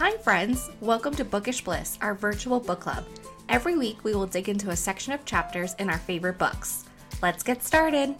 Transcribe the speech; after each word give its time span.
Hi, 0.00 0.16
friends! 0.16 0.70
Welcome 0.80 1.14
to 1.16 1.26
Bookish 1.26 1.60
Bliss, 1.60 1.98
our 2.00 2.14
virtual 2.14 2.58
book 2.58 2.80
club. 2.80 3.04
Every 3.50 3.76
week, 3.76 4.02
we 4.02 4.14
will 4.14 4.26
dig 4.26 4.48
into 4.48 4.70
a 4.70 4.76
section 4.76 5.12
of 5.12 5.26
chapters 5.26 5.74
in 5.74 5.90
our 5.90 5.98
favorite 5.98 6.38
books. 6.38 6.86
Let's 7.20 7.42
get 7.42 7.62
started! 7.62 8.14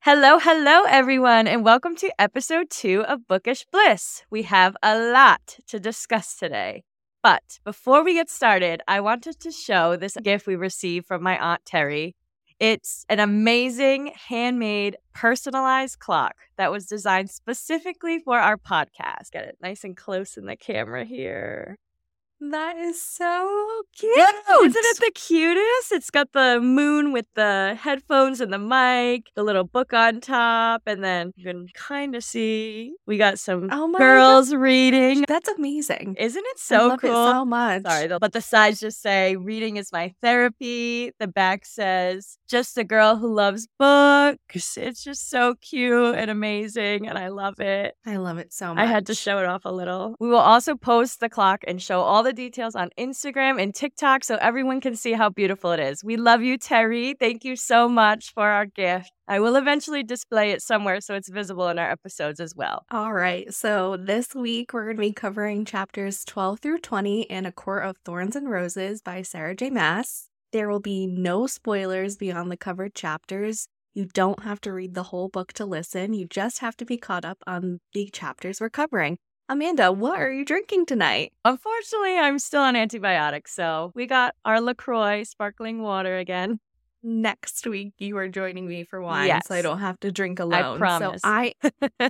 Hello, 0.00 0.38
hello, 0.38 0.82
everyone, 0.86 1.46
and 1.46 1.64
welcome 1.64 1.96
to 1.96 2.12
episode 2.20 2.68
two 2.68 3.02
of 3.08 3.26
Bookish 3.26 3.64
Bliss. 3.72 4.24
We 4.28 4.42
have 4.42 4.76
a 4.82 5.10
lot 5.10 5.56
to 5.68 5.80
discuss 5.80 6.36
today. 6.36 6.84
But 7.22 7.60
before 7.64 8.04
we 8.04 8.12
get 8.12 8.28
started, 8.28 8.82
I 8.86 9.00
wanted 9.00 9.40
to 9.40 9.50
show 9.50 9.96
this 9.96 10.18
gift 10.22 10.46
we 10.46 10.54
received 10.54 11.06
from 11.06 11.22
my 11.22 11.38
Aunt 11.38 11.64
Terry. 11.64 12.14
It's 12.58 13.04
an 13.10 13.20
amazing 13.20 14.12
handmade 14.28 14.96
personalized 15.12 15.98
clock 15.98 16.36
that 16.56 16.72
was 16.72 16.86
designed 16.86 17.28
specifically 17.28 18.18
for 18.18 18.38
our 18.38 18.56
podcast. 18.56 19.30
Get 19.32 19.44
it 19.44 19.58
nice 19.60 19.84
and 19.84 19.94
close 19.94 20.38
in 20.38 20.46
the 20.46 20.56
camera 20.56 21.04
here. 21.04 21.76
That 22.40 22.76
is 22.76 23.00
so 23.02 23.82
cute. 23.96 24.14
Isn't 24.18 24.74
it 24.76 24.98
the 25.00 25.10
cutest? 25.14 25.92
It's 25.92 26.10
got 26.10 26.32
the 26.32 26.60
moon 26.60 27.12
with 27.12 27.26
the 27.34 27.78
headphones 27.80 28.40
and 28.42 28.52
the 28.52 28.58
mic, 28.58 29.30
the 29.34 29.42
little 29.42 29.64
book 29.64 29.94
on 29.94 30.20
top, 30.20 30.82
and 30.86 31.02
then 31.02 31.32
you 31.36 31.44
can 31.44 31.66
kind 31.74 32.14
of 32.14 32.22
see 32.22 32.92
we 33.06 33.16
got 33.16 33.38
some 33.38 33.68
Oh 33.72 33.90
girls 33.96 34.54
reading. 34.54 35.24
That's 35.26 35.48
amazing. 35.48 36.16
Isn't 36.18 36.44
it 36.44 36.56
I 36.56 36.60
so 36.60 36.88
love 36.88 37.00
cool? 37.00 37.10
it 37.10 37.32
so 37.32 37.44
much. 37.46 37.82
Sorry, 37.82 38.06
though, 38.06 38.18
but 38.18 38.32
the 38.34 38.42
sides 38.42 38.80
just 38.80 39.00
say 39.00 39.36
reading 39.36 39.76
is 39.78 39.90
my 39.90 40.12
therapy. 40.20 41.12
The 41.18 41.28
back 41.28 41.64
says 41.64 42.36
just 42.48 42.76
a 42.76 42.84
girl 42.84 43.16
who 43.16 43.32
loves 43.34 43.66
books. 43.78 44.76
It's 44.76 45.02
just 45.02 45.30
so 45.30 45.54
cute 45.62 46.14
and 46.14 46.30
amazing, 46.30 47.08
and 47.08 47.16
I 47.16 47.28
love 47.28 47.60
it. 47.60 47.94
I 48.04 48.16
love 48.16 48.36
it 48.36 48.52
so 48.52 48.74
much. 48.74 48.82
I 48.82 48.86
had 48.86 49.06
to 49.06 49.14
show 49.14 49.38
it 49.38 49.46
off 49.46 49.64
a 49.64 49.72
little. 49.72 50.16
We 50.20 50.28
will 50.28 50.36
also 50.36 50.76
post 50.76 51.20
the 51.20 51.30
clock 51.30 51.64
and 51.66 51.80
show 51.80 52.00
all 52.02 52.25
the 52.26 52.32
details 52.32 52.74
on 52.74 52.90
Instagram 52.98 53.62
and 53.62 53.72
TikTok 53.72 54.24
so 54.24 54.36
everyone 54.40 54.80
can 54.80 54.96
see 54.96 55.12
how 55.12 55.30
beautiful 55.30 55.70
it 55.70 55.78
is. 55.78 56.02
We 56.02 56.16
love 56.16 56.42
you, 56.42 56.58
Terry. 56.58 57.14
Thank 57.18 57.44
you 57.44 57.54
so 57.54 57.88
much 57.88 58.34
for 58.34 58.48
our 58.48 58.66
gift. 58.66 59.12
I 59.28 59.38
will 59.38 59.54
eventually 59.54 60.02
display 60.02 60.50
it 60.50 60.60
somewhere 60.60 61.00
so 61.00 61.14
it's 61.14 61.28
visible 61.28 61.68
in 61.68 61.78
our 61.78 61.88
episodes 61.88 62.40
as 62.40 62.54
well. 62.56 62.84
All 62.90 63.12
right, 63.12 63.54
so 63.54 63.96
this 63.96 64.34
week 64.34 64.72
we're 64.72 64.86
going 64.86 64.96
to 64.96 65.00
be 65.00 65.12
covering 65.12 65.64
chapters 65.64 66.24
12 66.24 66.58
through 66.58 66.78
20 66.78 67.22
in 67.22 67.46
A 67.46 67.52
Court 67.52 67.84
of 67.84 67.96
Thorns 68.04 68.34
and 68.34 68.50
Roses 68.50 69.00
by 69.02 69.22
Sarah 69.22 69.54
J. 69.54 69.70
Maas. 69.70 70.28
There 70.52 70.68
will 70.68 70.80
be 70.80 71.06
no 71.06 71.46
spoilers 71.46 72.16
beyond 72.16 72.50
the 72.50 72.56
covered 72.56 72.94
chapters. 72.94 73.68
You 73.94 74.06
don't 74.12 74.42
have 74.42 74.60
to 74.62 74.72
read 74.72 74.94
the 74.94 75.04
whole 75.04 75.28
book 75.28 75.52
to 75.54 75.64
listen, 75.64 76.12
you 76.12 76.26
just 76.26 76.58
have 76.58 76.76
to 76.78 76.84
be 76.84 76.96
caught 76.96 77.24
up 77.24 77.38
on 77.46 77.78
the 77.94 78.10
chapters 78.12 78.60
we're 78.60 78.68
covering. 78.68 79.18
Amanda, 79.48 79.92
what 79.92 80.20
are 80.20 80.32
you 80.32 80.44
drinking 80.44 80.86
tonight? 80.86 81.32
Unfortunately, 81.44 82.16
I'm 82.18 82.38
still 82.38 82.62
on 82.62 82.74
antibiotics, 82.74 83.54
so 83.54 83.92
we 83.94 84.06
got 84.06 84.34
our 84.44 84.60
LaCroix 84.60 85.22
sparkling 85.24 85.82
water 85.82 86.18
again. 86.18 86.58
Next 87.02 87.66
week, 87.66 87.92
you 87.98 88.16
are 88.18 88.28
joining 88.28 88.66
me 88.66 88.82
for 88.84 89.00
wine, 89.00 89.28
Yes. 89.28 89.42
so 89.46 89.54
I 89.54 89.62
don't 89.62 89.78
have 89.78 89.98
to 90.00 90.10
drink 90.10 90.40
alone. 90.40 90.74
I 90.74 90.78
promise. 90.78 91.22
So 91.22 91.28
I 91.28 91.52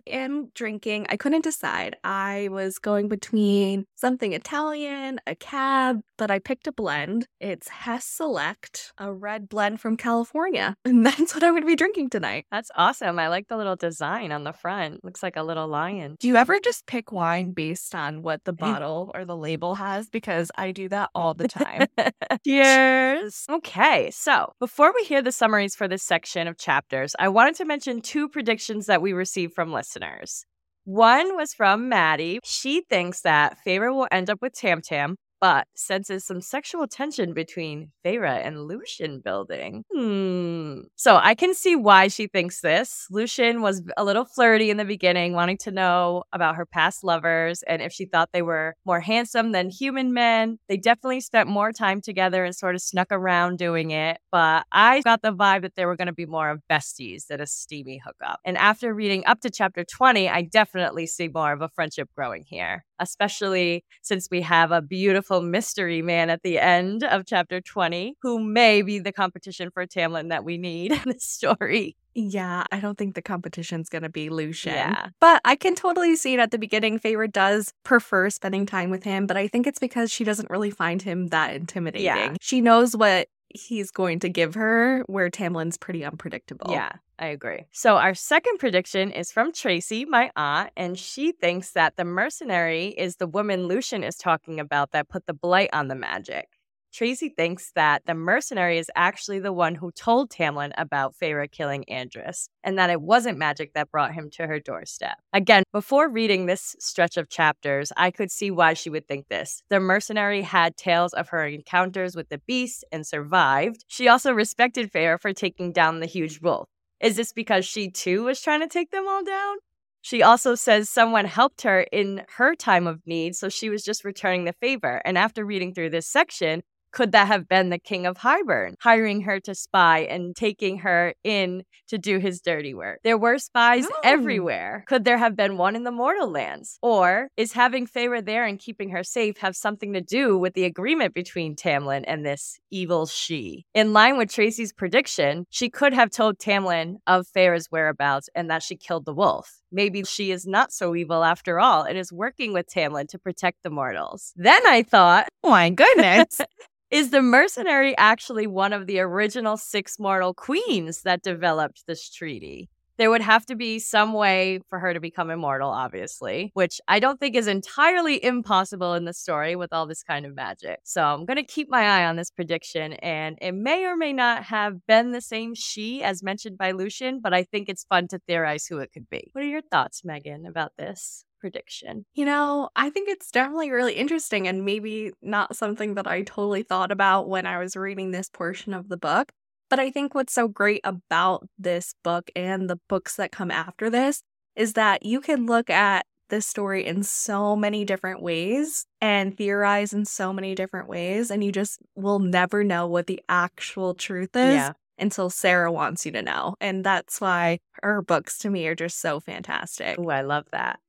am 0.07 0.51
drinking. 0.55 1.07
I 1.11 1.17
couldn't 1.17 1.45
decide. 1.45 1.97
I 2.03 2.49
was 2.51 2.79
going 2.79 3.09
between 3.09 3.85
something 3.95 4.33
Italian, 4.33 5.21
a 5.27 5.35
cab, 5.35 6.01
but 6.17 6.31
I 6.31 6.39
picked 6.39 6.67
a 6.67 6.73
blend. 6.73 7.27
It's 7.41 7.69
Hess 7.69 8.05
Select, 8.07 8.93
a 8.97 9.13
red 9.13 9.49
blend 9.49 9.81
from 9.81 9.97
California. 9.97 10.75
And 10.87 11.05
that's 11.05 11.35
what 11.35 11.43
I'm 11.45 11.53
going 11.53 11.63
to 11.63 11.67
be 11.67 11.77
drinking 11.77 12.11
tonight. 12.11 12.47
That's 12.51 12.71
awesome. 12.77 13.19
I 13.19 13.29
like 13.29 13.49
the 13.49 13.57
little 13.57 13.77
design 13.77 14.33
on 14.33 14.45
the 14.45 14.53
front. 14.53 15.05
Looks 15.05 15.23
like 15.23 15.37
a 15.37 15.43
little 15.43 15.67
lion. 15.69 16.17
Do 16.21 16.29
you 16.29 16.37
ever 16.37 16.59
just 16.61 16.87
pick 16.87 17.13
wine 17.13 17.53
based 17.53 17.95
on 17.95 18.23
what 18.23 18.45
the 18.45 18.53
bottle 18.53 19.11
or 19.15 19.25
the 19.25 19.37
label 19.37 19.75
has? 19.75 20.09
Because 20.09 20.51
I 20.57 20.71
do 20.73 20.89
that 20.89 21.11
all 21.15 21.35
the 21.35 21.49
time. 21.49 21.87
Cheers. 22.47 23.45
Okay, 23.51 24.11
so 24.13 24.53
before 24.61 24.76
we 24.79 25.05
hear 25.05 25.23
the 25.23 25.33
summaries 25.33 25.75
for 25.75 25.89
this 25.89 26.03
section 26.03 26.47
of 26.47 26.59
chapters, 26.59 27.15
I 27.19 27.29
wanted 27.29 27.55
to 27.57 27.65
mention 27.65 28.03
two 28.03 28.29
predictions 28.29 28.87
that 28.87 29.01
we 29.01 29.13
received 29.13 29.55
from 29.55 29.73
listeners. 29.73 30.45
One 30.85 31.35
was 31.35 31.55
from 31.55 31.89
Maddie. 31.89 32.41
She 32.45 32.83
thinks 32.89 33.23
that 33.23 33.57
Feyre 33.67 33.95
will 33.95 34.07
end 34.13 34.29
up 34.29 34.43
with 34.43 34.53
Tam 34.53 34.83
Tam, 34.83 35.17
but 35.41 35.67
senses 35.75 36.25
some 36.25 36.41
sexual 36.41 36.87
tension 36.87 37.35
between 37.35 37.91
Feyre 38.05 38.45
and 38.45 38.67
Lucien 38.67 39.21
building. 39.21 39.85
Hmm. 39.95 40.83
So 40.97 41.17
I 41.17 41.35
can 41.35 41.55
see 41.55 41.77
why 41.77 42.09
she 42.09 42.27
thinks 42.27 42.61
this. 42.61 43.07
Lucien 43.11 43.61
was 43.61 43.83
a 43.97 44.05
little 44.05 44.25
flirty 44.25 44.71
in 44.71 44.77
the 44.77 44.85
beginning, 44.85 45.35
wanting 45.35 45.59
to 45.59 45.71
know 45.71 46.25
about 46.33 46.57
her 46.57 46.67
past 46.67 47.05
lovers 47.05 47.63
and 47.65 47.83
if 47.83 47.93
she 47.93 48.07
thought 48.07 48.31
they 48.33 48.43
were 48.43 48.75
more 48.85 49.01
handsome 49.01 49.53
than 49.53 49.71
human 49.71 50.13
men. 50.15 50.59
They 50.69 50.77
definitely 50.77 51.21
spent 51.21 51.49
more 51.49 51.73
time 51.73 52.01
together 52.01 52.45
and 52.45 52.55
sort 52.55 52.75
of 52.75 52.83
snuck 52.83 53.09
around 53.11 53.59
doing 53.59 53.91
it. 53.91 54.19
But 54.33 54.65
I 54.73 55.03
got 55.03 55.23
the 55.23 55.33
vibe 55.33 55.63
that 55.63 55.77
they 55.77 55.87
were 55.87 55.97
going 55.97 56.07
to 56.07 56.13
be 56.13 56.27
more 56.27 56.51
of 56.51 56.61
besties 56.71 57.27
than 57.27 57.41
a 57.41 57.47
steamy 57.47 58.01
hookup. 58.05 58.41
And 58.45 58.57
after 58.57 58.95
reading 58.95 59.25
up 59.27 59.41
to 59.41 59.51
chapter 59.51 59.85
20, 59.85 60.29
I 60.29 60.43
definitely 60.43 61.07
see 61.07 61.29
more 61.29 61.53
of 61.53 61.61
a 61.61 61.69
friendship 61.69 62.09
growing 62.17 62.45
here, 62.47 62.85
especially 62.99 63.85
since 64.03 64.29
we 64.31 64.41
have 64.43 64.73
a 64.73 64.83
beautiful 64.83 65.43
mystery 65.43 66.03
man 66.03 66.31
at 66.31 66.43
the 66.43 66.59
end 66.59 67.05
of 67.05 67.25
chapter 67.27 67.61
20 67.61 68.17
who 68.23 68.39
may 68.39 68.83
be 68.83 68.99
the 68.99 69.13
competition 69.13 69.71
for 69.71 69.87
Tamlin 69.87 70.29
that 70.31 70.45
we 70.45 70.59
need 70.59 70.93
in 70.93 71.03
this 71.05 71.25
story. 71.25 71.97
Yeah, 72.19 72.65
I 72.73 72.81
don't 72.81 72.97
think 72.97 73.15
the 73.15 73.21
competition's 73.21 73.91
going 73.91 74.03
to 74.03 74.09
be 74.09 74.31
Lucien. 74.31 74.75
Yeah. 74.75 75.09
But 75.21 75.43
I 75.45 75.55
can 75.55 75.75
totally 75.75 76.17
see 76.17 76.33
it 76.33 76.41
at 76.41 76.51
the 76.51 76.59
beginning. 76.59 76.99
Feyre 76.99 77.31
does 77.31 77.75
prefer 77.85 78.31
spending 78.31 78.65
time 78.65 78.89
with 78.89 79.05
him, 79.05 79.27
but 79.27 79.37
I 79.37 79.49
think 79.49 79.67
it's 79.67 79.79
because 79.79 80.11
she 80.11 80.25
doesn't 80.25 80.49
really 80.49 80.71
find 80.71 81.03
him 81.03 81.27
that 81.27 81.55
intimidating. 81.55 82.07
Yeah. 82.07 82.35
She 82.41 82.63
knows 82.63 82.97
what 82.97 83.29
he's 83.57 83.91
going 83.91 84.21
to 84.21 84.29
give 84.29 84.55
her, 84.55 85.03
where 85.07 85.31
Tamlin's 85.31 85.77
pretty 85.77 86.05
unpredictable. 86.05 86.71
Yeah, 86.71 86.93
I 87.19 87.27
agree. 87.27 87.67
So, 87.73 87.97
our 87.97 88.15
second 88.15 88.59
prediction 88.59 89.11
is 89.11 89.33
from 89.33 89.53
Tracy, 89.53 90.05
my 90.05 90.31
aunt, 90.37 90.71
and 90.77 90.99
she 90.99 91.33
thinks 91.33 91.73
that 91.73 91.97
the 91.97 92.05
mercenary 92.05 92.89
is 92.89 93.17
the 93.17 93.27
woman 93.27 93.67
Lucien 93.67 94.05
is 94.05 94.17
talking 94.17 94.61
about 94.61 94.93
that 94.93 95.09
put 95.09 95.27
the 95.27 95.35
blight 95.35 95.71
on 95.73 95.89
the 95.89 95.95
magic. 95.95 96.49
Tracy 96.97 97.29
thinks 97.29 97.73
that 97.73 98.07
the 98.07 98.15
mercenary 98.15 98.79
is 98.79 98.91
actually 98.97 99.39
the 99.39 99.53
one 99.53 99.75
who 99.75 99.93
told 99.93 100.31
Tamlin 100.31 100.73
about 100.79 101.15
Feyre 101.15 101.47
killing 101.53 101.85
Andras, 101.91 102.49
and 102.65 102.79
that 102.79 102.89
it 102.89 103.03
wasn't 103.03 103.37
magic 103.37 103.75
that 103.75 103.91
brought 103.91 104.15
him 104.15 104.31
to 104.31 104.47
her 104.47 104.59
doorstep. 104.59 105.19
Again, 105.35 105.65
before 105.75 106.09
reading 106.09 106.47
this 106.47 106.75
stretch 106.79 107.19
of 107.19 107.29
chapters, 107.29 107.93
I 107.99 108.11
could 108.11 108.31
see 108.31 108.51
why 108.51 108.73
she 108.73 108.89
would 108.89 109.07
think 109.07 109.29
this. 109.29 109.63
The 109.69 109.79
mercenary 109.79 110.41
had 110.41 110.79
tales 110.79 111.13
of 111.13 111.29
her 111.29 111.47
encounters 111.47 112.17
with 112.17 112.31
the 112.31 112.41
beast 112.47 112.83
and 112.91 113.07
survived. 113.07 113.85
She 113.89 114.09
also 114.09 114.33
respected 114.33 114.91
Feyre 114.91 115.21
for 115.21 115.35
taking 115.35 115.73
down 115.73 116.01
the 116.01 116.07
huge 116.07 116.41
wolf. 116.41 116.67
Is 117.03 117.17
this 117.17 117.31
because 117.31 117.67
she 117.67 117.91
too 117.91 118.25
was 118.25 118.41
trying 118.41 118.61
to 118.61 118.69
take 118.69 118.91
them 118.91 119.07
all 119.07 119.23
down? 119.23 119.57
She 120.01 120.23
also 120.23 120.55
says 120.55 120.89
someone 120.89 121.27
helped 121.27 121.61
her 121.61 121.81
in 121.93 122.23
her 122.37 122.55
time 122.55 122.87
of 122.87 123.07
need, 123.07 123.37
so 123.37 123.51
she 123.51 123.69
was 123.69 123.83
just 123.83 124.03
returning 124.03 124.45
the 124.47 124.55
favor. 124.55 125.03
And 125.05 125.19
after 125.19 125.45
reading 125.45 125.75
through 125.75 125.91
this 125.91 126.07
section, 126.07 126.63
could 126.93 127.13
that 127.13 127.27
have 127.27 127.49
been 127.49 127.71
the 127.71 127.79
king 127.79 128.07
of 128.07 128.17
Hybern, 128.19 128.75
hiring 128.81 129.23
her 129.23 129.39
to 129.41 129.55
spy 129.55 130.01
and 130.01 130.35
taking 130.35 130.79
her 130.79 131.15
in 131.25 131.63
to 131.89 131.99
do 131.99 132.19
his 132.19 132.41
dirty 132.41 132.75
work? 132.75 133.01
There 133.05 133.19
were 133.19 133.39
spies 133.39 133.87
Oh. 133.91 134.01
everywhere. 134.05 134.85
Could 134.89 135.05
there 135.05 135.19
have 135.19 135.37
been 135.37 135.57
one 135.59 135.77
in 135.77 135.85
the 135.85 135.91
mortal 135.93 136.31
lands? 136.31 136.79
Or 136.83 137.29
is 137.37 137.53
having 137.53 137.87
Feyre 137.87 138.25
there 138.25 138.45
and 138.45 138.59
keeping 138.59 138.91
her 138.91 139.05
safe 139.05 139.37
have 139.39 139.55
something 139.57 139.93
to 139.93 140.01
do 140.01 140.39
with 140.39 140.55
the 140.55 140.65
agreement 140.65 141.15
between 141.15 141.55
Tamlin 141.55 142.05
and 142.07 142.25
this 142.25 142.59
evil 142.71 143.07
she? 143.07 143.65
In 143.75 143.93
line 143.93 144.17
with 144.17 144.31
Tracy's 144.33 144.73
prediction, 144.73 145.45
she 145.51 145.69
could 145.69 145.93
have 145.93 146.11
told 146.11 146.39
Tamlin 146.39 146.97
of 147.07 147.27
Feyre's 147.37 147.67
whereabouts 147.71 148.29
and 148.35 148.51
that 148.51 148.63
she 148.63 148.77
killed 148.77 149.05
the 149.05 149.15
wolf. 149.15 149.61
Maybe 149.71 150.05
she 150.05 150.31
is 150.31 150.47
not 150.47 150.73
so 150.73 150.95
evil 150.95 151.23
after 151.25 151.61
all 151.61 151.83
and 151.83 151.99
is 151.99 152.13
working 152.13 152.53
with 152.53 152.67
Tamlin 152.67 153.09
to 153.09 153.19
protect 153.19 153.59
the 153.63 153.71
mortals. 153.71 154.33
Then 154.37 154.67
I 154.67 154.83
thought, 154.83 155.29
oh 155.45 155.51
my 155.51 155.71
goodness. 155.71 156.41
is 156.91 157.11
the 157.11 157.23
mercenary 157.23 157.97
actually 157.97 158.47
one 158.47 158.73
of 158.73 158.87
the 158.87 159.01
original 159.01 159.57
six 159.57 159.99
mortal 159.99 160.33
queens 160.33 161.03
that 161.03 161.23
developed 161.23 161.85
this 161.87 162.09
treaty? 162.11 162.71
There 162.99 163.11
would 163.11 163.21
have 163.21 163.45
to 163.47 163.55
be 163.55 163.79
some 163.79 164.15
way 164.15 164.61
for 164.71 164.79
her 164.79 164.95
to 164.95 165.01
become 165.01 165.29
immortal, 165.29 165.69
obviously, 165.69 166.51
which 166.55 166.81
I 166.89 166.99
don't 166.99 167.21
think 167.21 167.37
is 167.37 167.47
entirely 167.47 168.25
impossible 168.25 168.95
in 168.95 169.05
the 169.05 169.13
story 169.13 169.55
with 169.55 169.71
all 169.75 169.87
this 169.87 170.03
kind 170.03 170.25
of 170.25 170.35
magic. 170.35 170.79
So 170.85 171.05
I'm 171.05 171.27
going 171.27 171.37
to 171.37 171.43
keep 171.43 171.69
my 171.69 171.83
eye 171.83 172.07
on 172.07 172.17
this 172.17 172.31
prediction, 172.31 172.95
and 172.95 173.37
it 173.43 173.53
may 173.53 173.85
or 173.85 173.97
may 173.97 174.15
not 174.15 174.45
have 174.45 174.87
been 174.87 175.11
the 175.11 175.21
same 175.21 175.55
she 175.55 176.03
as 176.03 176.23
mentioned 176.23 176.57
by 176.57 176.71
Lucien, 176.71 177.21
but 177.21 177.35
I 177.35 177.43
think 177.43 177.69
it's 177.69 177.85
fun 177.85 178.09
to 178.09 178.19
theorize 178.27 178.67
who 178.67 178.79
it 178.79 178.93
could 178.95 179.11
be. 179.11 179.29
What 179.33 179.45
are 179.45 179.49
your 179.49 179.61
thoughts, 179.61 180.03
Megan, 180.03 180.47
about 180.47 180.73
this? 180.79 181.26
Prediction. 181.39 182.05
You 182.15 182.25
know, 182.25 182.71
I 182.77 182.91
think 182.91 183.09
it's 183.09 183.31
definitely 183.31 183.71
really 183.71 183.95
interesting 183.95 184.49
and 184.49 184.65
maybe 184.65 185.13
not 185.23 185.57
something 185.57 185.95
that 185.95 186.07
I 186.07 186.23
totally 186.23 186.63
thought 186.63 186.91
about 186.91 187.29
when 187.29 187.47
I 187.47 187.59
was 187.59 187.77
reading 187.77 188.11
this 188.11 188.29
portion 188.29 188.75
of 188.75 188.89
the 188.89 188.97
book. 188.97 189.33
But 189.69 189.81
I 189.81 189.91
think 189.91 190.15
what's 190.15 190.33
so 190.33 190.47
great 190.49 190.81
about 190.85 191.47
this 191.59 191.95
book 192.05 192.31
and 192.37 192.71
the 192.71 192.79
books 192.89 193.17
that 193.17 193.33
come 193.33 193.51
after 193.51 193.91
this 193.91 194.23
is 194.55 194.75
that 194.75 195.05
you 195.05 195.21
can 195.21 195.47
look 195.47 195.69
at 195.71 196.07
this 196.29 196.47
story 196.47 196.85
in 196.87 197.03
so 197.03 197.55
many 197.55 197.85
different 197.85 198.21
ways 198.23 198.87
and 199.01 199.37
theorize 199.37 199.93
in 199.93 200.05
so 200.05 200.33
many 200.33 200.55
different 200.55 200.89
ways. 200.89 201.31
And 201.31 201.43
you 201.45 201.53
just 201.53 201.79
will 201.95 202.19
never 202.19 202.65
know 202.65 202.87
what 202.87 203.07
the 203.07 203.21
actual 203.29 203.95
truth 203.95 204.35
is 204.35 204.55
Yeah. 204.55 204.73
until 204.99 205.31
Sarah 205.31 205.71
wants 205.71 206.05
you 206.07 206.13
to 206.13 206.23
know. 206.23 206.55
And 206.61 206.85
that's 206.85 207.21
why 207.21 207.59
her 207.83 208.03
books 208.03 208.39
to 208.39 208.51
me 208.51 208.67
are 208.67 208.75
just 208.75 209.01
so 209.01 209.21
fantastic. 209.21 209.99
Ooh, 209.99 210.11
I 210.11 210.23
love 210.23 210.47
that. 210.53 210.81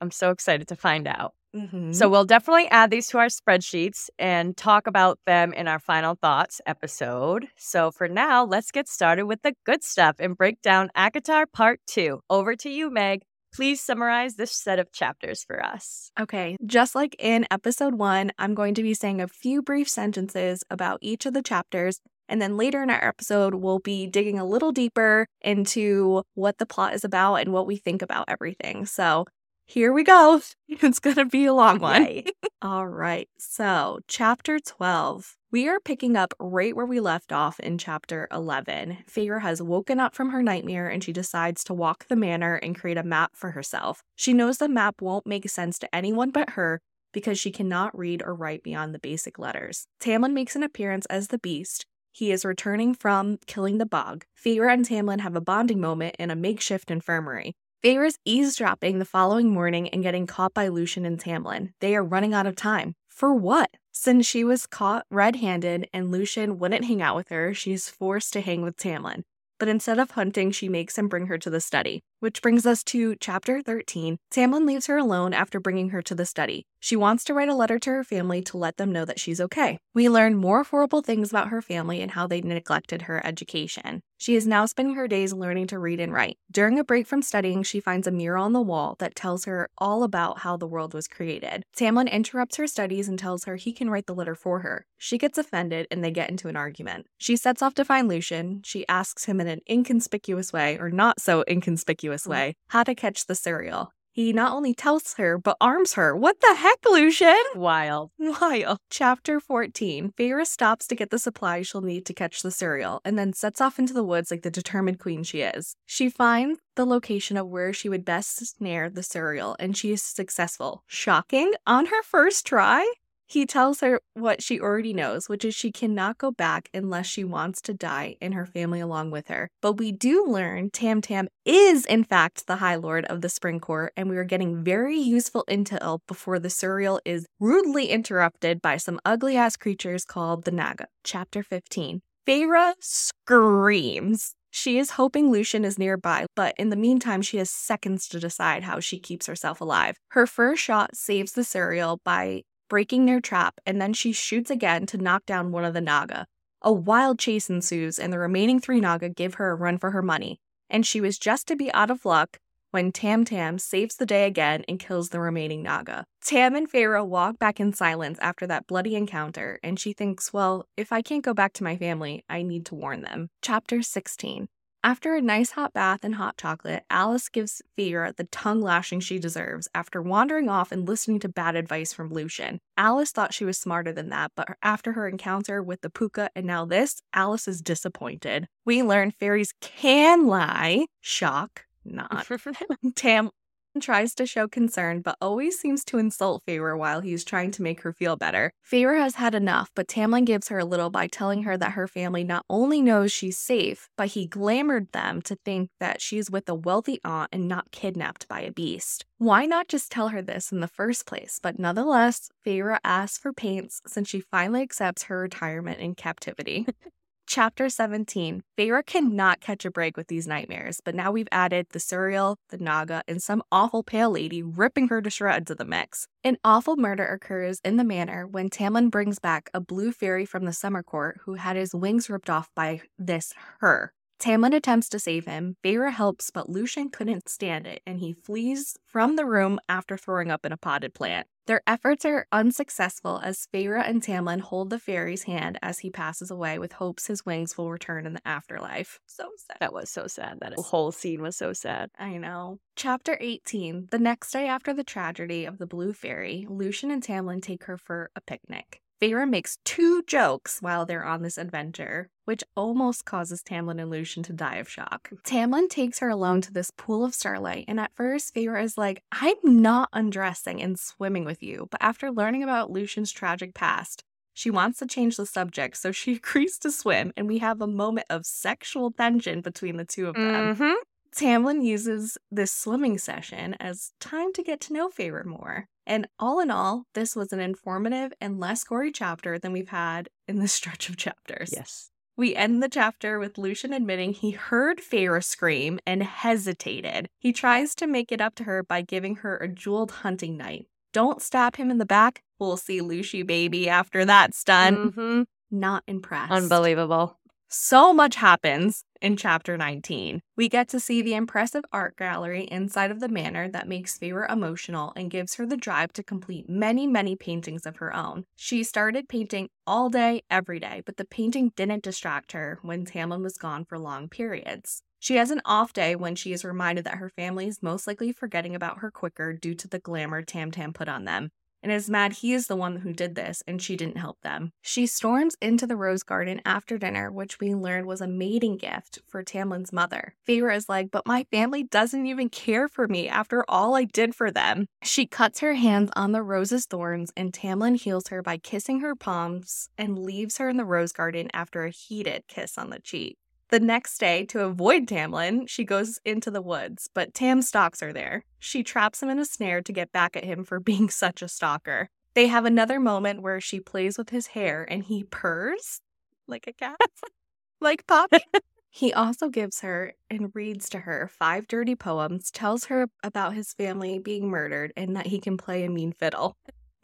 I'm 0.00 0.10
so 0.10 0.30
excited 0.30 0.68
to 0.68 0.76
find 0.76 1.06
out. 1.06 1.32
Mhm. 1.54 1.94
So 1.94 2.08
we'll 2.08 2.24
definitely 2.26 2.68
add 2.68 2.90
these 2.90 3.08
to 3.08 3.18
our 3.18 3.28
spreadsheets 3.28 4.10
and 4.18 4.56
talk 4.56 4.86
about 4.86 5.18
them 5.26 5.54
in 5.54 5.68
our 5.68 5.78
final 5.78 6.14
thoughts 6.14 6.60
episode. 6.66 7.48
So 7.56 7.90
for 7.90 8.08
now, 8.08 8.44
let's 8.44 8.70
get 8.70 8.88
started 8.88 9.24
with 9.24 9.40
the 9.42 9.54
good 9.64 9.82
stuff 9.82 10.16
and 10.18 10.36
break 10.36 10.60
down 10.60 10.90
ACOTAR 10.94 11.46
Part 11.52 11.80
2. 11.86 12.20
Over 12.28 12.56
to 12.56 12.68
you, 12.68 12.90
Meg. 12.90 13.22
Please 13.54 13.80
summarize 13.80 14.34
this 14.34 14.52
set 14.52 14.78
of 14.78 14.92
chapters 14.92 15.44
for 15.44 15.64
us. 15.64 16.10
Okay, 16.20 16.56
just 16.66 16.94
like 16.94 17.16
in 17.18 17.46
episode 17.50 17.94
one, 17.94 18.32
I'm 18.38 18.54
going 18.54 18.74
to 18.74 18.82
be 18.82 18.92
saying 18.92 19.22
a 19.22 19.28
few 19.28 19.62
brief 19.62 19.88
sentences 19.88 20.62
about 20.68 20.98
each 21.00 21.24
of 21.24 21.32
the 21.32 21.42
chapters. 21.42 22.00
And 22.28 22.42
then 22.42 22.56
later 22.58 22.82
in 22.82 22.90
our 22.90 23.02
episode, 23.02 23.54
we'll 23.54 23.78
be 23.78 24.06
digging 24.08 24.38
a 24.38 24.44
little 24.44 24.72
deeper 24.72 25.26
into 25.40 26.22
what 26.34 26.58
the 26.58 26.66
plot 26.66 26.92
is 26.92 27.04
about 27.04 27.36
and 27.36 27.52
what 27.52 27.66
we 27.66 27.76
think 27.76 28.02
about 28.02 28.24
everything. 28.28 28.84
So 28.84 29.26
here 29.66 29.92
we 29.92 30.04
go. 30.04 30.40
It's 30.68 30.98
going 30.98 31.16
to 31.16 31.24
be 31.24 31.44
a 31.44 31.54
long 31.54 31.78
one. 31.78 32.24
All 32.62 32.86
right. 32.86 33.28
So, 33.38 34.00
chapter 34.08 34.58
12. 34.58 35.36
We 35.52 35.68
are 35.68 35.80
picking 35.80 36.16
up 36.16 36.34
right 36.38 36.74
where 36.74 36.86
we 36.86 37.00
left 37.00 37.32
off 37.32 37.58
in 37.60 37.78
chapter 37.78 38.28
11. 38.30 38.98
Feyre 39.08 39.40
has 39.40 39.62
woken 39.62 40.00
up 40.00 40.14
from 40.14 40.30
her 40.30 40.42
nightmare 40.42 40.88
and 40.88 41.02
she 41.02 41.12
decides 41.12 41.64
to 41.64 41.74
walk 41.74 42.08
the 42.08 42.16
manor 42.16 42.56
and 42.56 42.78
create 42.78 42.98
a 42.98 43.02
map 43.02 43.32
for 43.34 43.52
herself. 43.52 44.02
She 44.16 44.32
knows 44.32 44.58
the 44.58 44.68
map 44.68 45.00
won't 45.00 45.26
make 45.26 45.48
sense 45.48 45.78
to 45.78 45.94
anyone 45.94 46.30
but 46.30 46.50
her 46.50 46.80
because 47.12 47.38
she 47.38 47.50
cannot 47.50 47.96
read 47.96 48.22
or 48.22 48.34
write 48.34 48.62
beyond 48.62 48.94
the 48.94 48.98
basic 48.98 49.38
letters. 49.38 49.86
Tamlin 50.00 50.34
makes 50.34 50.56
an 50.56 50.62
appearance 50.62 51.06
as 51.06 51.28
the 51.28 51.38
beast. 51.38 51.86
He 52.12 52.32
is 52.32 52.44
returning 52.44 52.94
from 52.94 53.38
killing 53.46 53.78
the 53.78 53.86
bog. 53.86 54.24
Feyre 54.36 54.72
and 54.72 54.84
Tamlin 54.84 55.20
have 55.20 55.36
a 55.36 55.40
bonding 55.40 55.80
moment 55.80 56.16
in 56.18 56.30
a 56.30 56.36
makeshift 56.36 56.90
infirmary. 56.90 57.54
Feyre's 57.86 58.18
eavesdropping 58.24 58.98
the 58.98 59.04
following 59.04 59.54
morning 59.54 59.88
and 59.90 60.02
getting 60.02 60.26
caught 60.26 60.52
by 60.52 60.66
Lucien 60.66 61.06
and 61.06 61.20
Tamlin. 61.20 61.72
They 61.78 61.94
are 61.94 62.02
running 62.02 62.34
out 62.34 62.44
of 62.44 62.56
time. 62.56 62.96
For 63.06 63.32
what? 63.32 63.70
Since 63.92 64.26
she 64.26 64.42
was 64.42 64.66
caught 64.66 65.06
red 65.08 65.36
handed 65.36 65.88
and 65.92 66.10
Lucien 66.10 66.58
wouldn't 66.58 66.86
hang 66.86 67.00
out 67.00 67.14
with 67.14 67.28
her, 67.28 67.54
she 67.54 67.72
is 67.72 67.88
forced 67.88 68.32
to 68.32 68.40
hang 68.40 68.62
with 68.62 68.76
Tamlin. 68.76 69.22
But 69.60 69.68
instead 69.68 70.00
of 70.00 70.10
hunting, 70.10 70.50
she 70.50 70.68
makes 70.68 70.98
him 70.98 71.06
bring 71.06 71.28
her 71.28 71.38
to 71.38 71.48
the 71.48 71.60
study. 71.60 72.02
Which 72.26 72.42
brings 72.42 72.66
us 72.66 72.82
to 72.86 73.14
chapter 73.20 73.62
13. 73.62 74.18
Tamlin 74.32 74.66
leaves 74.66 74.88
her 74.88 74.98
alone 74.98 75.32
after 75.32 75.60
bringing 75.60 75.90
her 75.90 76.02
to 76.02 76.12
the 76.12 76.26
study. 76.26 76.66
She 76.80 76.96
wants 76.96 77.22
to 77.24 77.34
write 77.34 77.48
a 77.48 77.54
letter 77.54 77.78
to 77.78 77.90
her 77.90 78.04
family 78.04 78.42
to 78.42 78.56
let 78.56 78.78
them 78.78 78.90
know 78.90 79.04
that 79.04 79.20
she's 79.20 79.40
okay. 79.40 79.78
We 79.94 80.08
learn 80.08 80.34
more 80.34 80.64
horrible 80.64 81.02
things 81.02 81.30
about 81.30 81.48
her 81.48 81.62
family 81.62 82.02
and 82.02 82.10
how 82.10 82.26
they 82.26 82.40
neglected 82.40 83.02
her 83.02 83.24
education. 83.24 84.02
She 84.18 84.34
is 84.34 84.46
now 84.46 84.66
spending 84.66 84.94
her 84.94 85.08
days 85.08 85.32
learning 85.32 85.66
to 85.68 85.78
read 85.78 86.00
and 86.00 86.12
write. 86.12 86.38
During 86.50 86.78
a 86.78 86.84
break 86.84 87.06
from 87.06 87.22
studying, 87.22 87.62
she 87.62 87.80
finds 87.80 88.06
a 88.06 88.10
mural 88.10 88.44
on 88.44 88.52
the 88.54 88.62
wall 88.62 88.96
that 88.98 89.14
tells 89.14 89.44
her 89.44 89.68
all 89.78 90.02
about 90.02 90.38
how 90.38 90.56
the 90.56 90.66
world 90.66 90.94
was 90.94 91.06
created. 91.06 91.64
Tamlin 91.76 92.10
interrupts 92.10 92.56
her 92.56 92.66
studies 92.66 93.08
and 93.08 93.18
tells 93.18 93.44
her 93.44 93.56
he 93.56 93.72
can 93.72 93.90
write 93.90 94.06
the 94.06 94.14
letter 94.14 94.34
for 94.34 94.60
her. 94.60 94.86
She 94.96 95.18
gets 95.18 95.36
offended 95.36 95.86
and 95.90 96.02
they 96.02 96.10
get 96.10 96.30
into 96.30 96.48
an 96.48 96.56
argument. 96.56 97.06
She 97.18 97.36
sets 97.36 97.60
off 97.60 97.74
to 97.74 97.84
find 97.84 98.08
Lucien. 98.08 98.62
She 98.64 98.88
asks 98.88 99.26
him 99.26 99.40
in 99.40 99.48
an 99.48 99.60
inconspicuous 99.68 100.52
way, 100.52 100.78
or 100.78 100.88
not 100.88 101.20
so 101.20 101.44
inconspicuous 101.46 102.15
Mm-hmm. 102.22 102.30
way, 102.32 102.54
how 102.68 102.82
to 102.82 102.94
catch 102.94 103.26
the 103.26 103.34
Suriel. 103.34 103.88
He 104.16 104.32
not 104.32 104.52
only 104.54 104.72
tells 104.72 105.12
her, 105.18 105.36
but 105.36 105.58
arms 105.60 105.92
her. 105.92 106.16
What 106.16 106.40
the 106.40 106.54
heck, 106.54 106.78
Lucien? 106.86 107.36
Wild. 107.54 108.12
Wild. 108.18 108.78
Chapter 108.88 109.40
14. 109.40 110.14
Feyre 110.18 110.46
stops 110.46 110.86
to 110.86 110.94
get 110.94 111.10
the 111.10 111.18
supplies 111.18 111.66
she'll 111.66 111.82
need 111.82 112.06
to 112.06 112.14
catch 112.14 112.40
the 112.40 112.48
Suriel 112.48 113.00
and 113.04 113.18
then 113.18 113.34
sets 113.34 113.60
off 113.60 113.78
into 113.78 113.92
the 113.92 114.02
woods 114.02 114.30
like 114.30 114.40
the 114.40 114.50
determined 114.50 115.00
queen 115.00 115.22
she 115.22 115.42
is. 115.42 115.76
She 115.84 116.08
finds 116.08 116.60
the 116.76 116.86
location 116.86 117.36
of 117.36 117.48
where 117.48 117.74
she 117.74 117.90
would 117.90 118.06
best 118.06 118.38
snare 118.38 118.88
the 118.88 119.02
Suriel 119.02 119.54
and 119.58 119.76
she 119.76 119.92
is 119.92 120.00
successful. 120.00 120.82
Shocking. 120.86 121.52
On 121.66 121.84
her 121.84 122.02
first 122.02 122.46
try? 122.46 122.90
He 123.28 123.44
tells 123.44 123.80
her 123.80 124.00
what 124.14 124.40
she 124.40 124.60
already 124.60 124.92
knows, 124.92 125.28
which 125.28 125.44
is 125.44 125.54
she 125.54 125.72
cannot 125.72 126.16
go 126.16 126.30
back 126.30 126.68
unless 126.72 127.06
she 127.06 127.24
wants 127.24 127.60
to 127.62 127.74
die 127.74 128.16
and 128.20 128.34
her 128.34 128.46
family 128.46 128.80
along 128.80 129.10
with 129.10 129.26
her. 129.28 129.48
But 129.60 129.74
we 129.74 129.90
do 129.90 130.24
learn 130.26 130.70
Tam 130.70 131.00
Tam 131.00 131.26
is, 131.44 131.84
in 131.86 132.04
fact, 132.04 132.46
the 132.46 132.56
High 132.56 132.76
Lord 132.76 133.04
of 133.06 133.22
the 133.22 133.28
Spring 133.28 133.58
Court, 133.58 133.92
and 133.96 134.08
we 134.08 134.16
are 134.16 134.24
getting 134.24 134.62
very 134.62 134.96
useful 134.96 135.44
intel 135.50 136.00
before 136.06 136.38
the 136.38 136.48
Suriel 136.48 137.00
is 137.04 137.26
rudely 137.40 137.88
interrupted 137.88 138.62
by 138.62 138.76
some 138.76 139.00
ugly 139.04 139.36
ass 139.36 139.56
creatures 139.56 140.04
called 140.04 140.44
the 140.44 140.52
Naga. 140.52 140.86
Chapter 141.02 141.42
15. 141.42 142.02
Feyre 142.26 142.74
screams. 142.80 144.34
She 144.50 144.78
is 144.78 144.92
hoping 144.92 145.30
Lucien 145.30 145.64
is 145.64 145.78
nearby, 145.78 146.26
but 146.34 146.54
in 146.56 146.70
the 146.70 146.76
meantime, 146.76 147.22
she 147.22 147.36
has 147.38 147.50
seconds 147.50 148.08
to 148.08 148.18
decide 148.18 148.62
how 148.62 148.80
she 148.80 148.98
keeps 148.98 149.26
herself 149.26 149.60
alive. 149.60 149.96
Her 150.10 150.26
first 150.26 150.62
shot 150.62 150.96
saves 150.96 151.32
the 151.32 151.42
Suriel 151.42 151.98
by 152.04 152.42
breaking 152.68 153.06
their 153.06 153.20
trap, 153.20 153.60
and 153.66 153.80
then 153.80 153.92
she 153.92 154.12
shoots 154.12 154.50
again 154.50 154.86
to 154.86 154.98
knock 154.98 155.26
down 155.26 155.52
one 155.52 155.64
of 155.64 155.74
the 155.74 155.80
Naga. 155.80 156.26
A 156.62 156.72
wild 156.72 157.18
chase 157.18 157.48
ensues, 157.48 157.98
and 157.98 158.12
the 158.12 158.18
remaining 158.18 158.60
three 158.60 158.80
Naga 158.80 159.08
give 159.08 159.34
her 159.34 159.50
a 159.50 159.54
run 159.54 159.78
for 159.78 159.90
her 159.92 160.02
money. 160.02 160.40
And 160.68 160.86
she 160.86 161.00
was 161.00 161.18
just 161.18 161.46
to 161.48 161.56
be 161.56 161.72
out 161.72 161.90
of 161.90 162.04
luck 162.04 162.40
when 162.70 162.92
Tam 162.92 163.24
Tam 163.24 163.58
saves 163.58 163.96
the 163.96 164.06
day 164.06 164.26
again 164.26 164.64
and 164.68 164.78
kills 164.78 165.10
the 165.10 165.20
remaining 165.20 165.62
Naga. 165.62 166.04
Tam 166.20 166.54
and 166.54 166.70
Feyre 166.70 167.06
walk 167.06 167.38
back 167.38 167.60
in 167.60 167.72
silence 167.72 168.18
after 168.20 168.46
that 168.46 168.66
bloody 168.66 168.96
encounter, 168.96 169.58
and 169.62 169.78
she 169.78 169.92
thinks, 169.92 170.32
well, 170.32 170.66
if 170.76 170.92
I 170.92 171.02
can't 171.02 171.24
go 171.24 171.32
back 171.32 171.52
to 171.54 171.64
my 171.64 171.76
family, 171.76 172.24
I 172.28 172.42
need 172.42 172.66
to 172.66 172.74
warn 172.74 173.02
them. 173.02 173.30
Chapter 173.40 173.82
16. 173.82 174.48
After 174.84 175.14
a 175.16 175.20
nice 175.20 175.50
hot 175.50 175.72
bath 175.72 176.04
and 176.04 176.14
hot 176.14 176.36
chocolate, 176.38 176.84
Alis 176.90 177.28
gives 177.28 177.60
Feyre 177.76 178.14
the 178.14 178.24
tongue 178.24 178.60
lashing 178.60 179.00
she 179.00 179.18
deserves 179.18 179.66
after 179.74 180.00
wandering 180.00 180.48
off 180.48 180.70
and 180.70 180.86
listening 180.86 181.18
to 181.20 181.28
bad 181.28 181.56
advice 181.56 181.92
from 181.92 182.12
Lucien. 182.12 182.60
Alis 182.76 183.10
thought 183.10 183.34
she 183.34 183.44
was 183.44 183.58
smarter 183.58 183.92
than 183.92 184.10
that, 184.10 184.32
but 184.36 184.48
after 184.62 184.92
her 184.92 185.08
encounter 185.08 185.62
with 185.62 185.80
the 185.80 185.90
puka 185.90 186.30
and 186.36 186.46
now 186.46 186.64
this, 186.64 187.02
Alis 187.12 187.48
is 187.48 187.60
disappointed. 187.60 188.46
We 188.64 188.82
learn 188.82 189.10
fairies 189.10 189.54
can 189.60 190.26
lie. 190.28 190.86
Shock, 191.00 191.66
not. 191.84 192.26
Tam 192.94 193.30
tries 193.80 194.14
to 194.14 194.26
show 194.26 194.48
concern, 194.48 195.00
but 195.00 195.16
always 195.20 195.58
seems 195.58 195.84
to 195.86 195.98
insult 195.98 196.42
Feyre 196.46 196.76
while 196.76 197.00
he's 197.00 197.24
trying 197.24 197.50
to 197.52 197.62
make 197.62 197.82
her 197.82 197.92
feel 197.92 198.16
better. 198.16 198.52
Feyre 198.70 198.98
has 198.98 199.16
had 199.16 199.34
enough, 199.34 199.70
but 199.74 199.88
Tamlin 199.88 200.24
gives 200.24 200.48
her 200.48 200.58
a 200.58 200.64
little 200.64 200.90
by 200.90 201.06
telling 201.06 201.42
her 201.44 201.56
that 201.56 201.72
her 201.72 201.86
family 201.86 202.24
not 202.24 202.44
only 202.50 202.82
knows 202.82 203.12
she's 203.12 203.38
safe, 203.38 203.88
but 203.96 204.08
he 204.08 204.28
glamored 204.28 204.92
them 204.92 205.22
to 205.22 205.36
think 205.44 205.70
that 205.80 206.00
she's 206.00 206.30
with 206.30 206.48
a 206.48 206.54
wealthy 206.54 206.98
aunt 207.04 207.30
and 207.32 207.48
not 207.48 207.70
kidnapped 207.70 208.28
by 208.28 208.40
a 208.40 208.52
beast. 208.52 209.04
Why 209.18 209.46
not 209.46 209.68
just 209.68 209.90
tell 209.90 210.08
her 210.08 210.20
this 210.20 210.52
in 210.52 210.60
the 210.60 210.68
first 210.68 211.06
place? 211.06 211.38
But 211.42 211.58
nonetheless, 211.58 212.30
Feyre 212.44 212.78
asks 212.84 213.18
for 213.18 213.32
paints 213.32 213.80
since 213.86 214.08
she 214.08 214.20
finally 214.20 214.62
accepts 214.62 215.04
her 215.04 215.20
retirement 215.20 215.80
in 215.80 215.94
captivity. 215.94 216.66
Chapter 217.28 217.68
17. 217.68 218.44
Feyre 218.56 218.86
cannot 218.86 219.40
catch 219.40 219.64
a 219.64 219.70
break 219.70 219.96
with 219.96 220.06
these 220.06 220.28
nightmares, 220.28 220.80
but 220.80 220.94
now 220.94 221.10
we've 221.10 221.28
added 221.32 221.66
the 221.70 221.80
Suriel, 221.80 222.36
the 222.50 222.58
Naga, 222.58 223.02
and 223.08 223.20
some 223.20 223.42
awful 223.50 223.82
pale 223.82 224.12
lady 224.12 224.44
ripping 224.44 224.86
her 224.88 225.02
to 225.02 225.10
shreds 225.10 225.50
of 225.50 225.58
the 225.58 225.64
mix. 225.64 226.06
An 226.22 226.38
awful 226.44 226.76
murder 226.76 227.04
occurs 227.04 227.60
in 227.64 227.78
the 227.78 227.84
manor 227.84 228.28
when 228.28 228.48
Tamlin 228.48 228.90
brings 228.90 229.18
back 229.18 229.50
a 229.52 229.60
blue 229.60 229.90
fairy 229.90 230.24
from 230.24 230.44
the 230.44 230.52
summer 230.52 230.84
court 230.84 231.18
who 231.24 231.34
had 231.34 231.56
his 231.56 231.74
wings 231.74 232.08
ripped 232.08 232.30
off 232.30 232.48
by 232.54 232.82
this 232.96 233.34
her. 233.58 233.92
Tamlin 234.20 234.54
attempts 234.54 234.88
to 234.90 235.00
save 235.00 235.26
him. 235.26 235.56
Feyre 235.64 235.90
helps, 235.90 236.30
but 236.30 236.48
Lucien 236.48 236.90
couldn't 236.90 237.28
stand 237.28 237.66
it, 237.66 237.82
and 237.84 237.98
he 237.98 238.12
flees 238.12 238.76
from 238.86 239.16
the 239.16 239.26
room 239.26 239.58
after 239.68 239.96
throwing 239.96 240.30
up 240.30 240.46
in 240.46 240.52
a 240.52 240.56
potted 240.56 240.94
plant. 240.94 241.26
Their 241.46 241.62
efforts 241.64 242.04
are 242.04 242.26
unsuccessful 242.32 243.20
as 243.22 243.46
Feyre 243.54 243.80
and 243.80 244.02
Tamlin 244.02 244.40
hold 244.40 244.70
the 244.70 244.80
fairy's 244.80 245.22
hand 245.22 245.60
as 245.62 245.78
he 245.78 245.90
passes 245.90 246.28
away 246.28 246.58
with 246.58 246.72
hopes 246.72 247.06
his 247.06 247.24
wings 247.24 247.56
will 247.56 247.70
return 247.70 248.04
in 248.04 248.14
the 248.14 248.26
afterlife. 248.26 248.98
So 249.06 249.28
sad. 249.36 249.58
That 249.60 249.72
was 249.72 249.88
so 249.88 250.08
sad. 250.08 250.38
That 250.40 250.54
whole 250.54 250.90
scene 250.90 251.22
was 251.22 251.36
so 251.36 251.52
sad. 251.52 251.90
I 251.96 252.16
know. 252.16 252.58
Chapter 252.74 253.16
18. 253.20 253.88
The 253.92 253.98
next 254.00 254.32
day 254.32 254.48
after 254.48 254.74
the 254.74 254.82
tragedy 254.82 255.44
of 255.44 255.58
the 255.58 255.66
Blue 255.66 255.92
Fairy, 255.92 256.46
Lucien 256.50 256.90
and 256.90 257.02
Tamlin 257.02 257.40
take 257.40 257.64
her 257.64 257.78
for 257.78 258.10
a 258.16 258.20
picnic. 258.20 258.82
Feyre 259.00 259.28
makes 259.28 259.58
two 259.64 260.02
jokes 260.06 260.62
while 260.62 260.86
they're 260.86 261.04
on 261.04 261.22
this 261.22 261.36
adventure, 261.36 262.08
which 262.24 262.42
almost 262.56 263.04
causes 263.04 263.42
Tamlin 263.42 263.80
and 263.80 263.90
Lucien 263.90 264.22
to 264.24 264.32
die 264.32 264.56
of 264.56 264.68
shock. 264.70 265.10
Tamlin 265.22 265.68
takes 265.68 265.98
her 265.98 266.08
alone 266.08 266.40
to 266.40 266.52
this 266.52 266.70
pool 266.70 267.04
of 267.04 267.14
starlight, 267.14 267.66
and 267.68 267.78
at 267.78 267.94
first, 267.94 268.34
Feyre 268.34 268.62
is 268.62 268.78
like, 268.78 269.02
I'm 269.12 269.36
not 269.44 269.90
undressing 269.92 270.62
and 270.62 270.78
swimming 270.78 271.26
with 271.26 271.42
you. 271.42 271.68
But 271.70 271.82
after 271.82 272.10
learning 272.10 272.42
about 272.42 272.70
Lucien's 272.70 273.12
tragic 273.12 273.54
past, 273.54 274.02
she 274.32 274.50
wants 274.50 274.78
to 274.78 274.86
change 274.86 275.16
the 275.18 275.26
subject, 275.26 275.76
so 275.76 275.92
she 275.92 276.14
agrees 276.16 276.58
to 276.60 276.70
swim, 276.72 277.12
and 277.18 277.28
we 277.28 277.38
have 277.38 277.60
a 277.60 277.66
moment 277.66 278.06
of 278.08 278.24
sexual 278.24 278.90
tension 278.92 279.42
between 279.42 279.76
the 279.76 279.84
two 279.84 280.08
of 280.08 280.14
them. 280.14 280.56
Mhm. 280.56 280.74
Tamlin 281.14 281.62
uses 281.64 282.18
this 282.30 282.52
swimming 282.52 282.98
session 282.98 283.54
as 283.60 283.92
time 284.00 284.32
to 284.34 284.42
get 284.42 284.60
to 284.62 284.72
know 284.72 284.88
Feyre 284.88 285.24
more. 285.24 285.66
And 285.86 286.08
all 286.18 286.40
in 286.40 286.50
all, 286.50 286.84
this 286.94 287.14
was 287.14 287.32
an 287.32 287.40
informative 287.40 288.12
and 288.20 288.40
less 288.40 288.64
gory 288.64 288.90
chapter 288.90 289.38
than 289.38 289.52
we've 289.52 289.68
had 289.68 290.08
in 290.26 290.40
this 290.40 290.52
stretch 290.54 290.88
of 290.88 290.96
chapters. 290.96 291.50
Yes. 291.52 291.90
We 292.18 292.34
end 292.34 292.62
the 292.62 292.68
chapter 292.68 293.18
with 293.18 293.36
Lucien 293.36 293.74
admitting 293.74 294.14
he 294.14 294.30
heard 294.30 294.78
Feyre 294.78 295.22
scream 295.22 295.78
and 295.86 296.02
hesitated. 296.02 297.08
He 297.18 297.32
tries 297.32 297.74
to 297.74 297.86
make 297.86 298.10
it 298.10 298.22
up 298.22 298.34
to 298.36 298.44
her 298.44 298.62
by 298.62 298.80
giving 298.80 299.16
her 299.16 299.36
a 299.36 299.48
jeweled 299.48 299.90
hunting 299.90 300.38
knife. 300.38 300.64
Don't 300.94 301.20
stab 301.20 301.56
him 301.56 301.70
in 301.70 301.76
the 301.76 301.84
back. 301.84 302.22
We'll 302.38 302.56
see 302.56 302.80
Lucy 302.80 303.22
baby 303.22 303.68
after 303.68 304.06
that's 304.06 304.42
done. 304.44 304.92
Mm-hmm. 304.92 305.22
Not 305.50 305.84
impressed. 305.86 306.32
Unbelievable. 306.32 307.18
So 307.48 307.92
much 307.94 308.16
happens 308.16 308.84
in 309.00 309.16
chapter 309.16 309.56
19. 309.56 310.20
We 310.36 310.48
get 310.48 310.68
to 310.70 310.80
see 310.80 311.00
the 311.00 311.14
impressive 311.14 311.62
art 311.72 311.96
gallery 311.96 312.42
inside 312.50 312.90
of 312.90 312.98
the 312.98 313.08
manor 313.08 313.48
that 313.48 313.68
makes 313.68 313.96
Feyre 313.96 314.28
emotional 314.28 314.92
and 314.96 315.12
gives 315.12 315.36
her 315.36 315.46
the 315.46 315.56
drive 315.56 315.92
to 315.92 316.02
complete 316.02 316.48
many, 316.48 316.88
many 316.88 317.14
paintings 317.14 317.64
of 317.64 317.76
her 317.76 317.94
own. 317.94 318.24
She 318.34 318.64
started 318.64 319.08
painting 319.08 319.48
all 319.64 319.90
day, 319.90 320.22
every 320.28 320.58
day, 320.58 320.82
but 320.84 320.96
the 320.96 321.04
painting 321.04 321.52
didn't 321.54 321.84
distract 321.84 322.32
her 322.32 322.58
when 322.62 322.84
Tamlin 322.84 323.22
was 323.22 323.38
gone 323.38 323.64
for 323.64 323.78
long 323.78 324.08
periods. 324.08 324.82
She 324.98 325.14
has 325.14 325.30
an 325.30 325.42
off 325.44 325.72
day 325.72 325.94
when 325.94 326.16
she 326.16 326.32
is 326.32 326.44
reminded 326.44 326.84
that 326.84 326.96
her 326.96 327.10
family 327.10 327.46
is 327.46 327.62
most 327.62 327.86
likely 327.86 328.10
forgetting 328.10 328.56
about 328.56 328.78
her 328.78 328.90
quicker 328.90 329.32
due 329.32 329.54
to 329.54 329.68
the 329.68 329.78
glamour 329.78 330.22
Tam 330.22 330.50
Tam 330.50 330.72
put 330.72 330.88
on 330.88 331.04
them 331.04 331.30
and 331.62 331.72
is 331.72 331.90
mad 331.90 332.14
he 332.14 332.32
is 332.32 332.46
the 332.46 332.56
one 332.56 332.76
who 332.76 332.92
did 332.92 333.14
this 333.14 333.42
and 333.46 333.60
she 333.60 333.76
didn't 333.76 333.98
help 333.98 334.20
them. 334.22 334.52
She 334.62 334.86
storms 334.86 335.36
into 335.40 335.66
the 335.66 335.76
rose 335.76 336.02
garden 336.02 336.40
after 336.44 336.78
dinner, 336.78 337.10
which 337.10 337.40
we 337.40 337.54
learned 337.54 337.86
was 337.86 338.00
a 338.00 338.06
mating 338.06 338.56
gift 338.56 339.00
for 339.06 339.22
Tamlin's 339.22 339.72
mother. 339.72 340.14
Feyre 340.26 340.54
is 340.54 340.68
like, 340.68 340.90
but 340.90 341.06
my 341.06 341.24
family 341.30 341.62
doesn't 341.62 342.06
even 342.06 342.28
care 342.28 342.68
for 342.68 342.86
me 342.88 343.08
after 343.08 343.44
all 343.48 343.74
I 343.74 343.84
did 343.84 344.14
for 344.14 344.30
them. 344.30 344.66
She 344.82 345.06
cuts 345.06 345.40
her 345.40 345.54
hands 345.54 345.90
on 345.96 346.12
the 346.12 346.22
rose's 346.22 346.66
thorns 346.66 347.12
and 347.16 347.32
Tamlin 347.32 347.76
heals 347.76 348.08
her 348.08 348.22
by 348.22 348.38
kissing 348.38 348.80
her 348.80 348.94
palms 348.94 349.68
and 349.76 349.98
leaves 349.98 350.38
her 350.38 350.48
in 350.48 350.56
the 350.56 350.64
rose 350.64 350.92
garden 350.92 351.28
after 351.32 351.64
a 351.64 351.70
heated 351.70 352.24
kiss 352.28 352.58
on 352.58 352.70
the 352.70 352.80
cheek. 352.80 353.18
The 353.50 353.60
next 353.60 353.98
day, 353.98 354.24
to 354.26 354.44
avoid 354.44 354.88
Tamlin, 354.88 355.48
she 355.48 355.64
goes 355.64 356.00
into 356.04 356.32
the 356.32 356.42
woods, 356.42 356.88
but 356.92 357.14
Tam 357.14 357.42
stalks 357.42 357.80
her 357.80 357.92
there. 357.92 358.24
She 358.40 358.64
traps 358.64 359.00
him 359.00 359.08
in 359.08 359.20
a 359.20 359.24
snare 359.24 359.62
to 359.62 359.72
get 359.72 359.92
back 359.92 360.16
at 360.16 360.24
him 360.24 360.44
for 360.44 360.58
being 360.70 360.90
such 360.90 361.22
a 361.22 361.28
stalker. 361.28 361.88
They 362.14 362.26
have 362.26 362.44
another 362.44 362.80
moment 362.80 363.22
where 363.22 363.40
she 363.40 363.60
plays 363.60 363.98
with 363.98 364.10
his 364.10 364.28
hair 364.28 364.66
and 364.68 364.82
he 364.82 365.04
purrs 365.04 365.80
like 366.26 366.46
a 366.48 366.52
cat, 366.52 366.80
like 367.60 367.86
Poppy. 367.86 368.18
he 368.70 368.92
also 368.92 369.28
gives 369.28 369.60
her 369.60 369.94
and 370.10 370.34
reads 370.34 370.68
to 370.70 370.80
her 370.80 371.08
five 371.08 371.46
dirty 371.46 371.76
poems, 371.76 372.30
tells 372.32 372.64
her 372.64 372.88
about 373.04 373.34
his 373.34 373.52
family 373.52 373.98
being 373.98 374.28
murdered, 374.28 374.72
and 374.76 374.96
that 374.96 375.06
he 375.06 375.20
can 375.20 375.36
play 375.36 375.62
a 375.62 375.70
mean 375.70 375.92
fiddle. 375.92 376.36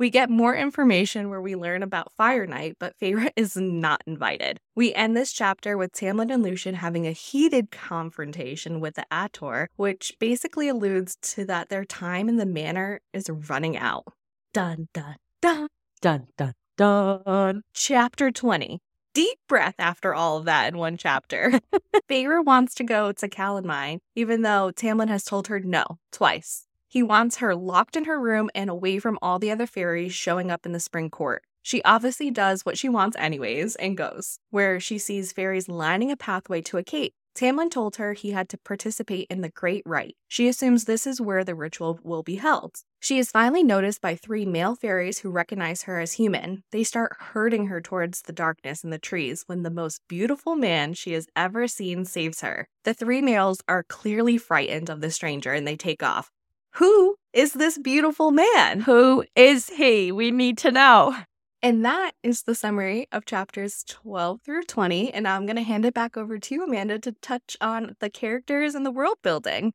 We 0.03 0.11
get 0.11 0.31
more 0.31 0.57
information 0.57 1.31
where 1.31 1.41
we 1.41 1.55
learn 1.55 1.85
about 1.85 2.11
Fire 2.17 2.45
Night, 2.45 2.75
but 2.81 2.99
Feyre 2.99 3.31
is 3.37 3.55
not 3.55 4.03
invited. 4.05 4.59
We 4.75 4.93
end 4.95 5.17
this 5.17 5.31
chapter 5.33 5.79
with 5.79 5.93
Tamlin 5.93 6.35
and 6.35 6.43
Lucien 6.43 6.75
having 6.75 7.07
a 7.07 7.13
heated 7.13 7.71
confrontation 7.71 8.81
with 8.81 8.97
the 8.97 9.07
Attor, 9.13 9.69
which 9.77 10.17
basically 10.19 10.67
alludes 10.67 11.15
to 11.23 11.45
that 11.45 11.69
their 11.69 11.85
time 11.85 12.29
in 12.29 12.37
the 12.37 12.47
manor 12.47 13.01
is 13.13 13.31
running 13.31 13.77
out. 13.77 14.03
Dun 14.53 14.89
dun 14.93 15.19
dun. 15.41 15.69
Dun, 16.01 16.27
dun, 16.37 16.55
dun. 16.77 17.63
Chapter 17.73 18.33
20. 18.33 18.81
Deep 19.15 19.39
breath 19.49 19.77
after 19.79 20.17
all 20.17 20.37
of 20.37 20.47
that 20.47 20.67
in 20.67 20.79
one 20.79 20.97
chapter. 20.97 21.61
Feyre 22.11 22.45
wants 22.45 22.75
to 22.75 22.83
go 22.83 23.13
to 23.13 23.29
Calanmai, 23.29 23.99
even 24.17 24.43
though 24.43 24.73
Tamlin 24.75 25.07
has 25.07 25.23
told 25.23 25.47
her 25.47 25.61
no 25.61 25.85
twice. 26.11 26.67
He 26.93 27.03
wants 27.03 27.39
her 27.39 27.57
locked 27.57 27.97
in 27.97 28.05
her 28.05 28.21
room 28.21 28.51
and 28.55 28.69
away 28.69 28.99
from 28.99 29.19
all 29.23 29.39
the 29.39 29.51
other 29.51 29.67
fairies 29.67 30.13
showing 30.13 30.51
up 30.51 30.67
in 30.67 30.73
the 30.73 30.79
spring 30.79 31.09
court. 31.09 31.43
She 31.63 31.83
obviously 31.85 32.31
does 32.31 32.67
what 32.67 32.77
she 32.77 32.91
wants 32.91 33.17
anyways 33.19 33.77
and 33.77 33.97
goes, 33.97 34.39
where 34.51 34.79
she 34.79 34.99
sees 34.99 35.33
fairies 35.33 35.71
lining 35.71 36.11
a 36.11 36.19
pathway 36.19 36.61
to 36.61 36.77
a 36.77 36.85
cape. 36.85 37.15
Tamlin 37.35 37.71
told 37.71 37.97
her 37.97 38.13
he 38.13 38.33
had 38.33 38.51
to 38.51 38.59
participate 38.59 39.27
in 39.31 39.41
the 39.41 39.49
Great 39.49 39.83
Rite. 39.87 40.17
She 40.29 40.49
assumes 40.49 40.85
this 40.85 41.07
is 41.07 41.19
where 41.19 41.45
the 41.45 41.55
ritual 41.55 41.99
will 42.03 42.23
be 42.23 42.35
held. 42.35 42.75
She 43.01 43.19
is 43.19 43.31
finally 43.31 43.63
noticed 43.63 44.03
by 44.03 44.15
three 44.15 44.45
male 44.45 44.75
fairies 44.75 45.21
who 45.21 45.31
recognize 45.31 45.85
her 45.85 45.99
as 45.99 46.13
human. 46.13 46.63
They 46.73 46.85
start 46.85 47.17
herding 47.19 47.69
her 47.69 47.81
towards 47.81 48.21
the 48.21 48.35
darkness 48.35 48.85
in 48.85 48.91
the 48.91 48.99
trees 48.99 49.45
when 49.47 49.63
the 49.63 49.71
most 49.71 50.03
beautiful 50.09 50.57
man 50.57 50.93
she 50.93 51.15
has 51.15 51.27
ever 51.35 51.67
seen 51.69 52.05
saves 52.05 52.43
her. 52.43 52.69
The 52.85 52.93
three 52.93 53.23
males 53.23 53.63
are 53.67 53.83
clearly 53.83 54.37
frightened 54.37 54.91
of 54.91 55.01
the 55.01 55.11
stranger 55.11 55.55
and 55.55 55.67
they 55.67 55.77
take 55.77 56.03
off. 56.03 56.31
Who 56.77 57.17
is 57.35 57.53
this 57.53 57.77
beautiful 57.77 58.31
man? 58.31 58.81
Who 58.81 59.25
is 59.37 59.69
he? 59.69 60.11
We 60.11 60.31
need 60.31 60.57
to 60.59 60.71
know. 60.71 61.15
And 61.61 61.85
that 61.85 62.13
is 62.23 62.43
the 62.43 62.55
summary 62.55 63.07
of 63.13 63.27
chapters 63.27 63.85
12 63.87 64.41
through 64.43 64.63
20. 64.65 65.13
And 65.13 65.29
I'm 65.29 65.45
going 65.45 65.57
to 65.57 65.63
hand 65.63 65.85
it 65.85 65.93
back 65.93 66.17
over 66.17 66.39
to 66.39 66.55
you, 66.55 66.65
Amanda, 66.65 66.99
to 67.01 67.13
touch 67.21 67.59
on 67.61 67.95
the 68.01 68.09
characters 68.09 68.75
and 68.75 68.87
the 68.87 68.91
world 68.91 69.19
building. 69.23 69.73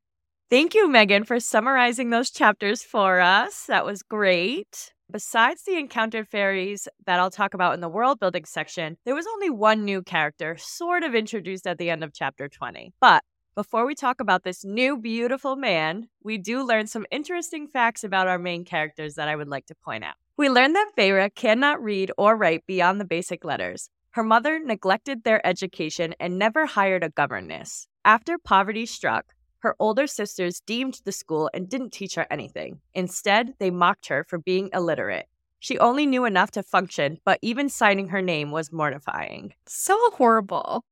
Thank 0.50 0.74
you, 0.74 0.89
Megan, 0.89 1.24
for 1.24 1.39
summarizing 1.39 2.10
those 2.10 2.32
chapters 2.32 2.82
for 2.82 3.20
us. 3.20 3.66
That 3.68 3.86
was 3.86 4.01
great. 4.01 4.92
Besides 5.12 5.63
the 5.63 5.77
encountered 5.77 6.27
fairies 6.27 6.88
that 7.06 7.20
I'll 7.20 7.30
talk 7.30 7.54
about 7.54 7.75
in 7.75 7.80
the 7.80 7.89
world 7.89 8.20
building 8.20 8.46
section, 8.46 8.98
there 9.06 9.16
was 9.16 9.27
only 9.27 9.51
one 9.51 9.86
new 9.86 10.01
character 10.01 10.58
sort 10.58 11.04
of 11.04 11.13
introduced 11.13 11.68
at 11.68 11.77
the 11.77 11.92
end 11.92 12.04
of 12.04 12.12
chapter 12.12 12.50
20. 12.50 12.94
But 13.00 13.24
before 13.58 13.88
we 13.88 13.96
talk 13.96 14.22
about 14.22 14.44
this 14.44 14.64
new 14.64 14.96
beautiful 14.96 15.56
man, 15.56 16.08
we 16.22 16.38
do 16.38 16.62
learn 16.62 16.86
some 16.86 17.08
interesting 17.10 17.68
facts 17.68 18.04
about 18.04 18.28
our 18.28 18.38
main 18.38 18.64
characters 18.64 19.16
that 19.16 19.28
I 19.28 19.36
would 19.36 19.48
like 19.48 19.66
to 19.66 19.74
point 19.74 20.04
out. 20.04 20.14
We 20.38 20.48
learn 20.48 20.74
that 20.74 20.92
Feyre 20.96 21.34
cannot 21.34 21.82
read 21.82 22.12
or 22.20 22.38
write 22.38 22.68
beyond 22.68 23.02
the 23.02 23.06
basic 23.06 23.44
letters. 23.44 23.90
Her 24.12 24.24
mother 24.24 24.60
neglected 24.60 25.24
their 25.24 25.44
education 25.44 26.14
and 26.20 26.38
never 26.38 26.68
hired 26.68 27.04
a 27.04 27.10
governess. 27.10 27.88
After 28.06 28.38
poverty 28.38 28.86
struck, 28.86 29.34
her 29.62 29.76
older 29.80 30.06
sisters 30.06 30.62
deemed 30.64 31.02
the 31.04 31.12
school 31.12 31.50
and 31.52 31.68
didn't 31.68 31.94
teach 31.94 32.14
her 32.14 32.28
anything. 32.30 32.82
Instead, 32.94 33.56
they 33.58 33.72
mocked 33.72 34.10
her 34.10 34.24
for 34.24 34.38
being 34.38 34.70
illiterate. 34.72 35.26
She 35.58 35.80
only 35.80 36.06
knew 36.06 36.26
enough 36.26 36.52
to 36.52 36.62
function, 36.62 37.18
but 37.26 37.40
even 37.42 37.70
signing 37.70 38.10
her 38.10 38.22
name 38.22 38.52
was 38.52 38.72
mortifying. 38.72 39.56
So 39.66 39.98
horrible. 40.12 40.86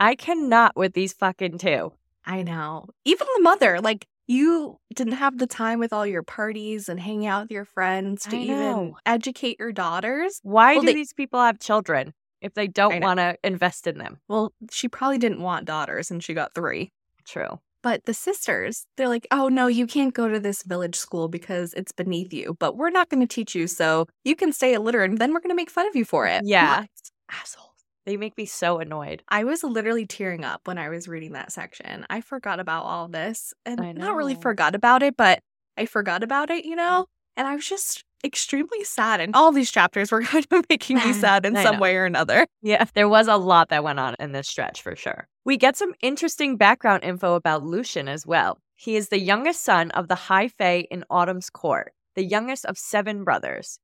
I 0.00 0.16
cannot 0.16 0.76
with 0.76 0.94
these 0.94 1.12
fucking 1.12 1.58
two. 1.58 1.92
I 2.28 2.42
know. 2.42 2.86
Even 3.04 3.26
the 3.36 3.42
mother, 3.42 3.80
like, 3.80 4.06
you 4.26 4.76
didn't 4.94 5.14
have 5.14 5.38
the 5.38 5.46
time 5.46 5.78
with 5.78 5.92
all 5.94 6.06
your 6.06 6.22
parties 6.22 6.88
and 6.90 7.00
hanging 7.00 7.26
out 7.26 7.44
with 7.44 7.50
your 7.50 7.64
friends 7.64 8.24
to 8.24 8.36
even 8.36 8.92
educate 9.06 9.56
your 9.58 9.72
daughters. 9.72 10.38
Why 10.42 10.74
Well, 10.74 10.82
do 10.82 10.86
they- 10.88 10.92
these 10.94 11.14
people 11.14 11.40
have 11.40 11.58
children 11.58 12.12
if 12.42 12.52
they 12.52 12.66
don't 12.68 13.00
want 13.00 13.18
to 13.20 13.36
invest 13.42 13.86
in 13.86 13.96
them? 13.96 14.20
Well, 14.28 14.52
she 14.70 14.86
probably 14.86 15.16
didn't 15.16 15.40
want 15.40 15.64
daughters 15.64 16.10
and 16.10 16.22
she 16.22 16.34
got 16.34 16.54
three. 16.54 16.92
True. 17.26 17.60
But 17.82 18.04
the 18.04 18.12
sisters, 18.12 18.86
they're 18.98 19.08
like, 19.08 19.26
oh 19.30 19.48
no, 19.48 19.66
you 19.66 19.86
can't 19.86 20.12
go 20.12 20.28
to 20.28 20.38
this 20.38 20.62
village 20.62 20.96
school 20.96 21.28
because 21.28 21.72
it's 21.74 21.92
beneath 21.92 22.34
you, 22.34 22.54
but 22.60 22.76
we're 22.76 22.90
not 22.90 23.08
going 23.08 23.26
to 23.26 23.34
teach 23.34 23.54
you. 23.54 23.66
So 23.66 24.06
you 24.24 24.36
can 24.36 24.52
stay 24.52 24.74
illiterate 24.74 25.10
and 25.10 25.18
then 25.18 25.32
we're 25.32 25.40
going 25.40 25.48
to 25.50 25.54
make 25.56 25.70
fun 25.70 25.86
of 25.88 25.96
you 25.96 26.04
for 26.04 26.26
it. 26.26 26.42
Yeah. 26.44 26.80
What? 26.80 26.90
Assholes. 27.30 27.67
They 28.08 28.16
make 28.16 28.38
me 28.38 28.46
so 28.46 28.78
annoyed. 28.78 29.22
I 29.28 29.44
was 29.44 29.62
literally 29.62 30.06
tearing 30.06 30.42
up 30.42 30.66
when 30.66 30.78
I 30.78 30.88
was 30.88 31.08
reading 31.08 31.32
that 31.32 31.52
section. 31.52 32.06
I 32.08 32.22
forgot 32.22 32.58
about 32.58 32.84
all 32.84 33.06
this 33.06 33.52
and 33.66 33.98
not 33.98 34.16
really 34.16 34.34
forgot 34.34 34.74
about 34.74 35.02
it, 35.02 35.14
but 35.14 35.40
I 35.76 35.84
forgot 35.84 36.22
about 36.22 36.48
it, 36.48 36.64
you 36.64 36.74
know? 36.74 37.04
And 37.36 37.46
I 37.46 37.54
was 37.54 37.68
just 37.68 38.02
extremely 38.24 38.82
sad. 38.82 39.20
And 39.20 39.36
all 39.36 39.52
these 39.52 39.70
chapters 39.70 40.10
were 40.10 40.22
kind 40.24 40.44
of 40.50 40.64
making 40.68 40.96
me 40.96 41.12
sad 41.20 41.44
in 41.46 41.54
some 41.54 41.76
know. 41.76 41.80
way 41.80 41.96
or 41.96 42.04
another. 42.04 42.46
Yeah, 42.62 42.84
there 42.94 43.08
was 43.08 43.28
a 43.28 43.36
lot 43.36 43.68
that 43.68 43.84
went 43.84 44.00
on 44.00 44.16
in 44.18 44.32
this 44.32 44.48
stretch 44.48 44.82
for 44.82 44.96
sure. 44.96 45.28
We 45.44 45.56
get 45.56 45.76
some 45.76 45.92
interesting 46.00 46.56
background 46.56 47.04
info 47.04 47.34
about 47.34 47.62
Lucien 47.62 48.08
as 48.08 48.26
well. 48.26 48.58
He 48.74 48.96
is 48.96 49.10
the 49.10 49.20
youngest 49.20 49.62
son 49.62 49.90
of 49.92 50.08
the 50.08 50.14
High 50.14 50.48
Fae 50.48 50.86
in 50.90 51.04
Autumn's 51.10 51.50
court, 51.50 51.92
the 52.16 52.24
youngest 52.24 52.64
of 52.64 52.76
seven 52.76 53.22
brothers. 53.22 53.78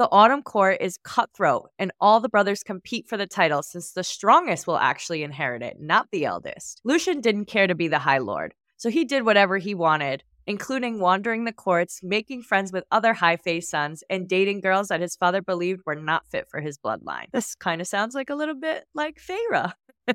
The 0.00 0.08
Autumn 0.10 0.42
court 0.42 0.78
is 0.80 0.96
cutthroat, 0.96 1.68
and 1.78 1.92
all 2.00 2.20
the 2.20 2.30
brothers 2.30 2.62
compete 2.62 3.06
for 3.06 3.18
the 3.18 3.26
title 3.26 3.62
since 3.62 3.92
the 3.92 4.02
strongest 4.02 4.66
will 4.66 4.78
actually 4.78 5.22
inherit 5.22 5.62
it, 5.62 5.78
not 5.78 6.08
the 6.10 6.24
eldest. 6.24 6.80
Lucien 6.84 7.20
didn't 7.20 7.44
care 7.44 7.66
to 7.66 7.74
be 7.74 7.86
the 7.86 7.98
High 7.98 8.16
Lord, 8.16 8.54
so 8.78 8.88
he 8.88 9.04
did 9.04 9.26
whatever 9.26 9.58
he 9.58 9.74
wanted, 9.74 10.24
including 10.46 11.00
wandering 11.00 11.44
the 11.44 11.52
courts, 11.52 12.00
making 12.02 12.44
friends 12.44 12.72
with 12.72 12.84
other 12.90 13.12
High 13.12 13.36
Fae 13.36 13.60
sons, 13.60 14.02
and 14.08 14.26
dating 14.26 14.62
girls 14.62 14.88
that 14.88 15.02
his 15.02 15.16
father 15.16 15.42
believed 15.42 15.82
were 15.84 15.94
not 15.94 16.26
fit 16.26 16.48
for 16.48 16.62
his 16.62 16.78
bloodline. 16.78 17.26
This 17.30 17.54
kind 17.54 17.82
of 17.82 17.86
sounds 17.86 18.14
like 18.14 18.30
a 18.30 18.34
little 18.34 18.58
bit 18.58 18.86
like 18.94 19.20
Feyre. 19.20 19.74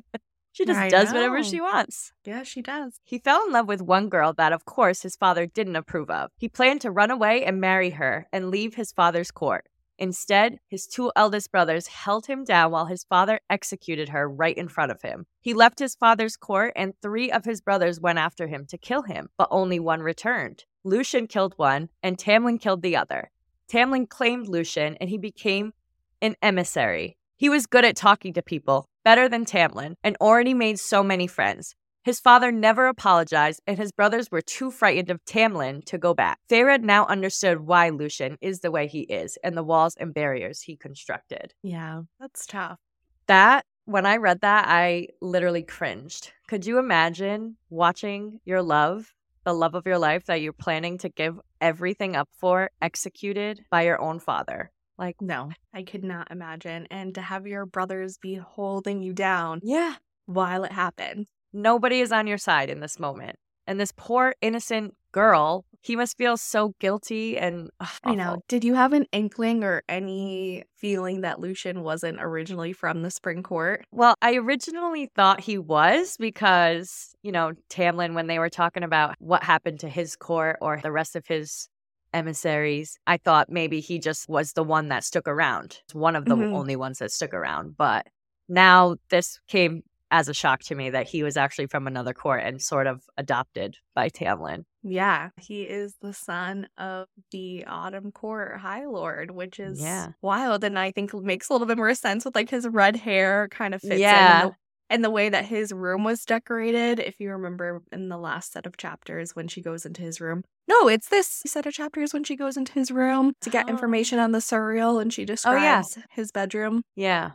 she 0.50 0.64
just 0.64 0.80
I 0.80 0.88
does 0.88 1.12
whatever 1.12 1.44
she 1.44 1.60
wants. 1.60 2.10
Yeah, 2.24 2.42
she 2.42 2.60
does. 2.60 2.98
He 3.04 3.20
fell 3.20 3.46
in 3.46 3.52
love 3.52 3.68
with 3.68 3.82
one 3.82 4.08
girl 4.08 4.32
that, 4.32 4.52
of 4.52 4.64
course, 4.64 5.02
his 5.02 5.14
father 5.14 5.46
didn't 5.46 5.76
approve 5.76 6.10
of. 6.10 6.32
He 6.38 6.48
planned 6.48 6.80
to 6.80 6.90
run 6.90 7.12
away 7.12 7.44
and 7.44 7.60
marry 7.60 7.90
her 7.90 8.26
and 8.32 8.50
leave 8.50 8.74
his 8.74 8.90
father's 8.90 9.30
court. 9.30 9.64
Instead, 9.98 10.58
his 10.68 10.86
two 10.86 11.10
eldest 11.16 11.50
brothers 11.50 11.86
held 11.86 12.26
him 12.26 12.44
down 12.44 12.70
while 12.70 12.86
his 12.86 13.04
father 13.04 13.40
executed 13.48 14.10
her 14.10 14.28
right 14.28 14.56
in 14.56 14.68
front 14.68 14.92
of 14.92 15.02
him. 15.02 15.26
He 15.40 15.54
left 15.54 15.78
his 15.78 15.94
father's 15.94 16.36
court, 16.36 16.72
and 16.76 16.94
three 17.00 17.30
of 17.30 17.44
his 17.44 17.60
brothers 17.60 18.00
went 18.00 18.18
after 18.18 18.46
him 18.46 18.66
to 18.66 18.78
kill 18.78 19.02
him, 19.02 19.30
but 19.38 19.48
only 19.50 19.80
one 19.80 20.00
returned. 20.00 20.64
Lucien 20.84 21.26
killed 21.26 21.54
one, 21.56 21.88
and 22.02 22.18
Tamlin 22.18 22.60
killed 22.60 22.82
the 22.82 22.96
other. 22.96 23.30
Tamlin 23.68 24.08
claimed 24.08 24.48
Lucien, 24.48 24.96
and 25.00 25.10
he 25.10 25.18
became 25.18 25.72
an 26.20 26.36
emissary. 26.42 27.16
He 27.36 27.48
was 27.48 27.66
good 27.66 27.84
at 27.84 27.96
talking 27.96 28.32
to 28.34 28.42
people, 28.42 28.88
better 29.04 29.28
than 29.28 29.44
Tamlin, 29.44 29.96
and 30.02 30.16
already 30.20 30.54
made 30.54 30.78
so 30.78 31.02
many 31.02 31.26
friends. 31.26 31.74
His 32.06 32.20
father 32.20 32.52
never 32.52 32.86
apologized, 32.86 33.62
and 33.66 33.78
his 33.78 33.90
brothers 33.90 34.30
were 34.30 34.40
too 34.40 34.70
frightened 34.70 35.10
of 35.10 35.24
Tamlin 35.24 35.84
to 35.86 35.98
go 35.98 36.14
back. 36.14 36.38
Feyre 36.48 36.80
now 36.80 37.04
understood 37.06 37.62
why 37.62 37.88
Lucien 37.88 38.38
is 38.40 38.60
the 38.60 38.70
way 38.70 38.86
he 38.86 39.00
is 39.00 39.36
and 39.42 39.56
the 39.56 39.64
walls 39.64 39.96
and 39.96 40.14
barriers 40.14 40.62
he 40.62 40.76
constructed. 40.76 41.52
Yeah, 41.64 42.02
that's 42.20 42.46
tough. 42.46 42.78
That, 43.26 43.66
when 43.86 44.06
I 44.06 44.18
read 44.18 44.42
that, 44.42 44.66
I 44.68 45.08
literally 45.20 45.64
cringed. 45.64 46.30
Could 46.46 46.64
you 46.64 46.78
imagine 46.78 47.56
watching 47.70 48.38
your 48.44 48.62
love, 48.62 49.12
the 49.42 49.52
love 49.52 49.74
of 49.74 49.84
your 49.84 49.98
life 49.98 50.26
that 50.26 50.40
you're 50.40 50.52
planning 50.52 50.98
to 50.98 51.08
give 51.08 51.40
everything 51.60 52.14
up 52.14 52.28
for, 52.38 52.70
executed 52.80 53.64
by 53.68 53.82
your 53.82 54.00
own 54.00 54.20
father? 54.20 54.70
Like, 54.96 55.20
No, 55.20 55.50
I 55.74 55.82
could 55.82 56.04
not 56.04 56.30
imagine. 56.30 56.86
And 56.88 57.16
to 57.16 57.20
have 57.20 57.48
your 57.48 57.66
brothers 57.66 58.16
be 58.16 58.36
holding 58.36 59.02
you 59.02 59.12
down 59.12 59.58
yeah, 59.64 59.96
while 60.26 60.62
it 60.62 60.70
happened. 60.70 61.26
Nobody 61.56 62.00
is 62.00 62.12
on 62.12 62.26
your 62.26 62.36
side 62.38 62.68
in 62.68 62.80
this 62.80 62.98
moment. 62.98 63.36
And 63.66 63.80
this 63.80 63.92
poor 63.96 64.34
innocent 64.42 64.94
girl, 65.10 65.64
he 65.80 65.96
must 65.96 66.18
feel 66.18 66.36
so 66.36 66.74
guilty 66.78 67.38
and 67.38 67.70
ugh, 67.80 67.88
I 68.04 68.14
know. 68.14 68.30
awful. 68.32 68.44
Did 68.48 68.62
you 68.62 68.74
have 68.74 68.92
an 68.92 69.06
inkling 69.10 69.64
or 69.64 69.82
any 69.88 70.64
feeling 70.76 71.22
that 71.22 71.40
Lucien 71.40 71.82
wasn't 71.82 72.18
originally 72.20 72.72
from 72.74 73.02
the 73.02 73.10
Spring 73.10 73.42
Court? 73.42 73.84
Well, 73.90 74.14
I 74.20 74.36
originally 74.36 75.06
thought 75.14 75.40
he 75.40 75.56
was 75.58 76.16
because, 76.18 77.14
you 77.22 77.32
know, 77.32 77.52
Tamlin, 77.70 78.14
when 78.14 78.26
they 78.26 78.38
were 78.38 78.50
talking 78.50 78.82
about 78.82 79.14
what 79.18 79.42
happened 79.42 79.80
to 79.80 79.88
his 79.88 80.14
court 80.14 80.58
or 80.60 80.78
the 80.82 80.92
rest 80.92 81.16
of 81.16 81.26
his 81.26 81.68
emissaries, 82.12 82.98
I 83.06 83.16
thought 83.16 83.48
maybe 83.50 83.80
he 83.80 83.98
just 83.98 84.28
was 84.28 84.52
the 84.52 84.62
one 84.64 84.88
that 84.88 85.04
stuck 85.04 85.26
around, 85.26 85.80
one 85.92 86.16
of 86.16 86.26
the 86.26 86.36
Mhm. 86.36 86.52
only 86.52 86.76
ones 86.76 86.98
that 86.98 87.12
stuck 87.12 87.32
around. 87.32 87.76
But 87.76 88.06
now 88.48 88.96
this 89.08 89.40
came 89.48 89.82
as 90.10 90.28
a 90.28 90.34
shock 90.34 90.60
to 90.60 90.74
me 90.74 90.90
that 90.90 91.08
he 91.08 91.22
was 91.22 91.36
actually 91.36 91.66
from 91.66 91.86
another 91.86 92.14
court 92.14 92.42
and 92.44 92.62
sort 92.62 92.86
of 92.86 93.02
adopted 93.16 93.76
by 93.94 94.08
Tamlin. 94.08 94.64
Yeah, 94.82 95.30
he 95.40 95.62
is 95.62 95.94
the 96.00 96.12
son 96.12 96.68
of 96.78 97.08
the 97.32 97.64
Autumn 97.66 98.12
Court 98.12 98.58
High 98.60 98.86
Lord, 98.86 99.32
which 99.32 99.58
is 99.58 99.80
Yeah. 99.80 100.08
wild, 100.22 100.62
and 100.62 100.78
I 100.78 100.92
think 100.92 101.12
makes 101.12 101.48
a 101.48 101.52
little 101.54 101.66
bit 101.66 101.76
more 101.76 101.94
sense 101.94 102.24
with 102.24 102.36
like 102.36 102.50
his 102.50 102.68
red 102.68 102.96
hair 102.96 103.48
kind 103.50 103.74
of 103.74 103.80
fits 103.80 103.94
in, 103.94 104.00
Yeah. 104.00 104.42
and 104.42 104.50
the, 104.52 104.56
and 104.88 105.04
the 105.04 105.10
way 105.10 105.28
that 105.28 105.46
his 105.46 105.72
room 105.72 106.04
was 106.04 106.24
decorated. 106.24 107.00
If 107.00 107.18
you 107.18 107.32
remember 107.32 107.82
in 107.90 108.08
the 108.08 108.16
last 108.18 108.52
set 108.52 108.64
of 108.66 108.76
chapters 108.76 109.34
when 109.34 109.48
she 109.48 109.60
goes 109.60 109.84
into 109.84 110.02
his 110.02 110.20
room, 110.20 110.44
no, 110.68 110.86
it's 110.88 111.08
this 111.08 111.26
set 111.46 111.66
of 111.66 111.72
chapters 111.74 112.12
when 112.14 112.22
she 112.22 112.36
goes 112.36 112.56
into 112.56 112.72
his 112.72 112.92
room 112.92 113.32
to 113.40 113.50
get 113.50 113.66
Oh. 113.66 113.70
information 113.70 114.20
on 114.20 114.30
the 114.30 114.38
Suriel, 114.38 115.02
and 115.02 115.12
she 115.12 115.22
Oh, 115.22 115.24
yeah. 115.24 115.82
describes 115.82 115.98
his 116.10 116.30
bedroom. 116.30 116.82
Yeah. 116.94 117.32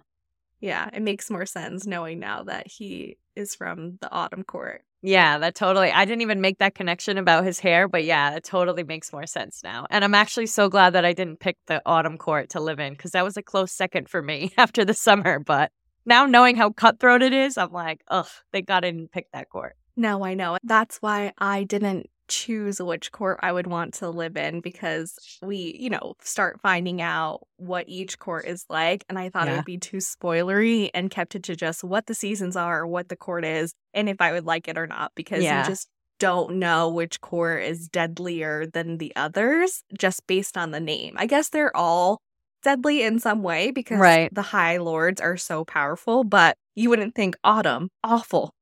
Yeah, 0.61 0.89
it 0.93 1.01
makes 1.01 1.29
more 1.29 1.45
sense 1.45 1.87
knowing 1.87 2.19
now 2.19 2.43
that 2.43 2.67
he 2.67 3.17
is 3.35 3.55
from 3.55 3.97
the 4.01 4.11
Autumn 4.11 4.43
Court. 4.43 4.83
Yeah, 5.01 5.39
that 5.39 5.55
totally. 5.55 5.91
I 5.91 6.05
didn't 6.05 6.21
even 6.21 6.41
make 6.41 6.59
that 6.59 6.75
connection 6.75 7.17
about 7.17 7.43
his 7.43 7.59
hair, 7.59 7.87
but 7.87 8.03
yeah, 8.03 8.35
it 8.35 8.43
totally 8.43 8.83
makes 8.83 9.11
more 9.11 9.25
sense 9.25 9.61
now. 9.63 9.87
And 9.89 10.03
I'm 10.03 10.13
actually 10.13 10.45
so 10.45 10.69
glad 10.69 10.91
that 10.91 11.03
I 11.05 11.13
didn't 11.13 11.39
pick 11.39 11.57
the 11.65 11.81
autumn 11.87 12.19
court 12.19 12.49
to 12.51 12.59
live 12.59 12.79
in 12.79 12.93
because 12.93 13.11
that 13.11 13.23
was 13.23 13.35
a 13.35 13.41
close 13.41 13.71
second 13.71 14.09
for 14.09 14.21
me 14.21 14.53
after 14.57 14.85
the 14.85 14.93
summer. 14.93 15.39
But 15.39 15.71
now 16.05 16.27
knowing 16.27 16.55
how 16.55 16.69
cutthroat 16.69 17.23
it 17.23 17.33
is, 17.33 17.57
I'm 17.57 17.71
like, 17.71 18.03
ugh, 18.09 18.27
they 18.53 18.61
got 18.61 18.81
to 18.81 19.07
pick 19.11 19.25
that 19.33 19.49
court. 19.49 19.75
No, 19.95 20.23
I 20.23 20.35
know. 20.35 20.57
That's 20.63 20.97
why 20.97 21.33
I 21.39 21.63
didn't 21.63 22.10
choose 22.31 22.81
which 22.81 23.11
court 23.11 23.39
I 23.43 23.51
would 23.51 23.67
want 23.67 23.93
to 23.95 24.09
live 24.09 24.37
in 24.37 24.61
because 24.61 25.19
we, 25.41 25.75
you 25.79 25.89
know, 25.89 26.15
start 26.21 26.59
finding 26.61 27.01
out 27.01 27.41
what 27.57 27.85
each 27.87 28.17
court 28.19 28.45
is 28.47 28.65
like. 28.69 29.03
And 29.09 29.19
I 29.19 29.29
thought 29.29 29.47
it 29.47 29.53
would 29.53 29.65
be 29.65 29.77
too 29.77 29.97
spoilery 29.97 30.89
and 30.93 31.11
kept 31.11 31.35
it 31.35 31.43
to 31.43 31.55
just 31.55 31.83
what 31.83 32.07
the 32.07 32.15
seasons 32.15 32.55
are, 32.55 32.87
what 32.87 33.09
the 33.09 33.15
court 33.17 33.45
is, 33.45 33.73
and 33.93 34.09
if 34.09 34.21
I 34.21 34.31
would 34.31 34.45
like 34.45 34.67
it 34.67 34.77
or 34.77 34.87
not 34.87 35.11
because 35.15 35.43
Yeah. 35.43 35.59
you 35.59 35.65
just 35.65 35.87
don't 36.19 36.55
know 36.57 36.87
which 36.89 37.19
court 37.21 37.63
is 37.63 37.87
deadlier 37.89 38.65
than 38.67 38.97
the 38.99 39.11
others 39.15 39.83
just 39.97 40.25
based 40.27 40.57
on 40.57 40.71
the 40.71 40.79
name. 40.79 41.15
I 41.17 41.25
guess 41.25 41.49
they're 41.49 41.75
all 41.75 42.21
deadly 42.63 43.01
in 43.03 43.19
some 43.19 43.41
way 43.43 43.71
because 43.71 43.99
Right. 43.99 44.33
the 44.33 44.43
High 44.43 44.77
Lords 44.77 45.19
are 45.19 45.37
so 45.37 45.65
powerful, 45.65 46.23
but 46.23 46.55
you 46.75 46.89
wouldn't 46.89 47.15
think 47.15 47.35
Autumn 47.43 47.89
awful. 48.03 48.53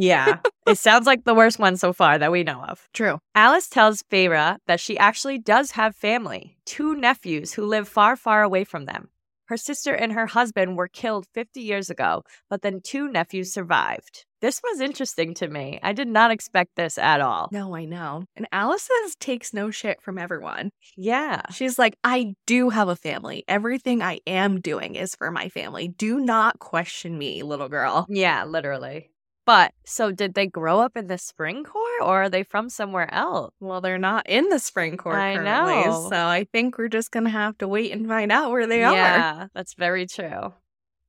Yeah. 0.00 0.38
it 0.66 0.78
sounds 0.78 1.06
like 1.06 1.24
the 1.24 1.34
worst 1.34 1.58
one 1.58 1.76
so 1.76 1.92
far 1.92 2.18
that 2.18 2.32
we 2.32 2.42
know 2.42 2.62
of. 2.62 2.88
True. 2.92 3.20
Alis 3.34 3.68
tells 3.68 4.02
Feyre 4.02 4.58
that 4.66 4.80
she 4.80 4.98
actually 4.98 5.38
does 5.38 5.72
have 5.72 5.94
family, 5.94 6.56
two 6.64 6.94
nephews 6.94 7.52
who 7.52 7.66
live 7.66 7.88
far, 7.88 8.16
far 8.16 8.42
away 8.42 8.64
from 8.64 8.86
them. 8.86 9.08
Her 9.50 9.56
sister 9.56 9.92
and 9.92 10.12
her 10.12 10.26
husband 10.26 10.76
were 10.76 10.86
killed 10.86 11.26
50 11.34 11.60
years 11.60 11.90
ago, 11.90 12.22
but 12.48 12.62
then 12.62 12.80
two 12.80 13.08
nephews 13.10 13.52
survived. 13.52 14.24
This 14.40 14.62
was 14.62 14.80
interesting 14.80 15.34
to 15.34 15.48
me. 15.48 15.80
I 15.82 15.92
did 15.92 16.08
not 16.08 16.30
expect 16.30 16.76
this 16.76 16.96
at 16.96 17.20
all. 17.20 17.48
No, 17.52 17.74
I 17.74 17.84
know. 17.84 18.24
And 18.36 18.46
Alis's 18.52 19.16
takes 19.18 19.52
no 19.52 19.70
shit 19.70 20.00
from 20.00 20.18
everyone. 20.18 20.70
Yeah. 20.96 21.42
She's 21.52 21.78
like, 21.78 21.96
I 22.04 22.34
do 22.46 22.70
have 22.70 22.88
a 22.88 22.96
family. 22.96 23.44
Everything 23.48 24.02
I 24.02 24.20
am 24.26 24.60
doing 24.60 24.94
is 24.94 25.14
for 25.16 25.30
my 25.30 25.48
family. 25.50 25.88
Do 25.88 26.20
not 26.20 26.58
question 26.58 27.18
me, 27.18 27.42
little 27.42 27.68
girl. 27.68 28.06
Yeah, 28.08 28.44
literally. 28.44 29.09
But 29.50 29.72
so 29.84 30.12
did 30.12 30.34
they 30.34 30.46
grow 30.46 30.78
up 30.78 30.96
in 30.96 31.08
the 31.08 31.18
spring 31.18 31.64
court 31.64 32.02
or 32.02 32.22
are 32.22 32.28
they 32.28 32.44
from 32.44 32.68
somewhere 32.68 33.12
else? 33.12 33.52
Well, 33.58 33.80
they're 33.80 33.98
not 33.98 34.28
in 34.28 34.48
the 34.48 34.60
spring 34.60 34.96
court 34.96 35.16
I 35.16 35.34
currently, 35.34 35.86
know. 35.90 36.06
so 36.08 36.24
I 36.24 36.46
think 36.52 36.78
we're 36.78 36.86
just 36.86 37.10
gonna 37.10 37.30
have 37.30 37.58
to 37.58 37.66
wait 37.66 37.90
and 37.90 38.06
find 38.06 38.30
out 38.30 38.52
where 38.52 38.68
they 38.68 38.84
are. 38.84 38.94
yeah, 38.94 39.48
that's 39.52 39.74
very 39.74 40.06
true. 40.06 40.54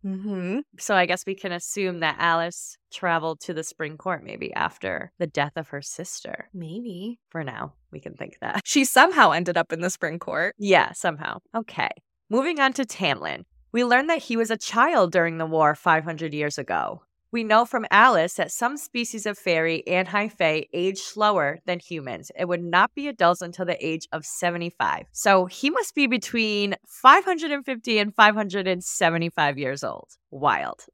Mm-hmm. 0.03 0.61
So 0.79 0.95
I 0.95 1.05
guess 1.05 1.23
we 1.27 1.35
can 1.35 1.51
assume 1.51 1.99
that 1.99 2.17
Alis 2.17 2.79
traveled 2.91 3.41
to 3.41 3.53
the 3.53 3.63
spring 3.63 3.95
court 3.95 4.23
maybe 4.23 4.51
after 4.55 5.11
the 5.19 5.27
death 5.27 5.53
of 5.55 5.67
her 5.67 5.83
sister. 5.83 6.49
Maybe 6.51 7.19
For 7.29 7.43
now, 7.43 7.73
we 7.91 7.99
can 7.99 8.15
think 8.15 8.39
that. 8.41 8.63
she 8.65 8.85
somehow 8.85 9.29
ended 9.29 9.55
up 9.55 9.71
in 9.71 9.81
the 9.81 9.91
spring 9.91 10.17
court. 10.17 10.55
Yeah, 10.57 10.93
somehow. 10.93 11.41
Okay. 11.55 11.91
Moving 12.27 12.59
on 12.59 12.73
to 12.73 12.85
Tamlin. 12.85 13.43
We 13.71 13.85
learned 13.85 14.09
that 14.09 14.23
he 14.23 14.35
was 14.35 14.49
a 14.49 14.57
child 14.57 15.11
during 15.11 15.37
the 15.37 15.45
war 15.45 15.75
500 15.75 16.33
years 16.33 16.57
ago. 16.57 17.03
We 17.31 17.45
know 17.45 17.63
from 17.63 17.85
Alis 17.91 18.33
that 18.33 18.51
some 18.51 18.75
species 18.75 19.25
of 19.25 19.37
fairy 19.37 19.87
and 19.87 20.07
high 20.07 20.27
fae 20.27 20.65
age 20.73 20.99
slower 20.99 21.59
than 21.65 21.79
humans 21.79 22.29
and 22.35 22.49
would 22.49 22.63
not 22.63 22.93
be 22.93 23.07
adults 23.07 23.41
until 23.41 23.65
the 23.65 23.85
age 23.85 24.07
of 24.11 24.25
75. 24.25 25.05
So 25.13 25.45
he 25.45 25.69
must 25.69 25.95
be 25.95 26.07
between 26.07 26.75
550 26.85 27.99
and 27.99 28.13
575 28.13 29.57
years 29.57 29.83
old. 29.83 30.09
Wild. 30.29 30.85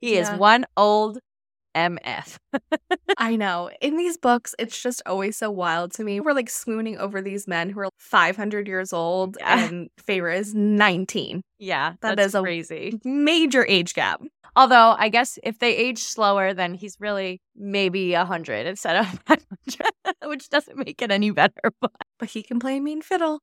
he 0.00 0.16
is 0.16 0.30
one 0.30 0.64
old 0.78 1.18
MF. 1.74 2.36
I 3.18 3.36
know. 3.36 3.70
In 3.80 3.96
these 3.96 4.16
books, 4.16 4.54
it's 4.58 4.80
just 4.80 5.02
always 5.06 5.36
so 5.36 5.50
wild 5.50 5.92
to 5.94 6.04
me. 6.04 6.20
We're 6.20 6.32
like 6.32 6.50
swooning 6.50 6.98
over 6.98 7.20
these 7.20 7.46
men 7.48 7.70
who 7.70 7.80
are 7.80 7.88
500 7.98 8.66
years 8.68 8.92
old, 8.92 9.36
Yeah. 9.40 9.64
and 9.66 9.88
Feyre 10.06 10.36
is 10.36 10.54
19. 10.54 11.42
Yeah, 11.58 11.94
That 12.00 12.16
that's 12.16 12.28
is 12.28 12.34
a- 12.34 12.42
crazy. 12.42 13.00
Major 13.04 13.66
age 13.66 13.94
gap. 13.94 14.22
Although 14.56 14.94
I 14.98 15.08
guess 15.08 15.38
if 15.42 15.58
they 15.58 15.74
age 15.76 15.98
slower, 15.98 16.54
then 16.54 16.74
he's 16.74 16.96
really 17.00 17.40
maybe 17.56 18.12
100 18.14 18.66
instead 18.66 18.96
of 18.96 19.06
500, 19.26 19.46
which 20.26 20.48
doesn't 20.48 20.76
make 20.78 21.02
it 21.02 21.10
any 21.10 21.30
better, 21.30 21.52
but 21.80 21.90
But 22.18 22.30
he 22.30 22.42
can 22.42 22.60
play 22.60 22.78
mean 22.80 23.02
fiddle. 23.02 23.40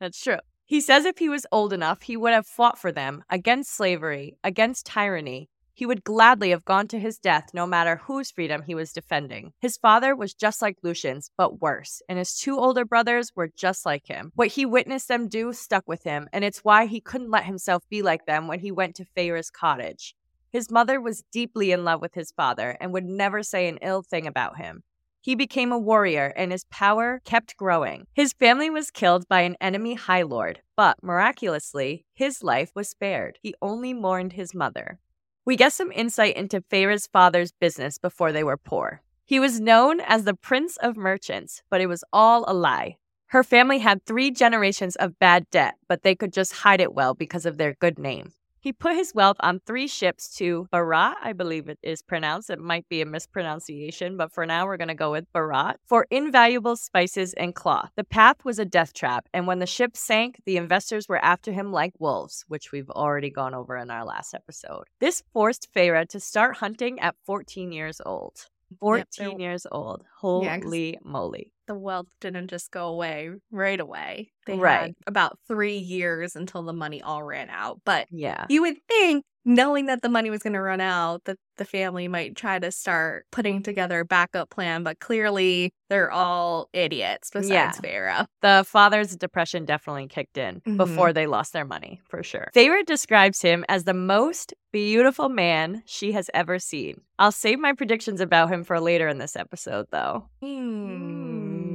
that's 0.00 0.20
true. 0.22 0.38
He 0.66 0.80
says 0.80 1.04
if 1.04 1.18
he 1.18 1.28
was 1.28 1.44
old 1.52 1.74
enough, 1.74 2.00
he 2.02 2.16
would 2.16 2.32
have 2.32 2.46
fought 2.46 2.78
for 2.78 2.90
them 2.90 3.22
against 3.28 3.76
slavery, 3.76 4.38
against 4.42 4.86
tyranny. 4.86 5.50
He 5.76 5.86
would 5.86 6.04
gladly 6.04 6.50
have 6.50 6.64
gone 6.64 6.86
to 6.88 7.00
his 7.00 7.18
death 7.18 7.50
no 7.52 7.66
matter 7.66 7.96
whose 7.96 8.30
freedom 8.30 8.62
he 8.62 8.76
was 8.76 8.92
defending. 8.92 9.52
His 9.60 9.76
father 9.76 10.14
was 10.14 10.32
just 10.32 10.62
like 10.62 10.78
Lucien's, 10.82 11.32
but 11.36 11.60
worse, 11.60 12.00
and 12.08 12.16
his 12.16 12.38
two 12.38 12.56
older 12.56 12.84
brothers 12.84 13.32
were 13.34 13.50
just 13.56 13.84
like 13.84 14.06
him. 14.06 14.30
What 14.36 14.48
he 14.48 14.64
witnessed 14.64 15.08
them 15.08 15.26
do 15.26 15.52
stuck 15.52 15.82
with 15.88 16.04
him, 16.04 16.28
and 16.32 16.44
it's 16.44 16.64
why 16.64 16.86
he 16.86 17.00
couldn't 17.00 17.32
let 17.32 17.46
himself 17.46 17.82
be 17.90 18.02
like 18.02 18.24
them 18.24 18.46
when 18.46 18.60
he 18.60 18.70
went 18.70 18.94
to 18.96 19.04
Feyre's 19.04 19.50
cottage. 19.50 20.14
His 20.52 20.70
mother 20.70 21.00
was 21.00 21.24
deeply 21.32 21.72
in 21.72 21.82
love 21.82 22.00
with 22.00 22.14
his 22.14 22.30
father 22.30 22.76
and 22.80 22.92
would 22.92 23.04
never 23.04 23.42
say 23.42 23.66
an 23.66 23.78
ill 23.82 24.02
thing 24.02 24.28
about 24.28 24.56
him. 24.56 24.84
He 25.20 25.34
became 25.34 25.72
a 25.72 25.78
warrior 25.78 26.32
and 26.36 26.52
his 26.52 26.66
power 26.66 27.20
kept 27.24 27.56
growing. 27.56 28.06
His 28.12 28.32
family 28.34 28.70
was 28.70 28.92
killed 28.92 29.26
by 29.26 29.40
an 29.40 29.56
enemy 29.60 29.94
High 29.94 30.22
Lord, 30.22 30.60
but 30.76 31.02
miraculously, 31.02 32.04
his 32.14 32.44
life 32.44 32.70
was 32.76 32.90
spared. 32.90 33.38
He 33.42 33.56
only 33.60 33.92
mourned 33.92 34.34
his 34.34 34.54
mother. 34.54 35.00
We 35.46 35.56
get 35.56 35.74
some 35.74 35.92
insight 35.92 36.36
into 36.36 36.62
Feyre's 36.70 37.06
father's 37.06 37.52
business 37.52 37.98
before 37.98 38.32
they 38.32 38.42
were 38.42 38.56
poor. 38.56 39.02
He 39.26 39.38
was 39.38 39.60
known 39.60 40.00
as 40.00 40.24
the 40.24 40.32
Prince 40.32 40.78
of 40.78 40.96
Merchants, 40.96 41.62
but 41.68 41.82
it 41.82 41.86
was 41.86 42.02
all 42.14 42.46
a 42.48 42.54
lie. 42.54 42.96
Her 43.26 43.44
family 43.44 43.80
had 43.80 44.06
three 44.06 44.30
generations 44.30 44.96
of 44.96 45.18
bad 45.18 45.50
debt, 45.50 45.74
but 45.86 46.02
they 46.02 46.14
could 46.14 46.32
just 46.32 46.52
hide 46.54 46.80
it 46.80 46.94
well 46.94 47.12
because 47.12 47.44
of 47.44 47.58
their 47.58 47.74
good 47.74 47.98
name. 47.98 48.32
He 48.64 48.72
put 48.72 48.96
his 48.96 49.14
wealth 49.14 49.36
on 49.40 49.60
three 49.60 49.86
ships 49.86 50.34
to 50.36 50.68
Bharat, 50.72 51.16
I 51.22 51.34
believe 51.34 51.68
it 51.68 51.78
is 51.82 52.00
pronounced. 52.00 52.48
It 52.48 52.58
might 52.58 52.88
be 52.88 53.02
a 53.02 53.04
mispronunciation, 53.04 54.16
but 54.16 54.32
for 54.32 54.46
now 54.46 54.64
we're 54.64 54.78
going 54.78 54.88
to 54.88 54.94
go 54.94 55.10
with 55.10 55.30
Bharat 55.34 55.74
for 55.84 56.06
invaluable 56.10 56.74
spices 56.74 57.34
and 57.34 57.54
cloth. 57.54 57.90
The 57.94 58.04
path 58.04 58.42
was 58.42 58.58
a 58.58 58.64
death 58.64 58.94
trap, 58.94 59.28
and 59.34 59.46
when 59.46 59.58
the 59.58 59.66
ship 59.66 59.98
sank, 59.98 60.40
the 60.46 60.56
investors 60.56 61.10
were 61.10 61.22
after 61.22 61.52
him 61.52 61.72
like 61.72 61.92
wolves, 61.98 62.46
which 62.48 62.72
we've 62.72 62.88
already 62.88 63.28
gone 63.28 63.52
over 63.54 63.76
in 63.76 63.90
our 63.90 64.06
last 64.06 64.32
episode. 64.32 64.84
This 64.98 65.22
forced 65.34 65.68
Feyre 65.76 66.08
to 66.08 66.18
start 66.18 66.56
hunting 66.56 66.98
at 67.00 67.16
14 67.26 67.70
years 67.70 68.00
old. 68.06 68.46
14 68.80 69.32
Yep, 69.32 69.40
years 69.40 69.66
old. 69.70 70.04
Yeah, 70.04 70.08
Holy 70.20 70.98
moly. 71.04 71.52
The 71.66 71.74
wealth 71.74 72.08
didn't 72.20 72.48
just 72.48 72.70
go 72.70 72.88
away 72.88 73.30
right 73.50 73.80
away. 73.80 74.32
They 74.46 74.56
Right. 74.58 74.80
had 74.82 74.94
about 75.06 75.38
three 75.48 75.78
years 75.78 76.36
until 76.36 76.62
the 76.62 76.72
money 76.72 77.00
all 77.02 77.22
ran 77.22 77.48
out. 77.50 77.80
But 77.84 78.06
Yeah. 78.10 78.46
you 78.48 78.62
would 78.62 78.76
think, 78.88 79.24
knowing 79.46 79.84
that 79.86 80.00
the 80.00 80.08
money 80.08 80.30
was 80.30 80.42
going 80.42 80.54
to 80.54 80.60
run 80.60 80.80
out, 80.80 81.22
that 81.24 81.36
the 81.58 81.66
family 81.66 82.08
might 82.08 82.34
try 82.34 82.58
to 82.58 82.70
start 82.72 83.26
putting 83.30 83.62
together 83.62 84.00
a 84.00 84.04
backup 84.04 84.48
plan. 84.48 84.82
But 84.82 85.00
clearly, 85.00 85.70
they're 85.90 86.10
all 86.10 86.70
idiots 86.72 87.28
besides 87.30 87.50
Yeah. 87.50 87.70
Feyre. 87.72 88.26
The 88.40 88.64
father's 88.66 89.14
depression 89.16 89.66
definitely 89.66 90.08
kicked 90.08 90.38
in 90.38 90.62
Mhm. 90.62 90.78
before 90.78 91.12
they 91.12 91.26
lost 91.26 91.52
their 91.52 91.66
money, 91.66 92.00
for 92.08 92.22
sure. 92.22 92.48
Feyre 92.54 92.86
describes 92.86 93.42
him 93.42 93.66
as 93.68 93.84
the 93.84 93.92
most 93.92 94.54
beautiful 94.72 95.28
man 95.28 95.82
she 95.84 96.12
has 96.12 96.30
ever 96.32 96.58
seen. 96.58 97.02
I'll 97.18 97.30
save 97.30 97.58
my 97.58 97.74
predictions 97.74 98.20
about 98.22 98.50
him 98.50 98.64
for 98.64 98.80
later 98.80 99.08
in 99.08 99.18
this 99.18 99.36
episode, 99.36 99.86
though. 99.90 100.24
Hmm. 100.40 101.73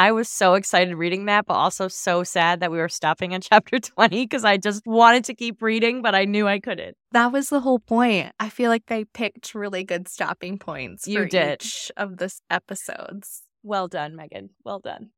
I 0.00 0.12
was 0.12 0.30
so 0.30 0.54
excited 0.54 0.94
reading 0.96 1.26
that, 1.26 1.44
but 1.44 1.54
also 1.54 1.86
so 1.88 2.24
sad 2.24 2.60
that 2.60 2.70
we 2.70 2.78
were 2.78 2.88
stopping 2.88 3.34
at 3.34 3.42
chapter 3.50 3.78
20 3.78 4.24
because 4.24 4.46
I 4.46 4.56
just 4.56 4.86
wanted 4.86 5.24
to 5.26 5.34
keep 5.34 5.60
reading, 5.60 6.00
but 6.00 6.14
I 6.14 6.24
knew 6.24 6.48
I 6.48 6.58
couldn't. 6.58 6.96
That 7.12 7.32
was 7.32 7.50
the 7.50 7.60
whole 7.60 7.80
point. 7.80 8.32
I 8.40 8.48
feel 8.48 8.70
like 8.70 8.90
I 8.90 9.04
picked 9.12 9.54
really 9.54 9.84
good 9.84 10.08
stopping 10.08 10.56
points 10.58 11.06
You 11.06 11.26
did. 11.26 11.62
each 11.62 11.92
of 11.98 12.16
the 12.16 12.24
s- 12.26 12.40
episodes. 12.50 13.42
Well 13.62 13.88
done, 13.88 14.16
Megan. 14.16 14.50
Well 14.64 14.78
done. 14.78 15.10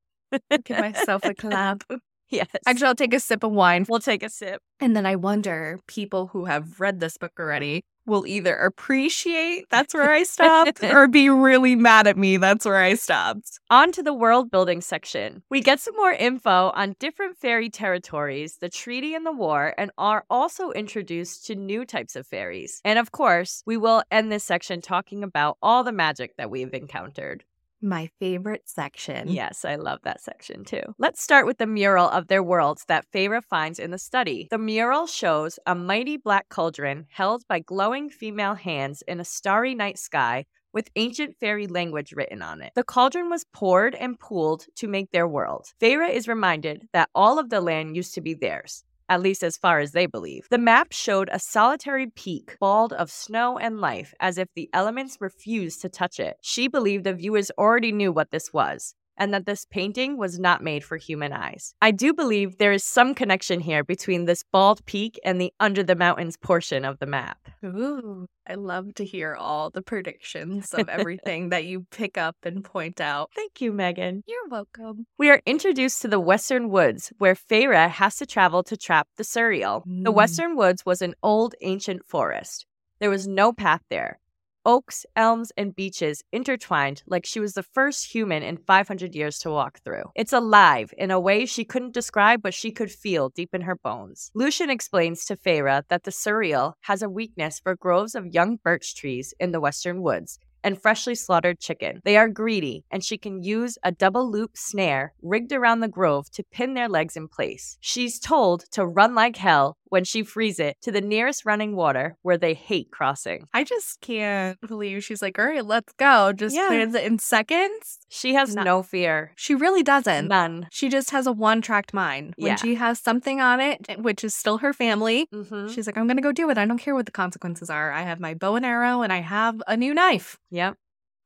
Give 0.65 0.79
myself 0.79 1.25
a 1.25 1.35
clap. 1.35 1.85
Yes. 2.31 2.49
Actually, 2.67 2.87
I'll 2.87 2.95
take 2.95 3.13
a 3.13 3.21
sip 3.21 3.45
of 3.45 3.53
wine. 3.53 3.85
we'll 3.91 4.01
take 4.01 4.23
a 4.23 4.31
sip. 4.31 4.63
And 4.81 4.97
then 4.97 5.05
I 5.05 5.17
wonder, 5.17 5.79
people 5.87 6.29
who 6.29 6.47
have 6.47 6.81
read 6.81 6.99
this 6.99 7.19
book 7.19 7.33
already 7.39 7.85
will 8.07 8.27
either 8.27 8.55
appreciate 8.57 9.67
that's 9.71 9.95
where 9.95 10.11
I 10.11 10.23
stopped 10.25 10.83
or 10.93 11.09
be 11.09 11.29
really 11.29 11.77
mad 11.77 12.07
at 12.07 12.17
me 12.17 12.37
that's 12.37 12.65
where 12.65 12.83
I 12.83 12.95
stopped. 12.95 13.61
On 13.71 13.93
to 13.93 14.03
the 14.03 14.15
world 14.15 14.51
building 14.51 14.81
section. 14.81 15.43
We 15.51 15.61
get 15.61 15.81
some 15.81 15.95
more 15.97 16.13
info 16.13 16.71
on 16.75 16.97
different 16.99 17.37
fairy 17.37 17.71
territories, 17.71 18.59
the 18.61 18.69
treaty 18.69 19.15
and 19.15 19.25
the 19.25 19.33
war, 19.33 19.75
and 19.79 19.91
are 19.97 20.25
also 20.29 20.71
introduced 20.73 21.47
to 21.47 21.55
new 21.55 21.85
types 21.85 22.17
of 22.17 22.27
fairies. 22.27 22.81
And 22.85 22.99
of 22.99 23.13
course, 23.13 23.63
we 23.67 23.77
will 23.77 24.03
end 24.11 24.31
this 24.31 24.45
section 24.45 24.81
talking 24.81 25.23
about 25.23 25.57
all 25.63 25.85
the 25.85 25.93
magic 25.93 26.37
that 26.37 26.51
we've 26.51 26.75
encountered. 26.75 27.45
My 27.83 28.11
favorite 28.21 28.63
section. 28.69 29.29
Yes, 29.29 29.65
I 29.65 29.75
love 29.75 29.99
that 30.05 30.21
section 30.21 30.65
too. 30.65 30.83
Let's 30.99 31.21
start 31.21 31.47
with 31.47 31.59
the 31.59 31.67
mural 31.67 32.09
of 32.09 32.29
their 32.29 32.43
worlds 32.43 32.85
that 32.87 33.07
Feyre 33.13 33.43
finds 33.43 33.81
in 33.81 33.91
the 33.91 33.99
study. 33.99 34.47
The 34.51 34.59
mural 34.59 35.09
shows 35.09 35.59
a 35.67 35.75
mighty 35.75 36.17
black 36.17 36.49
cauldron 36.49 37.07
held 37.11 37.43
by 37.49 37.59
glowing 37.59 38.09
female 38.09 38.55
hands 38.55 39.03
in 39.09 39.19
a 39.19 39.25
starry 39.25 39.75
night 39.75 39.99
sky 39.99 40.45
with 40.73 40.91
ancient 40.97 41.37
fairy 41.41 41.67
language 41.67 42.13
written 42.13 42.41
on 42.41 42.63
it. 42.63 42.73
The 42.75 42.85
cauldron 42.85 43.29
was 43.29 43.45
poured 43.53 43.95
and 43.95 44.19
pooled 44.19 44.67
to 44.77 44.87
make 44.87 45.11
their 45.11 45.29
world. 45.29 45.67
Feyre 45.81 46.09
is 46.09 46.29
reminded 46.29 46.89
that 46.93 47.11
all 47.15 47.39
of 47.39 47.51
the 47.51 47.61
land 47.61 47.97
used 47.97 48.15
to 48.15 48.21
be 48.21 48.35
theirs. 48.35 48.85
At 49.09 49.21
least 49.21 49.43
as 49.43 49.57
far 49.57 49.81
as 49.81 49.93
they 49.93 50.07
believe. 50.07 50.47
The 50.51 50.59
map 50.59 50.93
showed 50.93 51.29
a 51.33 51.39
solitary 51.39 52.09
peak, 52.09 52.57
bald 52.61 52.93
of 52.93 53.11
snow 53.11 53.59
and 53.59 53.81
life, 53.81 54.15
as 54.21 54.39
if 54.39 54.49
the 54.55 54.71
elements 54.73 55.19
refused 55.21 55.83
to 55.83 55.89
touch 55.89 56.19
it. 56.19 56.37
She 56.43 56.69
believed 56.69 57.05
the 57.05 57.15
viewers 57.15 57.51
already 57.59 57.93
knew 57.93 58.13
what 58.13 58.31
this 58.31 58.53
was, 58.53 58.95
and 59.17 59.35
that 59.35 59.47
this 59.47 59.65
painting 59.65 60.17
was 60.17 60.39
not 60.39 60.63
made 60.63 60.85
for 60.85 60.97
human 60.97 61.33
eyes. 61.33 61.75
I 61.83 61.91
do 61.91 62.15
believe 62.15 62.59
there 62.59 62.73
is 62.73 62.85
some 62.85 63.15
connection 63.15 63.61
here 63.61 63.85
between 63.85 64.25
this 64.25 64.45
bald 64.53 64.85
peak 64.87 65.19
and 65.25 65.41
the 65.41 65.53
under 65.61 65.83
the 65.83 65.97
mountains 65.97 66.37
portion 66.37 66.85
of 66.85 66.99
the 66.99 67.07
map. 67.07 67.39
Ooh, 67.65 68.27
I 68.49 68.55
love 68.55 68.95
to 68.95 69.05
hear 69.05 69.35
all 69.35 69.71
the 69.71 69.83
predictions 69.83 70.73
of 70.75 70.89
everything 70.89 71.51
that 71.51 71.65
you 71.65 71.87
pick 71.91 72.17
up 72.17 72.37
and 72.45 72.65
point 72.65 73.01
out. 73.01 73.31
Thank 73.35 73.61
you, 73.61 73.73
Megan. 73.73 74.23
You're 74.27 74.49
welcome. 74.49 75.07
We 75.19 75.31
are 75.31 75.43
introduced 75.47 76.03
to 76.03 76.09
the 76.09 76.21
Western 76.21 76.69
Woods, 76.71 77.13
where 77.19 77.35
Feyre 77.35 77.89
has 77.89 78.17
to 78.17 78.27
travel 78.27 78.63
to 78.65 78.77
trap 78.77 79.09
the. 79.17 79.23
The 79.23 79.83
Mm. 79.87 80.15
Western 80.15 80.57
Woods 80.57 80.87
was 80.87 81.03
an 81.03 81.15
old, 81.23 81.55
ancient 81.63 82.05
forest. 82.07 82.67
There 83.01 83.11
was 83.11 83.27
no 83.27 83.53
path 83.53 83.83
there. 83.91 84.21
Oaks, 84.65 85.05
elms, 85.17 85.51
and 85.57 85.75
beeches 85.75 86.23
intertwined 86.31 87.03
like 87.07 87.27
she 87.27 87.41
was 87.41 87.55
the 87.55 87.63
first 87.63 88.13
human 88.13 88.43
in 88.43 88.57
500 88.57 89.15
years 89.15 89.39
to 89.41 89.51
walk 89.51 89.81
through. 89.85 90.05
It's 90.15 90.33
alive 90.33 90.95
in 90.97 91.11
a 91.11 91.19
way 91.19 91.47
she 91.47 91.65
couldn't 91.65 91.95
describe, 91.95 92.43
but 92.43 92.55
she 92.55 92.71
could 92.71 92.91
feel 92.91 93.31
deep 93.31 93.55
in 93.55 93.63
her 93.63 93.75
bones. 93.75 94.31
Lucien 94.35 94.71
explains 94.71 95.25
to 95.25 95.37
Feyre 95.37 95.83
that 95.89 96.05
the 96.05 96.13
Suriel 96.13 96.75
has 96.83 97.03
a 97.03 97.09
weakness 97.09 97.59
for 97.59 97.75
groves 97.75 98.15
of 98.15 98.35
young 98.35 98.57
birch 98.57 98.95
trees 98.95 99.35
in 99.41 99.51
the 99.51 99.61
Western 99.61 100.01
Woods 100.01 100.39
and 100.65 100.81
freshly 100.81 101.15
slaughtered 101.15 101.59
chicken. 101.59 102.01
They 102.05 102.17
are 102.17 102.29
greedy, 102.29 102.85
and 102.91 103.05
she 103.05 103.19
can 103.19 103.43
use 103.43 103.79
a 103.83 103.93
double 103.93 104.31
loop 104.31 104.57
snare 104.57 105.13
rigged 105.23 105.53
around 105.53 105.81
the 105.81 105.89
grove 105.89 106.31
to 106.33 106.45
pin 106.45 106.75
their 106.75 106.89
legs 106.89 107.17
in 107.17 107.29
place. 107.29 107.79
She's 107.81 108.19
told 108.19 108.65
to 108.73 108.87
run 108.87 109.15
like 109.15 109.37
hell 109.37 109.77
when 109.93 110.05
she 110.05 110.23
frees 110.23 110.59
it 110.59 110.75
to 110.81 110.91
the 110.91 111.03
nearest 111.03 111.45
running 111.45 111.77
water 111.77 112.17
where 112.23 112.39
they 112.39 112.55
hate 112.55 112.91
crossing. 112.91 113.47
I 113.53 113.63
just 113.63 114.01
can't 114.01 114.59
believe 114.67 115.05
she's 115.05 115.21
like, 115.21 115.39
all 115.39 115.45
right, 115.45 115.63
let's 115.65 115.93
go. 115.99 116.33
Just 116.33 116.57
Yeah. 116.57 116.69
plans 116.69 116.95
it 116.95 117.05
in 117.05 117.19
seconds. 117.19 117.99
She 118.09 118.33
has 118.33 118.55
No- 118.55 118.63
no 118.63 118.83
fear. 118.83 119.33
She 119.37 119.55
really 119.55 119.83
doesn't. 119.83 120.29
None. 120.29 120.67
She 120.73 120.89
just 120.89 121.11
has 121.11 121.27
a 121.27 121.33
one 121.33 121.61
tracked 121.61 121.93
mind. 121.93 122.33
When 122.39 122.53
Yeah. 122.53 122.57
she 122.57 122.77
has 122.77 123.01
something 123.01 123.43
on 123.43 123.61
it, 123.61 123.87
which 123.99 124.25
is 124.25 124.35
still 124.35 124.59
her 124.59 124.73
family, 124.73 125.29
Mm-hmm. 125.31 125.69
she's 125.69 125.87
like, 125.87 125.99
I'm 125.99 126.07
going 126.07 126.17
to 126.17 126.23
go 126.23 126.33
do 126.33 126.49
it. 126.49 126.57
I 126.57 126.65
don't 126.65 126.79
care 126.79 126.95
what 126.95 127.05
the 127.05 127.13
consequences 127.13 127.69
are. 127.69 127.93
I 127.93 128.01
have 128.03 128.19
my 128.19 128.33
bow 128.33 128.57
and 128.57 128.65
arrow 128.65 129.03
and 129.03 129.13
I 129.13 129.21
have 129.21 129.63
a 129.67 129.77
new 129.77 129.93
knife. 129.93 130.39
Yep. 130.51 130.77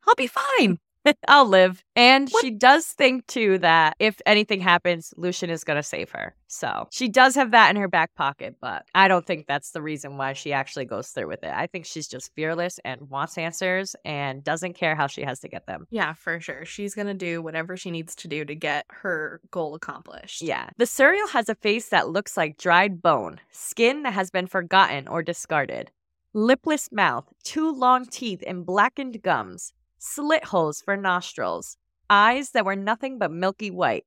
I'll 0.08 0.14
be 0.16 0.26
fine. 0.26 0.78
I'll 1.28 1.46
live. 1.46 1.82
And 1.94 2.28
What- 2.30 2.42
she 2.44 2.50
does 2.50 2.86
think 2.86 3.26
too 3.26 3.58
that 3.58 3.96
if 3.98 4.20
anything 4.26 4.60
happens, 4.60 5.12
Lucien 5.16 5.50
is 5.50 5.64
going 5.64 5.76
to 5.76 5.82
save 5.82 6.10
her. 6.10 6.34
So 6.48 6.88
she 6.92 7.08
does 7.08 7.34
have 7.34 7.50
that 7.50 7.70
in 7.70 7.76
her 7.76 7.88
back 7.88 8.14
pocket, 8.14 8.56
but 8.60 8.84
I 8.94 9.08
don't 9.08 9.26
think 9.26 9.46
that's 9.46 9.72
the 9.72 9.82
reason 9.82 10.16
why 10.16 10.32
she 10.32 10.52
actually 10.52 10.84
goes 10.84 11.08
through 11.08 11.26
with 11.28 11.42
it. 11.42 11.52
I 11.52 11.66
think 11.66 11.84
she's 11.86 12.06
just 12.06 12.32
fearless 12.34 12.78
and 12.84 13.10
wants 13.10 13.36
answers 13.36 13.96
and 14.04 14.44
doesn't 14.44 14.74
care 14.74 14.94
how 14.94 15.08
she 15.08 15.22
has 15.22 15.40
to 15.40 15.48
get 15.48 15.66
them. 15.66 15.86
Yeah, 15.90 16.12
for 16.12 16.38
sure. 16.40 16.64
She's 16.64 16.94
going 16.94 17.08
to 17.08 17.14
do 17.14 17.42
whatever 17.42 17.76
she 17.76 17.90
needs 17.90 18.14
to 18.16 18.28
do 18.28 18.44
to 18.44 18.54
get 18.54 18.86
her 18.90 19.40
goal 19.50 19.74
accomplished. 19.74 20.40
Yeah. 20.42 20.70
The 20.76 20.84
Suriel 20.84 21.28
has 21.30 21.48
a 21.48 21.54
face 21.56 21.88
that 21.88 22.10
looks 22.10 22.36
like 22.36 22.58
dried 22.58 23.02
bone, 23.02 23.40
skin 23.50 24.04
that 24.04 24.12
has 24.12 24.30
been 24.30 24.46
forgotten 24.46 25.08
or 25.08 25.22
discarded, 25.24 25.90
lipless 26.32 26.92
mouth, 26.92 27.24
two 27.42 27.72
long 27.72 28.06
teeth 28.06 28.42
and 28.46 28.64
blackened 28.64 29.20
gums, 29.22 29.72
slit 29.98 30.44
holes 30.44 30.80
for 30.80 30.96
nostrils, 30.96 31.76
eyes 32.10 32.50
that 32.50 32.64
were 32.64 32.76
nothing 32.76 33.18
but 33.18 33.30
milky 33.30 33.70
white. 33.70 34.04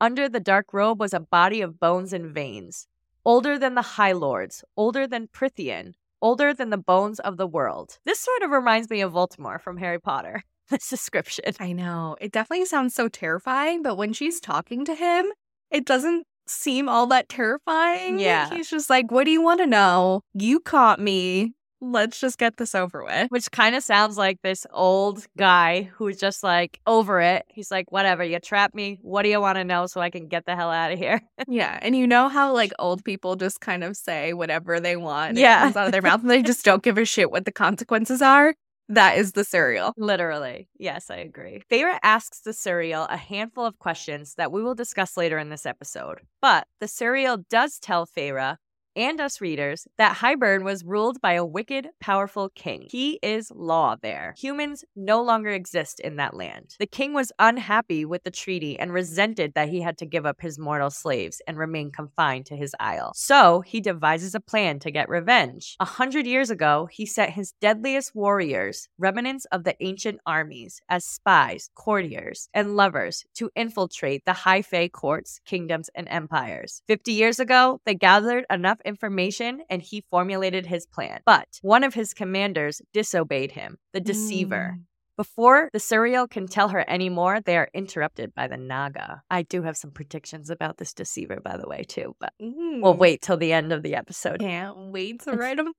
Under 0.00 0.28
the 0.28 0.40
dark 0.40 0.72
robe 0.72 1.00
was 1.00 1.12
a 1.12 1.20
body 1.20 1.60
of 1.60 1.80
bones 1.80 2.12
and 2.12 2.32
veins, 2.32 2.86
older 3.24 3.58
than 3.58 3.74
the 3.74 3.82
High 3.82 4.12
Lords, 4.12 4.64
older 4.76 5.06
than 5.06 5.28
Prythian, 5.28 5.94
older 6.22 6.54
than 6.54 6.70
the 6.70 6.78
bones 6.78 7.18
of 7.20 7.36
the 7.36 7.46
world. 7.46 7.98
This 8.04 8.20
sort 8.20 8.42
of 8.42 8.50
reminds 8.50 8.90
me 8.90 9.00
of 9.00 9.12
Voldemort 9.12 9.60
from 9.60 9.76
Harry 9.78 10.00
Potter. 10.00 10.44
This 10.70 10.90
description. 10.90 11.46
I 11.58 11.72
know. 11.72 12.18
It 12.20 12.30
definitely 12.30 12.66
sounds 12.66 12.94
so 12.94 13.08
terrifying, 13.08 13.82
but 13.82 13.96
when 13.96 14.12
she's 14.12 14.38
talking 14.38 14.84
to 14.84 14.94
him, 14.94 15.32
it 15.70 15.86
doesn't 15.86 16.26
seem 16.46 16.90
all 16.90 17.06
that 17.06 17.30
terrifying. 17.30 18.18
Yeah. 18.18 18.50
He's 18.50 18.68
just 18.68 18.90
like, 18.90 19.10
What 19.10 19.24
do 19.24 19.30
you 19.30 19.40
want 19.40 19.60
to 19.60 19.66
know? 19.66 20.20
You 20.34 20.60
caught 20.60 21.00
me. 21.00 21.54
Let's 21.80 22.20
just 22.20 22.38
get 22.38 22.56
this 22.56 22.74
over 22.74 23.04
with. 23.04 23.30
which 23.30 23.50
kind 23.52 23.74
of 23.76 23.82
sounds 23.84 24.16
like 24.18 24.40
this 24.42 24.66
old 24.72 25.26
guy 25.36 25.90
who's 25.94 26.16
just 26.18 26.42
like 26.42 26.80
over 26.86 27.20
it. 27.20 27.44
He's 27.48 27.70
like, 27.70 27.92
whatever, 27.92 28.24
you 28.24 28.38
trapped 28.40 28.74
me. 28.74 28.98
What 29.02 29.22
do 29.22 29.28
you 29.28 29.40
want 29.40 29.56
to 29.58 29.64
know 29.64 29.86
so 29.86 30.00
I 30.00 30.10
can 30.10 30.26
get 30.28 30.44
the 30.46 30.56
hell 30.56 30.70
out 30.70 30.92
of 30.92 30.98
here? 30.98 31.20
Yeah. 31.48 31.78
And 31.80 31.96
you 31.96 32.06
know 32.06 32.28
how 32.28 32.52
like 32.52 32.72
old 32.78 33.04
people 33.04 33.36
just 33.36 33.60
kind 33.60 33.82
of 33.84 33.96
say 33.96 34.32
whatever 34.32 34.80
they 34.80 34.96
want. 34.96 35.30
and 35.30 35.38
it 35.38 35.42
Yeah. 35.42 35.60
comes 35.62 35.76
out 35.76 35.86
of 35.86 35.92
their 35.92 36.02
mouth 36.02 36.20
and 36.20 36.30
they 36.30 36.42
just 36.42 36.64
don't 36.64 36.82
give 36.82 36.98
a 36.98 37.04
shit 37.04 37.30
what 37.30 37.44
the 37.44 37.52
consequences 37.52 38.20
are. 38.20 38.54
That 38.90 39.18
is 39.18 39.32
the 39.32 39.42
Suriel. 39.42 39.92
Literally. 39.96 40.68
Yes, 40.78 41.10
I 41.10 41.16
agree. 41.16 41.62
Feyre 41.70 41.98
asks 42.02 42.40
the 42.40 42.52
Suriel 42.52 43.06
a 43.10 43.16
handful 43.18 43.64
of 43.66 43.78
questions 43.78 44.34
that 44.36 44.50
we 44.50 44.62
will 44.62 44.74
discuss 44.74 45.16
later 45.16 45.38
in 45.38 45.50
this 45.50 45.66
episode. 45.66 46.20
But 46.40 46.66
the 46.80 46.86
Suriel 46.86 47.44
does 47.50 47.78
tell 47.78 48.06
Feyre 48.06 48.56
and 48.96 49.20
us 49.20 49.40
readers 49.40 49.86
that 49.96 50.16
Hybern 50.16 50.64
was 50.64 50.84
ruled 50.84 51.20
by 51.20 51.32
a 51.34 51.44
wicked, 51.44 51.88
powerful 52.00 52.48
king. 52.48 52.86
He 52.90 53.18
is 53.22 53.50
law 53.54 53.96
there. 54.00 54.34
Humans 54.38 54.84
no 54.96 55.22
longer 55.22 55.50
exist 55.50 56.00
in 56.00 56.16
that 56.16 56.34
land. 56.34 56.76
The 56.78 56.86
king 56.86 57.12
was 57.12 57.32
unhappy 57.38 58.04
with 58.04 58.24
the 58.24 58.30
treaty 58.30 58.78
and 58.78 58.92
resented 58.92 59.54
that 59.54 59.68
he 59.68 59.80
had 59.80 59.98
to 59.98 60.06
give 60.06 60.26
up 60.26 60.40
his 60.40 60.58
mortal 60.58 60.90
slaves 60.90 61.40
and 61.46 61.56
remain 61.56 61.90
confined 61.90 62.46
to 62.46 62.56
his 62.56 62.74
isle. 62.80 63.12
So 63.14 63.60
he 63.60 63.80
devises 63.80 64.34
a 64.34 64.40
plan 64.40 64.78
to 64.80 64.90
get 64.90 65.08
revenge. 65.08 65.76
A 65.80 65.84
hundred 65.84 66.26
years 66.26 66.50
ago, 66.50 66.88
he 66.90 67.06
sent 67.06 67.32
his 67.32 67.52
deadliest 67.60 68.14
warriors, 68.14 68.88
remnants 68.98 69.44
of 69.46 69.64
the 69.64 69.76
ancient 69.80 70.20
armies, 70.26 70.80
as 70.88 71.04
spies, 71.04 71.70
courtiers, 71.74 72.48
and 72.54 72.76
lovers 72.76 73.24
to 73.34 73.50
infiltrate 73.54 74.24
the 74.24 74.32
High 74.32 74.62
Fae 74.62 74.88
courts, 74.88 75.40
kingdoms, 75.44 75.90
and 75.94 76.08
empires. 76.08 76.82
Fifty 76.86 77.12
years 77.12 77.38
ago, 77.38 77.80
they 77.84 77.94
gathered 77.94 78.44
enough 78.50 78.77
information 78.84 79.62
and 79.70 79.82
he 79.82 80.04
formulated 80.10 80.66
his 80.66 80.86
plan. 80.86 81.20
But 81.26 81.46
one 81.62 81.84
of 81.84 81.94
his 81.94 82.14
commanders 82.14 82.80
disobeyed 82.92 83.52
him, 83.52 83.78
the 83.92 84.00
deceiver. 84.00 84.74
Mm. 84.76 84.82
Before 85.16 85.68
the 85.72 85.80
Suriel 85.80 86.30
can 86.30 86.46
tell 86.46 86.68
her 86.68 86.88
any 86.88 87.08
more, 87.08 87.40
they 87.40 87.56
are 87.56 87.68
interrupted 87.74 88.32
by 88.36 88.46
the 88.46 88.56
Naga. 88.56 89.22
I 89.28 89.42
do 89.42 89.62
have 89.62 89.76
some 89.76 89.90
predictions 89.90 90.48
about 90.48 90.76
this 90.78 90.94
deceiver, 90.94 91.40
by 91.42 91.56
the 91.56 91.66
way, 91.68 91.82
too, 91.82 92.14
but 92.20 92.32
we'll 92.38 92.94
Mm. 92.94 92.98
wait 92.98 93.20
till 93.22 93.36
the 93.36 93.52
end 93.52 93.72
of 93.72 93.82
the 93.82 93.96
episode. 93.96 94.38
Can't 94.38 94.92
wait 94.92 95.20
to 95.22 95.32
write 95.32 95.56
them. 95.56 95.72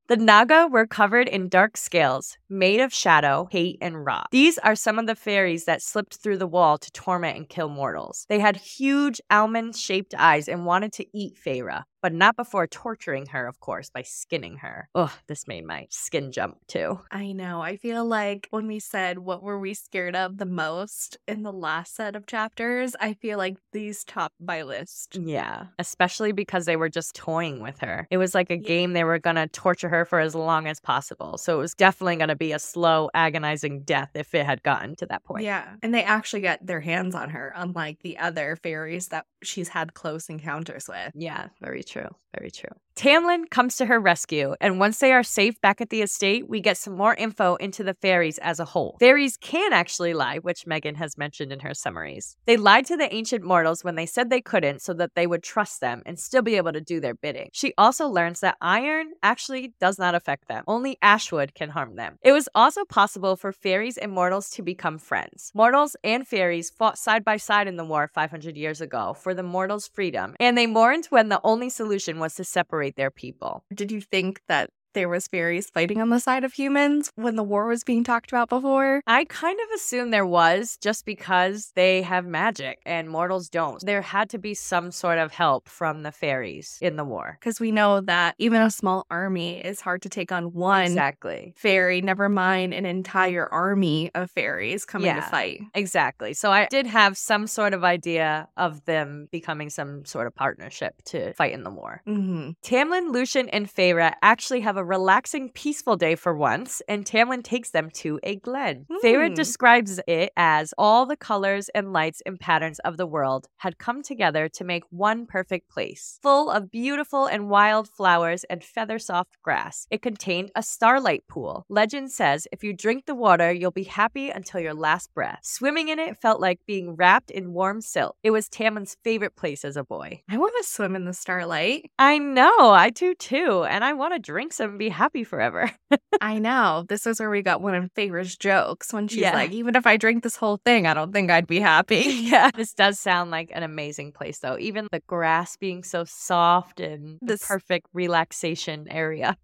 The 0.06 0.18
Naga 0.18 0.68
were 0.70 0.86
covered 0.86 1.28
in 1.28 1.48
dark 1.48 1.78
scales, 1.78 2.36
made 2.50 2.78
of 2.78 2.92
shadow, 2.92 3.48
hate, 3.50 3.78
and 3.80 4.04
rot. 4.04 4.28
These 4.30 4.58
are 4.58 4.76
some 4.76 4.98
of 4.98 5.06
the 5.06 5.14
fairies 5.14 5.64
that 5.64 5.80
slipped 5.80 6.16
through 6.16 6.36
the 6.36 6.46
wall 6.46 6.76
to 6.76 6.92
torment 6.92 7.38
and 7.38 7.48
kill 7.48 7.70
mortals. 7.70 8.26
They 8.28 8.38
had 8.38 8.56
huge 8.56 9.22
almond 9.30 9.76
shaped 9.76 10.14
eyes 10.18 10.46
and 10.46 10.66
wanted 10.66 10.92
to 10.94 11.06
eat 11.16 11.38
Feyre, 11.42 11.84
but 12.04 12.12
not 12.12 12.36
before 12.36 12.66
torturing 12.66 13.24
her, 13.24 13.46
of 13.46 13.60
course, 13.60 13.88
by 13.88 14.02
skinning 14.02 14.58
her. 14.58 14.90
Ugh, 14.94 15.10
this 15.26 15.48
made 15.48 15.64
my 15.64 15.86
skin 15.88 16.32
jump 16.32 16.58
too. 16.68 17.00
I 17.10 17.32
know. 17.32 17.62
I 17.62 17.78
feel 17.78 18.04
like 18.04 18.46
when 18.50 18.66
we 18.66 18.78
said 18.78 19.20
what 19.20 19.42
were 19.42 19.58
we 19.58 19.72
scared 19.72 20.14
of 20.14 20.36
the 20.36 20.44
most 20.44 21.16
in 21.26 21.44
the 21.44 21.50
last 21.50 21.96
set 21.96 22.14
of 22.14 22.26
chapters, 22.26 22.94
I 23.00 23.14
feel 23.14 23.38
like 23.38 23.56
these 23.72 24.04
top 24.04 24.34
my 24.38 24.60
list. 24.64 25.16
Yeah, 25.18 25.68
especially 25.78 26.32
because 26.32 26.66
they 26.66 26.76
were 26.76 26.90
just 26.90 27.14
toying 27.14 27.62
with 27.62 27.78
her. 27.78 28.06
It 28.10 28.18
was 28.18 28.34
like 28.34 28.50
a 28.50 28.58
Yeah. 28.58 28.68
game 28.68 28.92
they 28.92 29.04
were 29.04 29.18
going 29.18 29.36
to 29.36 29.46
torture 29.46 29.88
her 29.88 30.04
for 30.04 30.20
as 30.20 30.34
long 30.34 30.66
as 30.66 30.80
possible. 30.80 31.38
So 31.38 31.54
it 31.56 31.60
was 31.62 31.72
definitely 31.72 32.16
going 32.16 32.28
to 32.28 32.36
be 32.36 32.52
a 32.52 32.58
slow, 32.58 33.08
agonizing 33.14 33.80
death 33.82 34.10
if 34.14 34.34
it 34.34 34.44
had 34.44 34.62
gotten 34.62 34.94
to 34.96 35.06
that 35.06 35.24
point. 35.24 35.44
Yeah. 35.44 35.76
And 35.82 35.94
they 35.94 36.02
actually 36.04 36.42
get 36.42 36.66
their 36.66 36.80
hands 36.82 37.14
on 37.14 37.30
her, 37.30 37.54
unlike 37.56 38.00
the 38.02 38.18
other 38.18 38.56
fairies 38.62 39.08
that 39.08 39.24
she's 39.42 39.68
had 39.70 39.94
close 39.94 40.28
encounters 40.28 40.86
with. 40.86 41.12
Yeah, 41.14 41.48
very 41.62 41.82
true. 41.82 41.93
Very 42.36 42.50
true. 42.50 42.70
Tamlin 42.96 43.50
comes 43.50 43.76
to 43.76 43.86
her 43.86 43.98
rescue, 43.98 44.54
and 44.60 44.78
once 44.78 44.98
they 44.98 45.12
are 45.12 45.24
safe 45.24 45.60
back 45.60 45.80
at 45.80 45.90
the 45.90 46.00
estate, 46.00 46.48
we 46.48 46.60
get 46.60 46.76
some 46.76 46.96
more 46.96 47.14
info 47.14 47.56
into 47.56 47.82
the 47.82 47.94
fairies 47.94 48.38
as 48.38 48.60
a 48.60 48.64
whole. 48.64 48.96
Fairies 49.00 49.36
can 49.36 49.72
actually 49.72 50.14
lie, 50.14 50.38
which 50.38 50.64
Megan 50.64 50.94
has 50.94 51.18
mentioned 51.18 51.52
in 51.52 51.60
her 51.60 51.74
summaries. 51.74 52.36
They 52.46 52.56
lied 52.56 52.86
to 52.86 52.96
the 52.96 53.12
ancient 53.12 53.42
mortals 53.44 53.82
when 53.82 53.96
they 53.96 54.06
said 54.06 54.30
they 54.30 54.40
couldn't 54.40 54.80
so 54.80 54.94
that 54.94 55.16
they 55.16 55.26
would 55.26 55.42
trust 55.42 55.80
them 55.80 56.02
and 56.06 56.20
still 56.20 56.42
be 56.42 56.54
able 56.56 56.72
to 56.72 56.80
do 56.80 57.00
their 57.00 57.14
bidding. 57.14 57.50
She 57.52 57.74
also 57.76 58.06
learns 58.06 58.40
that 58.40 58.56
iron 58.60 59.12
actually 59.24 59.74
does 59.80 59.98
not 59.98 60.14
affect 60.14 60.46
them, 60.46 60.62
only 60.68 60.96
ashwood 61.02 61.54
can 61.54 61.70
harm 61.70 61.96
them. 61.96 62.18
It 62.22 62.30
was 62.30 62.48
also 62.54 62.84
possible 62.84 63.34
for 63.34 63.50
fairies 63.50 63.98
and 63.98 64.12
mortals 64.12 64.50
to 64.50 64.62
become 64.62 64.98
friends. 64.98 65.50
Mortals 65.52 65.96
and 66.04 66.26
fairies 66.26 66.70
fought 66.70 66.96
side 66.96 67.24
by 67.24 67.38
side 67.38 67.66
in 67.66 67.76
the 67.76 67.84
war 67.84 68.08
500 68.14 68.56
years 68.56 68.80
ago 68.80 69.14
for 69.14 69.34
the 69.34 69.42
mortals' 69.42 69.88
freedom, 69.88 70.36
and 70.38 70.56
they 70.56 70.68
mourned 70.68 71.06
when 71.06 71.28
the 71.28 71.40
only 71.42 71.68
solution 71.68 71.83
was 72.18 72.34
to 72.36 72.44
separate 72.44 72.96
their 72.96 73.10
people. 73.10 73.64
Did 73.72 73.92
you 73.92 74.00
think 74.00 74.40
that 74.48 74.70
there 74.94 75.08
was 75.08 75.28
fairies 75.28 75.68
fighting 75.70 76.00
on 76.00 76.08
the 76.10 76.18
side 76.18 76.44
of 76.44 76.52
humans 76.54 77.10
when 77.16 77.36
the 77.36 77.42
war 77.42 77.66
was 77.66 77.84
being 77.84 78.04
talked 78.04 78.30
about 78.32 78.48
before? 78.48 79.02
I 79.06 79.24
kind 79.26 79.58
of 79.60 79.74
assume 79.74 80.10
there 80.10 80.26
was 80.26 80.78
just 80.80 81.04
because 81.04 81.72
they 81.74 82.02
have 82.02 82.24
magic 82.26 82.78
and 82.86 83.08
mortals 83.10 83.48
don't. 83.48 83.84
There 83.84 84.02
had 84.02 84.30
to 84.30 84.38
be 84.38 84.54
some 84.54 84.90
sort 84.90 85.18
of 85.18 85.32
help 85.32 85.68
from 85.68 86.02
the 86.02 86.12
fairies 86.12 86.78
in 86.80 86.96
the 86.96 87.04
war. 87.04 87.36
Because 87.40 87.60
we 87.60 87.72
know 87.72 88.00
that 88.02 88.34
even 88.38 88.62
a 88.62 88.70
small 88.70 89.06
army 89.10 89.58
is 89.64 89.80
hard 89.80 90.02
to 90.02 90.08
take 90.08 90.32
on 90.32 90.52
one 90.52 90.82
Exactly. 90.84 91.52
fairy, 91.56 92.00
never 92.00 92.28
mind 92.28 92.72
an 92.72 92.86
entire 92.86 93.46
army 93.52 94.10
of 94.14 94.30
fairies 94.30 94.84
coming 94.84 95.14
to 95.14 95.22
fight. 95.22 95.60
Exactly. 95.74 96.34
So 96.34 96.50
I 96.52 96.66
did 96.70 96.86
have 96.86 97.16
some 97.18 97.46
sort 97.46 97.74
of 97.74 97.84
idea 97.84 98.48
of 98.56 98.84
them 98.84 99.28
becoming 99.30 99.70
some 99.70 100.04
sort 100.04 100.26
of 100.26 100.34
partnership 100.34 101.02
to 101.06 101.32
fight 101.34 101.52
in 101.52 101.64
the 101.64 101.70
war. 101.70 102.00
hmm 102.04 102.50
Tamlin, 102.62 103.12
Lucien, 103.12 103.48
and 103.48 103.68
Feyre 103.68 104.14
actually 104.22 104.60
have 104.60 104.76
a 104.76 104.83
relaxing, 104.84 105.50
peaceful 105.50 105.96
day 105.96 106.14
for 106.14 106.34
once, 106.34 106.82
and 106.88 107.04
Tamlin 107.04 107.42
takes 107.42 107.70
them 107.70 107.90
to 107.94 108.20
a 108.22 108.36
glen. 108.36 108.86
Hmm. 108.88 109.34
describes 109.34 110.00
it 110.06 110.32
as 110.36 110.74
all 110.78 111.06
the 111.06 111.16
colors 111.16 111.68
and 111.74 111.92
lights 111.92 112.22
and 112.26 112.38
patterns 112.38 112.78
of 112.80 112.96
the 112.96 113.06
world 113.06 113.48
had 113.58 113.78
come 113.78 114.02
together 114.02 114.48
to 114.48 114.64
make 114.64 114.84
one 114.90 115.26
perfect 115.26 115.68
place, 115.68 116.18
full 116.22 116.50
of 116.50 116.70
beautiful 116.70 117.26
and 117.26 117.48
wild 117.48 117.88
flowers 117.88 118.44
and 118.44 118.62
feather 118.62 118.98
soft 118.98 119.36
grass. 119.42 119.86
It 119.90 120.02
contained 120.02 120.50
a 120.54 120.62
starlight 120.62 121.24
pool. 121.28 121.64
Legend 121.68 122.10
says 122.10 122.46
if 122.52 122.62
you 122.64 122.72
drink 122.72 123.06
the 123.06 123.14
water, 123.14 123.52
you'll 123.52 123.70
be 123.70 123.84
happy 123.84 124.30
until 124.30 124.60
your 124.60 124.74
last 124.74 125.12
breath. 125.14 125.40
Swimming 125.42 125.88
in 125.88 125.98
it 125.98 126.16
felt 126.20 126.40
like 126.40 126.60
being 126.66 126.96
wrapped 126.96 127.30
in 127.30 127.52
warm 127.52 127.80
silk. 127.80 128.16
It 128.22 128.30
was 128.30 128.48
Tamlin's 128.48 128.96
favorite 129.04 129.36
place 129.36 129.64
as 129.64 129.76
a 129.76 129.84
boy. 129.84 130.22
I 130.28 130.36
want 130.36 130.54
to 130.58 130.68
swim 130.68 130.96
in 130.96 131.04
the 131.04 131.12
starlight. 131.12 131.90
I 131.98 132.18
know, 132.18 132.70
I 132.70 132.90
do 132.90 133.14
too. 133.14 133.64
And 133.64 133.84
I 133.84 133.92
want 133.92 134.14
to 134.14 134.18
drink 134.18 134.52
some 134.52 134.73
and 134.74 134.78
be 134.78 134.88
happy 134.88 135.24
forever. 135.24 135.70
I 136.20 136.38
know. 136.38 136.84
This 136.88 137.06
is 137.06 137.18
where 137.20 137.30
we 137.30 137.42
got 137.42 137.60
one 137.62 137.74
of 137.74 137.90
Feyre's 137.94 138.36
jokes 138.36 138.92
when 138.92 139.08
she's 139.08 139.20
Yeah. 139.20 139.34
like, 139.34 139.52
even 139.52 139.76
if 139.76 139.86
I 139.86 139.96
drink 139.96 140.22
this 140.22 140.36
whole 140.36 140.58
thing, 140.64 140.86
I 140.86 140.94
don't 140.94 141.12
think 141.12 141.30
I'd 141.30 141.46
be 141.46 141.60
happy. 141.60 141.96
yeah. 142.06 142.50
This 142.54 142.74
does 142.74 142.98
sound 143.00 143.30
like 143.30 143.50
an 143.54 143.62
amazing 143.62 144.12
place, 144.12 144.38
though. 144.40 144.58
Even 144.58 144.88
the 144.92 145.00
grass 145.06 145.56
being 145.56 145.82
so 145.84 146.04
soft 146.04 146.80
and 146.80 147.18
the 147.20 147.34
This- 147.34 147.46
perfect 147.46 147.86
relaxation 147.92 148.86
area. 148.90 149.36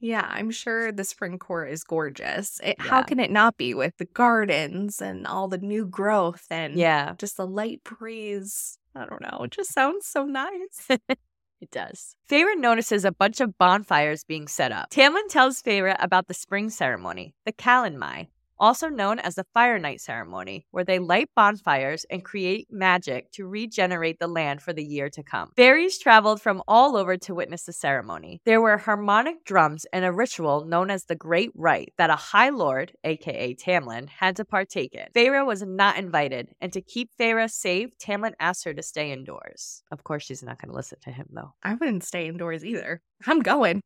Yeah, 0.00 0.24
I'm 0.30 0.52
sure 0.52 0.92
the 0.92 1.02
spring 1.02 1.40
court 1.40 1.70
is 1.72 1.82
gorgeous. 1.82 2.60
It, 2.62 2.80
How 2.80 3.02
can 3.02 3.18
it 3.18 3.32
not 3.32 3.56
be 3.56 3.74
with 3.74 3.96
the 3.96 4.04
gardens 4.04 5.02
and 5.02 5.26
all 5.26 5.48
the 5.48 5.58
new 5.58 5.86
growth 5.86 6.46
and 6.50 6.76
Yeah, 6.76 7.14
just 7.18 7.36
the 7.36 7.48
light 7.48 7.82
breeze? 7.82 8.78
I 8.94 9.06
don't 9.06 9.20
know. 9.20 9.40
It 9.42 9.50
just 9.50 9.72
sounds 9.72 10.06
so 10.06 10.24
nice. 10.24 10.86
it 11.60 11.70
does. 11.70 12.16
Feyre 12.30 12.56
notices 12.56 13.04
a 13.04 13.12
bunch 13.12 13.40
of 13.40 13.58
bonfires 13.58 14.24
being 14.24 14.48
set 14.48 14.72
up. 14.72 14.90
Tamlin 14.90 15.28
tells 15.28 15.62
Feyre 15.62 15.96
about 15.98 16.28
the 16.28 16.34
spring 16.34 16.70
ceremony, 16.70 17.34
the 17.44 17.52
Calanmai, 17.52 18.28
also 18.58 18.88
known 18.88 19.18
as 19.18 19.34
the 19.34 19.46
Fire 19.54 19.78
Night 19.78 20.00
ceremony, 20.00 20.66
where 20.70 20.84
they 20.84 20.98
light 20.98 21.28
bonfires 21.34 22.04
and 22.10 22.24
create 22.24 22.68
magic 22.70 23.30
to 23.32 23.46
regenerate 23.46 24.18
the 24.18 24.26
land 24.26 24.62
for 24.62 24.72
the 24.72 24.84
year 24.84 25.08
to 25.10 25.22
come. 25.22 25.52
Fairies 25.56 25.98
traveled 25.98 26.40
from 26.40 26.62
all 26.68 26.96
over 26.96 27.16
to 27.16 27.34
witness 27.34 27.64
the 27.64 27.72
ceremony. 27.72 28.40
There 28.44 28.60
were 28.60 28.78
harmonic 28.78 29.44
drums 29.44 29.86
and 29.92 30.04
a 30.04 30.12
ritual 30.12 30.64
known 30.64 30.90
as 30.90 31.04
the 31.04 31.16
Great 31.16 31.50
Rite 31.54 31.92
that 31.98 32.10
a 32.10 32.16
High 32.16 32.50
Lord, 32.50 32.92
aka 33.04 33.54
Tamlin, 33.54 34.08
had 34.08 34.36
to 34.36 34.44
partake 34.44 34.94
in. 34.94 35.06
Feyre 35.14 35.46
was 35.46 35.62
not 35.62 35.96
invited, 35.96 36.48
and 36.60 36.72
to 36.72 36.80
keep 36.80 37.10
Feyre 37.18 37.50
safe, 37.50 37.90
Tamlin 37.98 38.34
asked 38.40 38.64
her 38.64 38.74
to 38.74 38.82
stay 38.82 39.12
indoors. 39.12 39.82
Of 39.90 40.04
course, 40.04 40.24
she's 40.24 40.42
not 40.42 40.60
going 40.60 40.70
to 40.70 40.76
listen 40.76 40.98
to 41.02 41.10
him, 41.10 41.26
though. 41.30 41.52
I 41.62 41.74
wouldn't 41.74 42.04
stay 42.04 42.26
indoors 42.26 42.64
either. 42.64 43.02
I'm 43.26 43.40
going. 43.40 43.80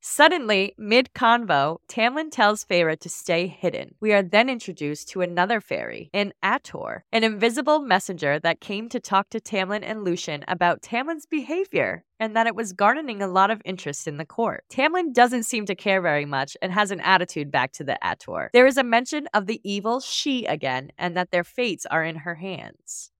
Suddenly, 0.00 0.74
mid 0.78 1.10
convo, 1.14 1.78
Tamlin 1.88 2.30
tells 2.30 2.64
Feyre 2.64 2.98
to 2.98 3.08
stay 3.08 3.46
hidden. 3.46 3.94
We 4.00 4.12
are 4.12 4.22
then 4.22 4.48
introduced 4.48 5.08
to 5.10 5.20
another 5.20 5.60
fairy, 5.60 6.10
an 6.12 6.32
Attor, 6.42 7.00
an 7.12 7.24
invisible 7.24 7.80
messenger 7.80 8.38
that 8.40 8.60
came 8.60 8.88
to 8.88 9.00
talk 9.00 9.30
to 9.30 9.40
Tamlin 9.40 9.82
and 9.82 10.04
Lucien 10.04 10.44
about 10.48 10.82
Tamlin's 10.82 11.26
behavior 11.26 12.04
and 12.20 12.34
that 12.34 12.46
it 12.46 12.54
was 12.54 12.72
garnering 12.72 13.22
a 13.22 13.28
lot 13.28 13.50
of 13.50 13.62
interest 13.64 14.08
in 14.08 14.16
the 14.16 14.26
court. 14.26 14.64
Tamlin 14.70 15.12
doesn't 15.12 15.44
seem 15.44 15.66
to 15.66 15.74
care 15.74 16.00
very 16.00 16.24
much 16.24 16.56
and 16.60 16.72
has 16.72 16.90
an 16.90 17.00
attitude 17.00 17.50
back 17.50 17.72
to 17.72 17.84
the 17.84 17.98
Attor. 18.02 18.48
There 18.52 18.66
is 18.66 18.76
a 18.76 18.84
mention 18.84 19.28
of 19.32 19.46
the 19.46 19.60
evil 19.62 20.00
she 20.00 20.44
again 20.46 20.90
and 20.98 21.16
that 21.16 21.30
their 21.30 21.44
fates 21.44 21.86
are 21.86 22.04
in 22.04 22.16
her 22.16 22.36
hands. 22.36 23.10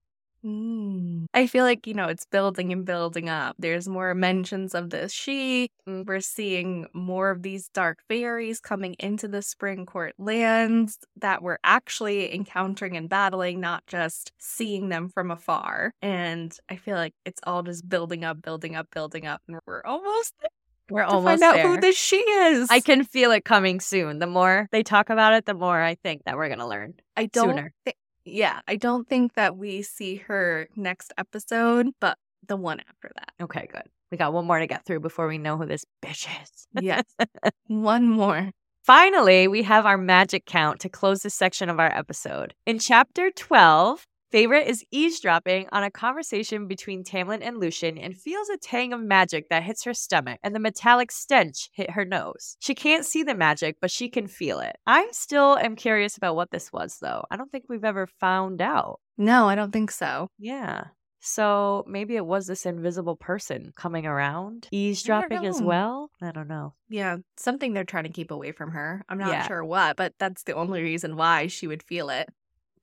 Mm. 0.44 1.26
I 1.34 1.46
feel 1.46 1.64
like, 1.64 1.86
you 1.86 1.94
know, 1.94 2.06
it's 2.06 2.24
building 2.26 2.72
and 2.72 2.84
building 2.84 3.28
up. 3.28 3.56
There's 3.58 3.88
more 3.88 4.14
mentions 4.14 4.74
of 4.74 4.90
this 4.90 5.12
she. 5.12 5.70
Mm. 5.88 6.06
We're 6.06 6.20
seeing 6.20 6.86
more 6.92 7.30
of 7.30 7.42
these 7.42 7.68
dark 7.68 7.98
fairies 8.08 8.60
coming 8.60 8.94
into 8.98 9.28
the 9.28 9.42
Spring 9.42 9.84
Court 9.86 10.14
lands 10.18 10.98
that 11.16 11.42
we're 11.42 11.58
actually 11.64 12.34
encountering 12.34 12.96
and 12.96 13.08
battling, 13.08 13.60
not 13.60 13.86
just 13.86 14.32
seeing 14.38 14.88
them 14.88 15.08
from 15.08 15.30
afar. 15.30 15.92
And 16.02 16.56
I 16.68 16.76
feel 16.76 16.96
like 16.96 17.14
it's 17.24 17.40
all 17.44 17.62
just 17.62 17.88
building 17.88 18.24
up, 18.24 18.40
building 18.42 18.76
up, 18.76 18.88
building 18.92 19.26
up. 19.26 19.42
And 19.48 19.58
we're 19.66 19.82
almost 19.84 20.34
there 20.40 20.50
We're 20.90 21.02
to 21.02 21.08
almost 21.08 21.40
find 21.40 21.42
out 21.42 21.54
there. 21.56 21.68
who 21.68 21.80
this 21.80 21.96
she 21.96 22.16
is. 22.16 22.68
I 22.70 22.80
can 22.80 23.04
feel 23.04 23.30
it 23.32 23.44
coming 23.44 23.80
soon. 23.80 24.20
The 24.20 24.26
more 24.26 24.68
they 24.72 24.82
talk 24.82 25.10
about 25.10 25.34
it, 25.34 25.46
the 25.46 25.54
more 25.54 25.80
I 25.80 25.96
think 25.96 26.24
that 26.24 26.36
we're 26.36 26.48
going 26.48 26.60
to 26.60 26.66
learn. 26.66 26.94
I 27.16 27.26
don't 27.26 27.48
sooner. 27.50 27.72
thi- 27.84 27.94
yeah, 28.28 28.60
I 28.68 28.76
don't 28.76 29.08
think 29.08 29.34
that 29.34 29.56
we 29.56 29.82
see 29.82 30.16
her 30.16 30.68
next 30.76 31.12
episode, 31.18 31.88
but 32.00 32.18
the 32.46 32.56
one 32.56 32.80
after 32.80 33.10
that. 33.14 33.32
Okay, 33.40 33.68
good. 33.70 33.82
We 34.10 34.16
got 34.16 34.32
one 34.32 34.46
more 34.46 34.58
to 34.58 34.66
get 34.66 34.84
through 34.84 35.00
before 35.00 35.28
we 35.28 35.38
know 35.38 35.56
who 35.56 35.66
this 35.66 35.84
bitch 36.02 36.26
is. 36.42 36.66
Yes. 36.80 37.04
One 37.66 38.08
more. 38.08 38.50
Finally, 38.82 39.48
we 39.48 39.62
have 39.64 39.84
our 39.84 39.98
magic 39.98 40.46
count 40.46 40.80
to 40.80 40.88
close 40.88 41.20
this 41.20 41.34
section 41.34 41.68
of 41.68 41.78
our 41.78 41.94
episode. 41.94 42.54
In 42.64 42.78
chapter 42.78 43.30
12, 43.30 44.06
Feyre 44.32 44.62
is 44.64 44.84
eavesdropping 44.90 45.68
on 45.72 45.82
a 45.82 45.90
conversation 45.90 46.66
between 46.66 47.02
Tamlin 47.02 47.40
and 47.42 47.58
Lucien 47.58 47.96
and 47.96 48.14
feels 48.16 48.50
a 48.50 48.58
tang 48.58 48.92
of 48.92 49.00
magic 49.00 49.48
that 49.48 49.62
hits 49.62 49.84
her 49.84 49.94
stomach 49.94 50.38
and 50.42 50.54
the 50.54 50.60
metallic 50.60 51.10
stench 51.10 51.70
hit 51.72 51.90
her 51.92 52.04
nose. 52.04 52.56
She 52.60 52.74
can't 52.74 53.06
see 53.06 53.22
the 53.22 53.34
magic, 53.34 53.76
but 53.80 53.90
she 53.90 54.10
can 54.10 54.26
feel 54.26 54.60
it. 54.60 54.76
I 54.86 55.08
still 55.12 55.56
am 55.56 55.76
curious 55.76 56.18
about 56.18 56.36
what 56.36 56.50
this 56.50 56.70
was, 56.72 56.98
though. 57.00 57.24
I 57.30 57.36
don't 57.36 57.50
think 57.50 57.64
we've 57.68 57.84
ever 57.84 58.06
found 58.06 58.60
out. 58.60 59.00
No, 59.16 59.48
I 59.48 59.54
don't 59.54 59.72
think 59.72 59.90
so. 59.90 60.28
Yeah. 60.38 60.84
So 61.20 61.84
maybe 61.88 62.14
it 62.14 62.24
was 62.24 62.46
this 62.46 62.64
invisible 62.64 63.16
person 63.16 63.72
coming 63.76 64.06
around, 64.06 64.68
eavesdropping 64.70 65.46
as 65.46 65.60
well. 65.60 66.10
I 66.22 66.30
don't 66.30 66.46
know. 66.48 66.74
Yeah, 66.88 67.16
something 67.36 67.72
they're 67.72 67.82
trying 67.84 68.04
to 68.04 68.10
keep 68.10 68.30
away 68.30 68.52
from 68.52 68.70
her. 68.70 69.04
I'm 69.08 69.18
not 69.18 69.30
Yeah. 69.32 69.46
sure 69.48 69.64
what, 69.64 69.96
but 69.96 70.14
that's 70.20 70.44
the 70.44 70.54
only 70.54 70.80
reason 70.82 71.16
why 71.16 71.48
she 71.48 71.66
would 71.66 71.82
feel 71.82 72.08
it. 72.10 72.28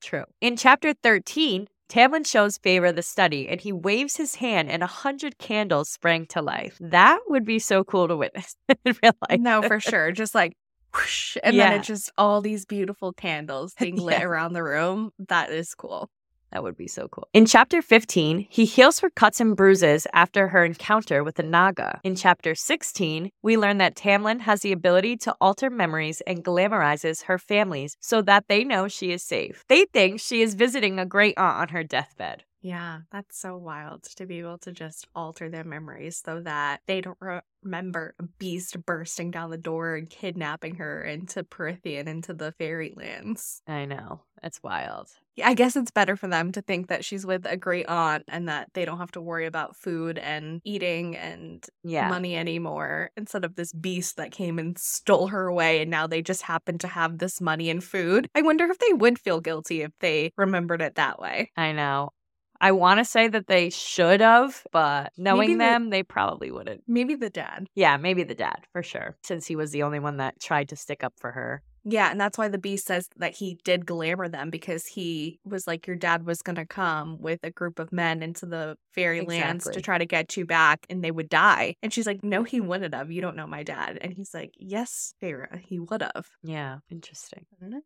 True. 0.00 0.24
In 0.40 0.56
chapter 0.56 0.92
13, 0.94 1.68
Tamlin 1.88 2.26
shows 2.26 2.58
Feyre 2.58 2.94
the 2.94 3.02
study 3.02 3.48
and 3.48 3.60
he 3.60 3.72
waves 3.72 4.16
his 4.16 4.36
hand 4.36 4.70
and 4.70 4.82
a 4.82 4.86
hundred 4.88 5.38
candles 5.38 5.88
sprang 5.88 6.26
to 6.26 6.42
life. 6.42 6.76
That 6.80 7.20
would 7.28 7.44
be 7.44 7.58
so 7.58 7.84
cool 7.84 8.08
to 8.08 8.16
witness 8.16 8.56
in 8.68 8.96
real 9.02 9.12
life. 9.28 9.40
no, 9.40 9.62
for 9.62 9.78
sure. 9.90 10.10
Just 10.12 10.34
like 10.34 10.54
whoosh, 10.94 11.36
and 11.44 11.58
then 11.58 11.72
Yeah. 11.72 11.78
it's 11.78 11.86
just 11.86 12.10
all 12.18 12.40
these 12.40 12.64
beautiful 12.64 13.12
candles 13.12 13.74
being 13.78 13.96
lit 13.96 14.18
Yeah. 14.20 14.24
around 14.24 14.52
the 14.54 14.62
room. 14.64 15.10
That 15.28 15.50
is 15.50 15.74
cool. 15.74 16.08
That 16.56 16.62
would 16.62 16.78
be 16.78 16.88
so 16.88 17.06
cool. 17.08 17.28
In 17.34 17.44
chapter 17.44 17.82
15, 17.82 18.46
he 18.48 18.64
heals 18.64 19.00
her 19.00 19.10
cuts 19.10 19.42
and 19.42 19.54
bruises 19.54 20.06
after 20.14 20.48
her 20.48 20.64
encounter 20.64 21.22
with 21.22 21.34
the 21.34 21.42
Naga. 21.42 22.00
In 22.02 22.16
chapter 22.16 22.54
16, 22.54 23.30
we 23.42 23.58
learn 23.58 23.76
that 23.76 23.94
Tamlin 23.94 24.40
has 24.40 24.62
the 24.62 24.72
ability 24.72 25.18
to 25.18 25.36
alter 25.38 25.68
memories 25.68 26.22
and 26.26 26.42
glamorizes 26.42 27.24
her 27.24 27.36
families 27.36 27.98
so 28.00 28.22
that 28.22 28.44
they 28.48 28.64
know 28.64 28.88
she 28.88 29.12
is 29.12 29.22
safe. 29.22 29.66
They 29.68 29.84
think 29.84 30.18
she 30.18 30.40
is 30.40 30.54
visiting 30.54 30.98
a 30.98 31.04
great 31.04 31.36
aunt 31.36 31.58
on 31.58 31.68
her 31.76 31.84
deathbed. 31.84 32.44
Yeah, 32.66 33.02
that's 33.12 33.38
so 33.38 33.56
wild 33.56 34.02
to 34.16 34.26
be 34.26 34.40
able 34.40 34.58
to 34.58 34.72
just 34.72 35.06
alter 35.14 35.48
their 35.48 35.62
memories 35.62 36.20
so 36.24 36.40
that 36.40 36.80
they 36.88 37.00
don't 37.00 37.16
re- 37.20 37.42
remember 37.62 38.16
a 38.18 38.24
beast 38.24 38.84
bursting 38.84 39.30
down 39.30 39.50
the 39.50 39.56
door 39.56 39.94
and 39.94 40.10
kidnapping 40.10 40.74
her 40.76 41.00
into 41.00 41.44
Prythian, 41.44 42.08
into 42.08 42.34
the 42.34 42.50
fairylands. 42.58 43.62
I 43.68 43.84
know. 43.84 44.22
It's 44.42 44.60
wild. 44.64 45.10
Yeah, 45.36 45.46
I 45.48 45.54
guess 45.54 45.76
it's 45.76 45.92
better 45.92 46.16
for 46.16 46.26
them 46.26 46.50
to 46.52 46.60
think 46.60 46.88
that 46.88 47.04
she's 47.04 47.24
with 47.24 47.46
a 47.46 47.56
great 47.56 47.86
aunt 47.86 48.24
and 48.26 48.48
that 48.48 48.70
they 48.74 48.84
don't 48.84 48.98
have 48.98 49.12
to 49.12 49.20
worry 49.20 49.46
about 49.46 49.76
food 49.76 50.18
and 50.18 50.60
eating 50.64 51.16
and 51.16 51.64
Yeah. 51.84 52.08
money 52.08 52.34
anymore 52.36 53.10
instead 53.16 53.44
of 53.44 53.54
this 53.54 53.72
beast 53.72 54.16
that 54.16 54.32
came 54.32 54.58
and 54.58 54.76
stole 54.76 55.28
her 55.28 55.46
away 55.46 55.82
and 55.82 55.90
now 55.90 56.08
they 56.08 56.20
just 56.20 56.42
happen 56.42 56.78
to 56.78 56.88
have 56.88 57.18
this 57.18 57.40
money 57.40 57.70
and 57.70 57.84
food. 57.84 58.28
I 58.34 58.42
wonder 58.42 58.64
if 58.64 58.78
they 58.80 58.92
would 58.92 59.20
feel 59.20 59.40
guilty 59.40 59.82
if 59.82 59.92
they 60.00 60.32
remembered 60.36 60.82
it 60.82 60.96
that 60.96 61.20
way. 61.20 61.52
I 61.56 61.70
know. 61.70 62.10
I 62.60 62.72
want 62.72 62.98
to 62.98 63.04
say 63.04 63.28
that 63.28 63.46
they 63.46 63.70
should 63.70 64.20
have, 64.20 64.64
but 64.72 65.12
knowing 65.16 65.52
the- 65.52 65.58
them, 65.64 65.90
they 65.90 66.02
probably 66.02 66.50
wouldn't. 66.50 66.82
Maybe 66.86 67.14
the 67.14 67.30
dad. 67.30 67.66
Yeah, 67.74 67.96
maybe 67.96 68.22
the 68.22 68.34
dad 68.34 68.66
for 68.72 68.82
sure, 68.82 69.16
since 69.22 69.46
he 69.46 69.56
was 69.56 69.70
the 69.72 69.82
only 69.82 69.98
one 69.98 70.16
that 70.18 70.40
tried 70.40 70.68
to 70.70 70.76
stick 70.76 71.02
up 71.04 71.14
for 71.16 71.32
her. 71.32 71.62
Yeah, 71.88 72.10
and 72.10 72.20
that's 72.20 72.36
why 72.36 72.48
the 72.48 72.58
beast 72.58 72.86
says 72.88 73.08
that 73.16 73.36
he 73.36 73.60
did 73.62 73.86
glamour 73.86 74.28
them 74.28 74.50
because 74.50 74.86
he 74.86 75.38
was 75.44 75.68
like, 75.68 75.86
Your 75.86 75.94
dad 75.94 76.26
was 76.26 76.42
going 76.42 76.56
to 76.56 76.66
come 76.66 77.16
with 77.20 77.38
a 77.44 77.50
group 77.52 77.78
of 77.78 77.92
men 77.92 78.24
into 78.24 78.44
the 78.44 78.76
fairylands 78.90 79.66
Exactly. 79.66 79.72
to 79.74 79.80
try 79.82 79.98
to 79.98 80.04
get 80.04 80.36
you 80.36 80.44
back 80.46 80.84
and 80.90 81.04
they 81.04 81.12
would 81.12 81.28
die. 81.28 81.76
And 81.84 81.92
she's 81.92 82.06
like, 82.08 82.24
No, 82.24 82.42
he 82.42 82.60
wouldn't 82.60 82.92
have. 82.92 83.12
You 83.12 83.20
don't 83.22 83.36
know 83.36 83.46
my 83.46 83.62
dad. 83.62 83.98
And 84.00 84.12
he's 84.12 84.34
like, 84.34 84.50
Yes, 84.58 85.14
Feyre, 85.22 85.60
he 85.60 85.78
would 85.78 86.02
have. 86.02 86.26
Yeah, 86.42 86.78
interesting. 86.90 87.46
Mm-hmm. 87.62 87.78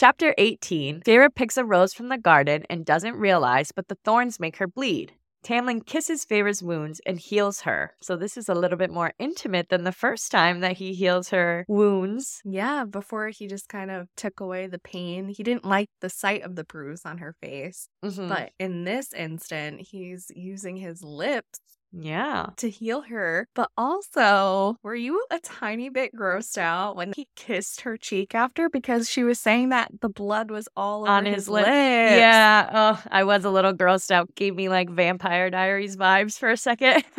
Chapter 0.00 0.34
18 0.38 1.02
Feyre 1.02 1.28
picks 1.28 1.58
a 1.58 1.64
rose 1.66 1.92
from 1.92 2.08
the 2.08 2.16
garden 2.16 2.64
and 2.70 2.86
doesn't 2.86 3.16
realize, 3.16 3.70
but 3.70 3.88
the 3.88 3.98
thorns 4.02 4.40
make 4.40 4.56
her 4.56 4.66
bleed. 4.66 5.12
Tamlin 5.44 5.84
kisses 5.84 6.24
Feyre's 6.24 6.62
wounds 6.62 7.02
and 7.04 7.18
heals 7.18 7.60
her. 7.60 7.92
So, 8.00 8.16
this 8.16 8.38
is 8.38 8.48
a 8.48 8.54
little 8.54 8.78
bit 8.78 8.90
more 8.90 9.12
intimate 9.18 9.68
than 9.68 9.84
the 9.84 9.92
first 9.92 10.30
time 10.32 10.60
that 10.60 10.78
he 10.78 10.94
heals 10.94 11.28
her 11.28 11.66
wounds. 11.68 12.40
Yeah, 12.46 12.86
before 12.86 13.28
he 13.28 13.46
just 13.46 13.68
kind 13.68 13.90
of 13.90 14.08
took 14.16 14.40
away 14.40 14.68
the 14.68 14.78
pain. 14.78 15.28
He 15.28 15.42
didn't 15.42 15.66
like 15.66 15.90
the 16.00 16.08
sight 16.08 16.44
of 16.44 16.56
the 16.56 16.64
bruise 16.64 17.02
on 17.04 17.18
her 17.18 17.34
face. 17.38 17.90
Mhm. 18.02 18.30
But 18.30 18.52
in 18.58 18.84
this 18.84 19.12
instant, 19.12 19.82
he's 19.82 20.32
using 20.34 20.76
his 20.76 21.04
lips 21.04 21.60
yeah. 21.92 22.46
to 22.56 22.70
heal 22.70 23.02
her. 23.02 23.48
But 23.54 23.70
also, 23.76 24.76
were 24.82 24.94
you 24.94 25.24
a 25.30 25.38
tiny 25.40 25.88
bit 25.90 26.14
grossed 26.14 26.58
out 26.58 26.96
when 26.96 27.12
he 27.14 27.28
kissed 27.36 27.82
her 27.82 27.96
cheek 27.96 28.34
after? 28.34 28.68
Because 28.68 29.08
she 29.10 29.22
was 29.24 29.38
saying 29.40 29.70
that 29.70 29.90
the 30.00 30.08
blood 30.08 30.50
was 30.50 30.68
all 30.76 31.02
over 31.02 31.10
On 31.10 31.24
his, 31.26 31.34
his 31.36 31.48
lips. 31.48 31.66
lip. 31.66 31.74
Yeah. 31.76 32.70
Oh, 32.72 33.02
I 33.10 33.24
was 33.24 33.44
a 33.44 33.50
little 33.50 33.72
grossed 33.72 34.10
out. 34.10 34.34
Gave 34.34 34.54
me 34.54 34.68
like 34.68 34.90
Vampire 34.90 35.50
Diaries 35.50 35.96
vibes 35.96 36.38
for 36.38 36.50
a 36.50 36.56
second. 36.56 37.04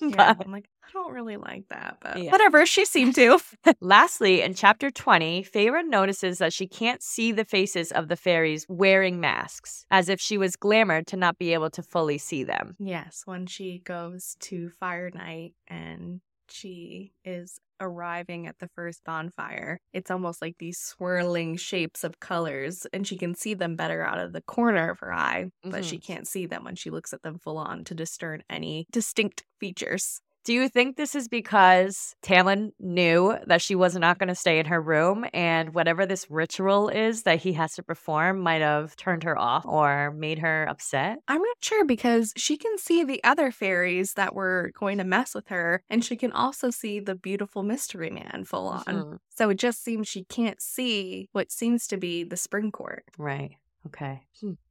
Yeah, 0.00 0.34
but 0.34 0.46
I'm 0.46 0.52
like, 0.52 0.68
I 0.88 0.92
don't 0.92 1.12
really 1.12 1.36
like 1.36 1.68
that, 1.68 1.98
but 2.00 2.22
Yeah. 2.22 2.30
whatever. 2.30 2.66
She 2.66 2.84
seemed 2.84 3.14
to. 3.16 3.38
lastly, 3.80 4.42
in 4.42 4.54
chapter 4.54 4.90
20, 4.90 5.44
Feyre 5.44 5.86
notices 5.86 6.38
that 6.38 6.52
she 6.52 6.66
can't 6.66 7.02
see 7.02 7.32
the 7.32 7.44
faces 7.44 7.92
of 7.92 8.08
the 8.08 8.16
fairies 8.16 8.66
wearing 8.68 9.20
masks, 9.20 9.84
as 9.90 10.08
if 10.08 10.20
she 10.20 10.38
was 10.38 10.56
glamored 10.56 11.06
to 11.06 11.16
not 11.16 11.38
be 11.38 11.52
able 11.52 11.70
to 11.70 11.82
fully 11.82 12.18
see 12.18 12.44
them. 12.44 12.76
yes, 12.78 13.22
when 13.24 13.46
she 13.46 13.78
goes 13.78 14.36
to 14.40 14.70
Fire 14.70 15.10
Night 15.12 15.54
and 15.68 16.20
she 16.48 17.12
is 17.24 17.60
arriving 17.80 18.46
at 18.46 18.58
the 18.58 18.68
first 18.68 19.04
bonfire, 19.04 19.80
it's 19.92 20.10
almost 20.10 20.40
like 20.40 20.56
these 20.58 20.78
swirling 20.78 21.56
shapes 21.56 22.04
of 22.04 22.20
colors, 22.20 22.86
and 22.92 23.06
she 23.06 23.16
can 23.16 23.34
see 23.34 23.54
them 23.54 23.76
better 23.76 24.02
out 24.02 24.18
of 24.18 24.32
the 24.32 24.40
corner 24.42 24.90
of 24.90 25.00
her 25.00 25.12
eye, 25.12 25.50
but 25.64 25.84
she 25.84 25.96
mm-hmm. 25.96 26.12
can't 26.12 26.28
see 26.28 26.46
them 26.46 26.64
when 26.64 26.74
she 26.76 26.90
looks 26.90 27.12
at 27.12 27.22
them 27.22 27.38
full 27.38 27.58
on 27.58 27.84
to 27.84 27.94
discern 27.94 28.42
any 28.48 28.86
distinct 28.90 29.44
features. 29.58 30.20
Do 30.46 30.52
you 30.52 30.68
think 30.68 30.96
this 30.96 31.16
is 31.16 31.26
because 31.26 32.14
Tamlin 32.22 32.70
knew 32.78 33.36
that 33.48 33.60
she 33.60 33.74
was 33.74 33.96
not 33.96 34.20
going 34.20 34.28
to 34.28 34.34
stay 34.36 34.60
in 34.60 34.66
her 34.66 34.80
room 34.80 35.26
and 35.34 35.74
whatever 35.74 36.06
this 36.06 36.30
ritual 36.30 36.88
is 36.88 37.24
that 37.24 37.40
he 37.40 37.52
has 37.54 37.74
to 37.74 37.82
perform 37.82 38.38
might 38.38 38.60
have 38.60 38.94
turned 38.94 39.24
her 39.24 39.36
off 39.36 39.66
or 39.66 40.12
made 40.12 40.38
her 40.38 40.64
upset? 40.68 41.18
I'm 41.26 41.42
not 41.42 41.56
sure 41.62 41.84
because 41.84 42.32
she 42.36 42.56
can 42.56 42.78
see 42.78 43.02
the 43.02 43.22
other 43.24 43.50
fairies 43.50 44.14
that 44.14 44.36
were 44.36 44.70
going 44.78 44.98
to 44.98 45.04
mess 45.04 45.34
with 45.34 45.48
her, 45.48 45.82
and 45.90 46.04
she 46.04 46.14
can 46.14 46.30
also 46.30 46.70
see 46.70 47.00
the 47.00 47.16
beautiful 47.16 47.64
mystery 47.64 48.10
man 48.10 48.44
full 48.44 48.68
on. 48.68 48.84
Mhm. 48.84 49.18
So 49.30 49.50
it 49.50 49.56
just 49.56 49.82
seems 49.82 50.06
she 50.06 50.26
can't 50.26 50.62
see 50.62 51.28
what 51.32 51.50
seems 51.50 51.88
to 51.88 51.96
be 51.96 52.22
the 52.22 52.36
spring 52.36 52.70
court. 52.70 53.04
Right. 53.18 53.56
Okay. 53.88 54.22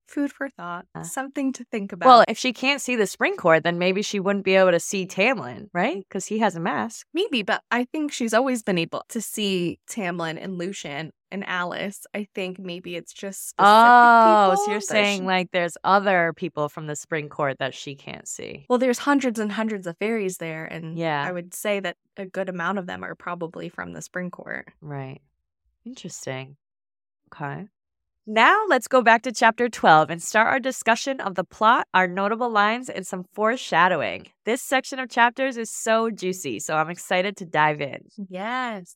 Food 0.08 0.32
for 0.32 0.50
thought, 0.50 0.86
Uh, 0.94 1.02
something 1.04 1.52
to 1.54 1.64
think 1.66 1.92
about. 1.92 2.06
Well, 2.08 2.24
if 2.28 2.38
she 2.38 2.54
can't 2.54 2.80
see 2.80 2.96
the 2.96 3.08
spring 3.08 3.36
court, 3.38 3.64
then 3.64 3.80
maybe 3.80 4.02
she 4.04 4.20
wouldn't 4.20 4.46
be 4.46 4.54
able 4.56 4.72
to 4.72 4.80
see 4.80 5.08
Tamlin, 5.08 5.68
right? 5.74 5.98
Because 6.08 6.28
he 6.28 6.40
has 6.40 6.56
a 6.56 6.60
mask. 6.60 7.08
maybe, 7.14 7.42
but 7.42 7.64
I 7.72 7.86
think 7.86 8.12
she's 8.12 8.34
always 8.34 8.62
been 8.62 8.78
able 8.78 9.04
to 9.10 9.20
see 9.20 9.80
Tamlin 9.90 10.38
and 10.42 10.58
Lucien 10.60 11.12
and 11.32 11.44
Alis. 11.48 12.06
I 12.14 12.28
think 12.36 12.60
maybe 12.60 12.96
it's 12.96 13.12
just 13.14 13.50
specific 13.50 13.66
Oh, 13.68 14.52
people 14.54 14.66
so 14.66 14.72
you're 14.72 14.80
saying 14.82 15.22
she- 15.22 15.26
like 15.26 15.50
there's 15.52 15.76
other 15.84 16.34
people 16.36 16.70
from 16.70 16.86
the 16.86 16.96
spring 16.96 17.28
court 17.28 17.58
that 17.60 17.74
she 17.74 17.96
can't 17.96 18.28
see. 18.28 18.68
Well, 18.70 18.78
there's 18.80 19.00
hundreds 19.00 19.40
and 19.40 19.52
hundreds 19.52 19.88
of 19.88 19.98
fairies 19.98 20.38
there, 20.38 20.66
and 20.66 20.98
Yeah. 20.98 21.26
I 21.28 21.32
would 21.32 21.54
say 21.56 21.80
that 21.80 21.98
a 22.16 22.26
good 22.26 22.48
amount 22.48 22.78
of 22.78 22.86
them 22.86 23.04
are 23.04 23.16
probably 23.16 23.70
from 23.70 23.94
the 23.94 24.02
spring 24.04 24.30
court. 24.30 24.68
Right. 24.82 25.22
Interesting. 25.84 26.58
Okay. 27.34 27.68
Now 28.28 28.64
let's 28.68 28.88
go 28.88 29.04
back 29.04 29.22
to 29.24 29.32
chapter 29.32 29.70
12 29.70 30.10
and 30.10 30.20
start 30.20 30.48
our 30.48 30.60
discussion 30.60 31.22
of 31.22 31.36
the 31.36 31.44
plot, 31.44 31.88
our 31.94 32.08
notable 32.08 32.50
lines, 32.50 32.90
and 32.90 33.06
some 33.06 33.26
foreshadowing. 33.36 34.26
This 34.46 34.64
section 34.64 34.98
of 34.98 35.12
chapters 35.12 35.58
is 35.58 35.70
so 35.70 36.10
juicy, 36.10 36.60
so 36.60 36.76
I'm 36.76 36.90
excited 36.90 37.38
to 37.38 37.46
dive 37.46 37.82
in. 37.82 38.00
Yes. 38.18 38.96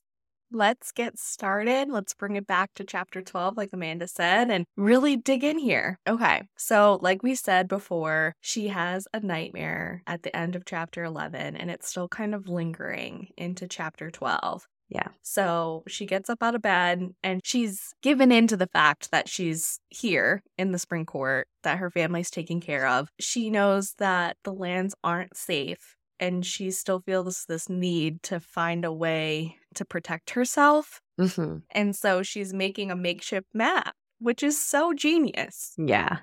Let's 0.52 0.92
get 0.92 1.20
started. 1.20 1.90
Let's 1.92 2.16
bring 2.16 2.38
it 2.38 2.48
back 2.48 2.72
to 2.74 2.84
chapter 2.84 3.22
12, 3.22 3.56
like 3.56 3.70
Amanda 3.72 4.08
said, 4.08 4.50
and 4.50 4.66
really 4.76 5.16
dig 5.16 5.44
in 5.44 5.60
here. 5.60 6.00
Okay. 6.08 6.42
So, 6.58 6.98
like 7.04 7.22
we 7.22 7.36
said 7.36 7.68
before, 7.68 8.34
she 8.42 8.70
has 8.70 9.08
a 9.14 9.20
nightmare 9.20 10.02
at 10.08 10.24
the 10.24 10.36
end 10.36 10.56
of 10.56 10.66
chapter 10.66 11.04
11, 11.04 11.56
and 11.56 11.70
it's 11.70 11.88
still 11.88 12.08
kind 12.08 12.34
of 12.34 12.48
lingering 12.50 13.28
into 13.38 13.68
chapter 13.68 14.10
12. 14.10 14.66
Yeah. 14.90 15.10
So 15.22 15.84
she 15.88 16.06
gets 16.06 16.30
up 16.30 16.42
out 16.42 16.56
of 16.56 16.62
bed 16.62 17.10
and 17.24 17.42
she's 17.44 17.94
given 18.02 18.32
in 18.32 18.48
to 18.48 18.58
the 18.58 18.68
fact 18.68 19.12
that 19.12 19.30
she's 19.30 19.80
here 19.90 20.42
in 20.58 20.72
the 20.72 20.80
spring 20.80 21.06
court, 21.06 21.48
that 21.64 21.78
her 21.78 21.92
family's 21.92 22.32
taken 22.32 22.60
care 22.60 22.88
of. 22.88 23.10
She 23.20 23.50
knows 23.50 23.94
that 24.00 24.38
the 24.44 24.54
lands 24.54 24.96
aren't 25.04 25.38
safe 25.38 25.96
and 26.20 26.46
she 26.46 26.72
still 26.72 27.02
feels 27.02 27.46
this 27.48 27.70
need 27.70 28.24
to 28.24 28.40
find 28.40 28.84
a 28.84 28.92
way 28.92 29.58
to 29.76 29.86
protect 29.86 30.32
herself. 30.32 31.02
Mm-hmm. 31.20 31.58
And 31.72 31.96
so 31.96 32.24
she's 32.24 32.54
making 32.54 32.92
a 32.92 32.96
makeshift 32.96 33.48
map, 33.54 33.94
which 34.20 34.44
is 34.44 34.62
so 34.62 34.94
genius. 34.94 35.74
Yeah. 35.78 36.20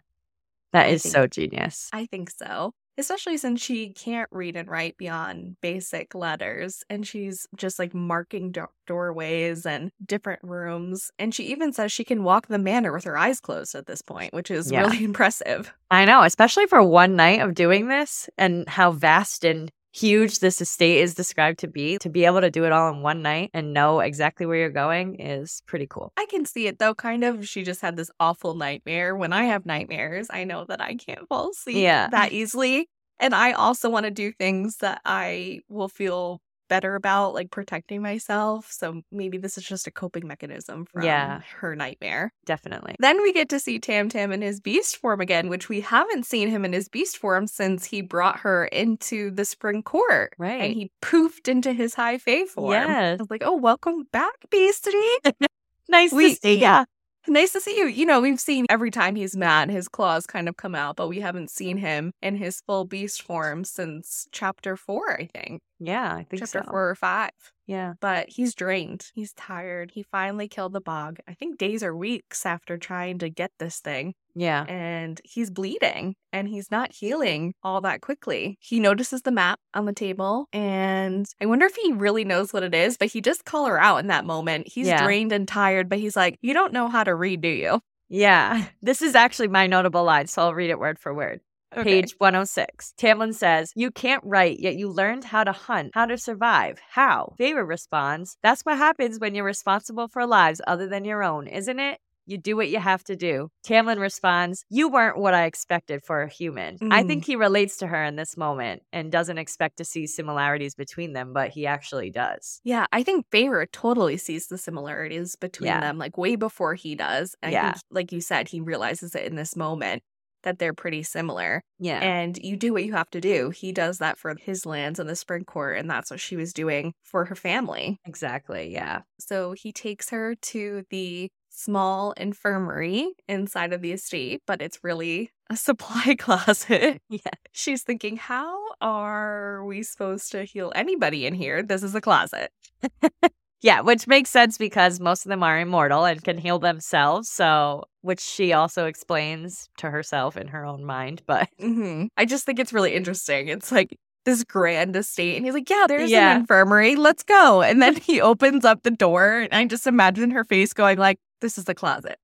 That 0.73 0.91
is 0.91 1.03
so 1.03 1.27
genius. 1.27 1.89
I 1.93 2.07
think 2.07 2.31
so. 2.31 2.73
Especially 2.99 3.37
since 3.37 3.61
she 3.61 3.91
can't 3.93 4.29
read 4.33 4.57
and 4.57 4.69
write 4.69 4.97
beyond 4.97 5.57
basic 5.61 6.15
letters 6.15 6.83
and 6.89 7.07
she's 7.07 7.47
just 7.57 7.79
like 7.79 7.95
marking 7.95 8.53
do- 8.53 8.67
doorways 8.87 9.67
and 9.67 9.91
different 10.05 10.41
rooms 10.43 11.11
and 11.19 11.35
she 11.35 11.45
even 11.45 11.73
says 11.73 11.91
she 11.93 12.05
can 12.05 12.23
walk 12.25 12.47
the 12.49 12.59
manor 12.59 12.93
with 12.93 13.05
her 13.05 13.17
eyes 13.17 13.41
closed 13.41 13.75
at 13.75 13.87
this 13.87 14.03
point 14.03 14.33
which 14.33 14.51
is 14.51 14.71
Yeah. 14.71 14.83
really 14.83 15.05
impressive 15.05 15.73
I 15.89 16.05
know, 16.05 16.23
especially 16.25 16.67
for 16.67 16.83
one 16.83 17.15
night 17.15 17.41
of 17.41 17.55
doing 17.55 17.87
this 17.87 18.29
and 18.37 18.69
how 18.69 18.91
vast 18.91 19.45
and 19.45 19.71
huge 19.97 20.41
this 20.41 20.61
estate 20.61 20.99
is 21.01 21.15
described 21.15 21.59
to 21.61 21.69
be. 21.69 21.97
To 21.99 22.11
be 22.11 22.25
able 22.27 22.41
to 22.43 22.51
do 22.51 22.65
it 22.65 22.73
all 22.73 22.93
in 22.93 23.01
one 23.03 23.23
night 23.23 23.51
and 23.55 23.73
know 23.73 24.01
exactly 24.01 24.45
where 24.47 24.59
you're 24.59 24.71
going 24.71 25.17
is 25.21 25.63
pretty 25.67 25.87
cool. 25.89 26.13
i 26.17 26.27
can 26.31 26.45
see 26.45 26.67
it 26.67 26.79
though 26.79 26.95
kind 26.95 27.25
of 27.25 27.47
she 27.49 27.63
just 27.63 27.81
had 27.81 27.97
this 27.97 28.11
awful 28.21 28.55
nightmare 28.55 29.17
when 29.17 29.33
i 29.33 29.45
have 29.45 29.65
nightmares 29.67 30.27
i 30.31 30.45
know 30.45 30.65
that 30.65 30.81
i 30.81 30.95
can't 30.95 31.27
fall 31.29 31.51
asleep 31.51 31.77
Yeah. 31.77 32.09
that 32.11 32.33
easily 32.33 32.89
and 33.19 33.35
i 33.35 33.53
also 33.53 33.89
want 33.91 34.05
to 34.05 34.11
do 34.11 34.33
things 34.33 34.77
that 34.79 35.01
i 35.05 35.61
will 35.69 35.89
feel 35.89 36.41
better 36.69 36.95
about 36.95 37.35
like 37.35 37.51
protecting 37.51 38.03
myself 38.03 38.71
so 38.71 39.03
maybe 39.13 39.39
this 39.39 39.57
is 39.59 39.65
just 39.65 39.87
a 39.87 39.91
coping 39.91 40.27
mechanism 40.27 40.85
from 40.87 41.03
Yeah. 41.03 41.41
her 41.61 41.75
nightmare 41.77 42.33
Definitely. 42.45 42.95
Then 43.01 43.23
we 43.23 43.33
get 43.33 43.49
to 43.51 43.59
see 43.59 43.79
Tam 43.81 44.09
Tam 44.09 44.31
in 44.33 44.41
his 44.41 44.61
beast 44.61 44.97
form 44.99 45.21
again, 45.21 45.49
which 45.49 45.69
we 45.69 45.81
haven't 45.81 46.27
seen 46.27 46.49
him 46.49 46.65
in 46.65 46.73
his 46.73 46.89
beast 46.89 47.19
form 47.19 47.47
since 47.49 47.85
he 47.87 48.03
brought 48.03 48.39
her 48.41 48.67
into 48.67 49.31
the 49.33 49.45
spring 49.45 49.83
court. 49.83 50.33
Right. 50.39 50.63
And 50.63 50.75
he 50.75 50.93
poofed 51.03 51.49
into 51.49 51.73
his 51.73 51.95
high 51.95 52.19
fae 52.19 52.45
form. 52.45 52.73
Yes. 52.73 53.19
I 53.19 53.23
was 53.23 53.31
like, 53.31 53.43
oh, 53.45 53.57
welcome 53.57 54.05
back, 54.13 54.35
Beastie. 54.51 54.93
Nice 55.89 56.13
We- 56.13 56.35
to 56.35 56.41
see 56.41 56.59
ya. 56.61 56.85
Nice 57.29 57.53
to 57.53 57.61
see 57.61 57.77
you. 57.77 57.87
You 57.87 58.07
know, 58.07 58.21
we've 58.21 58.41
seen 58.41 58.67
every 58.69 58.91
time 58.91 59.17
he's 59.17 59.37
mad, 59.37 59.71
his 59.71 59.89
claws 59.89 60.27
kind 60.27 60.49
of 60.49 60.57
come 60.57 60.75
out, 60.75 60.97
but 60.97 61.09
we 61.09 61.21
haven't 61.21 61.51
seen 61.51 61.79
him 61.79 62.13
in 62.23 62.37
his 62.37 62.61
full 62.67 62.85
beast 62.85 63.23
form 63.23 63.65
since 63.65 64.27
chapter 64.33 64.77
four, 64.77 65.19
I 65.21 65.27
think. 65.27 65.63
Yeah, 65.79 66.15
I 66.15 66.25
think 66.25 66.41
chapter 66.41 66.63
so. 66.65 66.71
four 66.71 66.89
or 66.89 66.95
five. 66.95 67.31
Yeah. 67.67 67.95
But 68.01 68.29
he's 68.29 68.55
drained. 68.55 69.07
He's 69.15 69.33
tired. 69.33 69.91
He 69.93 70.03
finally 70.05 70.47
killed 70.49 70.73
the 70.73 70.81
bog. 70.81 71.19
I 71.29 71.35
think 71.35 71.59
days 71.59 71.83
or 71.83 71.97
weeks 71.97 72.47
after 72.47 72.79
trying 72.79 73.19
to 73.19 73.29
get 73.29 73.51
this 73.59 73.81
thing. 73.81 74.15
Yeah. 74.39 74.65
and 74.69 75.19
he's 75.25 75.49
bleeding 75.51 76.15
and 76.31 76.47
he's 76.47 76.71
not 76.71 76.93
healing 76.93 77.55
all 77.63 77.81
that 77.81 78.03
quickly. 78.03 78.59
He 78.61 78.81
notices 78.81 79.23
the 79.23 79.31
map 79.33 79.59
on 79.73 79.87
the 79.87 79.95
table 79.95 80.47
and 80.53 81.27
I 81.41 81.47
wonder 81.47 81.65
if 81.65 81.75
he 81.75 81.93
really 81.93 82.23
knows 82.25 82.53
what 82.53 82.63
it 82.63 82.75
is, 82.75 82.99
but 82.99 83.09
he 83.09 83.23
just 83.23 83.47
call 83.47 83.65
her 83.65 83.81
out 83.81 83.97
in 83.97 84.09
that 84.09 84.27
moment. 84.27 84.69
He's 84.69 84.89
Yeah. 84.89 85.03
drained 85.03 85.33
and 85.33 85.49
tired, 85.49 85.89
but 85.89 85.99
he's 86.01 86.17
like, 86.17 86.39
You 86.43 86.53
don't 86.53 86.75
know 86.75 86.89
how 86.89 87.03
to 87.03 87.15
read, 87.15 87.41
do 87.41 87.49
you? 87.49 87.81
Yeah. 88.11 88.67
This 88.83 89.01
is 89.01 89.15
actually 89.15 89.49
my 89.49 89.67
notable 89.67 90.05
line, 90.05 90.27
so 90.27 90.43
I'll 90.43 90.55
read 90.55 90.69
it 90.71 90.79
word 90.79 90.99
for 90.99 91.15
word. 91.15 91.41
Page 91.73 92.15
106. 92.19 92.95
Tamlin 92.99 93.35
says, 93.35 93.73
You 93.75 93.91
can't 93.91 94.23
write, 94.25 94.61
yet 94.61 94.77
you 94.77 94.89
learned 94.89 95.25
how 95.25 95.45
to 95.45 95.53
hunt, 95.53 95.91
how 95.95 96.07
to 96.07 96.17
survive. 96.17 96.79
How? 96.91 97.35
Feyre 97.39 97.67
responds, 97.67 98.37
That's 98.43 98.63
what 98.63 98.79
happens 98.79 99.19
when 99.19 99.35
you're 99.35 99.45
responsible 99.45 100.09
for 100.09 100.27
lives 100.27 100.61
other 100.67 100.89
than 100.89 101.05
your 101.05 101.23
own, 101.23 101.47
isn't 101.47 101.79
it? 101.81 101.99
You 102.29 102.39
do 102.39 102.57
what 102.57 102.69
you 102.71 102.81
have 102.81 103.05
to 103.05 103.15
do. 103.17 103.51
Tamlin 103.65 103.99
responds, 104.01 104.65
You 104.71 104.89
weren't 104.89 105.19
what 105.19 105.35
I 105.35 105.45
expected 105.45 106.03
for 106.05 106.23
a 106.23 106.29
human. 106.29 106.79
I 106.91 107.03
Mm. 107.03 107.07
think 107.09 107.25
he 107.25 107.37
relates 107.37 107.77
to 107.79 107.87
her 107.87 108.03
in 108.05 108.17
this 108.17 108.37
moment 108.37 108.83
and 108.93 109.13
doesn't 109.13 109.39
expect 109.39 109.77
to 109.79 109.85
see 109.85 110.07
similarities 110.07 110.75
between 110.75 111.13
them, 111.13 111.33
but 111.33 111.51
he 111.51 111.67
actually 111.67 112.11
does. 112.11 112.61
Yeah, 112.65 112.87
I 112.93 113.03
think 113.05 113.27
Feyre 113.31 113.71
totally 113.71 114.17
sees 114.17 114.49
the 114.49 114.59
similarities 114.59 115.37
between 115.37 115.67
Yeah. 115.67 115.81
them, 115.81 115.99
like 115.99 116.19
way 116.19 116.35
before 116.37 116.75
he 116.75 116.97
does. 116.97 117.37
And 117.43 117.51
I 117.51 117.53
Yeah. 117.53 117.73
think, 117.73 117.77
like 117.91 118.11
you 118.13 118.21
said, 118.21 118.49
he 118.49 118.61
realizes 118.61 119.15
it 119.15 119.25
in 119.25 119.37
this 119.37 119.55
moment 119.55 120.03
that 120.47 120.59
they're 120.61 120.73
pretty 120.73 121.03
similar. 121.03 121.63
Yeah. 121.79 121.99
And 121.99 122.39
you 122.39 122.57
do 122.57 122.73
what 122.73 122.85
you 122.85 122.93
have 122.93 123.11
to 123.11 123.21
do. 123.21 123.51
He 123.51 123.73
does 123.73 123.99
that 123.99 124.17
for 124.17 124.35
his 124.41 124.65
lands 124.65 124.99
in 124.99 125.09
the 125.09 125.17
spring 125.17 125.45
court, 125.45 125.77
and 125.77 125.91
that's 125.91 126.11
what 126.11 126.21
she 126.21 126.37
was 126.37 126.53
doing 126.53 126.95
for 127.03 127.27
her 127.27 127.35
family. 127.35 127.99
exactly. 128.07 128.73
Yeah. 128.73 129.01
So 129.19 129.53
he 129.53 129.73
takes 129.73 130.11
her 130.11 130.35
to 130.35 130.85
the 130.91 131.29
small 131.51 132.13
infirmary 132.13 133.13
inside 133.29 133.73
of 133.73 133.83
the 133.83 133.93
estate, 133.93 134.43
but 134.47 134.63
it's 134.63 134.79
really 134.85 135.31
a 135.51 135.57
supply 135.57 136.15
closet. 136.19 137.01
Yeah. 137.09 137.19
She's 137.53 137.83
thinking, 137.83 138.17
how 138.17 138.57
are 138.81 139.65
we 139.65 139.83
supposed 139.83 140.31
to 140.33 140.45
heal 140.45 140.73
anybody 140.77 141.27
in 141.27 141.35
here? 141.35 141.63
This 141.63 141.83
is 141.83 141.95
a 141.95 142.01
closet. 142.01 142.51
Yeah, 143.63 143.81
which 143.81 144.07
makes 144.07 144.31
sense 144.31 144.59
because 144.59 145.01
most 145.01 145.25
of 145.25 145.31
them 145.31 145.43
are 145.43 145.59
immortal 145.59 146.05
and 146.05 146.23
can 146.23 146.39
heal 146.39 146.59
themselves. 146.59 147.29
So, 147.31 147.85
which 148.03 148.21
she 148.21 148.53
also 148.53 148.87
explains 148.87 149.69
to 149.79 149.91
herself 149.91 150.37
in 150.37 150.49
her 150.49 150.65
own 150.65 150.85
mind. 150.85 151.23
But 151.27 151.49
hmm 151.59 152.07
I 152.17 152.25
just 152.27 152.45
think 152.45 152.59
it's 152.59 152.73
really 152.73 152.95
interesting. 152.95 153.49
It's 153.49 153.73
like 153.73 153.97
this 154.25 154.45
grand 154.45 154.95
estate, 154.97 155.37
and 155.37 155.45
he's 155.47 155.55
like, 155.55 155.71
"Yeah, 155.71 155.87
there's 155.89 156.11
Yeah. 156.11 156.35
an 156.35 156.41
infirmary. 156.43 156.97
Let's 156.97 157.23
go." 157.23 157.63
And 157.63 157.81
then 157.81 157.97
he 157.97 158.21
opens 158.21 158.65
up 158.65 158.83
the 158.83 158.91
door, 158.91 159.41
and 159.41 159.53
I 159.55 159.65
just 159.67 159.87
imagine 159.87 160.31
her 160.31 160.45
face 160.45 160.73
going 160.73 160.99
like, 160.99 161.19
"This 161.41 161.59
is 161.59 161.65
the 161.65 161.75
closet." 161.75 162.19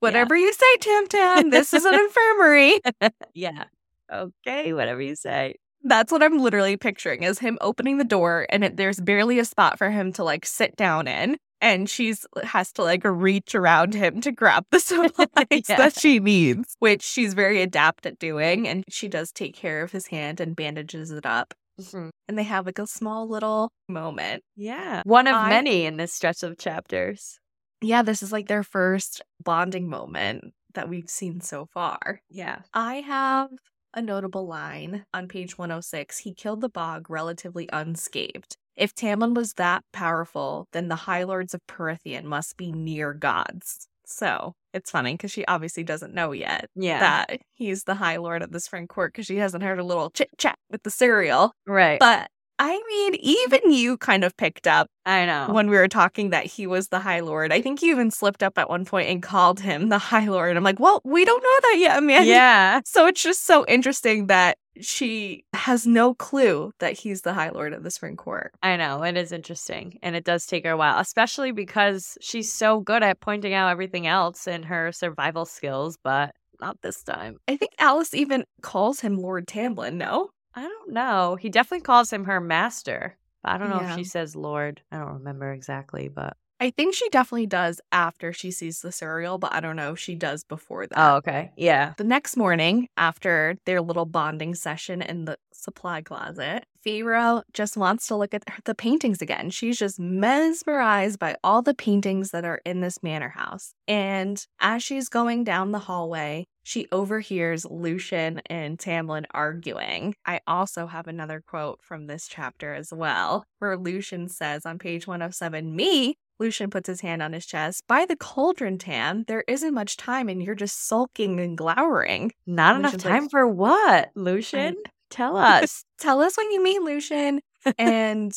Whatever 0.00 0.36
you 0.36 0.52
say, 0.52 0.76
Tam 0.80 1.06
Tam. 1.08 1.50
This 1.50 1.72
is 1.74 1.84
an 1.84 1.94
infirmary. 2.00 2.80
yeah, 3.34 3.64
okay, 4.12 4.72
whatever 4.72 5.00
you 5.00 5.16
say. 5.16 5.56
That's 5.84 6.12
what 6.12 6.22
I'm 6.22 6.38
literally 6.38 6.76
picturing 6.76 7.22
is 7.22 7.38
him 7.38 7.58
opening 7.60 7.98
the 7.98 8.04
door 8.04 8.46
and 8.50 8.64
it, 8.64 8.76
there's 8.76 9.00
barely 9.00 9.38
a 9.38 9.44
spot 9.44 9.78
for 9.78 9.90
him 9.90 10.12
to 10.14 10.24
like 10.24 10.46
sit 10.46 10.76
down 10.76 11.08
in. 11.08 11.36
And 11.60 11.88
she's 11.88 12.26
has 12.42 12.72
to 12.72 12.82
like 12.82 13.02
reach 13.04 13.54
around 13.54 13.94
him 13.94 14.20
to 14.22 14.32
grab 14.32 14.64
the 14.72 14.80
supplies 14.80 15.46
Yeah. 15.68 15.76
that 15.76 15.98
she 15.98 16.18
needs, 16.18 16.74
which 16.80 17.02
she's 17.02 17.34
very 17.34 17.62
adept 17.62 18.04
at 18.06 18.18
doing. 18.18 18.66
And 18.66 18.82
she 18.88 19.06
does 19.08 19.30
take 19.30 19.54
care 19.54 19.82
of 19.82 19.92
his 19.92 20.08
hand 20.08 20.40
and 20.40 20.56
bandages 20.56 21.10
it 21.12 21.24
up. 21.24 21.54
Mm-hmm. 21.80 22.08
And 22.28 22.38
they 22.38 22.42
have 22.42 22.66
like 22.66 22.78
a 22.80 22.86
small 22.86 23.28
little 23.28 23.70
moment. 23.88 24.42
Yeah, 24.56 25.02
one 25.04 25.26
of 25.28 25.34
I- 25.36 25.48
many 25.48 25.84
in 25.86 25.96
this 25.98 26.12
stretch 26.12 26.42
of 26.42 26.58
chapters. 26.58 27.38
Yeah, 27.80 28.02
this 28.02 28.22
is 28.22 28.30
like 28.32 28.46
their 28.48 28.62
first 28.62 29.22
bonding 29.42 29.88
moment 29.88 30.52
that 30.74 30.88
we've 30.88 31.08
seen 31.10 31.40
so 31.40 31.66
far. 31.72 32.20
Yeah, 32.28 32.60
I 32.74 32.96
have 32.96 33.50
a 33.94 34.02
notable 34.02 34.46
line 34.46 35.04
on 35.12 35.28
page 35.28 35.58
106. 35.58 36.18
He 36.18 36.34
killed 36.34 36.60
the 36.60 36.68
bog 36.68 37.08
relatively 37.10 37.68
unscathed. 37.72 38.56
If 38.76 38.94
Tamlin 38.94 39.34
was 39.34 39.54
that 39.54 39.84
powerful, 39.92 40.66
then 40.72 40.88
the 40.88 40.96
High 40.96 41.24
Lords 41.24 41.54
of 41.54 41.60
Prythian 41.66 42.24
must 42.24 42.56
be 42.56 42.72
near 42.72 43.12
gods. 43.12 43.88
So 44.06 44.54
it's 44.72 44.90
funny 44.90 45.14
because 45.14 45.30
she 45.30 45.44
obviously 45.46 45.84
doesn't 45.84 46.14
know 46.14 46.32
yet 46.32 46.68
yeah, 46.74 46.98
that 46.98 47.40
he's 47.52 47.84
the 47.84 47.94
High 47.94 48.16
Lord 48.16 48.42
of 48.42 48.50
the 48.50 48.60
Spring 48.60 48.86
Court 48.86 49.12
because 49.12 49.26
she 49.26 49.36
hasn't 49.36 49.62
heard 49.62 49.78
a 49.78 49.84
little 49.84 50.10
chit 50.10 50.30
chat 50.38 50.56
with 50.70 50.82
the 50.82 50.90
Suriel. 50.90 51.50
right. 51.66 51.98
But 51.98 52.30
I 52.58 52.80
mean, 52.88 53.14
even 53.20 53.72
you 53.72 53.96
kind 53.96 54.24
of 54.24 54.36
picked 54.36 54.66
up 54.66 54.88
I 55.04 55.26
know. 55.26 55.48
when 55.52 55.68
we 55.68 55.76
were 55.76 55.88
talking 55.88 56.30
that 56.30 56.46
he 56.46 56.66
was 56.66 56.88
the 56.88 57.00
High 57.00 57.20
Lord. 57.20 57.52
I 57.52 57.60
think 57.60 57.82
you 57.82 57.92
even 57.92 58.10
slipped 58.10 58.42
up 58.42 58.58
at 58.58 58.68
one 58.68 58.84
point 58.84 59.08
and 59.08 59.22
called 59.22 59.60
him 59.60 59.88
the 59.88 59.98
High 59.98 60.28
Lord. 60.28 60.56
I'm 60.56 60.62
like, 60.62 60.78
well, 60.78 61.00
we 61.04 61.24
don't 61.24 61.42
know 61.42 61.70
that 61.70 61.76
yet, 61.78 62.02
man. 62.02 62.26
yeah, 62.26 62.80
So 62.84 63.06
it's 63.06 63.22
just 63.22 63.46
so 63.46 63.64
interesting 63.66 64.26
that 64.26 64.58
she 64.80 65.44
has 65.52 65.86
no 65.86 66.14
clue 66.14 66.72
that 66.78 66.94
he's 66.98 67.22
the 67.22 67.34
High 67.34 67.50
Lord 67.50 67.72
of 67.72 67.82
the 67.82 67.90
Spring 67.90 68.16
Court. 68.16 68.52
I 68.62 68.76
know. 68.76 69.02
It 69.02 69.16
is 69.16 69.32
interesting. 69.32 69.98
And 70.02 70.16
it 70.16 70.24
does 70.24 70.46
take 70.46 70.64
her 70.64 70.72
a 70.72 70.76
while, 70.76 70.98
especially 70.98 71.52
because 71.52 72.16
she's 72.20 72.52
so 72.52 72.80
good 72.80 73.02
at 73.02 73.20
pointing 73.20 73.54
out 73.54 73.70
everything 73.70 74.06
else 74.06 74.46
in 74.46 74.62
her 74.64 74.92
survival 74.92 75.44
skills, 75.44 75.98
but 76.02 76.34
not 76.60 76.80
this 76.82 77.02
time. 77.02 77.38
I 77.48 77.56
think 77.56 77.72
Alis 77.78 78.14
even 78.14 78.44
calls 78.62 79.00
him 79.00 79.18
Lord 79.18 79.46
Tamlin, 79.46 79.94
no? 79.94 80.30
I 80.54 80.62
don't 80.62 80.92
know. 80.92 81.36
He 81.36 81.48
definitely 81.48 81.82
calls 81.82 82.12
him 82.12 82.24
her 82.24 82.40
master. 82.40 83.16
I 83.44 83.58
don't 83.58 83.70
know 83.70 83.80
Yeah. 83.80 83.90
if 83.90 83.94
she 83.96 84.04
says 84.04 84.36
Lord. 84.36 84.82
I 84.92 84.98
don't 84.98 85.14
remember 85.14 85.52
exactly, 85.52 86.08
but 86.08 86.36
I 86.62 86.70
think 86.70 86.94
she 86.94 87.08
definitely 87.08 87.46
does 87.46 87.80
after 87.90 88.32
she 88.32 88.52
sees 88.52 88.82
the 88.82 88.90
Suriel, 88.90 89.40
but 89.40 89.52
I 89.52 89.58
don't 89.58 89.74
know 89.74 89.94
if 89.94 89.98
she 89.98 90.14
does 90.14 90.44
before 90.44 90.86
that. 90.86 90.96
oh, 90.96 91.16
okay. 91.16 91.50
Yeah. 91.56 91.94
The 91.98 92.04
next 92.04 92.36
morning, 92.36 92.86
after 92.96 93.56
their 93.66 93.80
little 93.80 94.06
bonding 94.06 94.54
session 94.54 95.02
in 95.02 95.24
the 95.24 95.38
supply 95.52 96.02
closet, 96.02 96.64
Feyre 96.86 97.42
just 97.52 97.76
wants 97.76 98.06
to 98.06 98.16
look 98.16 98.32
at 98.32 98.44
the 98.64 98.76
paintings 98.76 99.20
again. 99.20 99.50
She's 99.50 99.76
just 99.76 99.98
mesmerized 99.98 101.18
by 101.18 101.34
all 101.42 101.62
the 101.62 101.74
paintings 101.74 102.30
that 102.30 102.44
are 102.44 102.60
in 102.64 102.80
this 102.80 103.02
manor 103.02 103.30
house. 103.30 103.74
And 103.88 104.46
as 104.60 104.84
she's 104.84 105.08
going 105.08 105.42
down 105.42 105.72
the 105.72 105.80
hallway, 105.80 106.46
she 106.62 106.86
overhears 106.92 107.64
Lucien 107.64 108.40
and 108.46 108.78
Tamlin 108.78 109.24
arguing. 109.32 110.14
I 110.24 110.40
also 110.46 110.86
have 110.86 111.08
another 111.08 111.42
quote 111.44 111.80
from 111.82 112.06
this 112.06 112.28
chapter 112.28 112.72
as 112.72 112.92
well, 112.92 113.44
where 113.58 113.76
Lucien 113.76 114.28
says 114.28 114.64
on 114.64 114.78
page 114.78 115.08
107, 115.08 115.74
Me, 115.74 116.14
Lucien 116.42 116.68
puts 116.70 116.88
his 116.88 117.00
hand 117.00 117.22
on 117.22 117.32
his 117.32 117.46
chest. 117.46 117.84
By 117.86 118.04
the 118.04 118.16
cauldron, 118.16 118.76
Tam, 118.76 119.24
there 119.28 119.44
isn't 119.48 119.72
much 119.72 119.96
time 119.96 120.28
and 120.28 120.42
you're 120.42 120.54
just 120.56 120.86
sulking 120.88 121.38
and 121.40 121.56
glowering. 121.56 122.32
Not 122.46 122.76
enough 122.76 122.92
like- 122.94 123.02
time 123.02 123.28
for 123.28 123.46
what? 123.46 124.10
Lucien? 124.14 124.76
Tell 125.10 125.36
us. 125.36 125.84
Tell 125.98 126.20
us 126.20 126.36
what 126.36 126.50
you 126.50 126.62
mean, 126.62 126.84
Lucien. 126.84 127.40
and 127.78 128.32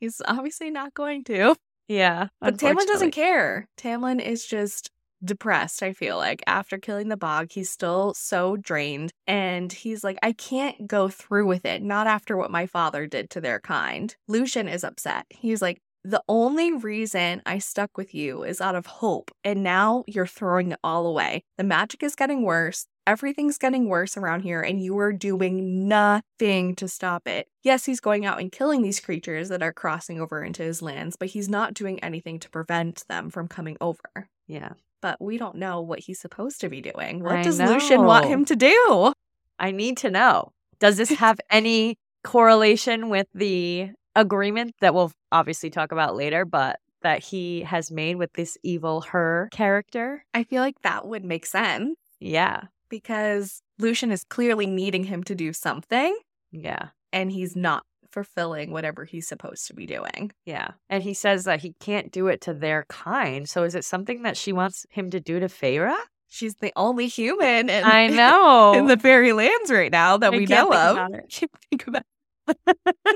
he's 0.00 0.20
obviously 0.26 0.70
not 0.70 0.94
going 0.94 1.24
to. 1.24 1.54
yeah. 1.88 2.28
But 2.40 2.56
Tamlin 2.56 2.86
doesn't 2.86 3.10
care. 3.10 3.68
Tamlin 3.78 4.20
is 4.20 4.44
just 4.46 4.90
depressed, 5.22 5.82
I 5.82 5.92
feel 5.92 6.16
like. 6.16 6.42
After 6.46 6.78
killing 6.78 7.08
the 7.10 7.16
bog, 7.16 7.52
he's 7.52 7.70
still 7.70 8.14
so 8.14 8.56
drained. 8.56 9.12
And 9.26 9.72
he's 9.72 10.02
like, 10.02 10.18
I 10.22 10.32
can't 10.32 10.86
go 10.86 11.08
through 11.08 11.46
with 11.46 11.64
it, 11.64 11.82
not 11.82 12.06
after 12.06 12.36
what 12.36 12.50
my 12.50 12.66
father 12.66 13.06
did 13.06 13.30
to 13.30 13.40
their 13.40 13.60
kind. 13.60 14.14
Lucien 14.26 14.68
is 14.68 14.84
upset. 14.84 15.26
He's 15.30 15.60
like, 15.62 15.80
the 16.04 16.22
only 16.28 16.70
reason 16.70 17.40
I 17.46 17.58
stuck 17.58 17.96
with 17.96 18.14
you 18.14 18.44
is 18.44 18.60
out 18.60 18.74
of 18.74 18.84
hope, 18.84 19.30
and 19.42 19.62
now 19.62 20.04
you're 20.06 20.26
throwing 20.26 20.72
it 20.72 20.78
all 20.84 21.06
away. 21.06 21.44
The 21.56 21.64
magic 21.64 22.02
is 22.02 22.14
getting 22.14 22.42
worse. 22.42 22.86
Everything's 23.06 23.56
getting 23.56 23.88
worse 23.88 24.16
around 24.16 24.42
here, 24.42 24.60
and 24.60 24.82
you 24.82 24.98
are 24.98 25.12
doing 25.14 25.88
nothing 25.88 26.74
to 26.76 26.88
stop 26.88 27.26
it. 27.26 27.48
Yes, 27.62 27.86
he's 27.86 28.00
going 28.00 28.26
out 28.26 28.38
and 28.38 28.52
killing 28.52 28.82
these 28.82 29.00
creatures 29.00 29.48
that 29.48 29.62
are 29.62 29.72
crossing 29.72 30.20
over 30.20 30.44
into 30.44 30.62
his 30.62 30.82
lands, 30.82 31.16
but 31.16 31.28
he's 31.28 31.48
not 31.48 31.72
doing 31.72 31.98
anything 32.04 32.38
to 32.40 32.50
prevent 32.50 33.04
them 33.08 33.30
from 33.30 33.48
coming 33.48 33.78
over. 33.80 34.28
Yeah. 34.46 34.72
But 35.00 35.20
we 35.20 35.38
don't 35.38 35.56
know 35.56 35.80
what 35.80 36.00
he's 36.00 36.20
supposed 36.20 36.60
to 36.60 36.68
be 36.68 36.82
doing. 36.82 37.22
What 37.22 37.36
I 37.36 37.42
does 37.42 37.60
Lucien 37.60 38.04
want 38.04 38.26
him 38.26 38.44
to 38.46 38.56
do? 38.56 39.12
I 39.58 39.70
need 39.70 39.98
to 39.98 40.10
know. 40.10 40.52
Does 40.80 40.96
this 40.98 41.10
have 41.10 41.40
any 41.50 41.96
correlation 42.24 43.08
with 43.10 43.26
the 43.34 43.90
agreement 44.16 44.74
that 44.80 44.94
we'll 44.94 45.12
obviously 45.32 45.70
talk 45.70 45.92
about 45.92 46.16
later, 46.16 46.44
but 46.44 46.78
that 47.02 47.22
he 47.22 47.62
has 47.62 47.90
made 47.90 48.16
with 48.16 48.32
this 48.34 48.56
evil 48.62 49.02
her 49.02 49.48
character? 49.52 50.24
I 50.34 50.44
feel 50.44 50.62
like 50.62 50.80
that 50.82 51.06
would 51.06 51.24
make 51.24 51.46
sense 51.46 51.96
Yeah. 52.20 52.62
because 52.88 53.60
Lucien 53.78 54.10
is 54.12 54.24
clearly 54.24 54.66
needing 54.66 55.04
him 55.04 55.22
to 55.24 55.34
do 55.34 55.52
something, 55.52 56.16
Yeah. 56.52 56.88
and 57.12 57.30
he's 57.32 57.54
not 57.56 57.84
fulfilling 58.10 58.70
whatever 58.70 59.04
he's 59.04 59.26
supposed 59.26 59.66
to 59.66 59.74
be 59.74 59.86
doing. 59.86 60.30
Yeah. 60.46 60.68
And 60.88 61.02
he 61.02 61.14
says 61.14 61.44
that 61.44 61.60
he 61.62 61.74
can't 61.80 62.12
do 62.12 62.28
it 62.28 62.40
to 62.42 62.54
their 62.54 62.84
kind. 62.88 63.48
So 63.48 63.64
is 63.64 63.74
it 63.74 63.84
something 63.84 64.22
that 64.22 64.36
she 64.36 64.52
wants 64.52 64.86
him 64.90 65.10
to 65.10 65.18
do 65.20 65.40
to 65.40 65.46
Feyre? 65.46 65.94
She's 66.28 66.54
the 66.56 66.72
only 66.76 67.08
human 67.08 67.68
in, 67.68 67.84
I 67.84 68.06
know. 68.22 68.72
in 68.74 68.86
the 68.86 68.96
fairy 68.96 69.32
lands 69.32 69.70
right 69.70 69.90
now 69.90 70.16
that 70.16 70.32
I 70.32 70.36
we 70.36 70.46
can't 70.46 70.70
know 70.70 70.72
think 70.72 70.84
of. 70.84 70.96
about 70.96 71.12
it. 71.14 71.24
Can't 71.30 71.50
think 71.70 71.86
about 71.88 72.02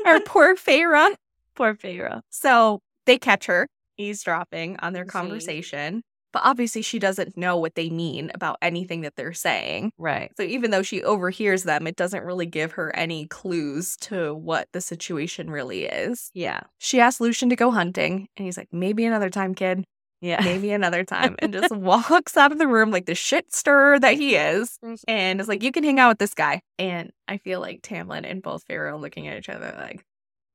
our 0.07 0.21
poor 0.27 0.57
Feyre. 0.57 1.15
Poor 1.55 1.75
Feyre. 1.75 2.21
So 2.31 2.81
they 3.07 3.19
catch 3.19 3.47
her 3.47 3.67
eavesdropping 3.97 4.77
on 4.79 4.93
their 4.93 5.05
conversation, 5.05 6.03
but 6.33 6.43
obviously 6.45 6.83
she 6.83 6.99
doesn't 6.99 7.37
know 7.37 7.57
what 7.57 7.75
they 7.75 7.91
mean 7.91 8.31
about 8.35 8.59
anything 8.63 9.01
that 9.01 9.17
they're 9.17 9.33
saying. 9.33 9.93
Right. 9.99 10.31
So 10.37 10.45
even 10.45 10.71
though 10.71 10.83
she 10.83 11.03
overhears 11.03 11.65
them, 11.65 11.87
it 11.87 11.97
doesn't 11.97 12.25
really 12.25 12.47
give 12.47 12.73
her 12.73 12.95
any 12.95 13.27
clues 13.27 13.97
to 14.03 14.35
what 14.35 14.69
the 14.73 14.81
situation 14.81 15.51
really 15.51 15.85
is. 15.85 16.31
Yeah. 16.35 16.61
She 16.79 17.01
asks 17.01 17.21
Lucien 17.21 17.51
to 17.51 17.57
go 17.57 17.71
hunting, 17.71 18.29
and 18.37 18.45
he's 18.45 18.57
like, 18.57 18.69
maybe 18.73 19.05
another 19.05 19.31
time, 19.31 19.55
kid. 19.55 19.85
Yeah. 20.21 20.43
Maybe 20.43 20.73
another 20.73 21.05
time. 21.05 21.37
And 21.39 21.53
just 21.53 21.71
walks 21.75 22.37
out 22.37 22.53
of 22.53 22.59
the 22.59 22.67
room 22.67 22.91
like 22.91 23.07
the 23.07 23.15
shit 23.15 23.55
stirrer 23.55 23.99
that 24.01 24.15
he 24.15 24.35
is. 24.35 24.79
And 25.07 25.41
is 25.41 25.49
like, 25.49 25.63
you 25.63 25.71
can 25.73 25.85
hang 25.85 26.01
out 26.01 26.09
with 26.09 26.19
this 26.19 26.35
guy. 26.35 26.63
And 26.79 27.13
I 27.29 27.39
feel 27.39 27.61
like 27.61 27.83
Tamlin 27.83 28.29
and 28.29 28.43
both 28.43 28.67
Feyre 28.67 28.99
looking 29.01 29.29
at 29.29 29.39
each 29.39 29.49
other 29.49 29.75
like, 29.79 30.05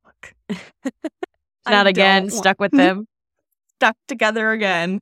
look. 0.06 0.60
Not 1.68 1.88
again. 1.88 2.30
Stuck 2.30 2.60
with 2.60 2.72
them. 2.78 3.08
stuck 3.78 3.96
together 4.08 4.52
again 4.52 5.00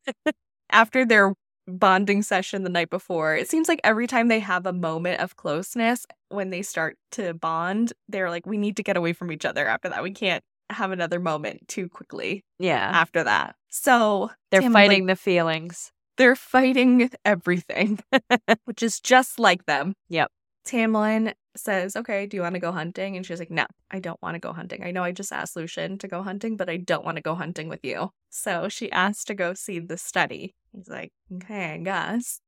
after 0.72 1.06
their 1.06 1.34
bonding 1.68 2.22
session 2.22 2.64
the 2.64 2.70
night 2.70 2.90
before. 2.90 3.36
It 3.36 3.50
seems 3.50 3.68
like 3.68 3.80
every 3.84 4.06
time 4.08 4.28
they 4.28 4.40
have 4.40 4.66
a 4.66 4.74
moment 4.74 5.22
of 5.22 5.36
closeness, 5.38 6.06
when 6.30 6.50
they 6.50 6.62
start 6.62 6.98
to 7.14 7.34
bond, 7.34 7.94
they're 8.10 8.30
like, 8.30 8.46
we 8.46 8.58
need 8.58 8.78
to 8.78 8.84
get 8.84 8.98
away 8.98 9.14
from 9.14 9.32
each 9.32 9.46
other 9.46 9.68
after 9.68 9.90
that. 9.90 10.04
We 10.04 10.12
can't 10.12 10.44
have 10.74 10.92
another 10.92 11.20
moment 11.20 11.68
too 11.68 11.90
quickly 11.90 12.44
Yeah. 12.60 12.90
after 12.94 13.24
that. 13.24 13.56
So 13.70 14.32
They're 14.52 14.62
Tamlin's 14.62 14.74
like, 14.74 14.88
fighting 14.90 15.06
the 15.08 15.16
feelings. 15.16 15.92
they're 16.18 16.36
fighting 16.36 17.10
everything, 17.26 18.00
which 18.66 18.84
is 18.84 19.00
just 19.00 19.40
like 19.40 19.66
them. 19.66 19.94
Yep. 20.10 20.30
Tamlin 20.66 21.34
says, 21.56 21.96
Okay, 21.96 22.26
do 22.28 22.38
you 22.38 22.42
want 22.44 22.54
to 22.56 22.60
go 22.60 22.72
hunting? 22.72 23.16
And 23.18 23.26
she's 23.26 23.40
like, 23.40 23.50
No, 23.52 23.66
I 23.90 24.00
don't 24.00 24.22
want 24.22 24.36
to 24.36 24.40
go 24.40 24.54
hunting. 24.54 24.84
I 24.84 24.92
know 24.92 25.04
I 25.04 25.12
just 25.12 25.32
asked 25.32 25.56
Lucien 25.56 25.98
to 26.00 26.08
go 26.08 26.22
hunting, 26.24 26.56
but 26.58 26.70
I 26.70 26.78
don't 26.78 27.04
want 27.04 27.18
to 27.18 27.22
go 27.24 27.36
hunting 27.36 27.68
with 27.68 27.84
you. 27.84 28.12
So 28.30 28.70
she 28.70 28.92
asked 28.92 29.28
to 29.28 29.34
go 29.34 29.54
see 29.54 29.80
the 29.80 29.98
study. 29.98 30.54
He's 30.72 30.88
like, 30.88 31.12
Okay, 31.36 31.74
I 31.74 31.78
guess. 31.78 32.40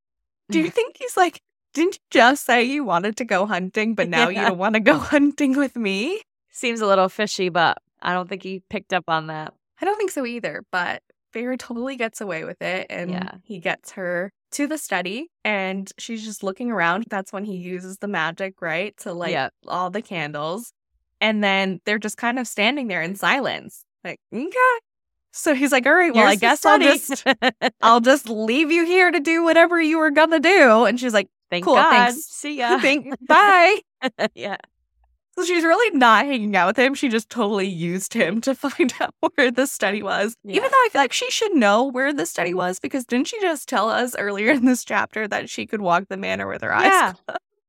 Do 0.50 0.60
you 0.60 0.70
think 0.78 0.98
he's 1.00 1.18
like, 1.18 1.42
Didn't 1.74 1.96
you 1.96 2.00
just 2.12 2.46
say 2.46 2.64
you 2.64 2.84
wanted 2.84 3.18
to 3.18 3.26
go 3.26 3.46
hunting, 3.48 3.96
but 3.96 4.10
now 4.10 4.30
you 4.30 4.42
don't 4.42 4.58
want 4.60 4.76
to 4.76 4.80
go 4.80 4.98
hunting 4.98 5.58
with 5.58 5.76
me? 5.76 6.22
Seems 6.52 6.82
a 6.82 6.86
little 6.86 7.10
fishy, 7.10 7.50
but 7.50 7.80
I 8.04 8.14
don't 8.14 8.28
think 8.30 8.44
he 8.44 8.62
picked 8.70 8.94
up 8.94 9.06
on 9.08 9.28
that. 9.28 9.54
I 9.82 9.86
don't 9.86 9.98
think 9.98 10.12
so 10.12 10.26
either, 10.26 10.64
but 10.72 11.02
Feyre 11.34 11.58
totally 11.58 11.96
gets 11.96 12.22
away 12.22 12.44
with 12.44 12.62
it 12.62 12.88
and 12.90 13.10
Yeah. 13.10 13.32
he 13.44 13.60
gets 13.60 13.92
her 13.94 14.32
to 14.52 14.68
the 14.68 14.78
study 14.78 15.30
and 15.44 15.92
she's 15.98 16.24
just 16.24 16.44
looking 16.44 16.70
around. 16.70 17.06
That's 17.10 17.34
when 17.34 17.44
he 17.46 17.56
uses 17.56 17.98
the 17.98 18.08
magic, 18.08 18.62
right? 18.62 18.96
To 18.98 19.14
light 19.14 19.32
all 19.68 19.90
the 19.90 20.02
candles. 20.04 20.74
And 21.20 21.44
then 21.44 21.80
they're 21.86 21.98
just 21.98 22.18
kind 22.18 22.38
of 22.38 22.48
standing 22.48 22.88
there 22.88 23.02
in 23.02 23.16
silence. 23.16 23.84
Like, 24.04 24.20
okay. 24.34 24.52
So 25.32 25.56
he's 25.56 25.72
like, 25.72 25.88
all 25.88 25.94
right, 25.96 26.14
well, 26.14 26.26
I 26.28 26.36
Here's 26.36 26.40
the 26.40 26.42
guess 26.42 26.66
I'll 26.66 26.80
just 26.80 27.24
I'll 27.82 28.02
just 28.02 28.30
leave 28.30 28.72
you 28.72 28.86
here 28.86 29.10
to 29.10 29.20
do 29.20 29.44
whatever 29.44 29.82
you 29.82 29.98
were 29.98 30.12
gonna 30.12 30.40
do. 30.40 30.84
And 30.86 31.00
she's 31.00 31.14
like, 31.14 31.30
Thank 31.50 31.66
Cool, 31.66 31.76
God. 31.76 31.90
thanks. 31.90 32.26
See 32.26 32.58
ya. 32.58 32.78
Thank 32.82 33.08
bye. 33.28 33.80
yeah. 34.36 34.58
So 35.36 35.44
she's 35.46 35.64
really 35.64 35.98
not 35.98 36.26
hanging 36.26 36.56
out 36.56 36.68
with 36.68 36.78
him. 36.78 36.94
She 36.94 37.10
just 37.10 37.30
totally 37.30 37.68
used 37.68 38.14
him 38.14 38.40
to 38.42 38.54
find 38.56 38.94
out 39.00 39.14
where 39.36 39.50
the 39.52 39.66
study 39.66 40.04
was. 40.04 40.36
Yeah. 40.44 40.58
Even 40.58 40.70
though 40.70 40.78
I 40.78 40.90
feel 40.92 41.02
like 41.02 41.14
she 41.14 41.30
should 41.32 41.56
know 41.56 41.86
where 41.86 42.14
the 42.14 42.26
study 42.26 42.54
was 42.54 42.80
because 42.80 43.06
didn't 43.06 43.28
she 43.28 43.40
just 43.42 43.68
tell 43.68 43.90
us 43.90 44.16
earlier 44.18 44.52
in 44.52 44.66
this 44.66 44.84
chapter 44.84 45.28
that 45.28 45.50
she 45.50 45.66
could 45.66 45.82
walk 45.82 46.06
the 46.10 46.18
manor 46.18 46.48
with 46.48 46.62
her 46.62 46.74
eyes 46.74 46.86
Yeah. 46.86 47.14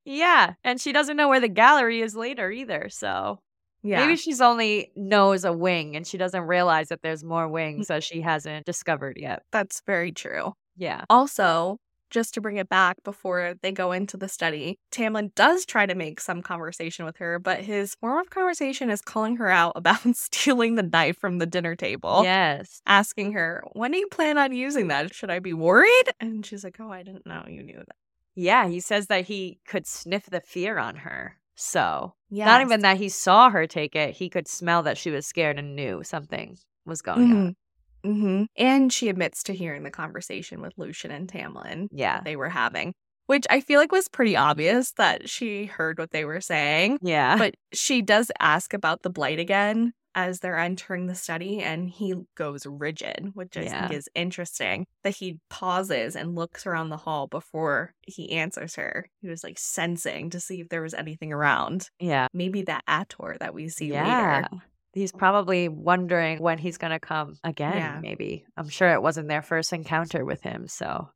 Yeah. 0.05 0.53
And 0.63 0.81
she 0.81 0.93
doesn't 0.93 1.17
know 1.17 1.29
where 1.29 1.41
the 1.41 1.49
gallery 1.49 2.03
is 2.03 2.15
later 2.15 2.51
either. 2.51 2.89
So 2.91 3.41
Yeah. 3.83 4.01
maybe 4.05 4.17
she's 4.17 4.43
only 4.43 4.93
knows 4.95 5.45
a 5.47 5.53
wing 5.53 5.97
and 5.97 6.07
she 6.07 6.19
doesn't 6.19 6.43
realize 6.43 6.89
that 6.89 7.01
there's 7.03 7.25
more 7.25 7.49
wings 7.49 7.87
mm. 7.87 7.89
that 7.89 8.05
she 8.05 8.21
hasn't 8.21 8.67
discovered 8.67 9.17
yet. 9.17 9.43
that's 9.53 9.81
very 9.87 10.13
true. 10.13 10.53
Yeah. 10.77 11.05
Also, 11.09 11.79
just 12.11 12.35
to 12.35 12.41
bring 12.41 12.57
it 12.57 12.69
back 12.69 13.03
before 13.05 13.55
they 13.63 13.73
go 13.73 13.93
into 13.93 14.17
the 14.17 14.29
study, 14.29 14.79
Tamlin 14.91 15.35
does 15.35 15.65
try 15.65 15.87
to 15.87 15.95
make 15.95 16.21
some 16.21 16.43
conversation 16.43 17.05
with 17.05 17.17
her, 17.17 17.39
but 17.39 17.61
his 17.61 17.95
form 17.97 18.19
of 18.19 18.31
conversation 18.31 18.91
is 18.91 19.01
calling 19.01 19.37
her 19.37 19.49
out 19.49 19.73
about 19.77 20.17
stealing 20.17 20.75
the 20.75 20.83
knife 20.83 21.19
from 21.19 21.39
the 21.39 21.47
dinner 21.47 21.75
table. 21.75 22.23
Yes. 22.25 22.81
asking 22.87 23.33
her, 23.33 23.65
when 23.73 23.93
do 23.93 23.99
you 23.99 24.09
plan 24.09 24.39
on 24.39 24.53
using 24.53 24.89
that? 24.89 25.15
Should 25.15 25.31
I 25.31 25.39
be 25.39 25.53
worried? 25.53 26.11
And 26.21 26.45
she's 26.45 26.65
like, 26.65 26.79
oh, 26.81 26.91
I 26.91 27.03
didn't 27.03 27.27
know 27.27 27.45
you 27.49 27.63
knew 27.63 27.77
that. 27.77 27.97
Yeah. 28.35 28.67
He 28.69 28.81
says 28.81 29.07
that 29.07 29.27
he 29.27 29.61
could 29.67 29.87
sniff 29.87 30.27
the 30.27 30.41
fear 30.41 30.79
on 30.79 30.97
her. 30.97 31.39
So 31.57 32.15
Yeah. 32.31 32.47
not 32.47 32.63
even 32.63 32.81
that 32.81 32.97
he 32.97 33.09
saw 33.09 33.51
her 33.51 33.67
take 33.67 33.95
it, 33.95 34.17
he 34.17 34.29
could 34.29 34.49
smell 34.49 34.83
that 34.83 34.99
she 34.99 35.11
was 35.11 35.27
scared 35.27 35.59
and 35.59 35.77
knew 35.77 36.03
something 36.03 36.59
was 36.85 37.03
going 37.03 37.29
mm-hmm. 37.29 37.47
on. 37.47 37.57
Hmm 38.05 38.45
And 38.57 38.93
she 38.93 39.09
admits 39.09 39.43
to 39.45 39.55
hearing 39.55 39.83
the 39.83 39.91
conversation 39.91 40.61
with 40.61 40.75
Lucien 40.77 41.11
and 41.11 41.27
Tamlin 41.29 41.89
Yeah. 41.91 42.21
they 42.25 42.37
were 42.37 42.51
having, 42.51 42.93
which 43.27 43.47
I 43.51 43.61
feel 43.61 43.81
like 43.81 43.93
was 43.93 44.09
pretty 44.09 44.37
obvious 44.37 44.93
that 44.93 45.29
she 45.29 45.65
heard 45.65 45.99
what 45.99 46.11
they 46.11 46.25
were 46.25 46.41
saying. 46.41 46.99
Yeah. 47.03 47.37
But 47.39 47.55
she 47.73 48.03
does 48.03 48.31
ask 48.39 48.75
about 48.75 49.03
the 49.03 49.11
blight 49.11 49.39
again 49.39 49.93
as 50.17 50.39
they're 50.39 50.59
entering 50.61 51.07
the 51.09 51.15
study, 51.17 51.59
and 51.61 51.91
he 51.91 52.15
goes 52.37 52.65
rigid, 52.67 53.31
which 53.35 53.57
I 53.57 53.63
Yeah. 53.63 53.89
think 53.89 53.99
is 53.99 54.09
interesting. 54.15 54.87
That 55.03 55.17
he 55.17 55.41
pauses 55.51 56.15
and 56.15 56.37
looks 56.37 56.67
around 56.67 56.91
the 56.91 56.99
hall 56.99 57.27
before 57.27 57.95
he 58.03 58.31
answers 58.31 58.77
her. 58.77 59.09
He 59.23 59.29
was 59.29 59.43
like 59.43 59.59
sensing 59.59 60.31
to 60.31 60.39
see 60.39 60.61
if 60.61 60.69
there 60.69 60.83
was 60.83 60.95
anything 60.95 61.33
around. 61.33 61.89
yeah. 61.99 62.29
Maybe 62.33 62.63
that 62.63 62.85
Attor 62.87 63.39
that 63.41 63.55
we 63.55 63.69
see 63.69 63.87
Yeah. 63.91 64.43
later. 64.53 64.63
He's 64.95 65.13
mm. 65.13 65.19
probably 65.19 65.69
wondering 65.69 66.39
when 66.41 66.59
he's 66.59 66.79
going 66.79 66.93
to 66.93 67.01
come 67.01 67.37
again, 67.45 67.77
Yeah. 67.77 67.99
maybe. 68.01 68.47
I'm 68.57 68.69
sure 68.69 68.93
it 68.93 69.03
wasn't 69.03 69.29
their 69.29 69.43
first 69.43 69.73
encounter 69.73 70.25
with 70.25 70.43
him. 70.43 70.69
So, 70.69 71.11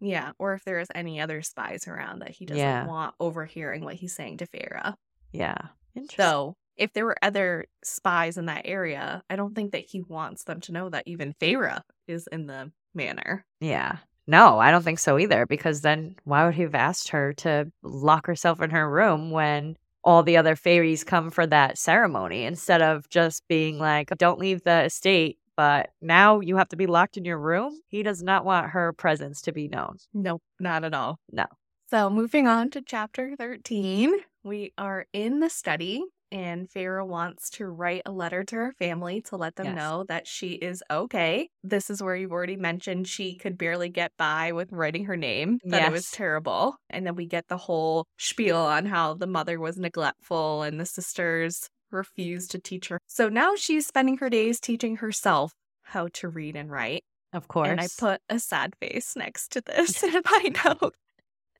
Yeah, 0.00 0.32
or 0.38 0.54
if 0.54 0.64
there 0.64 0.80
is 0.80 0.88
any 0.94 1.20
other 1.20 1.42
spies 1.42 1.86
around 1.86 2.20
that 2.20 2.30
he 2.30 2.44
doesn't 2.46 2.60
Yeah. 2.60 2.86
want 2.86 3.14
overhearing 3.20 3.84
what 3.84 3.94
he's 3.94 4.14
saying 4.14 4.38
to 4.38 4.46
Feyre. 4.46 4.94
yeah. 5.32 5.56
Interesting. 5.94 6.22
So, 6.22 6.56
if 6.76 6.92
there 6.92 7.04
were 7.04 7.16
other 7.20 7.66
spies 7.84 8.38
in 8.38 8.46
that 8.46 8.62
area, 8.64 9.22
I 9.28 9.36
don't 9.36 9.54
think 9.54 9.72
that 9.72 9.84
he 9.84 10.00
wants 10.02 10.44
them 10.44 10.60
to 10.62 10.72
know 10.72 10.88
that 10.88 11.02
even 11.06 11.34
Feyre 11.34 11.82
is 12.06 12.26
in 12.32 12.46
the 12.46 12.72
manor. 12.94 13.44
Yeah. 13.60 13.98
No, 14.26 14.58
I 14.58 14.70
don't 14.70 14.82
think 14.84 14.98
so 15.00 15.18
either, 15.18 15.44
because 15.46 15.80
then 15.82 16.16
why 16.24 16.44
would 16.46 16.54
he 16.54 16.62
have 16.62 16.74
asked 16.74 17.08
her 17.10 17.32
to 17.34 17.70
lock 17.82 18.26
herself 18.26 18.62
in 18.62 18.70
her 18.70 18.88
room 18.88 19.30
when 19.30 19.76
all 20.04 20.22
the 20.22 20.36
other 20.36 20.56
fairies 20.56 21.04
come 21.04 21.30
for 21.30 21.46
that 21.46 21.78
ceremony 21.78 22.44
instead 22.44 22.82
of 22.82 23.08
just 23.08 23.46
being 23.48 23.78
like, 23.78 24.10
don't 24.18 24.38
leave 24.38 24.62
the 24.62 24.84
estate, 24.84 25.38
but 25.56 25.90
now 26.00 26.40
you 26.40 26.56
have 26.56 26.68
to 26.68 26.76
be 26.76 26.86
locked 26.86 27.16
in 27.16 27.24
your 27.24 27.38
room? 27.38 27.80
He 27.88 28.02
does 28.02 28.22
not 28.22 28.44
want 28.44 28.70
her 28.70 28.92
presence 28.92 29.42
to 29.42 29.52
be 29.52 29.68
known. 29.68 29.96
Nope, 30.14 30.42
not 30.58 30.84
at 30.84 30.94
all. 30.94 31.18
No. 31.30 31.46
So, 31.88 32.08
moving 32.08 32.46
on 32.46 32.70
to 32.70 32.82
chapter 32.82 33.34
13, 33.36 34.14
we 34.44 34.72
are 34.78 35.06
in 35.12 35.40
the 35.40 35.50
study 35.50 36.04
and 36.32 36.68
Feyre 36.68 37.06
wants 37.06 37.50
to 37.50 37.66
write 37.66 38.02
a 38.06 38.12
letter 38.12 38.44
to 38.44 38.54
her 38.56 38.72
family 38.78 39.20
to 39.22 39.36
let 39.36 39.56
them 39.56 39.66
Yes. 39.66 39.76
know 39.76 40.04
that 40.08 40.26
she 40.26 40.52
is 40.52 40.82
okay. 40.90 41.48
This 41.62 41.90
is 41.90 42.02
where 42.02 42.14
you've 42.16 42.32
already 42.32 42.56
mentioned 42.56 43.08
she 43.08 43.36
could 43.36 43.58
barely 43.58 43.88
get 43.88 44.12
by 44.16 44.52
with 44.52 44.72
writing 44.72 45.04
her 45.06 45.16
name, 45.16 45.58
that 45.64 45.88
it 45.88 45.92
was 45.92 46.10
terrible. 46.10 46.76
And 46.88 47.06
then 47.06 47.16
we 47.16 47.26
get 47.26 47.48
the 47.48 47.56
whole 47.56 48.06
spiel 48.18 48.56
on 48.58 48.86
how 48.86 49.14
the 49.14 49.26
mother 49.26 49.58
was 49.58 49.76
neglectful 49.78 50.62
and 50.62 50.80
the 50.80 50.86
sisters 50.86 51.68
refused 51.90 52.50
to 52.52 52.58
teach 52.58 52.88
her. 52.88 52.98
So 53.06 53.28
now 53.28 53.56
she's 53.56 53.86
spending 53.86 54.18
her 54.18 54.30
days 54.30 54.60
teaching 54.60 54.96
herself 54.96 55.52
how 55.82 56.08
to 56.14 56.28
read 56.28 56.56
and 56.56 56.70
write. 56.70 57.02
Of 57.32 57.48
course. 57.48 57.68
And 57.68 57.80
I 57.80 57.88
put 57.98 58.20
a 58.28 58.38
sad 58.38 58.74
face 58.80 59.14
next 59.16 59.52
to 59.52 59.60
this 59.66 60.02
in 60.02 60.22
my 60.24 60.50
note. 60.64 60.94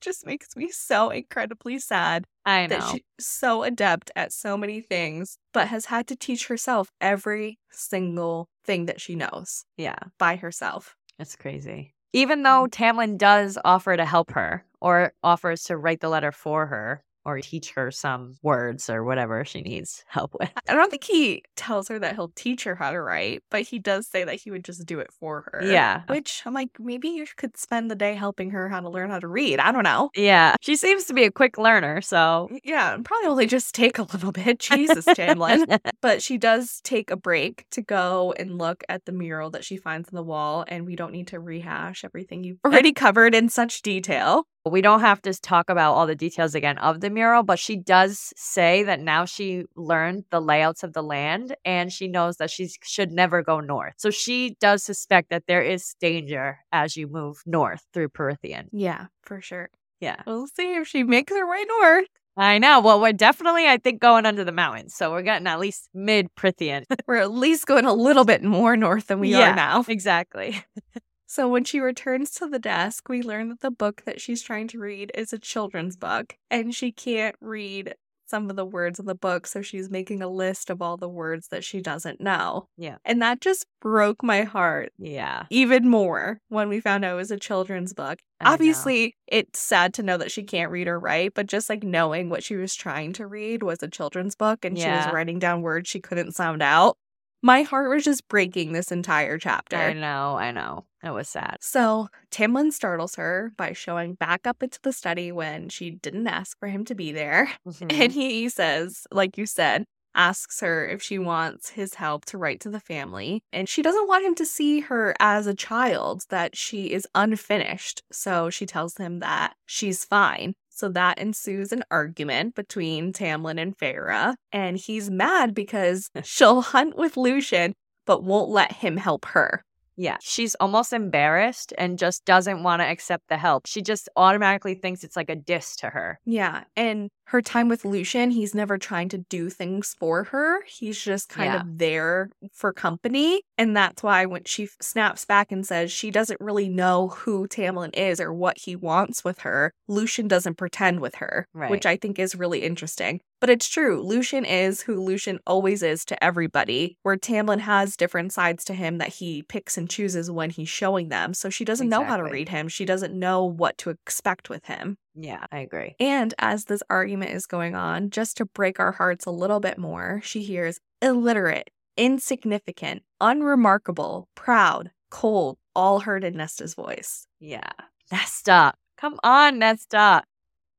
Just 0.01 0.27
makes 0.27 0.57
me 0.57 0.71
so 0.71 1.11
incredibly 1.11 1.79
sad 1.79 2.25
I 2.45 2.67
know. 2.67 2.79
that 2.79 2.91
she's 2.93 3.03
so 3.19 3.63
adept 3.63 4.11
at 4.17 4.33
so 4.33 4.57
many 4.57 4.81
things, 4.81 5.39
but 5.53 5.69
has 5.69 5.87
had 5.87 6.07
to 6.09 6.17
teach 6.17 6.49
herself 6.49 6.91
every 7.01 7.59
single 7.71 8.49
thing 8.65 8.87
that 8.87 9.01
she 9.01 9.15
knows 9.15 9.65
yeah. 9.77 9.99
by 10.19 10.37
herself. 10.37 10.97
It's 11.19 11.37
crazy. 11.37 11.95
Even 12.13 12.43
though 12.43 12.67
mm. 12.67 12.71
Tamlin 12.71 13.19
does 13.19 13.59
offer 13.65 13.97
to 13.97 14.05
help 14.05 14.33
her 14.33 14.65
or 14.81 15.13
offers 15.23 15.65
to 15.65 15.77
write 15.77 16.01
the 16.01 16.09
letter 16.09 16.33
for 16.33 16.67
her 16.67 17.03
or 17.25 17.41
teach 17.41 17.73
her 17.73 17.91
some 17.91 18.35
words 18.43 18.89
or 18.89 19.05
whatever 19.05 19.45
she 19.45 19.61
needs 19.61 20.05
help 20.09 20.35
with. 20.39 20.51
I 20.69 20.75
don't 20.75 20.91
think 20.91 21.05
he 21.05 21.43
tells 21.57 21.89
her 21.89 21.99
that 21.99 22.15
he'll 22.15 22.33
teach 22.35 22.65
her 22.65 22.75
how 22.75 22.91
to 22.91 23.01
write, 23.01 23.43
but 23.51 23.63
he 23.63 23.79
does 23.79 24.07
say 24.07 24.25
that 24.25 24.37
he 24.37 24.51
would 24.51 24.65
just 24.65 24.87
do 24.87 25.01
it 25.01 25.11
for 25.19 25.45
her. 25.53 25.63
Yeah. 25.65 26.03
Which 26.09 26.43
I'm 26.47 26.55
like, 26.55 26.71
maybe 26.79 27.09
you 27.09 27.27
could 27.37 27.57
spend 27.57 27.91
the 27.91 27.95
day 27.95 28.15
helping 28.15 28.51
her 28.51 28.69
how 28.69 28.81
to 28.81 28.89
learn 28.89 29.11
how 29.11 29.19
to 29.19 29.29
read. 29.29 29.61
I 29.61 29.73
don't 29.73 29.85
know. 29.85 30.11
Yeah. 30.15 30.55
She 30.61 30.77
seems 30.77 31.05
to 31.05 31.15
be 31.15 31.25
a 31.25 31.31
quick 31.31 31.59
learner, 31.59 32.01
so 32.01 32.49
Yeah, 32.65 32.97
probably 33.05 33.29
only 33.29 33.47
just 33.47 33.75
take 33.75 33.99
a 33.99 34.03
little 34.13 34.33
bit. 34.33 34.59
Jesus, 34.59 35.05
Tamlin. 35.05 35.79
But 36.03 36.23
she 36.23 36.39
does 36.39 36.81
take 36.83 37.11
a 37.11 37.17
break 37.17 37.67
to 37.73 37.83
go 37.83 38.33
and 38.39 38.57
look 38.57 38.83
at 38.89 39.05
the 39.05 39.13
mural 39.13 39.51
that 39.51 39.65
she 39.65 39.77
finds 39.77 40.09
on 40.09 40.15
the 40.15 40.23
wall, 40.23 40.65
and 40.67 40.87
we 40.87 40.97
don't 40.97 41.13
need 41.13 41.27
to 41.29 41.39
rehash 41.41 42.05
everything 42.05 42.43
you've 42.43 42.59
already 42.65 42.93
covered 42.93 43.35
in 43.35 43.49
such 43.51 43.83
detail. 43.83 44.45
We 44.69 44.83
don't 44.83 45.01
have 45.01 45.23
to 45.23 45.33
talk 45.41 45.71
about 45.71 45.95
all 45.95 46.07
the 46.07 46.15
details 46.15 46.55
again 46.55 46.77
of 46.79 47.01
the 47.01 47.09
mural, 47.09 47.43
but 47.43 47.59
she 47.59 47.77
does 47.77 48.33
say 48.37 48.83
that 48.83 49.01
now 49.01 49.25
she 49.25 49.65
learned 49.75 50.25
the 50.31 50.41
layouts 50.41 50.83
of 50.83 50.93
the 50.93 51.03
land 51.03 51.57
and 51.65 51.91
she 51.91 52.09
knows 52.09 52.37
that 52.37 52.51
she 52.51 52.69
should 52.83 53.11
never 53.11 53.43
go 53.43 53.61
north. 53.61 53.95
So 53.97 54.11
she 54.11 54.57
does 54.61 54.83
suspect 54.83 55.31
that 55.31 55.45
there 55.49 55.63
is 55.63 55.95
danger 55.99 56.59
as 56.73 56.95
you 56.97 57.09
move 57.09 57.43
north 57.47 57.87
through 57.95 58.11
Prythian. 58.11 58.69
Yeah, 58.71 59.07
for 59.23 59.41
sure. 59.41 59.71
Yeah. 59.99 60.17
We'll 60.27 60.47
see 60.47 60.75
if 60.75 60.87
she 60.89 61.05
makes 61.05 61.33
her 61.33 61.49
way 61.51 61.65
north. 61.81 62.07
I 62.37 62.59
know. 62.59 62.81
Well, 62.81 63.01
we're 63.01 63.13
definitely, 63.13 63.67
I 63.67 63.77
think, 63.79 64.01
going 64.01 64.25
under 64.25 64.45
the 64.45 64.53
mountains. 64.53 64.95
So 64.95 65.11
we're 65.11 65.23
getting 65.23 65.47
at 65.47 65.59
least 65.59 65.89
mid 65.93 66.29
Prythian. 66.37 66.85
We're 67.07 67.17
at 67.17 67.33
least 67.33 67.67
going 67.67 67.85
a 67.85 67.93
little 67.93 68.25
bit 68.25 68.43
more 68.43 68.77
north 68.77 69.09
than 69.09 69.21
we 69.21 69.31
Yeah. 69.31 69.53
are 69.53 69.57
now. 69.57 69.85
exactly. 69.89 70.63
So 71.31 71.49
when 71.49 71.63
she 71.63 71.79
returns 71.79 72.33
to 72.33 72.49
the 72.49 72.59
desk, 72.59 73.09
we 73.09 73.23
learn 73.23 73.51
that 73.51 73.61
the 73.61 73.71
book 73.71 74.03
that 74.05 74.21
she's 74.21 74.43
trying 74.43 74.67
to 74.67 74.81
read 74.81 75.13
is 75.15 75.33
a 75.33 75.39
children's 75.39 75.97
book, 75.97 76.35
and 76.51 76.75
she 76.75 76.91
can't 76.91 77.37
read 77.41 77.95
some 78.27 78.51
of 78.51 78.57
the 78.57 78.65
words 78.65 78.99
in 78.99 79.07
the 79.07 79.15
book, 79.15 79.47
so 79.47 79.63
she's 79.63 79.89
making 79.89 80.23
a 80.23 80.29
list 80.29 80.71
of 80.71 80.83
all 80.83 80.97
the 80.97 81.09
words 81.09 81.47
that 81.53 81.63
she 81.63 81.81
doesn't 81.81 82.21
know. 82.21 82.67
Yeah. 82.77 82.97
And 83.05 83.23
that 83.23 83.41
just 83.41 83.65
broke 83.81 84.25
my 84.25 84.43
heart 84.43 84.93
Yeah. 84.99 85.45
even 85.51 85.89
more 85.89 86.41
when 86.49 86.69
we 86.69 86.81
found 86.81 87.05
out 87.05 87.13
it 87.13 87.17
was 87.17 87.31
a 87.31 87.39
children's 87.39 87.93
book. 87.95 88.19
I 88.41 88.47
know. 88.47 88.53
Obviously, 88.55 89.15
it's 89.29 89.61
sad 89.61 89.95
to 89.95 90.03
know 90.03 90.17
that 90.17 90.33
she 90.33 90.43
can't 90.43 90.73
read 90.73 90.89
or 90.89 90.99
write, 90.99 91.35
but 91.35 91.47
just 91.47 91.71
like 91.71 91.85
knowing 91.85 92.29
what 92.29 92.43
she 92.43 92.57
was 92.57 92.75
trying 92.75 93.13
to 93.13 93.29
read 93.29 93.63
was 93.63 93.85
a 93.85 93.89
children's 93.89 94.35
book 94.35 94.65
and 94.65 94.77
she 94.77 94.89
was 94.89 95.13
writing 95.13 95.39
down 95.39 95.63
words 95.63 95.89
she 95.89 96.01
couldn't 96.01 96.35
sound 96.35 96.61
out. 96.61 96.97
My 97.41 97.63
heart 97.63 97.89
was 97.89 98.03
just 98.05 98.27
breaking 98.27 98.73
this 98.73 98.91
entire 98.91 99.39
chapter. 99.39 99.77
I 99.77 99.93
know. 99.93 100.37
I 100.37 100.51
know. 100.51 100.87
It 101.03 101.11
was 101.11 101.29
sad. 101.29 101.57
So 101.61 102.09
Tamlin 102.31 102.73
startles 102.73 103.15
her 103.15 103.53
by 103.57 103.73
showing 103.73 104.15
back 104.15 104.47
up 104.47 104.63
into 104.63 104.79
the 104.83 104.93
study 104.93 105.33
when 105.33 105.69
she 105.71 105.91
didn't 105.93 106.27
ask 106.27 106.59
for 106.59 106.69
him 106.69 106.85
to 106.87 106.95
be 106.95 107.11
there. 107.13 107.51
Mhm. 107.67 107.91
And 108.03 108.13
he 108.13 108.49
says, 108.49 109.07
like 109.11 109.39
you 109.39 109.47
said, 109.47 109.85
asks 110.15 110.61
her 110.61 110.87
if 110.87 111.03
she 111.03 111.19
wants 111.19 111.71
his 111.71 111.95
help 111.95 112.25
to 112.27 112.37
write 112.39 112.61
to 112.61 112.69
the 112.71 112.81
family. 112.81 113.43
And 113.53 113.69
she 113.69 113.81
doesn't 113.81 114.09
want 114.09 114.25
him 114.27 114.35
to 114.37 114.45
see 114.47 114.81
her 114.81 115.15
as 115.21 115.47
a 115.47 115.55
child, 115.55 116.25
that 116.31 116.57
she 116.57 116.93
is 116.93 117.07
unfinished. 117.15 118.03
So 118.13 118.51
she 118.51 118.67
tells 118.67 118.97
him 118.97 119.21
that 119.21 119.55
she's 119.67 120.05
fine. 120.05 120.55
So 120.69 120.89
that 120.91 121.19
ensues 121.19 121.73
an 121.73 121.85
argument 121.91 122.55
between 122.55 123.13
Tamlin 123.13 123.61
and 123.61 123.77
Feyre. 123.79 124.35
And 124.53 124.77
he's 124.77 125.11
mad 125.11 125.55
because 125.55 126.11
she'll 126.25 126.61
hunt 126.63 126.97
with 126.97 127.17
Lucien, 127.17 127.73
but 128.07 128.25
won't 128.25 128.51
let 128.51 128.73
him 128.73 128.97
help 128.97 129.25
her. 129.27 129.63
Yeah. 130.01 130.17
She's 130.23 130.55
almost 130.55 130.95
embarrassed 130.95 131.75
and 131.77 131.99
just 131.99 132.25
doesn't 132.25 132.63
want 132.63 132.81
to 132.81 132.87
accept 132.87 133.29
the 133.29 133.37
help. 133.37 133.67
She 133.67 133.83
just 133.83 134.09
automatically 134.17 134.75
thinks 134.75 135.05
it's 135.05 135.15
like 135.15 135.29
a 135.29 135.37
diss 135.37 135.77
to 135.77 135.91
her. 135.91 136.19
Yeah. 136.25 136.65
And 136.75 137.11
her 137.31 137.41
time 137.41 137.69
with 137.69 137.85
Lucien, 137.85 138.33
he's 138.33 138.57
never 138.57 138.77
trying 138.77 139.09
to 139.09 139.19
do 139.19 139.49
things 139.49 139.95
for 140.01 140.25
her. 140.25 140.65
He's 140.67 141.01
just 141.01 141.29
kind 141.29 141.53
Yeah. 141.53 141.61
of 141.61 141.79
there 141.79 142.31
for 142.53 142.73
company. 142.73 143.43
And 143.57 143.77
that's 143.77 144.03
why 144.03 144.27
when 144.27 144.43
she 144.45 144.69
snaps 144.81 145.25
back 145.25 145.53
and 145.53 145.65
says 145.65 145.93
she 145.93 146.11
doesn't 146.11 146.41
really 146.41 146.69
know 146.69 147.09
who 147.09 147.47
Tamlin 147.47 147.97
is 147.97 148.21
or 148.21 148.33
what 148.35 148.59
he 148.59 148.75
wants 148.75 149.23
with 149.23 149.41
her, 149.41 149.73
Lucien 149.87 150.27
doesn't 150.27 150.57
pretend 150.57 150.99
with 150.99 151.17
her, 151.17 151.47
Right. 151.55 151.71
which 151.71 151.87
I 151.87 151.97
think 151.97 152.19
is 152.19 152.35
really 152.35 152.63
interesting. 152.65 153.21
But 153.41 153.49
it's 153.49 153.69
true. 153.69 154.03
Lucien 154.03 154.45
is 154.45 154.83
who 154.83 155.01
Lucien 155.01 155.39
always 155.47 155.83
is 155.83 156.05
to 156.07 156.23
everybody, 156.23 156.99
where 157.05 157.17
Tamlin 157.17 157.61
has 157.61 157.97
different 157.97 158.33
sides 158.33 158.65
to 158.65 158.75
him 158.75 158.99
that 158.99 159.09
he 159.09 159.43
picks 159.45 159.79
and 159.79 159.89
chooses 159.89 160.31
when 160.31 160.51
he's 160.51 160.69
showing 160.69 161.09
them. 161.09 161.33
So 161.33 161.49
she 161.49 161.65
doesn't 161.65 161.89
know 161.89 162.05
how 162.05 162.17
to 162.19 162.25
read 162.25 162.51
him. 162.51 162.69
She 162.69 162.85
doesn't 162.85 163.19
know 163.19 163.45
what 163.45 163.79
to 163.79 163.91
expect 163.91 164.51
with 164.51 164.67
him. 164.67 164.97
Yeah, 165.15 165.45
I 165.51 165.59
agree. 165.59 165.97
And 165.99 166.35
as 166.39 166.67
this 166.67 166.83
argument 166.89 167.33
is 167.33 167.47
going 167.47 167.75
on, 167.75 168.11
just 168.11 168.37
to 168.39 168.47
break 168.47 168.79
our 168.79 168.93
hearts 168.93 169.27
a 169.27 169.31
little 169.31 169.61
bit 169.61 169.77
more, 169.79 170.21
she 170.23 170.43
hears 170.43 170.81
illiterate, 171.03 171.71
insignificant, 171.97 173.03
unremarkable, 173.21 174.29
proud, 174.35 174.93
cold, 175.11 175.59
all 175.75 176.01
heard 176.01 176.25
in 176.25 176.37
Nesta's 176.37 176.75
voice. 176.75 177.27
Yeah. 177.41 177.71
Nesta. 178.13 178.75
Come 178.97 179.19
on, 179.25 179.59
Nesta. 179.59 180.23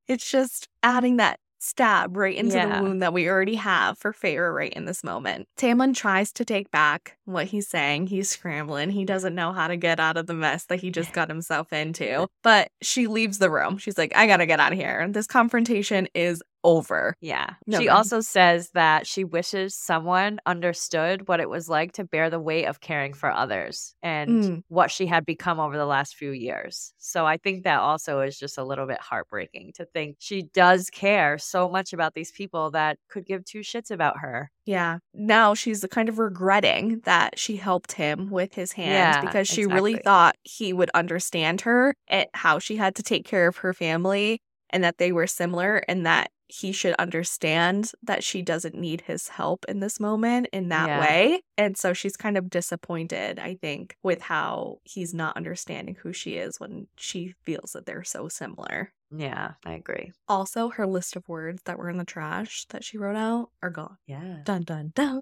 It's 0.08 0.28
just 0.30 0.68
adding 0.82 1.16
that 1.18 1.38
stab 1.62 2.16
right 2.16 2.36
into 2.36 2.56
Yeah. 2.56 2.78
the 2.78 2.82
wound 2.82 3.02
that 3.02 3.12
we 3.12 3.28
already 3.28 3.54
have 3.54 3.96
for 3.98 4.12
Feyre 4.12 4.52
right 4.54 4.72
in 4.72 4.84
this 4.84 5.04
moment. 5.04 5.46
Tamlin 5.56 5.94
tries 5.94 6.32
to 6.32 6.44
take 6.44 6.70
back 6.70 7.16
what 7.24 7.46
he's 7.46 7.68
saying. 7.68 8.08
He's 8.08 8.28
scrambling. 8.28 8.90
He 8.90 9.04
doesn't 9.04 9.34
know 9.34 9.52
how 9.52 9.68
to 9.68 9.76
get 9.76 10.00
out 10.00 10.16
of 10.16 10.26
the 10.26 10.34
mess 10.34 10.64
that 10.66 10.80
he 10.80 10.90
just 10.90 11.12
got 11.12 11.28
himself 11.28 11.72
into. 11.72 12.26
But 12.42 12.70
she 12.82 13.06
leaves 13.06 13.38
the 13.38 13.50
room. 13.50 13.78
She's 13.78 13.96
like, 13.96 14.12
I 14.16 14.26
gotta 14.26 14.46
get 14.46 14.58
out 14.60 14.72
of 14.72 14.78
here. 14.78 15.06
This 15.08 15.26
confrontation 15.26 16.08
is 16.14 16.42
over. 16.64 17.16
Yeah. 17.20 17.54
No, 17.66 17.78
she 17.80 17.88
also 17.88 18.20
says 18.20 18.70
that 18.74 19.06
she 19.06 19.24
wishes 19.24 19.74
someone 19.74 20.38
understood 20.46 21.28
what 21.28 21.40
it 21.40 21.48
was 21.50 21.68
like 21.68 21.92
to 21.92 22.04
bear 22.04 22.30
the 22.30 22.40
weight 22.40 22.66
of 22.66 22.80
caring 22.80 23.12
for 23.12 23.30
others 23.30 23.94
and 24.02 24.22
Mm. 24.32 24.62
what 24.68 24.90
she 24.90 25.06
had 25.06 25.26
become 25.26 25.58
over 25.60 25.76
the 25.76 25.86
last 25.86 26.14
few 26.16 26.30
years. 26.30 26.94
So 26.98 27.26
I 27.26 27.36
think 27.36 27.64
that 27.64 27.80
also 27.80 28.20
is 28.20 28.38
just 28.38 28.58
a 28.58 28.64
little 28.64 28.86
bit 28.86 29.00
heartbreaking 29.00 29.72
to 29.76 29.84
think 29.84 30.16
she 30.20 30.42
does 30.54 30.88
care 30.90 31.38
so 31.38 31.68
much 31.68 31.92
about 31.92 32.14
these 32.14 32.30
people 32.32 32.70
that 32.72 32.98
could 33.08 33.26
give 33.26 33.44
two 33.44 33.60
shits 33.60 33.90
about 33.90 34.18
her. 34.18 34.50
Yeah. 34.64 34.98
Now 35.12 35.54
she's 35.54 35.84
kind 35.90 36.08
of 36.08 36.18
regretting 36.18 37.00
that 37.00 37.38
she 37.38 37.56
helped 37.56 37.92
him 37.92 38.30
with 38.30 38.54
his 38.54 38.72
hand 38.72 38.92
Yeah, 38.92 39.20
because 39.20 39.48
she 39.48 39.66
really 39.66 39.96
thought 39.96 40.36
he 40.42 40.72
would 40.72 40.90
understand 40.94 41.62
her 41.62 41.94
and 42.08 42.26
how 42.34 42.58
she 42.58 42.76
had 42.76 42.94
to 42.96 43.02
take 43.02 43.24
care 43.24 43.48
of 43.48 43.58
her 43.58 43.72
family 43.74 44.40
and 44.70 44.82
that 44.84 44.98
they 44.98 45.12
were 45.12 45.26
similar 45.26 45.82
and 45.88 46.06
that 46.06 46.30
he 46.52 46.70
should 46.70 46.94
understand 46.98 47.92
that 48.02 48.22
she 48.22 48.42
doesn't 48.42 48.74
need 48.74 49.00
his 49.02 49.28
help 49.28 49.64
in 49.68 49.80
this 49.80 49.98
moment 49.98 50.48
in 50.52 50.68
that 50.68 50.86
Yeah. 50.86 51.00
way. 51.00 51.42
And 51.56 51.78
so 51.78 51.94
she's 51.94 52.16
kind 52.16 52.36
of 52.36 52.50
disappointed, 52.50 53.38
I 53.38 53.54
think, 53.54 53.96
with 54.02 54.20
how 54.20 54.80
he's 54.84 55.14
not 55.14 55.36
understanding 55.36 55.94
who 56.02 56.12
she 56.12 56.36
is 56.36 56.60
when 56.60 56.88
she 56.96 57.34
feels 57.44 57.72
that 57.72 57.86
they're 57.86 58.04
so 58.04 58.28
similar. 58.28 58.92
Yeah, 59.10 59.52
I 59.64 59.72
agree. 59.72 60.12
Also, 60.28 60.68
her 60.70 60.86
list 60.86 61.16
of 61.16 61.26
words 61.26 61.62
that 61.64 61.78
were 61.78 61.88
in 61.88 61.96
the 61.96 62.04
trash 62.04 62.66
that 62.68 62.84
she 62.84 62.98
wrote 62.98 63.16
out 63.16 63.48
are 63.62 63.70
gone. 63.70 63.96
Yeah. 64.06 64.42
Dun 64.44 64.62
dun 64.64 64.92
dun. 64.94 65.20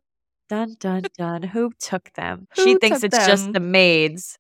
Dun 0.48 0.74
dun 0.80 1.02
dun. 1.16 1.42
Who 1.44 1.70
took 1.78 2.12
them? 2.14 2.48
Who 2.56 2.64
she 2.64 2.74
thinks 2.78 3.04
it's 3.04 3.24
just 3.26 3.52
the 3.52 3.60
maids 3.60 4.36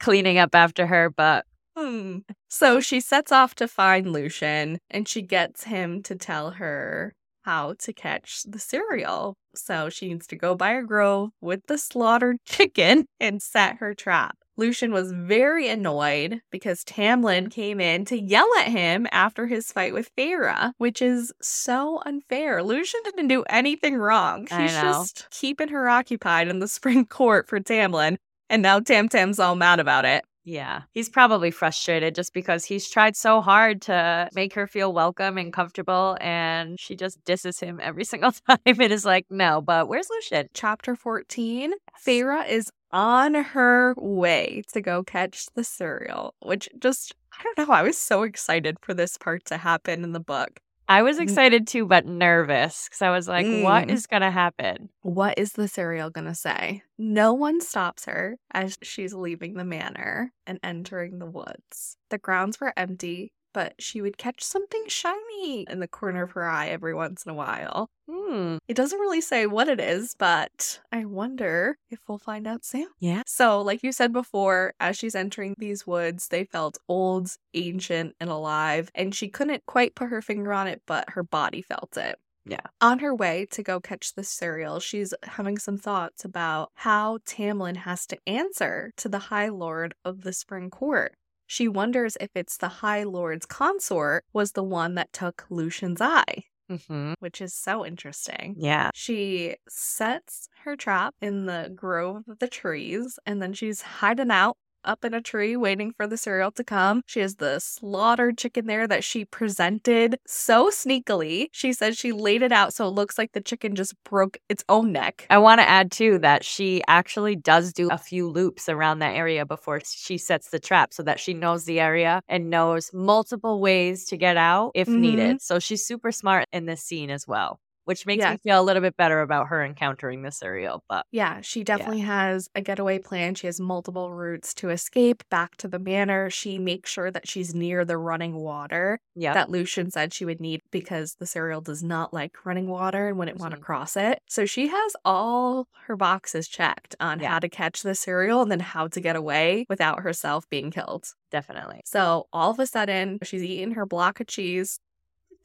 cleaning 0.00 0.36
up 0.36 0.54
after 0.54 0.86
her, 0.86 1.08
but 1.08 1.46
Hmm. 1.76 2.18
So 2.48 2.80
she 2.80 3.00
sets 3.00 3.30
off 3.30 3.54
to 3.56 3.68
find 3.68 4.10
Lucien 4.10 4.78
and 4.90 5.06
she 5.06 5.20
gets 5.20 5.64
him 5.64 6.02
to 6.04 6.16
tell 6.16 6.52
her 6.52 7.14
how 7.42 7.74
to 7.78 7.92
catch 7.92 8.42
the 8.44 8.58
Suriel. 8.58 9.34
So 9.54 9.88
she 9.88 10.08
needs 10.08 10.26
to 10.28 10.36
go 10.36 10.54
by 10.54 10.72
a 10.72 10.82
grove 10.82 11.30
with 11.40 11.66
the 11.66 11.78
slaughtered 11.78 12.38
chicken 12.44 13.06
and 13.20 13.42
set 13.42 13.76
her 13.76 13.94
trap. 13.94 14.36
Lucien 14.58 14.90
was 14.90 15.12
very 15.12 15.68
annoyed 15.68 16.40
because 16.50 16.82
Tamlin 16.82 17.50
came 17.50 17.78
in 17.78 18.06
to 18.06 18.18
yell 18.18 18.48
at 18.58 18.68
him 18.68 19.06
after 19.12 19.46
his 19.46 19.70
fight 19.70 19.92
with 19.92 20.10
Feyre, 20.16 20.72
which 20.78 21.02
is 21.02 21.30
so 21.42 22.00
unfair. 22.06 22.62
Lucien 22.62 23.02
didn't 23.04 23.28
do 23.28 23.44
anything 23.50 23.96
wrong. 23.96 24.46
He's 24.46 24.72
just 24.72 25.28
keeping 25.30 25.68
her 25.68 25.90
occupied 25.90 26.48
in 26.48 26.58
the 26.60 26.68
spring 26.68 27.04
court 27.04 27.48
for 27.48 27.60
Tamlin. 27.60 28.16
And 28.48 28.62
now 28.62 28.80
Tam 28.80 29.10
Tam's 29.10 29.38
all 29.38 29.56
mad 29.56 29.78
about 29.78 30.06
it. 30.06 30.24
Yeah. 30.46 30.82
He's 30.92 31.08
probably 31.08 31.50
frustrated 31.50 32.14
just 32.14 32.32
because 32.32 32.64
he's 32.64 32.88
tried 32.88 33.16
so 33.16 33.40
hard 33.40 33.82
to 33.82 34.28
make 34.32 34.54
her 34.54 34.68
feel 34.68 34.92
welcome 34.92 35.38
and 35.38 35.52
comfortable. 35.52 36.16
And 36.20 36.78
she 36.78 36.94
just 36.94 37.22
disses 37.24 37.58
him 37.58 37.80
every 37.82 38.04
single 38.12 38.30
time 38.30 38.58
and 38.64 38.92
is 38.92 39.04
like, 39.04 39.26
no, 39.28 39.60
but 39.60 39.88
where's 39.88 40.08
Lucien? 40.08 40.48
Chapter 40.54 40.94
14 40.94 41.72
Feyre 42.06 42.48
is 42.48 42.70
on 42.92 43.34
her 43.34 43.94
way 43.98 44.62
to 44.72 44.80
go 44.80 45.02
catch 45.02 45.46
the 45.56 45.62
Suriel, 45.62 46.30
which 46.40 46.68
just, 46.78 47.16
I 47.36 47.42
don't 47.42 47.58
know. 47.68 47.74
I 47.74 47.82
was 47.82 47.98
so 47.98 48.22
excited 48.22 48.76
for 48.80 48.94
this 48.94 49.18
part 49.18 49.44
to 49.46 49.56
happen 49.56 50.04
in 50.04 50.12
the 50.12 50.20
book. 50.20 50.60
I 50.88 51.02
was 51.02 51.18
excited 51.18 51.66
too, 51.66 51.84
but 51.86 52.06
nervous 52.06 52.84
because 52.88 53.02
I 53.02 53.10
was 53.10 53.26
like, 53.26 53.44
what 53.46 53.88
Mm. 53.88 53.90
is 53.90 54.06
going 54.06 54.22
to 54.22 54.30
happen? 54.30 54.90
What 55.02 55.36
is 55.38 55.52
the 55.52 55.64
Suriel 55.68 56.12
going 56.12 56.26
to 56.28 56.34
say? 56.34 56.82
No 56.96 57.32
one 57.32 57.60
stops 57.60 58.04
her 58.04 58.38
as 58.52 58.78
she's 58.82 59.12
leaving 59.12 59.54
the 59.54 59.64
manor 59.64 60.32
and 60.46 60.60
entering 60.62 61.18
the 61.18 61.26
woods. 61.26 61.96
The 62.10 62.18
grounds 62.18 62.60
were 62.60 62.72
empty, 62.76 63.32
but 63.56 63.72
she 63.78 64.02
would 64.02 64.18
catch 64.18 64.44
something 64.44 64.84
shiny 64.86 65.64
in 65.70 65.80
the 65.80 65.88
corner 65.88 66.24
of 66.24 66.32
her 66.32 66.44
eye 66.44 66.68
every 66.68 66.92
once 66.92 67.24
in 67.24 67.30
a 67.30 67.34
while. 67.34 67.88
Hmm. 68.06 68.58
It 68.68 68.76
doesn't 68.76 68.98
really 69.00 69.22
say 69.22 69.46
what 69.46 69.66
it 69.66 69.80
is, 69.80 70.14
but 70.18 70.78
I 70.92 71.06
wonder 71.06 71.78
if 71.88 72.00
we'll 72.06 72.18
find 72.18 72.46
out 72.46 72.66
soon. 72.66 72.88
Yeah. 73.00 73.22
So, 73.26 73.62
like 73.62 73.82
you 73.82 73.92
said 73.92 74.12
before, 74.12 74.74
as 74.78 74.98
she's 74.98 75.14
entering 75.14 75.54
these 75.56 75.86
woods, 75.86 76.28
they 76.28 76.44
felt 76.44 76.76
old, 76.86 77.30
ancient, 77.54 78.14
and 78.20 78.28
alive, 78.28 78.90
and 78.94 79.14
she 79.14 79.28
couldn't 79.28 79.64
quite 79.64 79.94
put 79.94 80.10
her 80.10 80.20
finger 80.20 80.52
on 80.52 80.66
it, 80.66 80.82
but 80.86 81.08
her 81.08 81.22
body 81.22 81.62
felt 81.62 81.96
it. 81.96 82.18
Yeah. 82.44 82.60
On 82.82 82.98
her 82.98 83.14
way 83.14 83.46
to 83.52 83.62
go 83.62 83.80
catch 83.80 84.12
the 84.12 84.22
Suriel, 84.22 84.82
she's 84.82 85.14
having 85.22 85.56
some 85.56 85.78
thoughts 85.78 86.26
about 86.26 86.72
how 86.74 87.20
Tamlin 87.26 87.78
has 87.78 88.06
to 88.08 88.18
answer 88.26 88.92
to 88.98 89.08
the 89.08 89.18
High 89.18 89.48
Lord 89.48 89.94
of 90.04 90.24
the 90.24 90.34
Spring 90.34 90.68
Court. 90.68 91.14
She 91.46 91.68
wonders 91.68 92.16
if 92.20 92.30
it's 92.34 92.56
the 92.58 92.68
High 92.68 93.04
Lord's 93.04 93.46
consort 93.46 94.24
was 94.32 94.52
the 94.52 94.62
one 94.64 94.94
that 94.94 95.12
took 95.12 95.46
Lucien's 95.50 96.00
eye, 96.00 96.44
hmm 96.68 97.14
which 97.20 97.40
is 97.40 97.54
so 97.54 97.84
interesting. 97.86 98.56
Yeah. 98.58 98.90
She 98.92 99.56
sets 99.68 100.48
her 100.64 100.76
trap 100.76 101.14
in 101.20 101.46
the 101.46 101.72
grove 101.74 102.24
of 102.28 102.38
the 102.38 102.48
trees 102.48 103.18
and 103.26 103.42
then 103.42 103.52
she's 103.52 103.82
hiding 103.82 104.30
out 104.30 104.56
up 104.86 105.04
in 105.04 105.12
a 105.14 105.20
tree 105.20 105.56
waiting 105.56 105.92
for 105.92 106.06
the 106.06 106.16
Suriel 106.16 106.54
to 106.54 106.64
come. 106.64 107.02
She 107.06 107.20
has 107.20 107.36
the 107.36 107.58
slaughtered 107.60 108.38
chicken 108.38 108.66
there 108.66 108.86
that 108.88 109.04
she 109.04 109.24
presented 109.24 110.18
so 110.26 110.70
sneakily. 110.70 111.48
She 111.52 111.72
says 111.72 111.96
she 111.98 112.12
laid 112.12 112.42
it 112.42 112.52
out 112.52 112.72
so 112.72 112.86
it 112.86 112.90
looks 112.90 113.18
like 113.18 113.32
the 113.32 113.40
chicken 113.40 113.74
just 113.74 113.94
broke 114.04 114.38
its 114.48 114.64
own 114.68 114.92
neck. 114.92 115.26
I 115.30 115.38
want 115.38 115.60
to 115.60 115.68
add 115.68 115.90
too 115.90 116.18
that 116.20 116.44
she 116.44 116.82
actually 116.88 117.36
does 117.36 117.72
do 117.72 117.88
a 117.90 117.98
few 117.98 118.28
loops 118.28 118.68
around 118.68 119.00
that 119.00 119.14
area 119.16 119.44
before 119.44 119.80
she 119.84 120.18
sets 120.18 120.50
the 120.50 120.58
trap 120.60 120.92
so 120.94 121.02
that 121.02 121.20
she 121.20 121.34
knows 121.34 121.64
the 121.64 121.80
area 121.80 122.20
and 122.28 122.50
knows 122.50 122.90
multiple 122.94 123.60
ways 123.60 124.04
to 124.06 124.16
get 124.16 124.36
out 124.36 124.72
if 124.74 124.88
Mhm. 124.88 124.98
needed. 125.00 125.42
So 125.42 125.58
she's 125.58 125.84
super 125.86 126.12
smart 126.12 126.46
in 126.52 126.66
this 126.66 126.82
scene 126.82 127.10
as 127.10 127.26
well, 127.26 127.58
which 127.86 128.06
makes 128.06 128.24
me 128.24 128.36
feel 128.36 128.60
a 128.60 128.62
little 128.62 128.82
bit 128.82 128.96
better 128.96 129.20
about 129.22 129.48
her 129.48 129.64
encountering 129.64 130.22
the 130.22 130.28
Suriel. 130.28 130.80
But 130.88 131.06
Yeah, 131.10 131.40
she 131.40 131.64
definitely 131.64 132.00
has 132.00 132.48
a 132.54 132.60
getaway 132.60 132.98
plan. 132.98 133.34
She 133.34 133.46
has 133.46 133.58
multiple 133.58 134.12
routes 134.12 134.54
to 134.54 134.70
escape 134.70 135.24
back 135.30 135.56
to 135.56 135.68
the 135.68 135.78
manor. 135.78 136.28
She 136.30 136.58
makes 136.58 136.90
sure 136.90 137.10
that 137.10 137.26
she's 137.28 137.54
near 137.54 137.84
the 137.84 137.96
running 137.98 138.34
water. 138.36 139.00
yeah, 139.18 139.32
that 139.32 139.48
Lucien 139.50 139.90
said 139.90 140.12
she 140.12 140.26
would 140.26 140.40
need 140.40 140.60
because 140.70 141.14
the 141.18 141.24
Suriel 141.24 141.64
does 141.64 141.82
not 141.82 142.12
like 142.12 142.44
running 142.44 142.68
water 142.68 143.08
and 143.08 143.16
wouldn't 143.18 143.38
want 143.40 143.54
to 143.54 143.60
Mhm. 143.60 143.62
cross 143.62 143.96
it. 143.96 144.20
So 144.28 144.44
she 144.44 144.66
has 144.68 144.96
all 145.06 145.68
her 145.86 145.96
boxes 145.96 146.48
checked 146.48 146.94
on 147.00 147.20
Yeah. 147.20 147.30
how 147.30 147.38
to 147.38 147.48
catch 147.48 147.82
the 147.82 147.92
Suriel 147.94 148.42
and 148.42 148.50
then 148.50 148.60
how 148.60 148.88
to 148.88 149.00
get 149.00 149.16
away 149.16 149.64
without 149.70 150.00
herself 150.02 150.46
being 150.50 150.70
killed. 150.70 151.14
definitely. 151.32 151.80
So 151.84 152.28
all 152.32 152.50
of 152.52 152.58
a 152.60 152.66
sudden, 152.66 153.18
she's 153.22 153.42
eating 153.42 153.72
her 153.72 153.84
block 153.84 154.20
of 154.20 154.26
cheese 154.28 154.78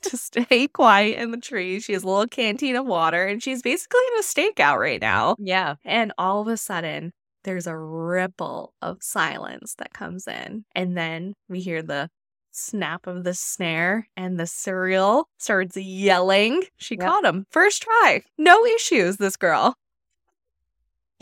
to 0.03 0.17
stay 0.17 0.67
quiet 0.67 1.17
in 1.19 1.31
the 1.31 1.37
tree. 1.37 1.79
She 1.79 1.93
has 1.93 2.03
a 2.03 2.07
little 2.07 2.27
canteen 2.27 2.75
of 2.75 2.85
water 2.85 3.25
and 3.25 3.41
she's 3.41 3.61
basically 3.61 4.01
in 4.13 4.19
a 4.19 4.23
stakeout 4.23 4.77
right 4.79 5.01
now. 5.01 5.35
Yeah. 5.39 5.75
And 5.85 6.13
all 6.17 6.41
of 6.41 6.47
a 6.47 6.57
sudden, 6.57 7.13
there's 7.43 7.67
a 7.67 7.75
ripple 7.77 8.73
of 8.81 8.97
silence 9.01 9.75
that 9.79 9.93
comes 9.93 10.27
in. 10.27 10.65
And 10.75 10.95
then 10.97 11.33
we 11.49 11.59
hear 11.59 11.81
the 11.81 12.09
snap 12.53 13.07
of 13.07 13.23
the 13.23 13.33
snare, 13.33 14.07
and 14.17 14.37
the 14.37 14.43
Suriel 14.43 15.23
starts 15.39 15.77
yelling. 15.77 16.63
She 16.77 16.95
Yep. 16.95 17.07
caught 17.07 17.25
him. 17.25 17.45
First 17.49 17.81
try. 17.83 18.23
No 18.37 18.65
issues, 18.65 19.17
this 19.17 19.37
girl. 19.37 19.75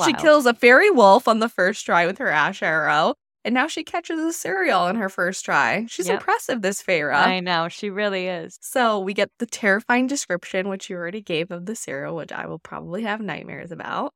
She 0.03 0.13
kills 0.13 0.45
a 0.45 0.53
fairy 0.53 0.89
wolf 0.89 1.27
on 1.27 1.39
the 1.39 1.49
first 1.49 1.85
try 1.85 2.05
with 2.05 2.17
her 2.19 2.29
ash 2.29 2.63
arrow. 2.63 3.15
And 3.45 3.53
now 3.53 3.67
she 3.67 3.83
catches 3.83 4.19
a 4.19 4.33
Suriel 4.37 4.89
in 4.89 4.97
her 4.97 5.09
first 5.09 5.45
try. 5.45 5.85
She's 5.87 6.07
Yep. 6.07 6.19
impressive, 6.19 6.61
this 6.61 6.83
Feyre. 6.83 7.13
I 7.15 7.39
know. 7.39 7.69
She 7.69 7.89
really 7.89 8.27
is. 8.27 8.57
So 8.61 8.99
we 8.99 9.13
get 9.13 9.31
the 9.39 9.45
terrifying 9.45 10.07
description, 10.07 10.67
which 10.67 10.89
you 10.89 10.97
already 10.97 11.21
gave 11.21 11.49
of 11.51 11.65
the 11.65 11.73
Suriel, 11.73 12.15
which 12.15 12.31
I 12.33 12.47
will 12.47 12.59
probably 12.59 13.03
have 13.03 13.21
nightmares 13.21 13.71
about. 13.71 14.13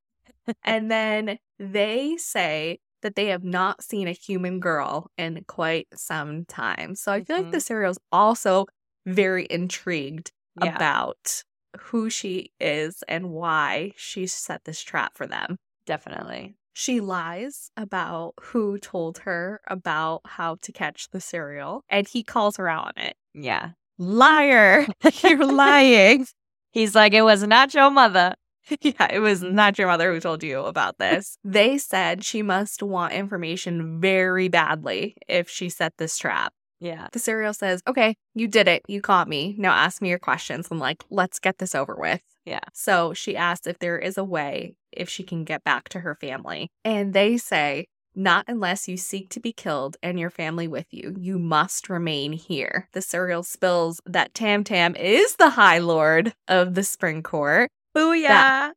and 0.63 0.91
then 0.91 1.37
they 1.57 2.17
say 2.17 2.79
that 3.01 3.15
they 3.15 3.27
have 3.27 3.43
not 3.43 3.81
seen 3.83 4.07
a 4.07 4.11
human 4.13 4.59
girl 4.59 5.09
in 5.17 5.43
quite 5.47 5.87
some 5.93 6.45
time. 6.45 6.95
So 6.95 7.11
I 7.11 7.23
feel 7.23 7.37
like 7.37 7.51
the 7.51 7.57
mm-hmm. 7.57 7.73
Suriel's 7.73 7.99
also 8.11 8.65
very 9.05 9.47
intrigued 9.49 10.31
Yeah. 10.61 10.75
about 10.75 11.43
who 11.79 12.09
she 12.09 12.51
is 12.59 13.03
and 13.07 13.31
why 13.31 13.91
she 13.95 14.27
set 14.27 14.63
this 14.65 14.81
trap 14.81 15.15
for 15.15 15.27
them. 15.27 15.57
Definitely. 15.85 16.55
She 16.73 16.99
lies 16.99 17.69
about 17.77 18.33
who 18.41 18.79
told 18.79 19.19
her 19.19 19.61
about 19.67 20.21
how 20.25 20.57
to 20.61 20.71
catch 20.71 21.09
the 21.11 21.19
Suriel, 21.19 21.81
and 21.89 22.07
he 22.07 22.23
calls 22.23 22.57
her 22.57 22.67
out 22.67 22.87
on 22.97 23.03
it. 23.03 23.15
Yeah. 23.33 23.69
Liar! 23.99 24.87
You're 25.23 25.45
lying. 25.45 26.25
He's 26.71 26.95
like, 26.95 27.13
it 27.13 27.21
was 27.21 27.43
not 27.43 27.73
your 27.73 27.91
mother. 27.91 28.33
yeah, 28.81 29.07
it 29.11 29.19
was 29.19 29.43
not 29.43 29.77
your 29.77 29.87
mother 29.87 30.11
who 30.13 30.19
told 30.19 30.41
you 30.41 30.61
about 30.61 30.97
this. 30.97 31.37
they 31.43 31.77
said 31.77 32.23
she 32.25 32.41
must 32.41 32.81
want 32.81 33.13
information 33.13 33.99
very 34.01 34.47
badly 34.47 35.15
if 35.27 35.49
she 35.49 35.69
set 35.69 35.93
this 35.97 36.17
trap. 36.17 36.53
Yeah. 36.79 37.07
The 37.11 37.19
Suriel 37.19 37.55
says, 37.55 37.81
Okay, 37.87 38.15
you 38.33 38.47
did 38.47 38.67
it. 38.67 38.81
You 38.87 38.99
caught 39.01 39.27
me. 39.29 39.55
Now 39.57 39.73
ask 39.73 40.01
me 40.01 40.09
your 40.09 40.19
questions. 40.19 40.67
I'm 40.71 40.79
like, 40.79 41.03
Let's 41.09 41.39
get 41.39 41.59
this 41.59 41.75
over 41.75 41.95
with. 41.95 42.21
Yeah. 42.45 42.59
So 42.73 43.13
she 43.13 43.35
asks 43.37 43.67
if 43.67 43.79
there 43.79 43.97
is 43.99 44.17
a 44.17 44.23
way 44.23 44.75
if 44.91 45.09
she 45.09 45.23
can 45.23 45.43
get 45.43 45.63
back 45.63 45.89
to 45.89 45.99
her 46.01 46.15
family. 46.15 46.69
And 46.83 47.13
they 47.13 47.37
say, 47.37 47.85
not 48.15 48.45
unless 48.47 48.87
you 48.87 48.95
seek 48.97 49.29
to 49.29 49.39
be 49.39 49.51
killed 49.53 49.97
and 50.03 50.19
your 50.19 50.29
family 50.29 50.67
with 50.67 50.85
you. 50.91 51.15
You 51.19 51.39
must 51.39 51.89
remain 51.89 52.33
here. 52.33 52.87
The 52.93 52.99
Suriel 52.99 53.43
spills 53.45 54.01
that 54.05 54.33
Tam 54.33 54.63
Tam 54.63 54.95
is 54.95 55.35
the 55.37 55.49
High 55.51 55.79
Lord 55.79 56.33
of 56.47 56.75
the 56.75 56.83
Spring 56.83 57.23
Court. 57.23 57.69
Booyah. 57.95 58.71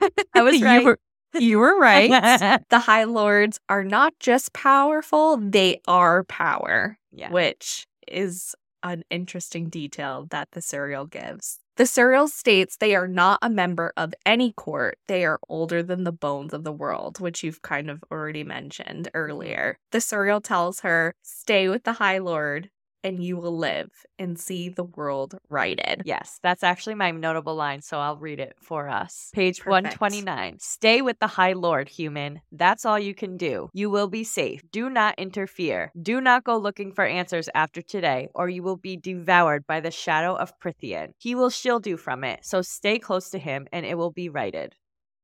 I 0.34 0.42
was 0.42 0.56
You 0.60 0.64
right. 0.64 0.84
were- 0.84 0.98
You 1.34 1.58
were 1.58 1.78
right. 1.80 2.60
the 2.70 2.78
High 2.78 3.04
Lords 3.04 3.60
are 3.68 3.84
not 3.84 4.14
just 4.20 4.52
powerful, 4.54 5.36
they 5.36 5.80
are 5.86 6.24
power 6.24 6.96
yeah. 7.12 7.30
which 7.30 7.86
is 8.06 8.54
an 8.82 9.02
interesting 9.10 9.68
detail 9.68 10.26
that 10.30 10.48
the 10.52 10.60
Suriel 10.60 11.10
gives. 11.10 11.58
The 11.78 11.84
Suriel 11.84 12.28
states 12.28 12.76
they 12.76 12.96
are 12.96 13.06
not 13.06 13.38
a 13.40 13.48
member 13.48 13.92
of 13.96 14.12
any 14.26 14.52
court. 14.52 14.98
They 15.06 15.24
are 15.24 15.38
older 15.48 15.80
than 15.80 16.02
the 16.02 16.10
bones 16.10 16.52
of 16.52 16.64
the 16.64 16.72
world, 16.72 17.20
which 17.20 17.44
you've 17.44 17.62
kind 17.62 17.88
of 17.88 18.02
already 18.10 18.42
mentioned 18.42 19.08
earlier. 19.14 19.78
The 19.92 20.00
Suriel 20.00 20.42
tells 20.42 20.80
her, 20.80 21.14
Stay 21.22 21.68
with 21.68 21.84
the 21.84 21.94
High 21.94 22.18
Lord 22.18 22.70
and 23.02 23.22
you 23.22 23.36
will 23.36 23.56
live 23.56 23.90
and 24.18 24.38
see 24.38 24.68
the 24.68 24.84
world 24.84 25.38
righted. 25.48 26.02
Yes, 26.04 26.38
that's 26.42 26.62
actually 26.62 26.94
my 26.94 27.10
notable 27.10 27.54
line, 27.54 27.82
so 27.82 27.98
I'll 27.98 28.16
read 28.16 28.40
it 28.40 28.56
for 28.60 28.88
us. 28.88 29.30
Page 29.34 29.60
Perfect. 29.60 30.00
129. 30.00 30.58
Stay 30.58 31.02
with 31.02 31.18
the 31.18 31.26
High 31.26 31.52
Lord, 31.52 31.88
human. 31.88 32.40
That's 32.52 32.84
all 32.84 32.98
you 32.98 33.14
can 33.14 33.36
do. 33.36 33.68
You 33.72 33.90
will 33.90 34.08
be 34.08 34.24
safe. 34.24 34.62
Do 34.70 34.90
not 34.90 35.14
interfere. 35.18 35.92
Do 36.00 36.20
not 36.20 36.44
go 36.44 36.56
looking 36.56 36.92
for 36.92 37.04
answers 37.04 37.48
after 37.54 37.82
today, 37.82 38.28
or 38.34 38.48
you 38.48 38.62
will 38.62 38.76
be 38.76 38.96
devoured 38.96 39.66
by 39.66 39.80
the 39.80 39.90
shadow 39.90 40.34
of 40.34 40.58
Prythian. 40.58 41.12
He 41.18 41.34
will 41.34 41.50
shield 41.50 41.86
you 41.86 41.96
from 41.96 42.24
it, 42.24 42.44
so 42.44 42.62
stay 42.62 42.98
close 42.98 43.30
to 43.30 43.38
him 43.38 43.66
and 43.72 43.86
it 43.86 43.96
will 43.96 44.12
be 44.12 44.28
righted. 44.28 44.74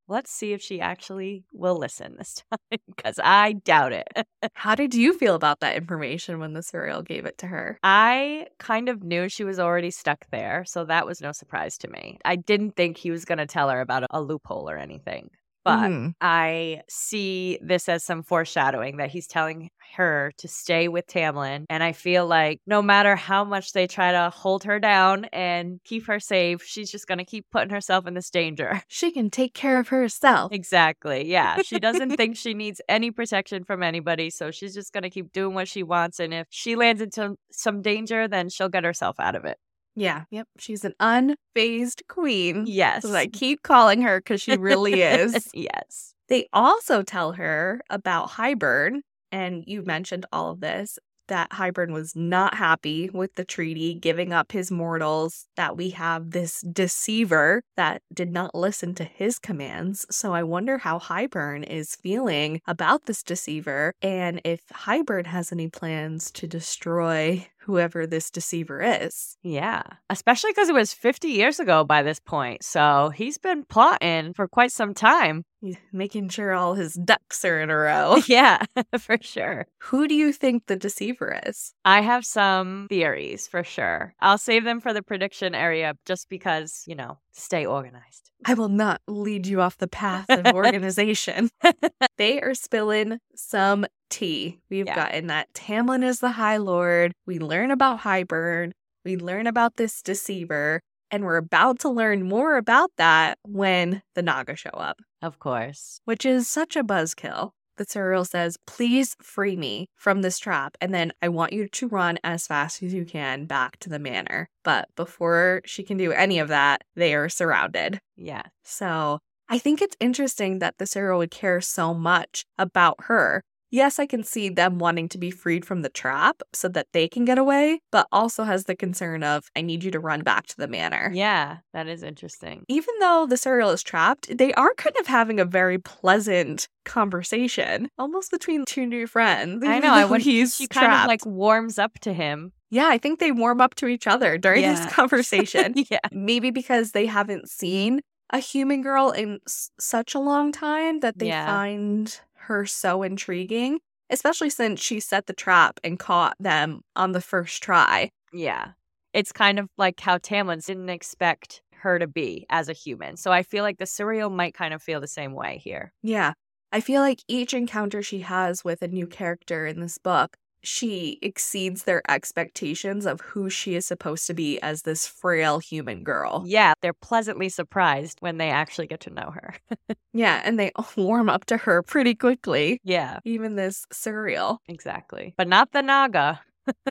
Let's 0.09 0.31
see 0.31 0.53
if 0.53 0.61
she 0.61 0.81
actually 0.81 1.45
will 1.53 1.77
listen 1.77 2.17
this 2.17 2.43
time 2.51 2.79
because 2.87 3.19
I 3.23 3.55
doubt 3.55 3.93
it. 3.93 4.09
How 4.55 4.75
did 4.75 4.95
you 4.95 5.17
feel 5.17 5.35
about 5.35 5.61
that 5.61 5.77
information 5.77 6.39
when 6.39 6.53
the 6.53 6.61
Suriel 6.61 7.05
gave 7.05 7.25
it 7.27 7.39
to 7.39 7.47
her? 7.47 7.79
I 7.83 8.47
kind 8.59 8.89
of 8.89 9.03
knew 9.03 9.29
she 9.29 9.45
was 9.45 9.59
already 9.59 9.91
stuck 9.91 10.27
there, 10.31 10.65
so 10.67 10.85
that 10.85 11.07
was 11.07 11.21
no 11.21 11.33
surprise 11.33 11.79
to 11.79 11.89
me. 11.89 12.19
I 12.25 12.37
didn't 12.37 12.77
think 12.77 12.97
he 12.97 13.11
was 13.11 13.25
going 13.25 13.39
to 13.39 13.47
tell 13.47 13.71
her 13.71 13.81
about 13.81 14.05
a 14.11 14.21
loophole 14.21 14.69
or 14.69 14.79
anything. 14.79 15.31
But 15.65 15.91
Mhm. 15.91 16.15
I 16.21 16.83
see 16.89 17.59
this 17.63 17.89
as 17.89 18.05
some 18.05 18.23
foreshadowing 18.23 18.99
that 18.99 19.11
he's 19.11 19.27
telling 19.27 19.71
her 19.97 20.33
to 20.39 20.49
stay 20.49 20.89
with 20.89 21.07
Tamlin. 21.07 21.65
And 21.71 21.83
I 21.83 21.93
feel 21.93 22.27
like 22.27 22.61
no 22.67 22.83
matter 22.83 23.17
how 23.17 23.45
much 23.45 23.73
they 23.73 23.87
try 23.87 24.13
to 24.13 24.31
hold 24.31 24.65
her 24.65 24.79
down 24.81 25.27
and 25.27 25.81
keep 25.85 26.07
her 26.07 26.21
safe, 26.21 26.63
she's 26.65 26.91
just 26.91 27.07
going 27.07 27.19
to 27.19 27.25
keep 27.25 27.47
putting 27.51 27.71
herself 27.71 28.07
in 28.07 28.15
this 28.15 28.31
danger. 28.31 28.83
she 28.89 29.11
can 29.11 29.31
take 29.31 29.55
care 29.55 29.79
of 29.79 29.89
herself. 29.89 30.53
Exactly. 30.53 31.31
Yeah. 31.31 31.63
She 31.63 31.79
doesn't 31.79 32.17
think 32.17 32.37
she 32.37 32.55
needs 32.55 32.81
any 32.89 33.11
protection 33.11 33.65
from 33.65 33.83
anybody. 33.83 34.31
So 34.31 34.51
she's 34.51 34.75
just 34.75 34.93
going 34.93 35.03
to 35.05 35.11
keep 35.11 35.33
doing 35.33 35.55
what 35.55 35.69
she 35.69 35.83
wants. 35.83 36.21
And 36.21 36.35
if 36.35 36.47
she 36.51 36.77
lands 36.77 37.01
into 37.01 37.37
some 37.53 37.81
danger, 37.83 38.29
then 38.29 38.49
she'll 38.49 38.69
get 38.69 38.85
herself 38.85 39.17
out 39.21 39.35
of 39.37 39.45
it. 39.45 39.59
Yeah. 39.97 40.25
Yep. 40.31 40.49
She's 40.59 40.85
an 40.85 40.95
unfazed 41.01 42.03
queen. 42.09 42.65
Yes. 42.67 43.05
I 43.05 43.27
keep 43.27 43.63
calling 43.63 44.03
her 44.03 44.21
because 44.21 44.41
she 44.41 44.57
really 44.57 45.03
is. 45.03 45.49
yes. 45.55 46.15
They 46.29 46.49
also 46.53 47.03
tell 47.03 47.33
her 47.33 47.83
about 47.91 48.31
Hybern, 48.31 49.01
and 49.31 49.63
you 49.67 49.83
mentioned 49.83 50.27
all 50.33 50.51
of 50.51 50.61
this 50.61 50.99
that 51.29 51.51
Hybern 51.51 51.93
was 51.93 52.15
not 52.15 52.55
happy 52.55 53.11
with 53.13 53.35
the 53.35 53.45
treaty, 53.45 53.95
giving 53.95 54.33
up 54.33 54.53
his 54.53 54.71
mortals, 54.71 55.47
that 55.57 55.77
we 55.77 55.91
have 55.91 56.31
this 56.31 56.61
deceiver 56.61 57.63
that 57.77 58.03
did 58.13 58.31
not 58.31 58.55
listen 58.55 58.95
to 58.97 59.05
his 59.05 59.39
commands. 59.39 60.07
So 60.11 60.33
I 60.35 60.43
wonder 60.43 60.79
how 60.79 60.99
Hybern 60.99 61.65
is 61.65 61.97
feeling 61.97 62.61
about 62.67 63.07
this 63.07 63.23
deceiver 63.23 63.95
and 64.03 64.41
if 64.45 64.61
Hybern 64.73 65.27
has 65.27 65.53
any 65.53 65.69
plans 65.69 66.31
to 66.33 66.47
destroy 66.47 67.47
whoever 67.65 68.07
this 68.07 68.31
deceiver 68.31 68.83
is. 68.83 69.37
Yeah. 69.43 69.83
Especially 70.11 70.51
because 70.51 70.69
it 70.69 70.75
was 70.75 70.93
50 70.93 71.29
years 71.29 71.61
ago 71.61 71.85
by 71.85 72.03
this 72.03 72.21
point. 72.21 72.63
So 72.63 73.11
he's 73.15 73.39
been 73.39 73.65
plotting 73.65 74.35
for 74.35 74.49
quite 74.49 74.73
some 74.73 74.95
time. 74.95 75.45
He's 75.61 75.79
making 75.93 76.29
sure 76.29 76.53
all 76.53 76.75
his 76.75 76.95
ducks 76.95 77.43
are 77.45 77.61
in 77.61 77.71
a 77.71 77.77
row. 77.89 78.17
yeah, 78.27 78.65
for 78.99 79.17
sure. 79.21 79.67
Who 79.85 80.07
do 80.07 80.15
you 80.15 80.33
think 80.33 80.67
the 80.67 80.77
deceiver 80.77 81.41
is? 81.47 81.73
I 81.85 82.03
have 82.03 82.27
some 82.27 82.87
theories 82.91 83.49
for 83.49 83.65
sure. 83.65 84.15
I'll 84.21 84.39
save 84.39 84.65
them 84.65 84.81
for 84.81 84.93
the 84.93 85.03
prediction 85.03 85.55
area 85.55 85.95
just 86.05 86.29
because, 86.29 86.85
you 86.87 86.95
know, 86.95 87.19
stay 87.33 87.65
organized. 87.65 88.31
I 88.45 88.53
will 88.55 88.69
not 88.69 89.01
lead 89.09 89.47
you 89.47 89.63
off 89.63 89.79
the 89.79 89.89
path 89.89 90.27
of 90.29 90.47
organization. 90.55 91.49
they 92.19 92.43
are 92.43 92.53
spilling 92.55 93.19
some 93.35 93.87
tea. 94.15 94.61
We've 94.71 94.87
Yeah. 94.87 94.95
gotten 94.95 95.27
that 95.27 95.53
Tamlin 95.55 96.03
is 96.05 96.21
the 96.21 96.33
High 96.33 96.57
Lord. 96.59 97.13
We 97.27 97.39
learn 97.39 97.71
about 97.71 98.01
Hybern. 98.01 98.73
We 99.05 99.17
learn 99.17 99.47
about 99.47 99.77
this 99.77 100.01
deceiver. 100.03 100.81
And 101.11 101.25
we're 101.25 101.37
about 101.37 101.79
to 101.81 101.89
learn 101.91 102.23
more 102.29 102.57
about 102.57 102.91
that 102.97 103.39
when 103.47 104.03
the 104.15 104.23
Naga 104.23 104.57
show 104.57 104.71
up, 104.71 105.01
Of 105.23 105.39
course. 105.39 106.01
which 106.05 106.25
is 106.25 106.49
such 106.49 106.75
a 106.77 106.83
buzzkill. 106.83 107.51
The 107.77 107.85
Suriel 107.85 108.27
says, 108.27 108.57
Please 108.67 109.15
free 109.21 109.57
me 109.57 109.89
from 109.97 110.23
this 110.23 110.39
trap. 110.39 110.77
And 110.81 110.95
then 110.95 111.13
I 111.21 111.29
want 111.29 111.53
you 111.53 111.69
to 111.69 111.89
run 111.89 112.19
as 112.25 112.47
fast 112.47 112.83
as 112.83 112.95
you 112.95 113.05
can 113.05 113.47
back 113.47 113.79
to 113.81 113.89
the 113.91 113.99
manor. 113.99 114.49
But 114.63 114.89
before 114.97 115.61
she 115.67 115.83
can 115.83 115.97
do 115.99 116.11
any 116.13 116.39
of 116.39 116.49
that, 116.49 116.83
they 116.97 117.15
are 117.15 117.29
surrounded. 117.29 118.01
Yeah. 118.17 118.43
So 118.63 119.19
I 119.49 119.59
think 119.59 119.83
it's 119.83 119.97
interesting 120.01 120.59
that 120.61 120.79
the 120.79 120.85
Suriel 120.87 121.19
would 121.19 121.31
care 121.31 121.61
so 121.61 121.93
much 121.95 122.45
about 122.59 122.97
her. 123.05 123.43
Yes, 123.75 123.99
I 123.99 124.07
can 124.07 124.23
see 124.23 124.49
them 124.51 124.79
wanting 124.79 125.09
to 125.09 125.19
be 125.19 125.33
freed 125.33 125.65
from 125.65 125.83
the 125.83 125.89
trap 125.89 126.43
so 126.53 126.69
that 126.69 126.87
they 126.93 127.09
can 127.09 127.25
get 127.25 127.39
away, 127.39 127.81
but 127.91 128.07
also 128.13 128.45
has 128.45 128.65
the 128.67 128.77
concern 128.77 129.25
of, 129.25 129.49
I 129.57 129.63
need 129.63 129.83
you 129.83 129.91
to 129.91 129.99
run 129.99 130.23
back 130.23 130.47
to 130.47 130.57
the 130.57 130.69
manor. 130.69 131.11
Yeah. 131.13 131.57
That 131.73 131.89
is 131.89 132.05
interesting. 132.05 132.65
Even 132.69 132.95
though 133.01 133.27
the 133.29 133.35
Suriel 133.35 133.75
is 133.75 133.83
trapped, 133.83 134.37
they 134.39 134.53
are 134.55 134.73
kind 134.75 134.95
of 135.01 135.09
having 135.09 135.41
a 135.41 135.45
very 135.45 135.79
pleasant 135.79 136.69
conversation, 136.85 137.89
almost 137.99 138.31
between 138.31 138.65
two 138.65 138.87
new 138.87 139.07
friends. 139.09 139.65
I 139.67 139.81
know. 139.81 139.93
I 139.93 140.05
went, 140.05 140.23
he's 140.23 140.57
she 140.57 140.67
kind 140.69 140.87
trapped. 140.87 141.05
of 141.05 141.09
like 141.09 141.27
warms 141.27 141.79
up 141.79 141.99
to 142.01 142.13
him. 142.13 142.53
yeah, 142.71 142.87
I 142.89 142.99
think 142.99 143.19
they 143.19 143.33
warm 143.33 143.61
up 143.61 143.75
to 143.77 143.87
each 143.89 144.07
other 144.07 144.39
during 144.39 144.63
Yeah. 144.63 144.75
this 144.85 144.93
conversation. 145.01 145.75
yeah. 145.91 145.99
maybe 146.13 146.51
because 146.51 146.93
they 146.93 147.07
haven't 147.07 147.49
seen 147.51 148.01
a 148.31 148.39
human 148.39 148.83
girl 148.83 149.11
in 149.11 149.39
s- 149.47 149.71
such 149.79 150.15
a 150.15 150.19
long 150.19 150.53
time 150.53 151.01
that 151.01 151.19
they 151.19 151.29
Yeah. 151.29 151.47
find 151.47 152.21
her 152.45 152.67
so 152.67 153.03
intriguing, 153.03 153.81
especially 154.11 154.51
since 154.51 154.81
she 154.81 155.01
set 155.01 155.27
the 155.27 155.33
trap 155.33 155.81
and 155.85 155.99
caught 155.99 156.37
them 156.41 156.81
on 156.97 157.13
the 157.13 157.21
first 157.21 157.63
try. 157.63 158.11
Yeah. 158.33 158.73
It's 159.13 159.33
kind 159.33 159.59
of 159.59 159.69
like 159.79 160.01
how 160.01 160.19
Tamlin 160.19 160.65
didn't 160.65 160.91
expect 160.91 161.63
her 161.77 161.99
to 161.99 162.07
be 162.07 162.47
as 162.51 162.69
a 162.69 162.73
human. 162.73 163.17
So 163.17 163.31
I 163.31 163.43
feel 163.43 163.63
like 163.63 163.79
the 163.79 163.85
Suriel 163.85 164.33
might 164.35 164.55
kind 164.55 164.75
of 164.75 164.83
feel 164.83 165.01
the 165.01 165.07
same 165.07 165.33
way 165.33 165.61
here. 165.63 165.93
Yeah. 166.03 166.33
I 166.73 166.81
feel 166.81 167.03
like 167.03 167.21
each 167.29 167.55
encounter 167.55 168.03
she 168.03 168.21
has 168.21 168.65
with 168.65 168.83
a 168.83 168.89
new 168.89 169.07
character 169.07 169.67
in 169.67 169.81
this 169.81 169.99
book, 169.99 170.37
she 170.65 171.19
exceeds 171.23 171.85
their 171.85 172.03
expectations 172.11 173.07
of 173.07 173.21
who 173.21 173.49
she 173.51 173.75
is 173.75 173.87
supposed 173.87 174.27
to 174.27 174.35
be 174.35 174.61
as 174.61 174.83
this 174.83 175.07
frail 175.07 175.59
human 175.59 176.03
girl. 176.05 176.43
Yeah, 176.47 176.75
they're 176.81 176.93
pleasantly 176.93 177.49
surprised 177.49 178.19
when 178.21 178.39
they 178.39 178.51
actually 178.51 178.87
get 178.87 179.01
to 179.01 179.11
know 179.11 179.33
her. 179.35 179.55
Yeah, 180.17 180.41
and 180.45 180.59
they 180.61 180.71
warm 180.97 181.29
up 181.29 181.45
to 181.47 181.57
her 181.57 181.83
pretty 181.83 182.15
quickly. 182.15 182.79
yeah, 182.85 183.19
Even 183.25 183.57
this 183.57 183.85
Suriel. 183.93 184.59
exactly. 184.69 185.35
But 185.37 185.49
not 185.49 185.73
the 185.73 185.83
Naga. 185.83 186.41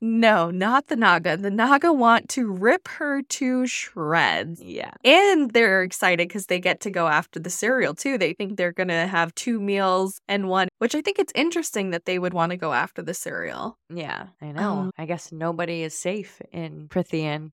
No, 0.02 0.52
not 0.52 0.88
the 0.88 0.96
Naga. 0.96 1.38
The 1.38 1.50
Naga 1.50 1.92
want 1.92 2.30
to 2.30 2.52
rip 2.52 2.88
her 2.88 3.22
to 3.22 3.66
shreds. 3.68 4.62
Yeah. 4.62 4.92
And 5.04 5.52
they're 5.52 5.84
excited 5.84 6.28
because 6.28 6.48
they 6.48 6.60
get 6.60 6.82
to 6.82 6.92
go 6.92 7.08
after 7.08 7.40
the 7.40 7.50
Suriel 7.50 7.98
too. 7.98 8.18
They 8.18 8.34
think 8.34 8.58
they're 8.58 8.72
going 8.72 8.90
to 8.90 9.08
have 9.08 9.34
two 9.36 9.60
meals 9.60 10.20
and 10.28 10.50
one, 10.50 10.68
which 10.80 10.96
I 10.96 11.02
think 11.02 11.20
it's 11.20 11.34
interesting 11.36 11.92
that 11.92 12.06
they 12.06 12.20
would 12.20 12.34
want 12.34 12.52
to 12.52 12.58
go 12.58 12.74
after 12.74 13.02
the 13.02 13.14
Suriel. 13.14 13.76
Yeah, 13.90 14.28
I 14.42 14.52
know. 14.52 14.72
Um, 14.72 14.92
I 14.98 15.06
guess 15.06 15.32
nobody 15.32 15.84
is 15.84 15.98
safe 15.98 16.42
in 16.52 16.88
Prythian. 16.90 17.52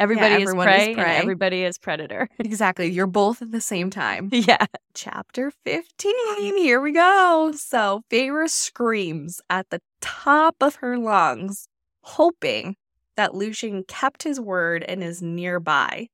Everybody 0.00 0.34
is 0.36 0.42
everyone 0.42 0.68
is 0.68 0.84
prey, 0.84 0.94
prey. 0.94 1.04
and 1.04 1.22
everybody 1.22 1.62
is 1.64 1.78
predator. 1.78 2.28
Exactly. 2.38 2.86
You're 2.86 3.06
both 3.06 3.42
at 3.42 3.50
the 3.52 3.60
same 3.60 3.90
time. 3.90 4.28
yeah. 4.32 4.66
Chapter 4.94 5.50
15. 5.64 6.12
Here 6.58 6.80
we 6.80 6.92
go. 6.92 7.52
So 7.56 8.02
Feyre 8.10 8.48
screams 8.48 9.40
at 9.50 9.70
the 9.70 9.80
top 10.00 10.56
of 10.60 10.76
her 10.76 10.96
lungs, 10.98 11.68
hoping 12.02 12.76
that 13.16 13.34
Lucien 13.34 13.82
kept 13.88 14.22
his 14.22 14.38
word 14.40 14.84
and 14.84 15.02
is 15.02 15.20
nearby. 15.22 16.08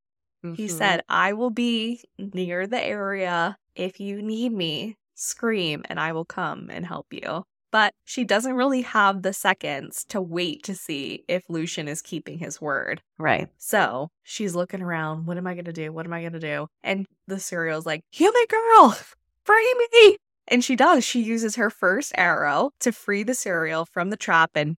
He 0.57 0.67
Mhm. 0.67 0.71
said, 0.71 1.03
I 1.09 1.33
will 1.33 1.51
be 1.51 2.03
near 2.19 2.67
the 2.67 2.83
area. 2.83 3.57
If 3.75 3.99
you 4.01 4.21
need 4.23 4.53
me, 4.53 4.97
scream 5.15 5.83
and 5.89 5.99
I 6.01 6.13
will 6.13 6.25
come 6.27 6.69
and 6.71 6.85
help 6.87 7.07
you. 7.13 7.45
But 7.75 7.93
she 8.05 8.23
doesn't 8.23 8.55
really 8.55 8.83
have 8.83 9.23
the 9.23 9.33
seconds 9.33 10.05
to 10.11 10.21
wait 10.21 10.63
to 10.63 10.77
see 10.77 11.25
if 11.27 11.43
Lucien 11.49 11.89
is 11.89 12.01
keeping 12.01 12.39
his 12.39 12.61
word. 12.61 13.03
Right. 13.19 13.49
So 13.59 14.11
she's 14.23 14.55
looking 14.55 14.81
around. 14.81 15.27
What 15.27 15.39
am 15.39 15.49
I 15.49 15.55
going 15.55 15.65
to 15.65 15.73
do? 15.73 15.93
What 15.93 16.07
am 16.07 16.13
I 16.13 16.21
going 16.21 16.35
to 16.35 16.39
do? 16.39 16.69
And 16.85 17.05
the 17.27 17.35
Suriel's 17.35 17.85
like, 17.85 18.03
Human 18.13 18.45
girl, 18.49 18.97
free 19.45 19.75
me. 19.93 20.17
And 20.47 20.63
she 20.63 20.77
does. 20.77 21.03
She 21.05 21.21
uses 21.23 21.57
her 21.57 21.69
first 21.69 22.13
arrow 22.17 22.71
to 22.79 22.93
free 22.93 23.25
the 23.25 23.33
Suriel 23.33 23.89
from 23.89 24.11
the 24.11 24.17
trap, 24.17 24.53
and 24.55 24.77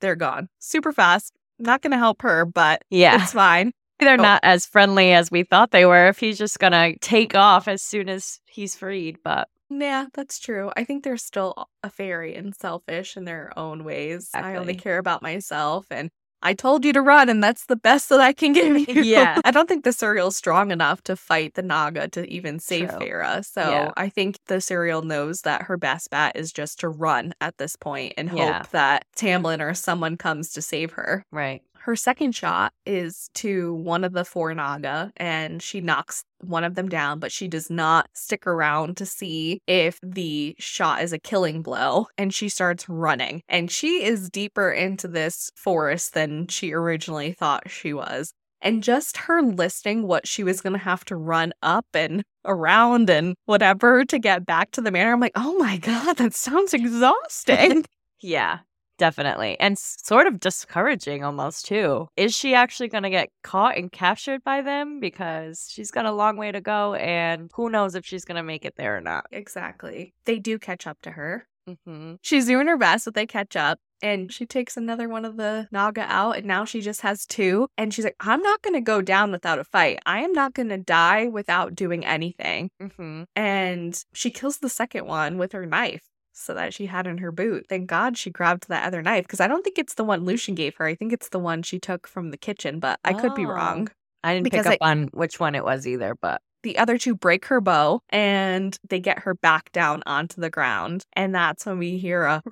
they're 0.00 0.14
gone 0.14 0.48
super 0.60 0.92
fast. 0.92 1.32
Not 1.58 1.82
going 1.82 1.90
to 1.90 1.98
help 1.98 2.22
her, 2.22 2.44
but 2.44 2.82
Yeah. 2.90 3.20
it's 3.24 3.32
fine. 3.32 3.72
They're 3.98 4.20
Oh. 4.20 4.22
not 4.22 4.40
as 4.44 4.66
friendly 4.66 5.12
as 5.14 5.32
we 5.32 5.42
thought 5.42 5.72
they 5.72 5.84
were 5.86 6.06
if 6.06 6.18
he's 6.20 6.38
just 6.38 6.60
going 6.60 6.74
to 6.74 6.96
take 7.00 7.34
off 7.34 7.66
as 7.66 7.82
soon 7.82 8.08
as 8.08 8.38
he's 8.46 8.76
freed. 8.76 9.16
But 9.24 9.48
Yeah, 9.68 10.06
that's 10.14 10.38
true. 10.38 10.70
I 10.76 10.84
think 10.84 11.02
they're 11.04 11.16
still 11.16 11.68
a 11.82 11.90
fairy 11.90 12.34
and 12.36 12.54
selfish 12.54 13.16
in 13.16 13.24
their 13.24 13.52
own 13.56 13.84
ways. 13.84 14.30
I 14.34 14.54
only 14.56 14.74
care 14.74 14.98
about 14.98 15.22
myself 15.22 15.86
and 15.90 16.10
I 16.42 16.52
told 16.54 16.84
you 16.84 16.92
to 16.92 17.00
run 17.00 17.28
and 17.28 17.42
that's 17.42 17.64
the 17.66 17.74
best 17.76 18.08
that 18.10 18.20
I 18.20 18.32
can 18.32 18.52
give 18.52 18.88
you. 18.88 19.02
Yeah. 19.02 19.40
I 19.44 19.50
don't 19.50 19.68
think 19.68 19.82
the 19.84 19.90
Suriel's 19.90 20.36
strong 20.36 20.70
enough 20.70 21.02
to 21.04 21.16
fight 21.16 21.54
the 21.54 21.62
Naga 21.62 22.06
to 22.08 22.24
even 22.28 22.60
save 22.60 22.90
True. 22.90 22.98
Feyre. 23.00 23.44
So 23.44 23.62
Yeah. 23.62 23.92
I 23.96 24.08
think 24.10 24.38
the 24.46 24.56
Suriel 24.56 25.02
knows 25.02 25.40
that 25.40 25.62
her 25.62 25.76
best 25.76 26.10
bet 26.10 26.36
is 26.36 26.52
just 26.52 26.78
to 26.80 26.88
run 26.88 27.32
at 27.40 27.56
this 27.58 27.74
point 27.74 28.14
and 28.16 28.30
Yeah. 28.32 28.58
hope 28.58 28.68
that 28.70 29.06
Tamlin 29.16 29.60
or 29.60 29.74
someone 29.74 30.16
comes 30.16 30.52
to 30.52 30.62
save 30.62 30.92
her. 30.92 31.24
right. 31.32 31.62
Her 31.86 31.94
second 31.94 32.32
shot 32.32 32.72
is 32.84 33.30
to 33.34 33.72
one 33.74 34.02
of 34.02 34.12
the 34.12 34.24
four 34.24 34.52
Naga, 34.52 35.12
and 35.16 35.62
she 35.62 35.80
knocks 35.80 36.24
one 36.40 36.64
of 36.64 36.74
them 36.74 36.88
down, 36.88 37.20
but 37.20 37.30
she 37.30 37.46
does 37.46 37.70
not 37.70 38.08
stick 38.12 38.44
around 38.44 38.96
to 38.96 39.06
see 39.06 39.62
if 39.68 40.00
the 40.02 40.56
shot 40.58 41.04
is 41.04 41.12
a 41.12 41.20
killing 41.20 41.62
blow. 41.62 42.08
And 42.18 42.34
she 42.34 42.48
starts 42.48 42.88
running. 42.88 43.42
And 43.48 43.70
she 43.70 44.02
is 44.02 44.28
deeper 44.30 44.68
into 44.68 45.06
this 45.06 45.52
forest 45.54 46.12
than 46.12 46.48
she 46.48 46.72
originally 46.72 47.30
thought 47.30 47.70
she 47.70 47.94
was. 47.94 48.32
And 48.60 48.82
just 48.82 49.16
her 49.18 49.40
listing 49.40 50.08
what 50.08 50.26
she 50.26 50.42
was 50.42 50.60
going 50.60 50.72
to 50.72 50.80
have 50.80 51.04
to 51.04 51.14
run 51.14 51.52
up 51.62 51.86
and 51.94 52.24
around 52.44 53.08
and 53.10 53.36
whatever 53.44 54.04
to 54.06 54.18
get 54.18 54.44
back 54.44 54.72
to 54.72 54.80
the 54.80 54.90
manor, 54.90 55.12
I'm 55.12 55.20
like, 55.20 55.36
oh 55.36 55.56
my 55.56 55.76
God, 55.76 56.16
that 56.16 56.34
sounds 56.34 56.74
exhausting. 56.74 57.84
Yeah, 58.22 58.60
definitely. 58.98 59.58
And 59.60 59.78
sort 59.78 60.26
of 60.26 60.40
discouraging 60.40 61.24
almost 61.24 61.66
too. 61.66 62.08
Is 62.16 62.34
she 62.34 62.54
actually 62.54 62.88
going 62.88 63.02
to 63.04 63.10
get 63.10 63.30
caught 63.42 63.76
and 63.76 63.90
captured 63.90 64.42
by 64.44 64.62
them? 64.62 65.00
Because 65.00 65.68
she's 65.70 65.90
got 65.90 66.06
a 66.06 66.12
long 66.12 66.36
way 66.36 66.52
to 66.52 66.60
go 66.60 66.94
and 66.94 67.50
who 67.54 67.70
knows 67.70 67.94
if 67.94 68.04
she's 68.06 68.24
going 68.24 68.36
to 68.36 68.42
make 68.42 68.64
it 68.64 68.74
there 68.76 68.96
or 68.96 69.00
not. 69.00 69.26
exactly. 69.32 70.14
They 70.24 70.38
do 70.38 70.58
catch 70.58 70.86
up 70.86 70.98
to 71.02 71.10
her. 71.12 71.46
hmm 71.84 72.14
She's 72.22 72.46
doing 72.46 72.66
her 72.66 72.76
best, 72.76 73.04
but 73.04 73.14
they 73.14 73.26
catch 73.26 73.56
up. 73.56 73.78
And 74.02 74.30
she 74.30 74.44
takes 74.44 74.76
another 74.76 75.08
one 75.08 75.24
of 75.24 75.38
the 75.38 75.68
Naga 75.72 76.02
out, 76.02 76.36
and 76.36 76.46
now 76.46 76.66
she 76.66 76.82
just 76.82 77.00
has 77.00 77.24
two. 77.24 77.66
And 77.78 77.94
she's 77.94 78.04
like, 78.04 78.16
I'm 78.20 78.42
not 78.42 78.60
going 78.60 78.74
to 78.74 78.82
go 78.82 79.00
down 79.00 79.32
without 79.32 79.58
a 79.58 79.64
fight. 79.64 80.00
I 80.04 80.20
am 80.20 80.32
not 80.34 80.52
going 80.52 80.68
to 80.68 80.76
die 80.76 81.28
without 81.28 81.74
doing 81.74 82.04
anything. 82.04 82.70
hmm 82.78 83.22
And 83.34 84.04
she 84.12 84.30
kills 84.30 84.58
the 84.58 84.68
second 84.68 85.06
one 85.06 85.38
with 85.38 85.52
her 85.52 85.64
knife 85.64 86.02
so 86.36 86.54
that 86.54 86.74
she 86.74 86.86
had 86.86 87.06
in 87.06 87.18
her 87.18 87.32
boot. 87.32 87.66
Thank 87.68 87.86
God 87.88 88.16
she 88.18 88.30
grabbed 88.30 88.68
that 88.68 88.86
other 88.86 89.02
knife 89.02 89.24
because 89.24 89.40
I 89.40 89.48
don't 89.48 89.62
think 89.62 89.78
it's 89.78 89.94
the 89.94 90.04
one 90.04 90.24
Lucien 90.24 90.54
gave 90.54 90.76
her. 90.76 90.84
I 90.86 90.94
think 90.94 91.12
it's 91.12 91.30
the 91.30 91.38
one 91.38 91.62
she 91.62 91.78
took 91.78 92.06
from 92.06 92.30
the 92.30 92.36
kitchen, 92.36 92.78
but 92.78 93.00
I 93.04 93.14
could 93.14 93.34
be 93.34 93.44
Oh. 93.46 93.50
wrong. 93.50 93.88
I 94.22 94.34
didn't 94.34 94.44
Because 94.44 94.66
pick 94.66 94.74
up 94.74 94.78
I- 94.86 94.90
on 94.90 95.04
which 95.12 95.38
one 95.40 95.54
it 95.54 95.64
was 95.64 95.86
either, 95.86 96.14
but 96.20 96.40
The 96.62 96.78
other 96.78 96.98
two 96.98 97.14
break 97.14 97.44
her 97.46 97.60
bow 97.60 98.00
and 98.10 98.76
they 98.88 98.98
get 98.98 99.20
her 99.20 99.34
back 99.34 99.70
down 99.70 100.02
onto 100.04 100.40
the 100.40 100.50
ground. 100.50 101.04
And 101.12 101.32
that's 101.34 101.64
when 101.64 101.78
we 101.78 101.96
hear 101.98 102.24
a 102.24 102.42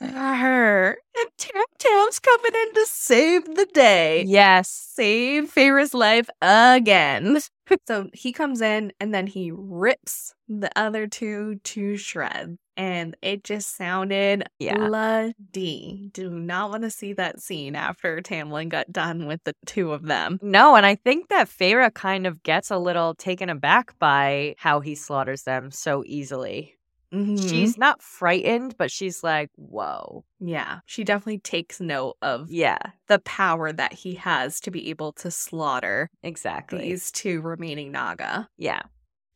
her. 0.00 0.90
And 1.16 1.28
Tam 1.38 1.64
Tam's 1.78 2.18
coming 2.20 2.52
in 2.54 2.74
to 2.74 2.86
save 2.86 3.44
the 3.54 3.66
day. 3.72 4.24
yes. 4.26 4.68
Save 4.68 5.52
Feyre's 5.52 5.92
life 5.94 6.28
again. 6.40 7.38
so 7.88 8.08
he 8.12 8.32
comes 8.32 8.60
in 8.60 8.92
and 9.00 9.12
then 9.14 9.26
he 9.26 9.50
rips 9.52 10.34
the 10.48 10.70
other 10.76 11.06
two 11.06 11.56
to 11.64 11.96
shreds. 11.96 12.58
And 12.76 13.16
it 13.22 13.44
just 13.44 13.76
sounded 13.76 14.48
Yeah. 14.58 14.74
bloody. 14.76 16.10
Do 16.12 16.28
not 16.28 16.70
want 16.70 16.82
to 16.82 16.90
see 16.90 17.12
that 17.12 17.40
scene 17.40 17.76
after 17.76 18.20
Tamlin 18.20 18.68
got 18.68 18.90
done 18.92 19.26
with 19.26 19.40
the 19.44 19.54
two 19.64 19.92
of 19.92 20.02
them. 20.02 20.40
No, 20.42 20.74
and 20.74 20.84
I 20.84 20.96
think 20.96 21.28
that 21.28 21.48
Feyre 21.48 21.92
kind 21.94 22.26
of 22.26 22.42
gets 22.42 22.72
a 22.72 22.78
little 22.78 23.14
taken 23.14 23.48
aback 23.48 23.96
by 24.00 24.56
how 24.58 24.80
he 24.80 24.96
slaughters 24.96 25.44
them 25.44 25.70
so 25.70 26.02
easily. 26.04 26.73
Mhm. 27.14 27.48
She's 27.48 27.78
not 27.78 28.02
frightened, 28.02 28.76
but 28.76 28.90
she's 28.90 29.22
like, 29.22 29.50
whoa. 29.56 30.24
Yeah, 30.40 30.80
she 30.86 31.04
definitely 31.04 31.38
takes 31.38 31.80
note 31.80 32.16
of 32.20 32.50
Yeah, 32.50 32.78
the 33.06 33.20
power 33.20 33.72
that 33.72 33.92
he 33.92 34.14
has 34.16 34.58
to 34.60 34.70
be 34.70 34.90
able 34.90 35.12
to 35.14 35.30
slaughter 35.30 36.10
exactly. 36.22 36.80
these 36.80 37.10
two 37.12 37.40
remaining 37.40 37.92
Naga. 37.92 38.48
Yeah. 38.58 38.82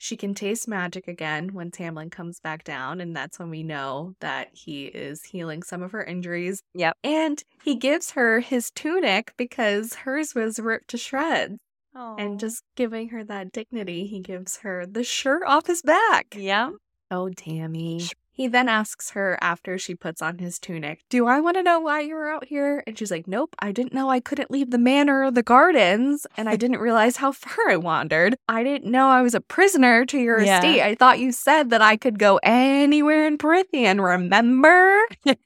She 0.00 0.16
can 0.16 0.32
taste 0.34 0.68
magic 0.68 1.08
again 1.08 1.54
when 1.54 1.72
Tamlin 1.72 2.10
comes 2.10 2.38
back 2.38 2.62
down, 2.62 3.00
and 3.00 3.16
that's 3.16 3.38
when 3.38 3.50
we 3.50 3.64
know 3.64 4.14
that 4.20 4.48
he 4.52 4.86
is 4.86 5.24
healing 5.24 5.62
some 5.64 5.82
of 5.82 5.90
her 5.90 6.04
injuries. 6.04 6.62
Yep. 6.74 6.96
And 7.02 7.42
he 7.64 7.74
gives 7.74 8.12
her 8.12 8.38
his 8.40 8.70
tunic 8.70 9.32
because 9.36 9.94
hers 9.94 10.34
was 10.36 10.60
ripped 10.60 10.88
to 10.90 10.98
shreds. 10.98 11.56
And 11.94 12.38
just 12.38 12.62
giving 12.76 13.08
her 13.08 13.24
that 13.24 13.50
dignity, 13.50 14.06
he 14.06 14.20
gives 14.20 14.58
her 14.58 14.86
the 14.86 15.02
shirt 15.02 15.42
off 15.44 15.66
his 15.66 15.82
back. 15.82 16.26
yeah. 16.38 16.70
Oh, 17.10 17.28
Tammy. 17.30 18.02
He 18.30 18.46
then 18.46 18.68
asks 18.68 19.10
her 19.10 19.36
after 19.40 19.78
she 19.78 19.96
puts 19.96 20.22
on 20.22 20.38
his 20.38 20.58
tunic, 20.60 21.00
Do 21.10 21.26
I 21.26 21.40
want 21.40 21.56
to 21.56 21.62
know 21.62 21.80
why 21.80 22.00
you 22.02 22.14
were 22.14 22.28
out 22.30 22.44
here? 22.44 22.84
And 22.86 22.96
she's 22.96 23.10
like, 23.10 23.26
Nope, 23.26 23.56
I 23.58 23.72
didn't 23.72 23.92
know 23.94 24.10
I 24.10 24.20
couldn't 24.20 24.50
leave 24.50 24.70
the 24.70 24.78
manor 24.78 25.24
or 25.24 25.30
the 25.32 25.42
gardens. 25.42 26.24
And 26.36 26.48
I 26.48 26.54
didn't 26.54 26.78
realize 26.80 27.16
how 27.16 27.32
far 27.42 27.68
I 27.70 27.76
wandered. 27.76 28.36
I 28.46 28.62
didn't 28.62 28.90
know 28.92 29.08
I 29.08 29.22
was 29.22 29.34
a 29.34 29.40
prisoner 29.40 30.04
to 30.06 30.18
your 30.18 30.40
Yeah. 30.40 30.58
estate. 30.58 30.82
I 30.82 30.94
thought 30.94 31.18
you 31.18 31.32
said 31.32 31.70
that 31.70 31.82
I 31.82 31.96
could 31.96 32.18
go 32.18 32.38
anywhere 32.44 33.26
in 33.26 33.38
Prythian, 33.38 34.00
remember? 34.04 35.00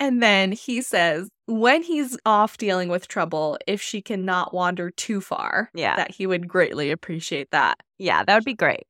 And 0.00 0.22
then 0.22 0.52
he 0.52 0.80
says, 0.80 1.28
when 1.46 1.82
he's 1.82 2.16
off 2.24 2.56
dealing 2.56 2.88
with 2.88 3.08
trouble, 3.08 3.58
if 3.66 3.82
she 3.82 4.00
cannot 4.00 4.54
wander 4.54 4.90
too 4.92 5.20
far, 5.20 5.70
Yeah. 5.74 5.96
that 5.96 6.12
he 6.12 6.24
would 6.24 6.46
greatly 6.46 6.92
appreciate 6.92 7.50
that. 7.50 7.80
Yeah, 7.98 8.22
that 8.22 8.32
would 8.36 8.44
be 8.44 8.54
great. 8.54 8.84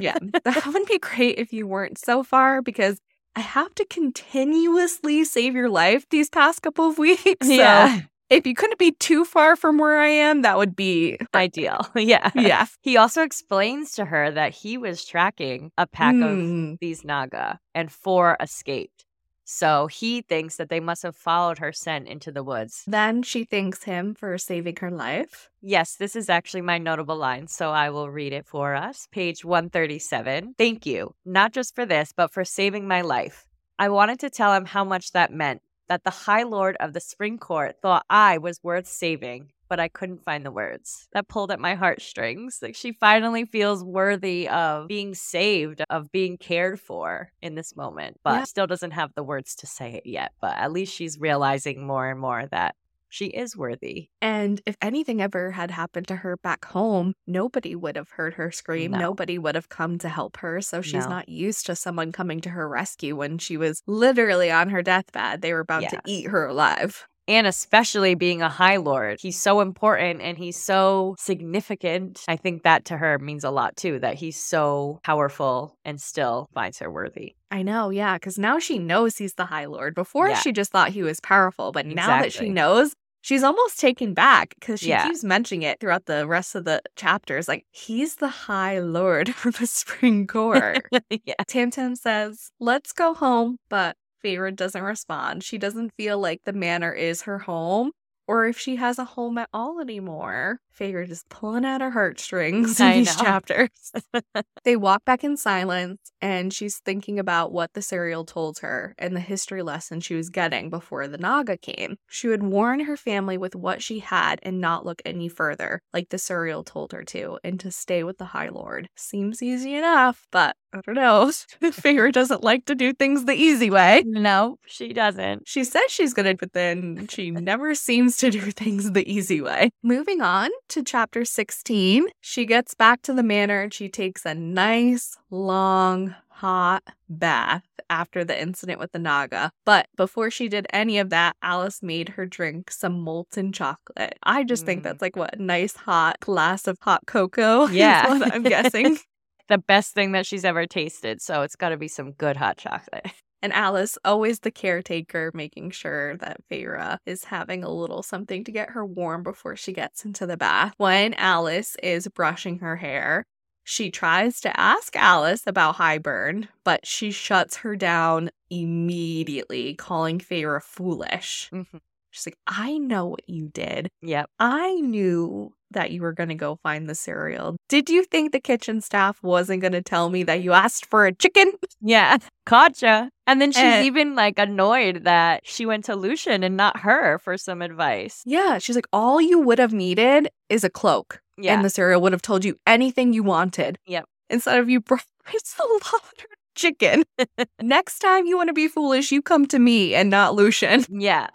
Yeah, 0.00 0.18
that 0.44 0.66
wouldn't 0.66 0.88
be 0.88 0.98
great 0.98 1.38
if 1.38 1.52
you 1.52 1.66
weren't 1.66 1.98
so 1.98 2.22
far 2.22 2.60
because 2.62 2.98
I 3.34 3.40
have 3.40 3.74
to 3.76 3.84
continuously 3.86 5.24
save 5.24 5.54
your 5.54 5.68
life 5.70 6.06
these 6.10 6.28
past 6.28 6.62
couple 6.62 6.88
of 6.88 6.98
weeks. 7.06 7.46
So 7.46 8.00
if 8.28 8.46
you 8.46 8.54
couldn't 8.54 8.78
be 8.78 8.92
too 8.92 9.24
far 9.24 9.56
from 9.56 9.78
where 9.78 9.98
I 10.00 10.08
am, 10.08 10.42
that 10.42 10.58
would 10.58 10.76
be 10.76 11.16
Ideal. 11.34 11.88
Yeah. 11.94 12.30
yeah. 12.34 12.66
He 12.82 12.96
also 12.98 13.22
explains 13.22 13.92
to 13.92 14.04
her 14.04 14.30
that 14.32 14.52
he 14.52 14.76
was 14.76 15.04
tracking 15.04 15.70
a 15.78 15.86
pack 15.86 16.14
of 16.16 16.20
Mm. 16.36 16.78
these 16.80 17.04
Naga 17.04 17.58
and 17.74 17.90
four 17.90 18.36
escaped. 18.40 19.05
So 19.48 19.86
he 19.86 20.22
thinks 20.22 20.56
that 20.56 20.70
they 20.70 20.80
must 20.80 21.04
have 21.04 21.14
followed 21.14 21.58
her 21.58 21.72
scent 21.72 22.08
into 22.08 22.32
the 22.32 22.42
woods. 22.42 22.82
Then 22.88 23.22
she 23.22 23.44
thanks 23.44 23.84
him 23.84 24.12
for 24.12 24.36
saving 24.38 24.76
her 24.80 24.90
life. 24.90 25.50
Yes, 25.62 25.94
this 25.94 26.16
is 26.16 26.28
actually 26.28 26.62
my 26.62 26.78
notable 26.78 27.16
line, 27.16 27.46
so 27.46 27.70
I 27.70 27.90
will 27.90 28.10
read 28.10 28.32
it 28.32 28.44
for 28.44 28.74
us. 28.74 29.06
Page 29.12 29.44
137. 29.44 30.56
Thank 30.58 30.84
you, 30.84 31.14
not 31.24 31.52
just 31.52 31.76
for 31.76 31.86
this, 31.86 32.12
but 32.14 32.32
for 32.32 32.44
saving 32.44 32.88
my 32.88 33.02
life. 33.02 33.46
I 33.78 33.88
wanted 33.88 34.18
to 34.20 34.30
tell 34.30 34.52
him 34.52 34.64
how 34.64 34.84
much 34.84 35.12
that 35.12 35.32
meant, 35.32 35.62
that 35.88 36.02
the 36.02 36.10
High 36.10 36.42
Lord 36.42 36.76
of 36.80 36.92
the 36.92 37.00
Spring 37.00 37.38
Court 37.38 37.76
thought 37.80 38.04
I 38.10 38.38
was 38.38 38.58
worth 38.64 38.88
saving, 38.88 39.52
but 39.68 39.80
I 39.80 39.88
couldn't 39.88 40.24
find 40.24 40.44
the 40.44 40.50
words. 40.50 41.08
That 41.12 41.28
pulled 41.28 41.50
at 41.50 41.60
my 41.60 41.74
heartstrings. 41.74 42.58
Like 42.62 42.76
she 42.76 42.92
finally 42.92 43.44
feels 43.44 43.82
worthy 43.84 44.48
of 44.48 44.88
being 44.88 45.14
saved, 45.14 45.82
of 45.90 46.10
being 46.12 46.38
cared 46.38 46.80
for 46.80 47.32
in 47.42 47.54
this 47.54 47.76
moment, 47.76 48.18
but 48.24 48.34
Yeah. 48.38 48.44
still 48.44 48.66
doesn't 48.66 48.92
have 48.92 49.14
the 49.14 49.24
words 49.24 49.54
to 49.56 49.66
say 49.66 49.94
it 49.94 50.06
yet. 50.06 50.32
But 50.40 50.56
at 50.56 50.72
least 50.72 50.94
she's 50.94 51.18
realizing 51.18 51.86
more 51.86 52.08
and 52.08 52.20
more 52.20 52.46
that 52.50 52.74
she 53.08 53.26
is 53.26 53.56
worthy. 53.56 54.08
And 54.20 54.60
if 54.66 54.76
anything 54.82 55.22
ever 55.22 55.52
had 55.52 55.70
happened 55.70 56.08
to 56.08 56.16
her 56.16 56.36
back 56.36 56.64
home, 56.66 57.14
nobody 57.26 57.74
would 57.76 57.94
have 57.96 58.10
heard 58.10 58.34
her 58.34 58.50
scream. 58.50 58.90
No. 58.90 58.98
Nobody 58.98 59.38
would 59.38 59.54
have 59.54 59.68
come 59.68 59.96
to 59.98 60.08
help 60.08 60.38
her. 60.38 60.60
So 60.60 60.82
she's 60.82 61.04
No. 61.04 61.10
not 61.10 61.28
used 61.28 61.66
to 61.66 61.76
someone 61.76 62.10
coming 62.10 62.40
to 62.42 62.50
her 62.50 62.68
rescue 62.68 63.14
when 63.16 63.38
she 63.38 63.56
was 63.56 63.80
literally 63.86 64.50
on 64.50 64.70
her 64.70 64.82
deathbed. 64.82 65.40
They 65.40 65.52
were 65.52 65.60
about 65.60 65.84
to 65.90 66.00
eat 66.04 66.26
her 66.26 66.46
alive. 66.46 67.06
And 67.28 67.46
especially 67.46 68.14
being 68.14 68.42
a 68.42 68.48
high 68.48 68.76
lord 68.76 69.18
he's 69.20 69.38
so 69.40 69.60
important 69.60 70.20
and 70.20 70.38
he's 70.38 70.56
so 70.56 71.14
significant 71.18 72.22
i 72.28 72.36
think 72.36 72.62
that 72.62 72.84
to 72.84 72.96
her 72.96 73.18
means 73.18 73.44
a 73.44 73.50
lot 73.50 73.76
too 73.76 73.98
that 73.98 74.14
he's 74.14 74.36
so 74.38 74.98
powerful 75.04 75.76
and 75.84 76.00
still 76.00 76.48
finds 76.54 76.78
her 76.78 76.90
worthy 76.90 77.34
I 77.48 77.62
know, 77.62 77.90
yeah, 77.90 78.16
because 78.16 78.38
now 78.40 78.58
she 78.58 78.76
knows 78.80 79.16
he's 79.16 79.34
the 79.34 79.46
High 79.46 79.66
Lord. 79.66 79.94
Before 79.94 80.28
Yeah. 80.28 80.40
she 80.40 80.50
just 80.50 80.72
thought 80.72 80.90
he 80.90 81.04
was 81.04 81.20
powerful, 81.20 81.70
but 81.70 81.86
now 81.86 82.20
that 82.20 82.32
she 82.32 82.48
knows, 82.48 82.92
she's 83.22 83.44
almost 83.44 83.78
taken 83.78 84.14
back 84.14 84.54
because 84.58 84.80
she 84.80 84.88
Yeah. 84.88 85.06
keeps 85.06 85.22
mentioning 85.22 85.62
it 85.62 85.78
throughout 85.78 86.06
the 86.06 86.26
rest 86.26 86.56
of 86.56 86.64
the 86.64 86.82
chapters. 86.96 87.46
Like, 87.46 87.64
he's 87.70 88.16
the 88.16 88.28
High 88.28 88.80
Lord 88.80 89.28
of 89.44 89.58
the 89.60 89.66
Spring 89.68 90.26
Court. 90.26 90.86
yeah 91.24 91.34
Tam 91.46 91.70
Tam 91.70 91.94
says, 91.94 92.50
Let's 92.58 92.92
go 92.92 93.14
home, 93.14 93.58
but 93.68 93.96
Feyre 94.24 94.54
doesn't 94.54 94.82
respond. 94.82 95.44
She 95.44 95.58
doesn't 95.58 95.94
feel 95.96 96.18
like 96.18 96.42
the 96.44 96.52
manor 96.52 96.92
is 96.92 97.22
her 97.22 97.40
home 97.40 97.92
or 98.26 98.46
if 98.46 98.58
she 98.58 98.76
has 98.76 98.98
a 98.98 99.04
home 99.04 99.38
at 99.38 99.48
all 99.52 99.80
anymore. 99.80 100.60
Feyre 100.78 101.06
just 101.06 101.28
pulling 101.28 101.64
at 101.64 101.80
her 101.80 101.90
heartstrings 101.90 102.80
in 102.80 102.86
I 102.86 102.98
these 102.98 103.16
know. 103.16 103.22
chapters. 103.22 103.92
they 104.64 104.76
walk 104.76 105.04
back 105.04 105.24
in 105.24 105.36
silence 105.36 106.12
and 106.20 106.52
she's 106.52 106.78
thinking 106.78 107.18
about 107.18 107.52
what 107.52 107.72
the 107.74 107.80
Suriel 107.80 108.26
told 108.26 108.58
her 108.58 108.94
and 108.98 109.14
the 109.16 109.20
history 109.20 109.62
lesson 109.62 110.00
she 110.00 110.14
was 110.14 110.28
getting 110.30 110.70
before 110.70 111.08
the 111.08 111.18
Naga 111.18 111.56
came. 111.56 111.96
She 112.08 112.28
would 112.28 112.42
warn 112.42 112.80
her 112.80 112.96
family 112.96 113.38
with 113.38 113.54
what 113.54 113.82
she 113.82 114.00
had 114.00 114.38
and 114.42 114.60
not 114.60 114.84
look 114.84 115.00
any 115.04 115.28
further, 115.28 115.80
like 115.92 116.10
the 116.10 116.16
Suriel 116.18 116.64
told 116.64 116.92
her 116.92 117.04
to, 117.04 117.38
and 117.42 117.58
to 117.60 117.70
stay 117.70 118.04
with 118.04 118.18
the 118.18 118.26
High 118.26 118.48
Lord. 118.48 118.88
Seems 118.96 119.42
easy 119.42 119.74
enough, 119.74 120.26
but 120.30 120.56
I 120.72 120.80
don't 120.84 120.94
know. 120.94 121.30
Feyre 121.62 122.12
doesn't 122.12 122.42
like 122.44 122.66
to 122.66 122.74
do 122.74 122.92
things 122.92 123.24
the 123.24 123.32
easy 123.34 123.70
way. 123.70 124.02
no 124.06 124.58
she 124.66 124.92
doesn't 124.92 125.46
She 125.46 125.64
says 125.64 125.84
she's 125.88 126.12
gonna, 126.12 126.34
but 126.34 126.52
then 126.52 127.06
she 127.08 127.30
never 127.30 127.74
seems 127.74 128.16
to 128.18 128.30
do 128.30 128.40
things 128.50 128.92
the 128.92 129.10
easy 129.10 129.40
way. 129.40 129.70
Moving 129.82 130.20
on 130.20 130.50
to 130.68 130.82
chapter 130.82 131.24
16, 131.24 132.06
she 132.20 132.44
gets 132.46 132.74
back 132.74 133.02
to 133.02 133.12
the 133.12 133.22
manor 133.22 133.62
and 133.62 133.72
she 133.74 133.88
takes 133.88 134.24
a 134.24 134.34
nice, 134.34 135.16
long, 135.30 136.14
hot 136.28 136.82
bath 137.08 137.62
after 137.88 138.24
the 138.24 138.38
incident 138.40 138.78
with 138.78 138.92
the 138.92 138.98
Naga. 138.98 139.50
But 139.64 139.86
before 139.96 140.30
she 140.30 140.48
did 140.48 140.66
any 140.70 140.98
of 140.98 141.10
that, 141.10 141.36
Alis 141.42 141.82
made 141.82 142.10
her 142.10 142.26
drink 142.26 142.70
some 142.70 143.00
molten 143.00 143.52
chocolate. 143.52 144.18
I 144.22 144.44
just 144.44 144.66
think 144.66 144.80
Mm. 144.80 144.84
that's 144.84 145.02
like 145.02 145.16
what 145.16 145.34
a 145.36 145.42
nice 145.42 145.76
hot 145.76 146.20
glass 146.20 146.66
of 146.66 146.78
hot 146.80 147.02
cocoa. 147.06 147.66
Yeah. 147.70 148.20
I'm 148.32 148.42
guessing. 148.42 148.98
the 149.48 149.58
best 149.58 149.94
thing 149.94 150.12
that 150.12 150.26
she's 150.26 150.44
ever 150.44 150.66
tasted 150.66 151.22
so 151.22 151.42
it's 151.42 151.54
got 151.54 151.68
to 151.68 151.76
be 151.76 151.86
some 151.86 152.10
good 152.10 152.36
hot 152.36 152.56
chocolate 152.56 153.06
And 153.42 153.52
Alis, 153.52 153.98
always 154.04 154.40
the 154.40 154.50
caretaker, 154.50 155.30
making 155.34 155.70
sure 155.70 156.16
that 156.18 156.40
Feyre 156.50 156.98
is 157.06 157.24
having 157.24 157.62
a 157.62 157.70
little 157.70 158.02
something 158.02 158.44
to 158.44 158.52
get 158.52 158.70
her 158.70 158.84
warm 158.84 159.22
before 159.22 159.56
she 159.56 159.72
gets 159.72 160.04
into 160.04 160.26
the 160.26 160.36
bath. 160.36 160.74
When 160.78 161.14
Alis 161.14 161.76
is 161.82 162.08
brushing 162.08 162.58
her 162.60 162.76
hair, 162.76 163.24
she 163.64 163.90
tries 163.90 164.40
to 164.40 164.58
ask 164.60 164.96
Alis 164.96 165.42
about 165.46 165.76
Hybern, 165.76 166.48
but 166.64 166.86
she 166.86 167.10
shuts 167.10 167.56
her 167.58 167.76
down 167.76 168.30
immediately, 168.50 169.74
calling 169.74 170.18
Feyre 170.18 170.62
foolish. 170.62 171.52
Mhm. 171.52 171.80
She's 172.16 172.26
like, 172.26 172.38
I 172.46 172.78
know 172.78 173.06
what 173.06 173.28
you 173.28 173.48
did. 173.52 173.90
Yep. 174.02 174.30
I 174.38 174.72
knew 174.80 175.52
that 175.72 175.90
you 175.90 176.00
were 176.00 176.12
going 176.12 176.28
to 176.30 176.34
go 176.34 176.58
find 176.62 176.88
the 176.88 176.94
Suriel. 176.94 177.56
Did 177.68 177.90
you 177.90 178.04
think 178.04 178.32
the 178.32 178.40
kitchen 178.40 178.80
staff 178.80 179.22
wasn't 179.22 179.60
going 179.60 179.72
to 179.72 179.82
tell 179.82 180.08
me 180.08 180.22
that 180.22 180.40
you 180.42 180.52
asked 180.52 180.86
for 180.86 181.04
a 181.06 181.12
chicken? 181.12 181.52
Yeah. 181.82 182.16
Gotcha. 182.46 183.10
And 183.26 183.40
then 183.40 183.52
she's 183.52 183.62
And- 183.62 183.84
even 183.86 184.14
like 184.14 184.38
annoyed 184.38 185.04
that 185.04 185.46
she 185.46 185.66
went 185.66 185.84
to 185.84 185.94
Lucien 185.94 186.42
and 186.42 186.56
not 186.56 186.78
her 186.80 187.18
for 187.18 187.36
some 187.36 187.60
advice. 187.62 188.22
Yeah. 188.24 188.58
She's 188.58 188.74
like, 188.76 188.86
all 188.92 189.20
you 189.20 189.38
would 189.40 189.58
have 189.58 189.72
needed 189.74 190.28
is 190.48 190.64
a 190.64 190.70
cloak. 190.70 191.20
Yeah. 191.36 191.54
And 191.54 191.64
the 191.64 191.68
Suriel 191.68 192.00
would 192.00 192.12
have 192.12 192.22
told 192.22 192.44
you 192.44 192.56
anything 192.66 193.12
you 193.12 193.22
wanted. 193.22 193.78
Yep. 193.86 194.06
Instead 194.30 194.58
of 194.58 194.70
you 194.70 194.80
brought 194.80 195.04
me 195.32 195.38
slaughtered 195.44 196.30
chicken. 196.54 197.04
Next 197.60 197.98
time 197.98 198.26
you 198.26 198.36
want 198.36 198.48
to 198.48 198.54
be 198.54 198.68
foolish, 198.68 199.12
you 199.12 199.20
come 199.20 199.46
to 199.48 199.58
me 199.58 199.94
and 199.94 200.08
not 200.08 200.34
Lucien. 200.34 200.84
yeah. 200.88 201.28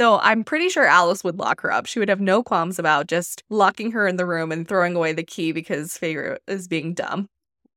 Though 0.00 0.18
I'm 0.20 0.44
pretty 0.44 0.70
sure 0.70 0.86
Alis 0.86 1.22
would 1.24 1.38
lock 1.38 1.60
her 1.60 1.70
up. 1.70 1.84
She 1.84 1.98
would 1.98 2.08
have 2.08 2.22
no 2.22 2.42
qualms 2.42 2.78
about 2.78 3.06
just 3.06 3.42
locking 3.50 3.92
her 3.92 4.06
in 4.06 4.16
the 4.16 4.24
room 4.24 4.50
and 4.50 4.66
throwing 4.66 4.96
away 4.96 5.12
the 5.12 5.22
key 5.22 5.52
because 5.52 5.98
Feyre 5.98 6.38
is 6.48 6.68
being 6.68 6.94
dumb. 6.94 7.26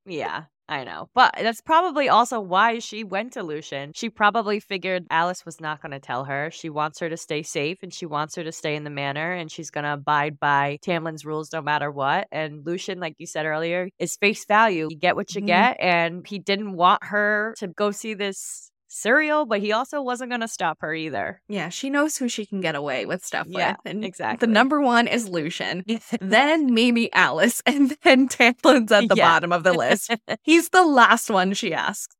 Yeah. 0.06 0.46
I 0.70 0.86
know. 0.86 1.10
But 1.14 1.36
that's 1.42 1.60
probably 1.60 2.08
also 2.08 2.40
why 2.40 2.80
she 2.80 3.04
went 3.04 3.34
to 3.34 3.44
Lucien. 3.44 3.92
She 3.94 4.10
probably 4.10 4.62
figured 4.62 5.06
Alis 5.12 5.46
was 5.46 5.60
not 5.60 5.82
going 5.82 5.92
to 5.92 6.00
tell 6.00 6.24
her. 6.24 6.50
She 6.52 6.70
wants 6.70 7.00
her 7.02 7.10
to 7.10 7.18
stay 7.18 7.44
safe 7.44 7.80
and 7.84 7.94
she 7.94 8.06
wants 8.06 8.36
her 8.38 8.44
to 8.46 8.54
stay 8.54 8.78
in 8.78 8.86
the 8.86 8.90
manor 8.90 9.34
and 9.34 9.52
she's 9.52 9.70
going 9.70 9.84
to 9.84 9.94
abide 9.94 10.40
by 10.40 10.80
Tamlin's 10.82 11.26
rules 11.26 11.52
no 11.52 11.62
matter 11.62 11.92
what. 11.92 12.30
And 12.32 12.66
Lucien, 12.66 13.02
like 13.02 13.16
you 13.18 13.28
said 13.28 13.46
earlier, 13.46 13.90
is 14.00 14.16
face 14.16 14.46
value. 14.46 14.88
You 14.90 14.98
get 14.98 15.18
what 15.18 15.36
you 15.36 15.42
Mhm. 15.42 15.48
get. 15.48 15.78
And 15.82 16.26
he 16.26 16.40
didn't 16.40 16.72
want 16.78 17.04
her 17.04 17.54
to 17.58 17.68
go 17.68 17.92
see 17.92 18.14
this 18.14 18.72
Suriel, 18.94 19.48
but 19.48 19.60
he 19.60 19.72
also 19.72 20.02
wasn't 20.02 20.30
going 20.30 20.42
to 20.42 20.48
stop 20.48 20.78
her 20.82 20.94
either. 20.94 21.42
Yeah, 21.50 21.70
she 21.70 21.90
knows 21.90 22.18
who 22.18 22.28
she 22.30 22.46
can 22.46 22.62
get 22.62 22.76
away 22.76 23.06
with 23.06 23.26
stuff 23.26 23.48
Yeah, 23.50 23.72
with. 23.72 23.78
And 23.92 24.06
exactly. 24.06 24.46
the 24.46 24.52
number 24.54 24.80
one 24.82 25.08
is 25.08 25.28
Lucien. 25.28 25.84
then 26.22 26.74
Mimi 26.74 27.12
Alis, 27.14 27.62
and 27.66 27.96
then 28.04 28.28
Tamlin's 28.28 28.92
at 28.92 29.08
the 29.10 29.16
Yeah. 29.16 29.28
bottom 29.28 29.52
of 29.52 29.64
the 29.64 29.74
list. 29.74 30.14
He's 30.44 30.70
the 30.70 30.86
last 30.86 31.30
one 31.30 31.54
she 31.54 31.74
asks. 31.74 32.16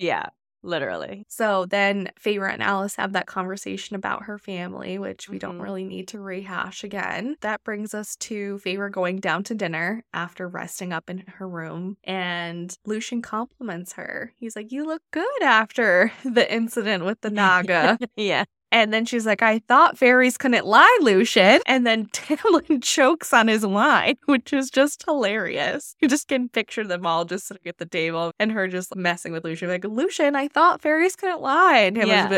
yeah, 0.00 0.26
literally. 0.66 1.24
So 1.28 1.66
then 1.66 2.10
Feyre 2.20 2.52
and 2.52 2.62
Alis 2.62 2.96
have 2.96 3.12
that 3.12 3.26
conversation 3.26 3.96
about 3.96 4.24
her 4.24 4.38
family, 4.38 4.98
which 4.98 5.28
we 5.28 5.38
don't 5.38 5.58
Mhm. 5.58 5.62
really 5.62 5.84
need 5.84 6.08
to 6.08 6.20
rehash 6.20 6.84
again. 6.84 7.36
That 7.40 7.62
brings 7.64 7.94
us 7.94 8.16
to 8.16 8.58
Feyre 8.64 8.90
going 8.90 9.18
down 9.20 9.44
to 9.44 9.54
dinner 9.54 10.04
after 10.12 10.48
resting 10.48 10.92
up 10.92 11.08
in 11.08 11.18
her 11.26 11.48
room. 11.48 11.96
And 12.04 12.76
Lucien 12.84 13.22
compliments 13.22 13.92
her. 13.94 14.32
He's 14.36 14.56
like, 14.56 14.72
You 14.72 14.84
look 14.84 15.02
good 15.12 15.42
after 15.42 16.12
the 16.24 16.52
incident 16.52 17.04
with 17.04 17.20
the 17.20 17.30
Naga. 17.30 17.98
yeah. 18.16 18.44
And 18.72 18.92
then 18.92 19.04
she's 19.06 19.24
like, 19.26 19.42
I 19.42 19.60
thought 19.60 19.96
fairies 19.96 20.36
couldn't 20.36 20.66
lie, 20.66 20.98
Lucien. 21.00 21.60
And 21.66 21.86
then 21.86 22.06
Tamlin 22.12 22.82
chokes 22.82 23.32
on 23.32 23.48
his 23.48 23.64
wine, 23.64 24.16
which 24.26 24.52
is 24.52 24.70
just 24.70 25.04
hilarious. 25.06 25.94
You 26.00 26.08
just 26.08 26.28
can 26.28 26.48
picture 26.48 26.84
them 26.84 27.06
all 27.06 27.24
just 27.24 27.46
sitting 27.46 27.62
at 27.66 27.78
the 27.78 27.86
table 27.86 28.32
and 28.38 28.52
her 28.52 28.68
just 28.68 28.94
messing 28.96 29.32
with 29.32 29.44
Lucien. 29.44 29.68
Like, 29.70 29.84
Lucien, 29.84 30.34
I 30.36 30.48
thought 30.48 30.82
fairies 30.82 31.16
couldn't 31.16 31.40
lie. 31.40 31.78
And 31.78 31.96
Tamlin's 31.96 32.08
Yeah. 32.08 32.28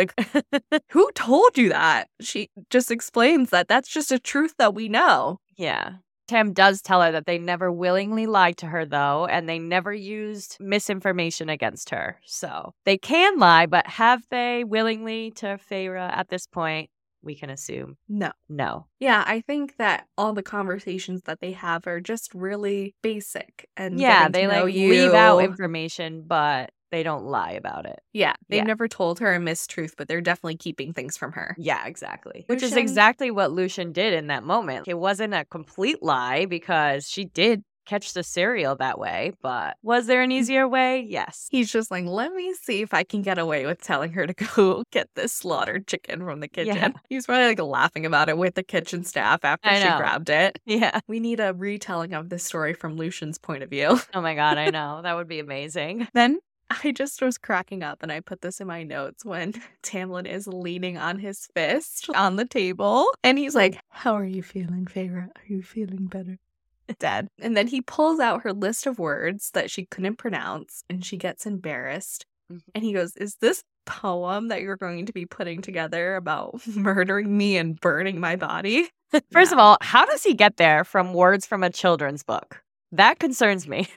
like, 0.62 0.82
Who 0.90 1.10
told 1.14 1.56
you 1.56 1.70
that? 1.70 2.08
She 2.20 2.50
just 2.70 2.90
explains 2.90 3.50
that 3.50 3.68
that's 3.68 3.88
just 3.88 4.12
a 4.12 4.18
truth 4.18 4.54
that 4.58 4.74
we 4.74 4.88
know. 4.88 5.40
Yeah. 5.56 5.94
Tam 6.28 6.52
does 6.52 6.82
tell 6.82 7.00
her 7.02 7.10
that 7.10 7.26
they 7.26 7.38
never 7.38 7.72
willingly 7.72 8.26
lied 8.26 8.58
to 8.58 8.66
her, 8.66 8.84
though, 8.84 9.26
and 9.26 9.48
they 9.48 9.58
never 9.58 9.92
used 9.92 10.58
misinformation 10.60 11.48
against 11.48 11.90
her. 11.90 12.20
So 12.24 12.74
they 12.84 12.98
can 12.98 13.38
lie, 13.38 13.66
but 13.66 13.86
have 13.86 14.22
they 14.30 14.62
willingly 14.64 15.32
to 15.36 15.58
Feyre 15.70 15.98
at 15.98 16.28
this 16.28 16.46
point? 16.46 16.90
We 17.20 17.34
can 17.34 17.50
assume 17.50 17.96
No. 18.08 18.30
no. 18.48 18.86
Yeah, 19.00 19.24
I 19.26 19.40
think 19.40 19.76
that 19.78 20.06
all 20.16 20.32
the 20.34 20.42
conversations 20.42 21.22
that 21.24 21.40
they 21.40 21.50
have 21.52 21.86
are 21.88 22.00
just 22.00 22.32
really 22.32 22.94
basic 23.02 23.68
and 23.76 23.98
yeah, 23.98 24.28
they 24.28 24.46
like 24.46 24.72
you. 24.72 24.88
leave 24.90 25.12
out 25.14 25.38
information, 25.38 26.22
but 26.26 26.70
they 26.90 27.02
don't 27.02 27.24
lie 27.24 27.52
about 27.52 27.86
it. 27.86 28.00
Yeah, 28.12 28.34
they've 28.48 28.58
Yeah. 28.58 28.64
never 28.64 28.88
told 28.88 29.18
her 29.20 29.34
a 29.34 29.38
mistruth, 29.38 29.94
but 29.96 30.08
they're 30.08 30.20
definitely 30.20 30.56
keeping 30.56 30.92
things 30.92 31.16
from 31.16 31.32
her. 31.32 31.54
Yeah, 31.58 31.86
exactly. 31.86 32.44
Which 32.46 32.62
is 32.62 32.76
exactly 32.76 33.30
what 33.30 33.52
Lucien 33.52 33.92
did 33.92 34.12
in 34.14 34.28
that 34.28 34.44
moment. 34.44 34.88
It 34.88 34.98
wasn't 34.98 35.34
a 35.34 35.44
complete 35.44 36.02
lie 36.02 36.46
because 36.46 37.08
she 37.08 37.24
did 37.24 37.62
catch 37.88 38.12
the 38.12 38.20
Suriel 38.20 38.78
that 38.78 38.98
way, 38.98 39.32
but 39.42 39.76
was 39.82 40.06
there 40.06 40.22
an 40.22 40.30
mm. 40.30 40.34
easier 40.34 40.68
way? 40.68 41.04
Yes. 41.08 41.48
He's 41.50 41.72
just 41.72 41.90
like, 41.90 42.04
let 42.04 42.32
me 42.32 42.54
see 42.62 42.82
if 42.82 42.92
I 42.92 43.02
can 43.02 43.22
get 43.22 43.38
away 43.38 43.64
with 43.66 43.80
telling 43.80 44.12
her 44.12 44.26
to 44.26 44.34
go 44.34 44.84
get 44.92 45.08
this 45.14 45.32
slaughtered 45.32 45.88
chicken 45.88 46.20
from 46.20 46.40
the 46.40 46.48
kitchen. 46.48 46.76
Yeah. 46.76 46.90
He's 47.08 47.26
probably 47.26 47.46
like 47.46 47.60
laughing 47.60 48.04
about 48.04 48.28
it 48.28 48.36
with 48.36 48.54
the 48.54 48.62
kitchen 48.62 49.04
staff 49.04 49.42
after 49.42 49.68
I 49.68 49.80
she 49.80 49.88
know. 49.88 49.96
grabbed 49.96 50.30
it. 50.30 50.60
Yeah. 50.68 51.00
We 51.08 51.18
need 51.18 51.40
a 51.40 51.54
retelling 51.54 52.12
of 52.12 52.28
this 52.28 52.44
story 52.44 52.74
from 52.74 52.96
Lucien's 52.96 53.38
point 53.38 53.62
of 53.62 53.70
view. 53.70 53.98
Oh 54.12 54.20
my 54.20 54.34
God, 54.34 54.58
I 54.58 54.68
know. 54.68 55.00
That 55.02 55.16
would 55.16 55.26
be 55.26 55.38
amazing. 55.38 56.06
Then 56.12 56.38
I 56.70 56.92
just 56.92 57.22
was 57.22 57.38
cracking 57.38 57.82
up 57.82 58.02
and 58.02 58.12
I 58.12 58.20
put 58.20 58.42
this 58.42 58.60
in 58.60 58.66
my 58.66 58.82
notes 58.82 59.24
when 59.24 59.52
Tamlin 59.82 60.26
is 60.26 60.46
leaning 60.46 60.98
on 60.98 61.18
his 61.18 61.48
fist 61.54 62.08
on 62.14 62.36
the 62.36 62.44
table 62.44 63.12
and 63.22 63.38
he's 63.38 63.54
like, 63.54 63.80
How 63.88 64.14
are 64.14 64.24
you 64.24 64.42
feeling, 64.42 64.86
Feyre? 64.86 65.28
Are 65.28 65.46
you 65.46 65.62
feeling 65.62 66.06
better? 66.06 66.38
Dead. 66.98 67.28
And 67.40 67.56
then 67.56 67.66
he 67.66 67.80
pulls 67.80 68.20
out 68.20 68.42
her 68.42 68.52
list 68.52 68.86
of 68.86 68.98
words 68.98 69.50
that 69.52 69.70
she 69.70 69.86
couldn't 69.86 70.16
pronounce 70.16 70.84
and 70.88 71.04
she 71.04 71.16
gets 71.16 71.46
embarrassed. 71.46 72.26
Mhm. 72.52 72.60
And 72.74 72.84
he 72.84 72.92
goes, 72.92 73.16
Is 73.16 73.36
this 73.40 73.62
poem 73.86 74.48
that 74.48 74.60
you're 74.60 74.76
going 74.76 75.06
to 75.06 75.12
be 75.12 75.24
putting 75.26 75.62
together 75.62 76.16
about 76.16 76.60
murdering 76.66 77.36
me 77.36 77.56
and 77.56 77.80
burning 77.80 78.20
my 78.20 78.36
body? 78.36 78.88
First 79.32 79.52
of 79.52 79.58
all, 79.58 79.78
how 79.80 80.04
does 80.04 80.22
he 80.22 80.34
get 80.34 80.58
there 80.58 80.84
from 80.84 81.14
words 81.14 81.46
from 81.46 81.62
a 81.62 81.70
children's 81.70 82.22
book? 82.22 82.62
That 82.92 83.18
concerns 83.18 83.66
me. 83.66 83.88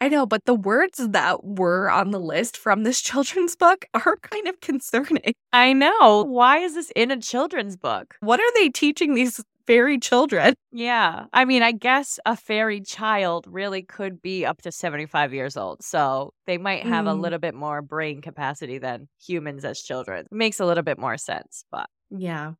I 0.00 0.08
know, 0.08 0.26
but 0.26 0.44
the 0.44 0.54
words 0.54 0.98
that 0.98 1.44
were 1.44 1.90
on 1.90 2.10
the 2.12 2.20
list 2.20 2.56
from 2.56 2.82
this 2.84 3.00
children's 3.08 3.56
book 3.56 3.84
are 3.94 4.16
kind 4.18 4.46
of 4.46 4.60
concerning. 4.60 5.34
I 5.52 5.72
know. 5.72 6.24
Why 6.24 6.58
is 6.58 6.74
this 6.74 6.90
in 6.94 7.10
a 7.10 7.20
children's 7.20 7.76
book? 7.76 8.14
What 8.20 8.38
are 8.40 8.52
they 8.54 8.68
teaching 8.68 9.14
these 9.14 9.42
fairy 9.66 9.98
children? 9.98 10.54
Yeah. 10.72 11.24
I 11.32 11.44
mean, 11.44 11.62
I 11.62 11.72
guess 11.72 12.18
a 12.24 12.36
fairy 12.36 12.80
child 12.80 13.46
really 13.48 13.82
could 13.82 14.22
be 14.22 14.46
up 14.46 14.62
to 14.62 14.72
75 14.72 15.34
years 15.34 15.56
old. 15.58 15.82
So 15.82 16.32
they 16.46 16.56
might 16.58 16.84
have 16.86 17.06
a 17.06 17.12
Mm. 17.12 17.20
little 17.20 17.38
bit 17.38 17.54
more 17.54 17.82
brain 17.82 18.22
capacity 18.22 18.78
than 18.78 19.08
humans 19.20 19.64
as 19.66 19.82
children. 19.82 20.26
makes 20.30 20.58
a 20.60 20.64
little 20.64 20.84
bit 20.84 20.98
more 20.98 21.18
sense, 21.18 21.64
but 21.70 21.86
Yeah. 22.10 22.52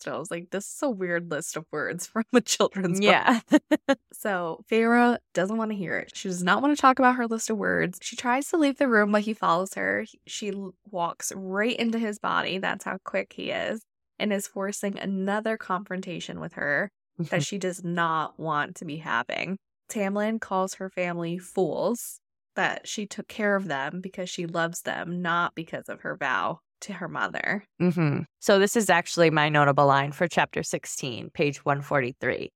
So 0.00 0.14
I 0.14 0.18
was 0.18 0.30
like, 0.30 0.50
this 0.50 0.66
is 0.66 0.82
a 0.82 0.90
weird 0.90 1.30
list 1.30 1.56
of 1.56 1.64
words 1.72 2.06
from 2.12 2.24
a 2.32 2.40
children's 2.40 3.00
book. 3.00 3.04
yeah. 3.04 3.40
So 4.12 4.64
Feyre 4.70 5.18
doesn't 5.34 5.56
want 5.56 5.70
to 5.72 5.76
hear 5.76 5.98
it. 5.98 6.16
She 6.16 6.28
does 6.28 6.42
not 6.42 6.62
want 6.62 6.76
to 6.76 6.80
talk 6.80 6.98
about 6.98 7.16
her 7.16 7.26
list 7.26 7.50
of 7.50 7.58
words. 7.58 7.98
She 8.02 8.16
tries 8.16 8.48
to 8.48 8.56
leave 8.56 8.78
the 8.78 8.88
room, 8.88 9.12
but 9.12 9.22
he 9.22 9.34
follows 9.34 9.74
her. 9.74 10.06
She 10.26 10.52
walks 10.90 11.32
right 11.36 11.76
into 11.76 11.98
his 11.98 12.18
body. 12.18 12.58
That's 12.58 12.84
how 12.84 12.98
quick 13.04 13.34
he 13.34 13.50
is. 13.50 13.82
And 14.18 14.32
is 14.32 14.46
forcing 14.46 14.98
another 14.98 15.58
confrontation 15.58 16.40
with 16.40 16.54
her 16.54 16.90
that 17.18 17.42
she 17.44 17.58
does 17.58 17.84
not 17.84 18.40
want 18.40 18.76
to 18.76 18.84
be 18.86 18.96
having. 18.96 19.58
Tamlin 19.90 20.40
calls 20.40 20.74
her 20.74 20.88
family 20.88 21.38
fools, 21.38 22.20
that 22.56 22.88
she 22.88 23.06
took 23.06 23.28
care 23.28 23.54
of 23.54 23.68
them 23.68 24.00
because 24.00 24.28
she 24.30 24.46
loves 24.46 24.82
them, 24.82 25.22
not 25.22 25.54
because 25.54 25.88
of 25.88 26.00
her 26.00 26.16
vow 26.16 26.60
to 26.82 26.94
her 26.94 27.08
mother. 27.08 27.64
hmm 27.78 28.20
So 28.40 28.58
this 28.58 28.76
is 28.76 28.90
actually 28.90 29.30
my 29.30 29.48
notable 29.48 29.86
line 29.86 30.12
for 30.12 30.28
chapter 30.28 30.62
16, 30.62 31.30
page 31.30 31.64
143. 31.64 32.52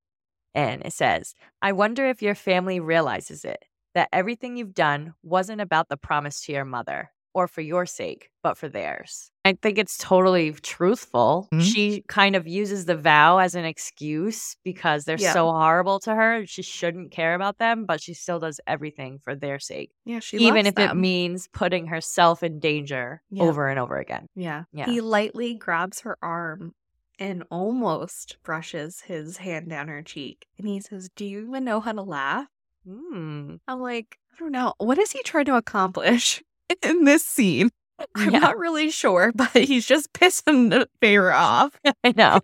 And 0.55 0.83
it 0.85 0.93
says, 0.93 1.35
I 1.63 1.73
wonder 1.73 2.07
if 2.07 2.23
your 2.23 2.35
family 2.35 2.81
realizes 2.81 3.45
it, 3.45 3.65
that 3.95 4.09
everything 4.13 4.57
you've 4.57 4.75
done 4.75 5.15
wasn't 5.23 5.61
about 5.61 5.89
the 5.89 5.97
promise 5.97 6.41
to 6.43 6.53
your 6.53 6.65
mother 6.65 7.11
or 7.35 7.47
for 7.49 7.61
your 7.61 7.87
sake, 7.87 8.31
but 8.43 8.57
for 8.59 8.69
theirs. 8.69 9.31
I 9.45 9.53
think 9.55 9.79
it's 9.79 9.97
totally 9.99 10.53
truthful. 10.53 11.49
Mhm. 11.53 11.63
She 11.63 12.03
kind 12.09 12.35
of 12.37 12.47
uses 12.49 12.87
the 12.87 12.97
vow 12.97 13.39
as 13.39 13.55
an 13.55 13.65
excuse 13.65 14.57
because 14.65 15.05
they're 15.05 15.17
Yeah. 15.19 15.33
so 15.33 15.47
horrible 15.51 16.01
to 16.01 16.15
her. 16.15 16.45
She 16.47 16.63
shouldn't 16.63 17.11
care 17.13 17.35
about 17.35 17.59
them, 17.59 17.85
but 17.87 18.01
she 18.03 18.15
still 18.15 18.39
does 18.41 18.61
everything 18.67 19.19
for 19.19 19.35
their 19.35 19.59
sake, 19.59 19.93
Yeah, 20.05 20.19
she 20.21 20.39
even 20.39 20.67
if 20.67 20.79
it 20.79 20.95
means 20.95 21.49
putting 21.53 21.87
herself 21.87 22.43
in 22.43 22.59
danger 22.61 23.23
Yeah. 23.31 23.45
over 23.45 23.69
and 23.69 23.79
over 23.79 23.97
again. 23.99 24.27
Yeah. 24.35 24.65
Yeah. 24.73 24.87
He 24.87 25.01
lightly 25.01 25.55
grabs 25.55 26.01
her 26.01 26.19
arm 26.23 26.75
and 27.19 27.45
almost 27.51 28.39
brushes 28.43 29.03
his 29.03 29.37
hand 29.39 29.69
down 29.69 29.89
her 29.89 30.03
cheek. 30.03 30.47
And 30.59 30.67
he 30.67 30.81
says, 30.81 31.09
Do 31.15 31.25
you 31.25 31.47
even 31.47 31.65
know 31.65 31.81
how 31.81 31.93
to 31.93 32.03
laugh? 32.03 32.49
Hmm. 32.85 33.57
I'm 33.69 33.81
like, 33.81 34.19
I 34.35 34.39
don't 34.41 34.53
know. 34.53 34.73
What 34.79 34.99
is 34.99 35.13
he 35.13 35.23
trying 35.23 35.45
to 35.47 35.57
accomplish 35.57 36.43
in 36.83 37.05
this 37.05 37.25
scene? 37.25 37.71
I'm 38.15 38.31
Yeah. 38.31 38.39
not 38.39 38.59
really 38.59 38.91
sure, 38.91 39.33
but 39.35 39.51
he's 39.51 39.87
just 39.87 40.13
pissing 40.13 40.85
Feyre 41.03 41.35
off. 41.35 41.79
I 42.05 42.13
know. 42.17 42.41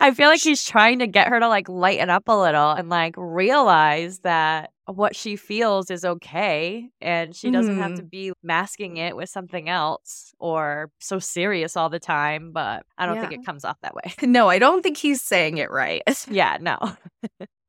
I 0.00 0.12
feel 0.12 0.28
like 0.28 0.40
he's 0.40 0.64
trying 0.64 0.98
to 0.98 1.06
get 1.06 1.28
her 1.28 1.38
to 1.38 1.48
like 1.48 1.68
lighten 1.68 2.10
up 2.10 2.24
a 2.26 2.36
little 2.36 2.72
and 2.72 2.88
like 2.88 3.14
realize 3.16 4.18
that 4.20 4.70
what 4.86 5.14
she 5.14 5.36
feels 5.36 5.92
is 5.92 6.04
okay 6.04 6.88
and 7.00 7.36
she 7.36 7.52
doesn't 7.52 7.78
have 7.78 7.92
mm-hmm. 7.92 8.00
to 8.00 8.02
be 8.02 8.32
masking 8.42 8.96
it 8.96 9.14
with 9.14 9.28
something 9.28 9.68
else 9.68 10.34
or 10.40 10.90
so 10.98 11.20
serious 11.20 11.76
all 11.76 11.88
the 11.88 12.00
time, 12.00 12.50
but 12.52 12.84
I 12.98 13.06
don't 13.06 13.20
think 13.20 13.32
it 13.32 13.46
comes 13.46 13.64
off 13.64 13.76
that 13.82 13.94
way. 13.94 14.12
No, 14.22 14.48
I 14.48 14.58
don't 14.58 14.82
think 14.82 14.96
he's 14.96 15.22
saying 15.22 15.58
it 15.58 15.70
right. 15.70 16.02
yeah, 16.28 16.58
no. 16.60 16.78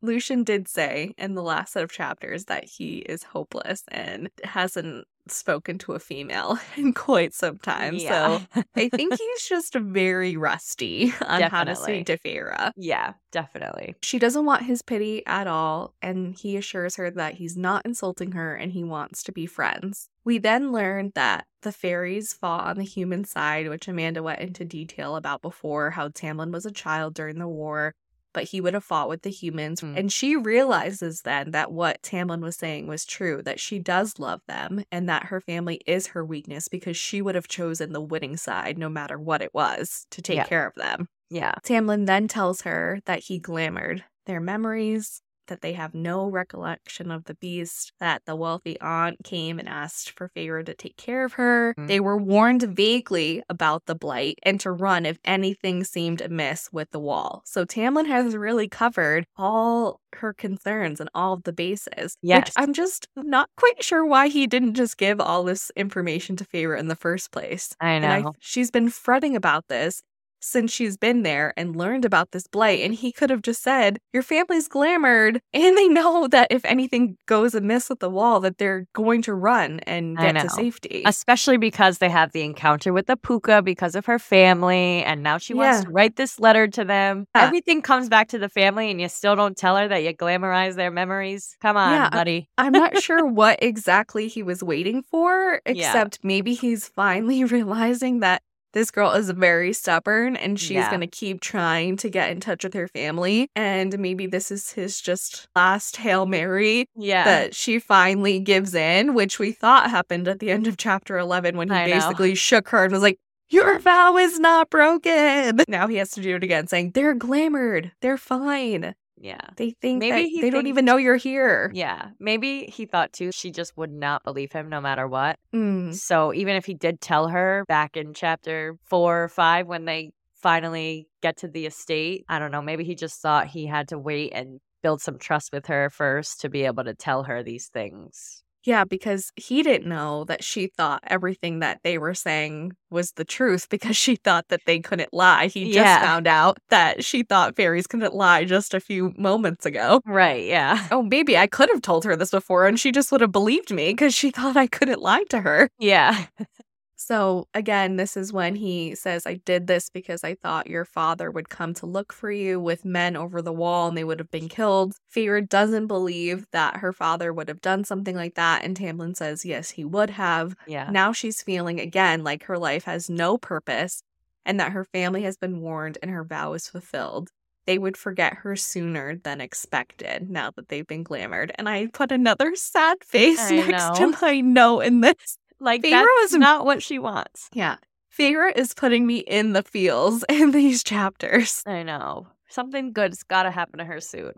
Lucien 0.01 0.43
did 0.43 0.67
say 0.67 1.13
in 1.17 1.35
the 1.35 1.43
last 1.43 1.73
set 1.73 1.83
of 1.83 1.91
chapters 1.91 2.45
that 2.45 2.65
he 2.65 2.97
is 2.97 3.21
hopeless 3.23 3.83
and 3.89 4.29
hasn't 4.43 5.05
spoken 5.27 5.77
to 5.79 5.93
a 5.93 5.99
female 5.99 6.59
in 6.77 6.93
quite 6.93 7.33
some 7.33 7.57
time. 7.57 7.95
Yeah. 7.95 8.39
So 8.39 8.63
I 8.75 8.89
think 8.89 9.13
he's 9.19 9.43
just 9.43 9.75
very 9.75 10.37
rusty 10.37 11.13
on 11.27 11.43
how 11.43 11.63
to 11.63 11.75
speak 11.75 12.07
to 12.07 12.17
Feyre. 12.17 12.71
yeah, 12.75 13.13
definitely. 13.31 13.95
She 14.01 14.19
doesn't 14.19 14.45
want 14.45 14.63
his 14.63 14.81
pity 14.81 15.25
at 15.25 15.47
all, 15.47 15.93
and 16.01 16.35
he 16.37 16.57
assures 16.57 16.95
her 16.97 17.09
that 17.11 17.35
he's 17.35 17.57
not 17.57 17.85
insulting 17.85 18.33
her 18.33 18.55
and 18.55 18.71
he 18.71 18.83
wants 18.83 19.23
to 19.23 19.31
be 19.31 19.45
friends. 19.45 20.09
We 20.25 20.37
then 20.37 20.71
learn 20.71 21.11
that 21.15 21.45
the 21.63 21.71
fairies 21.71 22.33
fought 22.33 22.67
on 22.67 22.77
the 22.77 22.83
human 22.83 23.25
side, 23.25 23.67
which 23.69 23.87
Amanda 23.87 24.23
went 24.23 24.39
into 24.39 24.63
detail 24.63 25.15
about 25.15 25.41
before 25.41 25.91
how 25.91 26.09
Tamlin 26.09 26.51
was 26.51 26.65
a 26.65 26.71
child 26.71 27.13
during 27.13 27.39
the 27.39 27.47
war, 27.47 27.93
but 28.33 28.45
he 28.45 28.59
would 28.59 28.73
have 28.73 28.83
fought 28.83 29.09
with 29.09 29.21
the 29.21 29.29
humans. 29.29 29.81
Mm. 29.81 29.97
And 29.97 30.11
she 30.11 30.35
realizes 30.35 31.21
then 31.21 31.51
that 31.51 31.71
what 31.71 32.01
Tamlin 32.01 32.41
was 32.41 32.55
saying 32.55 32.87
was 32.87 33.05
true, 33.05 33.41
that 33.43 33.59
she 33.59 33.79
does 33.79 34.19
love 34.19 34.41
them 34.47 34.83
and 34.91 35.07
that 35.09 35.25
her 35.25 35.39
family 35.41 35.81
is 35.87 36.07
her 36.07 36.25
weakness 36.25 36.67
because 36.67 36.97
she 36.97 37.21
would 37.21 37.35
have 37.35 37.47
chosen 37.47 37.93
the 37.93 38.01
winning 38.01 38.37
side 38.37 38.77
no 38.77 38.89
matter 38.89 39.17
what 39.19 39.41
it 39.41 39.53
was 39.53 40.05
to 40.11 40.21
take 40.21 40.37
Yeah. 40.37 40.45
care 40.45 40.67
of 40.67 40.75
them. 40.75 41.07
Yeah. 41.29 41.55
Tamlin 41.63 42.05
then 42.05 42.27
tells 42.27 42.61
her 42.61 42.99
that 43.05 43.19
he 43.19 43.39
glamored 43.39 44.03
their 44.25 44.39
memories, 44.39 45.21
that 45.47 45.61
they 45.61 45.73
have 45.73 45.93
no 45.93 46.27
recollection 46.27 47.11
of 47.11 47.25
the 47.25 47.35
beast, 47.35 47.93
that 47.99 48.23
the 48.25 48.35
wealthy 48.35 48.79
aunt 48.79 49.17
came 49.23 49.59
and 49.59 49.67
asked 49.67 50.11
for 50.11 50.29
favor 50.29 50.63
to 50.63 50.73
take 50.73 50.97
care 50.97 51.25
of 51.25 51.33
her. 51.33 51.73
Mm. 51.77 51.87
They 51.87 51.99
were 51.99 52.17
warned 52.17 52.63
vaguely 52.63 53.43
about 53.49 53.85
the 53.85 53.95
blight 53.95 54.39
and 54.43 54.59
to 54.61 54.71
run 54.71 55.05
if 55.05 55.17
anything 55.25 55.83
seemed 55.83 56.21
amiss 56.21 56.69
with 56.71 56.91
the 56.91 56.99
wall. 56.99 57.41
So 57.45 57.65
Tamlin 57.65 58.07
has 58.07 58.35
really 58.35 58.67
covered 58.67 59.25
all 59.37 59.99
her 60.15 60.33
concerns 60.33 60.99
and 60.99 61.09
all 61.15 61.33
of 61.33 61.43
the 61.43 61.53
bases. 61.53 62.17
Yes. 62.21 62.47
Which 62.47 62.53
I'm 62.57 62.73
just 62.73 63.07
not 63.15 63.49
quite 63.57 63.83
sure 63.83 64.05
why 64.05 64.27
he 64.27 64.47
didn't 64.47 64.75
just 64.75 64.97
give 64.97 65.19
all 65.19 65.43
this 65.43 65.71
information 65.75 66.35
to 66.37 66.45
Feyre 66.45 66.77
in 66.77 66.87
the 66.87 66.95
first 66.95 67.31
place. 67.31 67.75
I 67.79 67.99
know. 67.99 68.07
And 68.07 68.27
I, 68.27 68.31
she's 68.39 68.71
been 68.71 68.89
fretting 68.89 69.35
about 69.35 69.67
this 69.67 70.01
since 70.43 70.71
she's 70.71 70.97
been 70.97 71.23
there 71.23 71.53
and 71.57 71.75
learned 71.75 72.05
about 72.05 72.31
this 72.31 72.47
blight. 72.47 72.81
And 72.81 72.93
he 72.93 73.11
could 73.11 73.29
have 73.29 73.41
just 73.41 73.63
said, 73.63 73.99
Your 74.13 74.23
family's 74.23 74.67
glamored. 74.67 75.39
And 75.53 75.77
they 75.77 75.87
know 75.87 76.27
that 76.27 76.47
if 76.51 76.65
anything 76.65 77.17
goes 77.27 77.55
amiss 77.55 77.89
with 77.89 77.99
the 77.99 78.09
wall, 78.09 78.39
that 78.41 78.57
they're 78.57 78.85
going 78.93 79.21
to 79.23 79.33
run 79.33 79.79
and 79.81 80.17
get 80.17 80.33
to 80.41 80.49
safety. 80.49 81.03
Especially 81.05 81.57
because 81.57 81.99
they 81.99 82.09
have 82.09 82.31
the 82.33 82.41
encounter 82.41 82.91
with 82.91 83.07
the 83.07 83.15
puka 83.15 83.61
because 83.61 83.95
of 83.95 84.05
her 84.05 84.19
family, 84.19 85.03
and 85.03 85.23
now 85.23 85.37
she 85.37 85.53
wants 85.53 85.79
Yeah. 85.79 85.83
to 85.85 85.89
write 85.91 86.15
this 86.17 86.39
letter 86.39 86.67
to 86.67 86.83
them. 86.83 87.25
Yeah. 87.35 87.43
Everything 87.45 87.81
comes 87.81 88.09
back 88.09 88.27
to 88.29 88.39
the 88.39 88.49
family, 88.49 88.91
and 88.91 88.99
you 88.99 89.07
still 89.09 89.35
don't 89.35 89.55
tell 89.55 89.77
her 89.77 89.87
that 89.87 90.03
you 90.03 90.13
glamorize 90.13 90.75
their 90.75 90.91
memories. 90.91 91.55
Come 91.61 91.77
on, 91.77 91.91
Yeah, 91.93 92.09
buddy. 92.09 92.49
I'm 92.57 92.73
not 92.73 92.97
sure 93.01 93.25
what 93.41 93.59
exactly 93.61 94.27
he 94.27 94.43
was 94.43 94.63
waiting 94.63 95.03
for, 95.03 95.61
except 95.65 96.19
maybe 96.23 96.53
he's 96.53 96.87
finally 96.87 97.43
realizing 97.55 98.19
that 98.19 98.41
this 98.73 98.91
girl 98.91 99.11
is 99.11 99.29
very 99.31 99.71
stubborn 99.73 100.35
and 100.35 100.59
she's 100.59 100.71
Yeah. 100.71 100.89
going 100.89 101.01
to 101.01 101.07
keep 101.07 101.41
trying 101.41 101.95
to 101.97 102.09
get 102.09 102.29
in 102.31 102.39
touch 102.39 102.63
with 102.63 102.73
her 102.73 102.87
family. 102.87 103.47
And 103.55 103.97
maybe 103.99 104.25
this 104.25 104.51
is 104.51 104.71
his 104.73 104.99
just 104.99 105.47
last 105.55 105.97
Hail 105.97 106.25
Mary 106.25 106.87
Yeah. 106.95 107.23
that 107.23 107.55
she 107.55 107.79
finally 107.79 108.39
gives 108.39 108.73
in, 108.75 109.13
which 109.13 109.39
we 109.39 109.51
thought 109.51 109.89
happened 109.89 110.27
at 110.27 110.39
the 110.39 110.51
end 110.51 110.67
of 110.67 110.77
chapter 110.77 111.17
11 111.17 111.55
when 111.57 111.69
he 111.69 111.75
I 111.75 111.87
know. 111.87 111.93
basically 111.93 112.35
shook 112.35 112.69
her 112.69 112.83
and 112.83 112.91
was 112.93 113.01
like, 113.03 113.17
Your 113.49 113.77
vow 113.79 114.17
is 114.17 114.39
not 114.39 114.69
broken. 114.71 115.59
Now 115.67 115.87
he 115.87 115.97
has 115.97 116.09
to 116.11 116.21
do 116.21 116.35
it 116.37 116.43
again, 116.43 116.65
saying, 116.67 116.91
They're 116.95 117.15
glamored. 117.15 117.91
They're 118.01 118.17
fine. 118.17 118.95
Yeah. 119.23 119.39
They 119.55 119.71
think 119.71 119.99
Maybe 119.99 120.41
they 120.41 120.49
don't 120.49 120.67
even 120.67 120.83
know 120.83 120.97
you're 120.97 121.15
here. 121.15 121.71
Yeah. 121.73 122.09
Maybe 122.19 122.65
he 122.65 122.85
thought 122.85 123.13
too 123.13 123.31
she 123.31 123.51
just 123.51 123.75
would 123.77 123.91
not 123.91 124.23
believe 124.25 124.51
him 124.51 124.67
no 124.67 124.81
matter 124.81 125.07
what. 125.07 125.39
Mm. 125.55 125.95
So 125.95 126.33
even 126.33 126.57
if 126.57 126.65
he 126.65 126.73
did 126.73 126.99
tell 126.99 127.29
her 127.29 127.63
back 127.69 127.95
in 127.95 128.13
chapter 128.13 128.75
four 128.83 129.23
or 129.23 129.29
five 129.29 129.65
when 129.65 129.85
they 129.85 130.11
finally 130.35 131.07
get 131.21 131.37
to 131.37 131.47
the 131.47 131.65
estate, 131.65 132.25
I 132.27 132.37
don't 132.37 132.51
know, 132.51 132.61
maybe 132.61 132.83
he 132.83 132.95
just 132.95 133.21
thought 133.21 133.47
he 133.47 133.65
had 133.65 133.87
to 133.87 133.97
wait 133.97 134.33
and 134.35 134.59
build 134.81 135.01
some 135.01 135.17
trust 135.17 135.51
with 135.53 135.67
her 135.67 135.89
first 135.89 136.41
to 136.41 136.49
be 136.49 136.65
able 136.65 136.83
to 136.83 136.93
tell 136.93 137.23
her 137.23 137.41
these 137.43 137.69
things. 137.69 138.42
Yeah, 138.65 138.85
because 138.85 139.31
he 139.35 139.61
didn't 139.61 139.87
know 139.89 140.23
that 140.25 140.43
she 140.43 140.67
thought 140.67 141.03
everything 141.07 141.59
that 141.59 141.79
they 141.83 141.97
were 141.97 142.13
saying 142.13 142.71
was 142.89 143.11
the 143.13 143.25
truth 143.25 143.67
because 143.71 143.97
she 143.97 144.15
thought 144.15 144.45
that 144.49 144.61
they 144.65 144.79
couldn't 144.79 145.13
lie. 145.13 145.47
He 145.47 145.65
just 145.65 145.75
Yeah. 145.75 146.01
found 146.01 146.27
out 146.27 146.57
that 146.69 147.03
she 147.03 147.23
thought 147.23 147.55
fairies 147.55 147.87
couldn't 147.87 148.13
lie 148.15 148.45
just 148.45 148.73
a 148.73 148.79
few 148.79 149.13
moments 149.17 149.65
ago. 149.65 150.01
Right, 150.05 150.45
yeah. 150.45 150.87
Oh, 150.91 151.01
maybe 151.03 151.37
I 151.37 151.47
could 151.47 151.69
have 151.69 151.81
told 151.81 152.05
her 152.05 152.15
this 152.15 152.31
before 152.31 152.65
and 152.67 152.79
she 152.79 152.91
just 152.91 153.11
would 153.11 153.21
have 153.21 153.31
believed 153.31 153.71
me 153.73 153.91
because 153.91 154.13
she 154.13 154.31
thought 154.31 154.55
I 154.57 154.67
couldn't 154.67 155.01
lie 155.01 155.23
to 155.29 155.41
her. 155.41 155.69
Yeah. 155.79 156.25
So, 157.05 157.49
again, 157.53 157.97
this 157.97 158.15
is 158.15 158.31
when 158.31 158.55
he 158.55 158.95
says, 158.95 159.27
I 159.27 159.33
did 159.33 159.67
this 159.67 159.89
because 159.89 160.23
I 160.23 160.35
thought 160.35 160.67
your 160.67 160.85
father 160.85 161.29
would 161.29 161.49
come 161.49 161.73
to 161.75 161.85
look 161.85 162.13
for 162.13 162.31
you 162.31 162.61
with 162.61 162.85
men 162.85 163.17
over 163.17 163.41
the 163.41 163.51
wall 163.51 163.89
and 163.89 163.97
they 163.97 164.05
would 164.05 164.19
have 164.19 164.31
been 164.31 164.47
killed. 164.47 164.95
Feyre 165.13 165.47
doesn't 165.47 165.87
believe 165.87 166.47
that 166.53 166.77
her 166.77 166.93
father 166.93 167.33
would 167.33 167.49
have 167.49 167.59
done 167.59 167.83
something 167.83 168.15
like 168.15 168.35
that. 168.35 168.63
And 168.63 168.77
Tamlin 168.77 169.17
says, 169.17 169.43
yes, 169.43 169.71
he 169.71 169.83
would 169.83 170.11
have. 170.11 170.55
Yeah. 170.65 170.89
Now 170.89 171.11
she's 171.11 171.41
feeling 171.41 171.81
again 171.81 172.23
like 172.23 172.43
her 172.43 172.57
life 172.57 172.85
has 172.85 173.09
no 173.09 173.37
purpose 173.37 174.01
and 174.45 174.57
that 174.61 174.71
her 174.71 174.85
family 174.85 175.23
has 175.23 175.35
been 175.35 175.59
warned 175.59 175.97
and 176.01 176.09
her 176.09 176.23
vow 176.23 176.53
is 176.53 176.69
fulfilled. 176.69 177.31
They 177.65 177.77
would 177.77 177.95
forget 177.97 178.33
her 178.35 178.55
sooner 178.55 179.15
than 179.15 179.39
expected 179.41 180.29
now 180.29 180.51
that 180.55 180.69
they've 180.69 180.87
been 180.87 181.03
glamored. 181.03 181.51
And 181.55 181.67
I 181.67 181.87
put 181.87 182.11
another 182.11 182.55
sad 182.55 183.03
face 183.03 183.39
I 183.39 183.55
next 183.67 183.99
know. 183.99 184.11
to 184.13 184.17
my 184.21 184.41
note 184.41 184.81
in 184.81 185.01
this. 185.01 185.37
Like 185.63 185.81
Feyre 185.81 185.91
that's 185.91 186.33
was- 186.33 186.33
not 186.33 186.65
what 186.65 186.83
she 186.83 186.99
wants. 186.99 187.49
Yeah. 187.53 187.77
Feyre 188.15 188.55
is 188.55 188.73
putting 188.73 189.07
me 189.07 189.19
in 189.19 189.53
the 189.53 189.63
feels 189.63 190.23
in 190.29 190.51
these 190.51 190.83
chapters. 190.83 191.63
I 191.65 191.83
know. 191.83 192.27
Something 192.49 192.91
good's 192.93 193.23
gotta 193.23 193.49
happen 193.49 193.79
to 193.79 193.85
her 193.85 193.99
soon. 194.01 194.33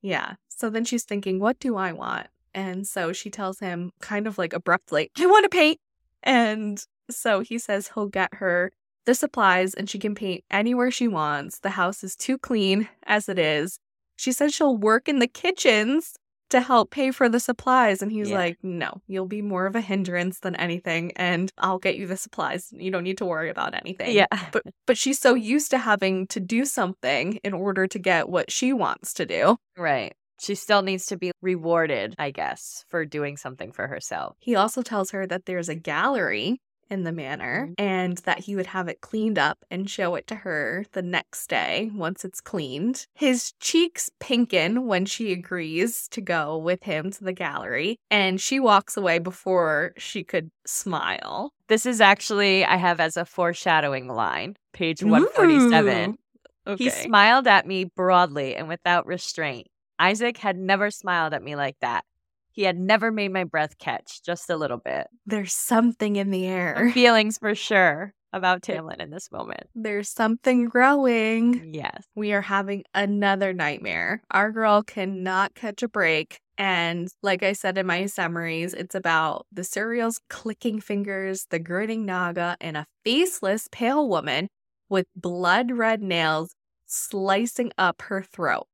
Yeah. 0.00 0.34
So 0.48 0.70
then 0.70 0.84
she's 0.84 1.04
thinking, 1.04 1.38
what 1.40 1.58
do 1.58 1.76
I 1.76 1.92
want? 1.92 2.28
And 2.54 2.86
so 2.86 3.12
she 3.12 3.28
tells 3.30 3.58
him, 3.58 3.92
kind 4.00 4.26
of 4.26 4.38
like 4.38 4.52
abruptly, 4.52 5.10
I 5.18 5.26
want 5.26 5.44
to 5.44 5.48
paint. 5.48 5.78
And 6.22 6.82
so 7.10 7.40
he 7.40 7.58
says 7.58 7.90
he'll 7.94 8.06
get 8.08 8.34
her 8.34 8.70
the 9.04 9.14
supplies 9.14 9.74
and 9.74 9.90
she 9.90 9.98
can 9.98 10.14
paint 10.14 10.44
anywhere 10.50 10.90
she 10.90 11.08
wants. 11.08 11.58
The 11.58 11.70
house 11.70 12.04
is 12.04 12.14
too 12.14 12.38
clean 12.38 12.88
as 13.04 13.28
it 13.28 13.38
is. 13.38 13.78
She 14.16 14.30
says 14.32 14.54
she'll 14.54 14.76
work 14.76 15.08
in 15.08 15.18
the 15.18 15.26
kitchens 15.26 16.14
to 16.52 16.60
help 16.60 16.90
pay 16.90 17.10
for 17.10 17.28
the 17.28 17.40
supplies. 17.40 18.00
And 18.00 18.10
he's 18.10 18.30
Yeah. 18.30 18.38
like, 18.38 18.58
no, 18.62 19.02
you'll 19.06 19.26
be 19.26 19.42
more 19.42 19.66
of 19.66 19.76
a 19.76 19.80
hindrance 19.80 20.38
than 20.40 20.54
anything. 20.56 21.12
And 21.16 21.52
I'll 21.58 21.78
get 21.78 21.96
you 21.96 22.06
the 22.06 22.16
supplies. 22.16 22.72
You 22.72 22.90
don't 22.90 23.04
need 23.04 23.18
to 23.18 23.26
worry 23.26 23.50
about 23.50 23.74
anything. 23.74 24.14
Yeah. 24.14 24.26
But 24.52 24.62
but 24.86 24.96
she's 24.96 25.18
so 25.18 25.34
used 25.34 25.70
to 25.72 25.78
having 25.78 26.26
to 26.28 26.40
do 26.40 26.64
something 26.64 27.40
in 27.44 27.52
order 27.52 27.86
to 27.86 27.98
get 27.98 28.28
what 28.28 28.50
she 28.50 28.72
wants 28.72 29.12
to 29.14 29.26
do. 29.26 29.56
Right. 29.76 30.14
She 30.40 30.54
still 30.56 30.82
needs 30.82 31.06
to 31.06 31.16
be 31.16 31.30
rewarded, 31.40 32.16
I 32.18 32.30
guess, 32.32 32.84
for 32.88 33.04
doing 33.04 33.36
something 33.36 33.70
for 33.72 33.86
herself. 33.86 34.36
He 34.40 34.56
also 34.56 34.82
tells 34.82 35.10
her 35.12 35.26
that 35.26 35.46
there's 35.46 35.68
a 35.68 35.76
gallery 35.76 36.60
in 36.92 37.04
the 37.04 37.10
manor 37.12 37.68
Mhm. 37.68 37.74
and 37.78 38.18
that 38.18 38.40
he 38.40 38.54
would 38.54 38.66
have 38.66 38.86
it 38.86 39.00
cleaned 39.00 39.38
up 39.38 39.64
and 39.70 39.88
show 39.90 40.14
it 40.14 40.26
to 40.28 40.34
her 40.36 40.84
the 40.92 41.02
next 41.02 41.48
day 41.48 41.90
once 41.94 42.24
it's 42.24 42.40
cleaned. 42.40 43.06
His 43.14 43.52
cheeks 43.58 44.10
pinken 44.20 44.84
when 44.84 45.06
she 45.06 45.32
agrees 45.32 46.06
to 46.08 46.20
go 46.20 46.56
with 46.58 46.82
him 46.84 47.10
to 47.12 47.24
the 47.24 47.32
gallery, 47.32 47.98
and 48.10 48.40
she 48.40 48.60
walks 48.60 48.96
away 48.96 49.18
before 49.18 49.94
she 49.96 50.22
could 50.22 50.50
smile. 50.66 51.52
This 51.68 51.86
is 51.86 52.00
actually, 52.00 52.64
I 52.64 52.76
have 52.76 53.00
as 53.00 53.16
a 53.16 53.24
foreshadowing 53.24 54.06
line, 54.08 54.56
page 54.72 55.02
147. 55.02 56.18
Okay. 56.66 56.84
He 56.84 56.90
smiled 56.90 57.46
at 57.48 57.66
me 57.66 57.84
broadly 57.84 58.54
and 58.54 58.68
without 58.68 59.06
restraint. 59.06 59.66
Isaac 59.98 60.36
had 60.38 60.56
never 60.56 60.90
smiled 60.90 61.32
at 61.34 61.42
me 61.42 61.56
like 61.56 61.76
that. 61.80 62.04
He 62.52 62.62
had 62.62 62.78
never 62.78 63.10
made 63.10 63.32
my 63.32 63.44
breath 63.44 63.78
catch, 63.78 64.22
just 64.22 64.50
a 64.50 64.56
little 64.56 64.78
bit. 64.78 65.08
There's 65.26 65.52
something 65.54 66.16
in 66.16 66.30
the 66.30 66.46
air. 66.46 66.90
Feelings 66.94 67.38
for 67.38 67.54
sure. 67.54 68.14
about 68.32 68.62
Tamlin 68.62 68.98
in 68.98 69.10
this 69.10 69.30
moment. 69.30 69.64
There's 69.74 70.08
something 70.08 70.66
growing. 70.66 71.74
Yes. 71.74 72.04
We 72.14 72.32
are 72.32 72.40
having 72.40 72.84
another 72.94 73.52
nightmare. 73.52 74.22
Our 74.30 74.50
girl 74.50 74.82
cannot 74.82 75.54
catch 75.54 75.82
a 75.82 75.88
break. 75.88 76.38
And 76.58 77.08
like 77.22 77.42
I 77.42 77.52
said 77.54 77.76
in 77.78 77.86
my 77.86 78.06
summaries, 78.06 78.72
it's 78.74 78.94
about 78.94 79.46
the 79.52 79.64
Suriel's 79.64 80.20
clicking 80.30 80.80
fingers, 80.80 81.46
the 81.50 81.58
grinning 81.58 82.04
Naga, 82.06 82.56
and 82.60 82.76
a 82.76 82.86
faceless 83.04 83.68
pale 83.72 84.08
woman 84.08 84.48
with 84.88 85.06
blood 85.16 85.72
red 85.72 86.02
nails 86.02 86.54
slicing 86.86 87.72
up 87.78 88.02
her 88.02 88.22
throat. 88.22 88.66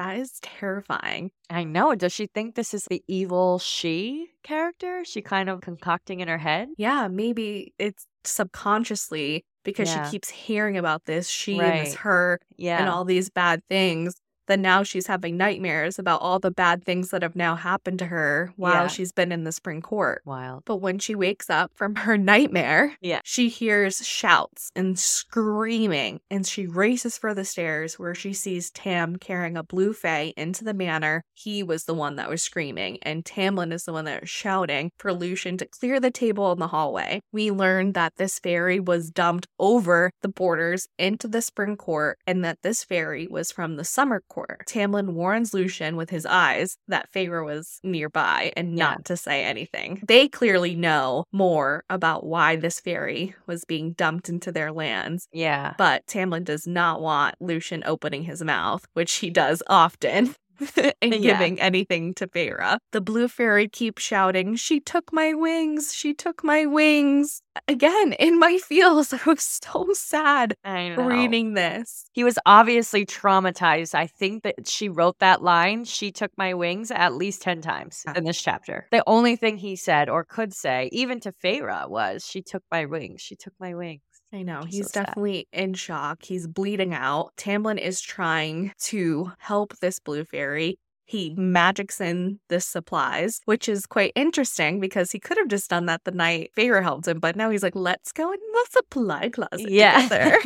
That 0.00 0.16
is 0.16 0.40
terrifying. 0.40 1.30
I 1.50 1.62
know. 1.64 1.94
Does 1.94 2.14
she 2.14 2.26
think 2.26 2.54
this 2.54 2.72
is 2.72 2.84
the 2.86 3.02
evil 3.06 3.58
she 3.58 4.28
character? 4.42 5.04
She 5.04 5.20
kind 5.20 5.50
of 5.50 5.60
concocting 5.60 6.20
in 6.20 6.28
her 6.28 6.38
head? 6.38 6.68
Yeah, 6.78 7.06
maybe 7.08 7.74
it's 7.78 8.06
subconsciously 8.24 9.44
because 9.62 9.90
Yeah. 9.90 10.06
she 10.06 10.12
keeps 10.12 10.30
hearing 10.30 10.78
about 10.78 11.04
this 11.04 11.28
she 11.28 11.60
and 11.60 11.86
this 11.86 11.96
her 11.96 12.40
Yeah. 12.56 12.78
and 12.80 12.88
all 12.88 13.04
these 13.04 13.28
bad 13.28 13.60
things. 13.68 14.14
Then 14.50 14.62
now 14.62 14.82
she's 14.82 15.06
having 15.06 15.36
nightmares 15.36 15.96
about 15.96 16.22
all 16.22 16.40
the 16.40 16.50
bad 16.50 16.84
things 16.84 17.10
that 17.10 17.22
have 17.22 17.36
now 17.36 17.54
happened 17.54 18.00
to 18.00 18.06
her 18.06 18.52
while 18.56 18.82
Yeah. 18.82 18.86
she's 18.88 19.12
been 19.12 19.30
in 19.30 19.44
the 19.44 19.52
spring 19.52 19.80
court. 19.80 20.22
Wild. 20.24 20.64
But 20.64 20.78
when 20.78 20.98
she 20.98 21.14
wakes 21.14 21.48
up 21.48 21.70
from 21.76 21.94
her 21.94 22.18
nightmare, 22.32 22.96
Yeah. 23.00 23.20
she 23.22 23.48
hears 23.48 24.04
shouts 24.04 24.72
and 24.74 24.98
screaming, 24.98 26.18
and 26.32 26.44
she 26.44 26.66
races 26.66 27.16
for 27.16 27.32
the 27.32 27.44
stairs 27.44 27.96
where 27.96 28.14
she 28.14 28.32
sees 28.32 28.72
Tam 28.72 29.14
carrying 29.16 29.56
a 29.56 29.62
blue 29.62 29.92
fay 29.92 30.34
into 30.36 30.64
the 30.64 30.74
manor. 30.74 31.22
He 31.32 31.62
was 31.62 31.84
the 31.84 31.94
one 31.94 32.16
that 32.16 32.28
was 32.28 32.42
screaming, 32.42 32.98
and 33.02 33.24
Tamlin 33.24 33.72
is 33.72 33.84
the 33.84 33.92
one 33.92 34.04
that 34.06 34.22
was 34.22 34.30
shouting 34.30 34.90
for 34.98 35.12
Lucien 35.12 35.58
to 35.58 35.66
clear 35.66 36.00
the 36.00 36.10
table 36.10 36.50
in 36.50 36.58
the 36.58 36.66
hallway. 36.66 37.20
We 37.30 37.52
learned 37.52 37.94
that 37.94 38.14
this 38.16 38.40
fairy 38.40 38.80
was 38.80 39.10
dumped 39.10 39.46
over 39.60 40.10
the 40.22 40.28
borders 40.28 40.88
into 40.98 41.28
the 41.28 41.40
spring 41.40 41.76
court, 41.76 42.18
and 42.26 42.44
that 42.44 42.58
this 42.62 42.82
fairy 42.82 43.28
was 43.30 43.52
from 43.52 43.76
the 43.76 43.84
summer 43.84 44.24
court. 44.28 44.39
Tamlin 44.66 45.10
warns 45.14 45.52
Lucien 45.54 45.96
with 45.96 46.10
his 46.10 46.26
eyes 46.26 46.76
that 46.88 47.10
Feyre 47.12 47.44
was 47.44 47.80
nearby 47.82 48.52
and 48.56 48.76
Yeah. 48.76 48.84
not 48.84 49.04
to 49.06 49.16
say 49.16 49.44
anything. 49.44 50.02
They 50.06 50.28
clearly 50.28 50.74
know 50.74 51.24
more 51.32 51.84
about 51.90 52.24
why 52.24 52.56
this 52.56 52.80
fairy 52.80 53.34
was 53.46 53.64
being 53.64 53.92
dumped 53.92 54.28
into 54.28 54.52
their 54.52 54.72
lands, 54.72 55.28
Yeah. 55.32 55.74
but 55.78 56.06
Tamlin 56.06 56.44
does 56.44 56.66
not 56.66 57.00
want 57.00 57.34
Lucien 57.40 57.82
opening 57.86 58.24
his 58.24 58.42
mouth, 58.42 58.86
which 58.94 59.12
he 59.16 59.30
does 59.30 59.62
often. 59.68 60.34
and 61.02 61.14
Yeah. 61.14 61.32
giving 61.38 61.60
anything 61.60 62.14
to 62.14 62.26
Feyre. 62.26 62.78
The 62.92 63.00
blue 63.00 63.28
fairy 63.28 63.68
keeps 63.68 64.02
shouting, 64.02 64.56
She 64.56 64.80
took 64.80 65.12
my 65.12 65.34
wings, 65.34 65.94
she 65.94 66.14
took 66.14 66.44
my 66.44 66.66
wings. 66.66 67.42
Again, 67.68 68.12
in 68.14 68.38
my 68.38 68.58
feels, 68.58 69.12
I 69.14 69.20
was 69.26 69.42
so 69.42 69.88
sad 69.92 70.54
reading 70.64 71.54
this. 71.54 72.04
He 72.12 72.24
was 72.24 72.38
obviously 72.46 73.04
traumatized. 73.04 73.94
I 73.94 74.06
think 74.06 74.42
that 74.44 74.68
she 74.68 74.88
wrote 74.88 75.18
that 75.18 75.42
line, 75.42 75.84
she 75.84 76.12
took 76.12 76.30
my 76.36 76.54
wings, 76.54 76.90
at 76.90 77.14
least 77.14 77.42
10 77.42 77.60
times 77.60 78.04
in 78.14 78.24
this 78.24 78.40
chapter. 78.40 78.86
The 78.90 79.02
only 79.06 79.36
thing 79.36 79.56
he 79.56 79.76
said 79.76 80.08
or 80.08 80.24
could 80.24 80.52
say, 80.52 80.88
even 80.92 81.20
to 81.20 81.32
Feyre, 81.32 81.88
was, 81.88 82.24
She 82.26 82.42
took 82.42 82.62
my 82.70 82.84
wings. 82.84 83.20
She 83.20 83.36
took 83.36 83.54
my 83.58 83.74
wings. 83.74 84.00
I 84.32 84.42
know. 84.42 84.62
He's 84.66 84.86
so 84.86 84.90
sad. 84.92 85.06
definitely 85.06 85.48
in 85.52 85.74
shock. 85.74 86.22
He's 86.22 86.46
bleeding 86.46 86.94
out. 86.94 87.32
Tamlin 87.36 87.78
is 87.78 88.00
trying 88.00 88.72
to 88.82 89.32
help 89.38 89.76
this 89.78 89.98
blue 89.98 90.24
fairy. 90.24 90.78
He 91.04 91.34
magics 91.36 92.00
in 92.00 92.38
the 92.48 92.60
supplies, 92.60 93.40
which 93.44 93.68
is 93.68 93.84
quite 93.86 94.12
interesting 94.14 94.78
because 94.78 95.10
he 95.10 95.18
could 95.18 95.36
have 95.38 95.48
just 95.48 95.68
done 95.68 95.86
that 95.86 96.04
the 96.04 96.12
night 96.12 96.52
Feyre 96.56 96.80
helped 96.84 97.08
him, 97.08 97.18
but 97.18 97.34
now 97.34 97.50
he's 97.50 97.64
like, 97.64 97.74
let's 97.74 98.12
go 98.12 98.32
in 98.32 98.38
the 98.52 98.66
supply 98.70 99.28
closet 99.30 99.68
together. 100.08 100.38